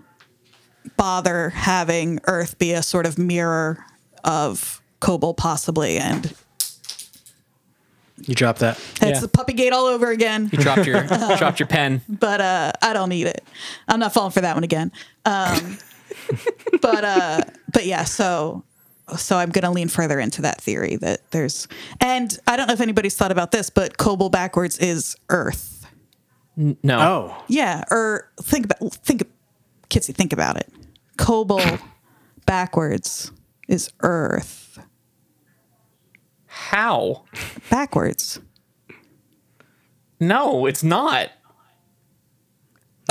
bother 0.95 1.49
having 1.49 2.19
Earth 2.25 2.59
be 2.59 2.73
a 2.73 2.83
sort 2.83 3.07
of 3.07 3.17
mirror 3.17 3.83
of 4.23 4.79
Kobol 4.99 5.35
possibly, 5.35 5.97
and 5.97 6.31
You 8.27 8.35
drop 8.35 8.59
that. 8.59 8.77
it's 8.77 9.01
Yeah. 9.01 9.19
the 9.19 9.27
puppy 9.27 9.53
gate 9.53 9.73
all 9.73 9.85
over 9.87 10.11
again. 10.11 10.49
You 10.51 10.59
dropped 10.59 10.85
your, 10.85 11.03
dropped 11.37 11.59
your 11.59 11.67
pen. 11.67 12.01
but 12.07 12.39
uh, 12.41 12.71
I 12.81 12.93
don't 12.93 13.09
need 13.09 13.25
it. 13.25 13.43
I'm 13.87 13.99
not 13.99 14.13
falling 14.13 14.31
for 14.31 14.41
that 14.41 14.55
one 14.55 14.63
again. 14.63 14.91
Um, 15.25 15.77
but 16.81 17.03
uh, 17.03 17.41
but 17.73 17.85
yeah, 17.85 18.03
so 18.03 18.63
so 19.17 19.37
I'm 19.37 19.49
gonna 19.49 19.71
lean 19.71 19.87
further 19.87 20.19
into 20.19 20.41
that 20.43 20.61
theory 20.61 20.95
that 20.97 21.29
there's, 21.31 21.67
and 21.99 22.37
I 22.47 22.55
don't 22.57 22.67
know 22.67 22.73
if 22.73 22.81
anybody's 22.81 23.15
thought 23.15 23.31
about 23.31 23.51
this, 23.51 23.69
but 23.69 23.97
Kobol 23.97 24.31
backwards 24.31 24.77
is 24.77 25.15
Earth. 25.29 25.85
No. 26.55 26.99
Oh, 26.99 27.43
Yeah, 27.47 27.83
or 27.89 28.29
think 28.41 28.65
about 28.65 28.93
think, 28.93 29.23
Kitsy, 29.89 30.13
think 30.13 30.33
about 30.33 30.57
it. 30.57 30.71
Kobol 31.17 31.81
backwards 32.45 33.31
is 33.67 33.89
Earth. 34.01 34.79
How? 36.45 37.23
Backwards. 37.69 38.39
No, 40.19 40.65
it's 40.65 40.83
not. 40.83 41.31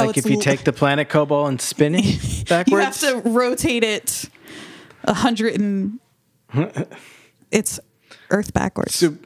Oh, 0.00 0.06
like 0.06 0.16
it's 0.16 0.26
if 0.26 0.30
you 0.30 0.36
l- 0.36 0.42
take 0.42 0.64
the 0.64 0.72
planet 0.72 1.08
Kobol 1.08 1.48
and 1.48 1.60
spin 1.60 1.94
it 1.94 2.44
backwards, 2.48 3.02
You 3.02 3.08
have 3.10 3.22
to 3.24 3.28
rotate 3.30 3.84
it 3.84 4.28
a 5.04 5.14
hundred 5.14 5.54
and 5.60 5.98
it's 7.50 7.80
Earth 8.30 8.52
backwards. 8.52 8.94
So, 8.94 9.16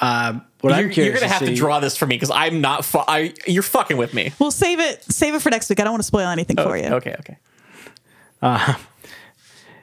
uh, 0.00 0.40
what 0.60 0.72
I'm 0.72 0.84
You're, 0.84 0.92
curious 0.92 1.12
you're 1.12 1.20
gonna 1.20 1.38
to 1.38 1.44
have 1.46 1.48
to 1.48 1.54
draw 1.54 1.80
this 1.80 1.96
for 1.96 2.06
me 2.06 2.16
because 2.16 2.30
I'm 2.30 2.60
not. 2.60 2.84
Fu- 2.84 3.02
I, 3.06 3.34
you're 3.46 3.62
fucking 3.62 3.96
with 3.96 4.14
me. 4.14 4.32
We'll 4.38 4.50
save 4.50 4.78
it. 4.80 5.02
Save 5.04 5.34
it 5.34 5.42
for 5.42 5.50
next 5.50 5.68
week. 5.68 5.80
I 5.80 5.84
don't 5.84 5.92
want 5.92 6.02
to 6.02 6.06
spoil 6.06 6.28
anything 6.28 6.56
for 6.56 6.76
you. 6.76 6.86
Okay, 6.86 7.16
okay. 7.20 7.36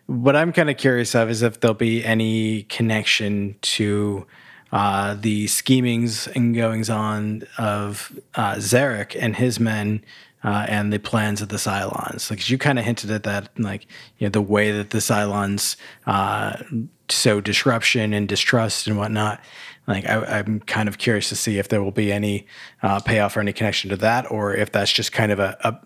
What 0.08 0.36
I'm 0.38 0.54
kind 0.54 0.70
of 0.70 0.78
curious 0.78 1.14
of 1.16 1.30
is 1.30 1.42
if 1.42 1.60
there'll 1.60 1.76
be 1.76 2.04
any 2.04 2.64
connection 2.64 3.56
to 3.62 4.26
uh, 4.72 5.16
the 5.20 5.48
schemings 5.48 6.28
and 6.28 6.56
goings 6.56 6.90
on 6.90 7.44
of 7.58 8.18
uh, 8.36 8.56
Zarek 8.56 9.18
and 9.20 9.36
his 9.36 9.60
men 9.60 10.04
uh, 10.44 10.66
and 10.70 10.94
the 10.94 11.00
plans 11.00 11.42
of 11.42 11.50
the 11.50 11.58
Cylons. 11.58 12.30
Like 12.30 12.50
you 12.50 12.58
kind 12.58 12.80
of 12.80 12.86
hinted 12.86 13.12
at 13.12 13.24
that, 13.24 13.50
like 13.58 13.88
you 14.18 14.28
know 14.28 14.32
the 14.32 14.42
way 14.42 14.72
that 14.72 14.92
the 14.92 15.00
Cylons 15.00 15.76
uh, 16.06 16.58
sow 17.10 17.42
disruption 17.42 18.14
and 18.14 18.28
distrust 18.28 18.88
and 18.88 18.98
whatnot. 18.98 19.42
Like 19.88 20.06
I, 20.06 20.40
I'm 20.40 20.60
kind 20.62 20.88
of 20.88 20.98
curious 20.98 21.30
to 21.30 21.36
see 21.36 21.58
if 21.58 21.70
there 21.70 21.82
will 21.82 21.92
be 21.92 22.12
any 22.12 22.46
uh, 22.84 23.00
payoff 23.00 23.38
or 23.38 23.40
any 23.40 23.54
connection 23.54 23.90
to 23.90 23.98
that, 23.98 24.30
or 24.32 24.54
if 24.54 24.72
that's 24.72 24.92
just 24.92 25.12
kind 25.12 25.32
of 25.32 25.40
a, 25.40 25.58
a 25.62 25.80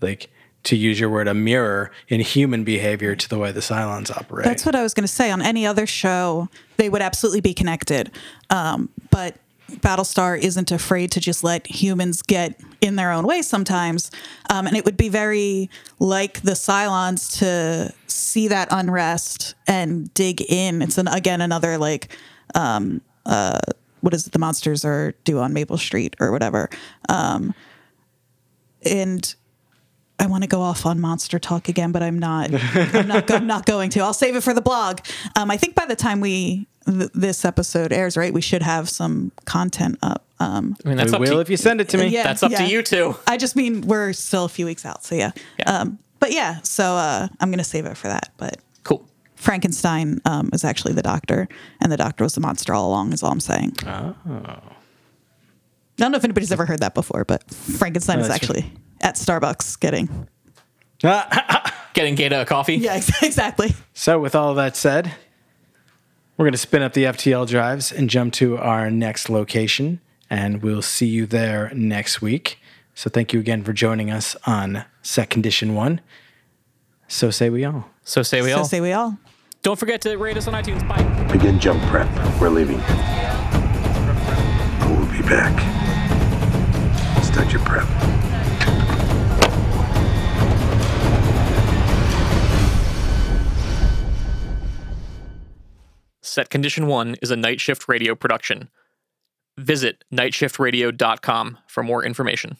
like 0.00 0.30
to 0.64 0.76
use 0.76 0.98
your 1.00 1.08
word, 1.08 1.28
a 1.28 1.34
mirror 1.34 1.90
in 2.08 2.20
human 2.20 2.64
behavior 2.64 3.14
to 3.14 3.28
the 3.28 3.38
way 3.38 3.52
the 3.52 3.60
Cylons 3.60 4.10
operate. 4.10 4.44
That's 4.44 4.66
what 4.66 4.74
I 4.74 4.82
was 4.82 4.92
going 4.92 5.06
to 5.06 5.12
say. 5.12 5.30
On 5.30 5.40
any 5.40 5.66
other 5.66 5.86
show, 5.86 6.48
they 6.76 6.88
would 6.88 7.00
absolutely 7.00 7.40
be 7.40 7.54
connected. 7.54 8.10
Um, 8.50 8.90
but 9.10 9.36
Battlestar 9.68 10.38
isn't 10.38 10.72
afraid 10.72 11.12
to 11.12 11.20
just 11.20 11.44
let 11.44 11.66
humans 11.66 12.22
get 12.22 12.60
in 12.80 12.96
their 12.96 13.12
own 13.12 13.26
way 13.26 13.42
sometimes. 13.42 14.10
Um, 14.50 14.66
and 14.66 14.76
it 14.76 14.84
would 14.84 14.96
be 14.96 15.08
very 15.08 15.70
like 15.98 16.40
the 16.40 16.52
Cylons 16.52 17.38
to 17.38 17.92
see 18.06 18.48
that 18.48 18.68
unrest 18.70 19.54
and 19.66 20.12
dig 20.14 20.42
in. 20.48 20.82
It's 20.82 20.98
an, 20.98 21.08
again 21.08 21.40
another 21.40 21.76
like 21.78 22.16
um, 22.54 23.02
uh, 23.26 23.60
what 24.00 24.14
is 24.14 24.26
it 24.26 24.32
the 24.32 24.38
monsters 24.38 24.84
are 24.84 25.12
do 25.24 25.38
on 25.38 25.52
Maple 25.52 25.78
Street 25.78 26.16
or 26.20 26.32
whatever. 26.32 26.70
Um, 27.08 27.54
and 28.82 29.34
I 30.18 30.26
want 30.26 30.42
to 30.42 30.48
go 30.48 30.60
off 30.60 30.84
on 30.84 31.00
monster 31.00 31.38
talk 31.38 31.68
again, 31.68 31.92
but 31.92 32.02
I'm 32.02 32.18
not. 32.18 32.50
I'm 32.94 33.06
not. 33.06 33.30
I'm 33.30 33.46
not 33.46 33.66
going 33.66 33.90
to. 33.90 34.00
I'll 34.00 34.14
save 34.14 34.34
it 34.34 34.42
for 34.42 34.52
the 34.52 34.60
blog. 34.60 35.00
Um, 35.36 35.50
I 35.50 35.56
think 35.56 35.74
by 35.74 35.86
the 35.86 35.94
time 35.94 36.20
we 36.20 36.66
th- 36.88 37.10
this 37.14 37.44
episode 37.44 37.92
airs, 37.92 38.16
right, 38.16 38.32
we 38.32 38.40
should 38.40 38.62
have 38.62 38.88
some 38.88 39.30
content 39.44 39.98
up. 40.02 40.24
Um, 40.40 40.76
I 40.84 40.88
mean, 40.88 40.96
that's 40.96 41.10
we 41.12 41.16
up 41.16 41.20
will 41.20 41.26
to 41.36 41.38
if 41.40 41.50
you 41.50 41.56
send 41.56 41.80
it 41.80 41.88
to 41.90 41.98
me. 41.98 42.06
yeah, 42.08 42.22
That's 42.22 42.42
up 42.42 42.52
to 42.52 42.64
you 42.64 42.82
two. 42.82 43.16
I 43.26 43.36
just 43.36 43.56
mean 43.56 43.82
we're 43.82 44.12
still 44.12 44.44
a 44.44 44.48
few 44.48 44.66
weeks 44.66 44.84
out, 44.86 45.04
so 45.04 45.14
yeah. 45.14 45.32
Yeah. 45.58 45.70
Um, 45.80 45.98
but 46.20 46.32
yeah, 46.32 46.60
so 46.62 46.84
uh, 46.84 47.28
I'm 47.40 47.50
going 47.50 47.58
to 47.58 47.64
save 47.64 47.86
it 47.86 47.96
for 47.96 48.08
that. 48.08 48.30
But 48.36 48.58
Cool. 48.84 49.06
Frankenstein 49.36 50.20
um, 50.24 50.50
is 50.52 50.64
actually 50.64 50.94
the 50.94 51.02
doctor, 51.02 51.48
and 51.80 51.90
the 51.92 51.96
doctor 51.96 52.24
was 52.24 52.34
the 52.34 52.40
monster 52.40 52.72
all 52.74 52.88
along. 52.88 53.12
Is 53.12 53.22
all 53.22 53.30
I'm 53.32 53.40
saying. 53.40 53.74
Oh. 53.86 54.14
I 54.26 54.60
don't 55.96 56.12
know 56.12 56.18
if 56.18 56.24
anybody's 56.24 56.52
ever 56.52 56.66
heard 56.66 56.80
that 56.80 56.94
before, 56.94 57.24
but 57.24 57.48
Frankenstein 57.50 58.18
No, 58.18 58.22
is 58.22 58.28
that's 58.28 58.42
actually 58.42 58.72
at 59.00 59.16
Starbucks 59.16 59.78
getting. 59.80 60.28
Getting 61.94 62.14
Gaeta 62.14 62.42
a 62.42 62.44
coffee. 62.44 62.76
Yeah, 62.76 62.96
exactly. 63.22 63.74
So, 63.94 64.18
with 64.20 64.34
all 64.34 64.54
that 64.54 64.76
said, 64.76 65.12
we're 66.38 66.44
going 66.44 66.52
to 66.52 66.58
spin 66.58 66.82
up 66.82 66.94
the 66.94 67.04
FTL 67.04 67.46
drives 67.46 67.92
and 67.92 68.08
jump 68.08 68.32
to 68.34 68.56
our 68.56 68.90
next 68.90 69.28
location, 69.28 70.00
and 70.30 70.62
we'll 70.62 70.80
see 70.80 71.06
you 71.06 71.26
there 71.26 71.70
next 71.74 72.22
week. 72.22 72.58
So, 72.94 73.10
thank 73.10 73.34
you 73.34 73.40
again 73.40 73.62
for 73.62 73.72
joining 73.72 74.10
us 74.10 74.36
on 74.46 74.84
Set 75.02 75.28
Condition 75.28 75.74
One. 75.74 76.00
So 77.08 77.30
say 77.30 77.48
we 77.48 77.64
all. 77.64 77.88
So 78.04 78.22
say 78.22 78.42
we 78.42 78.52
all. 78.52 78.58
so 78.58 78.60
all. 78.60 78.64
say 78.66 78.82
we 78.82 78.92
all. 78.92 79.16
Don't 79.62 79.78
forget 79.78 80.02
to 80.02 80.16
rate 80.16 80.36
us 80.36 80.46
on 80.46 80.52
iTunes. 80.54 80.86
Bye. 80.86 81.02
Begin 81.32 81.58
jump 81.58 81.82
prep. 81.84 82.06
We're 82.38 82.50
leaving. 82.50 82.78
I 82.80 83.20
will 84.90 85.10
be 85.10 85.22
back. 85.26 85.58
Start 87.24 87.50
your 87.50 87.62
prep. 87.62 87.88
Set 96.28 96.50
Condition 96.50 96.86
1 96.86 97.16
is 97.22 97.30
a 97.30 97.36
night 97.36 97.60
shift 97.60 97.88
radio 97.88 98.14
production. 98.14 98.68
visit 99.58 100.04
nightshiftradio.com 100.12 101.58
for 101.66 101.82
more 101.82 102.04
information. 102.04 102.56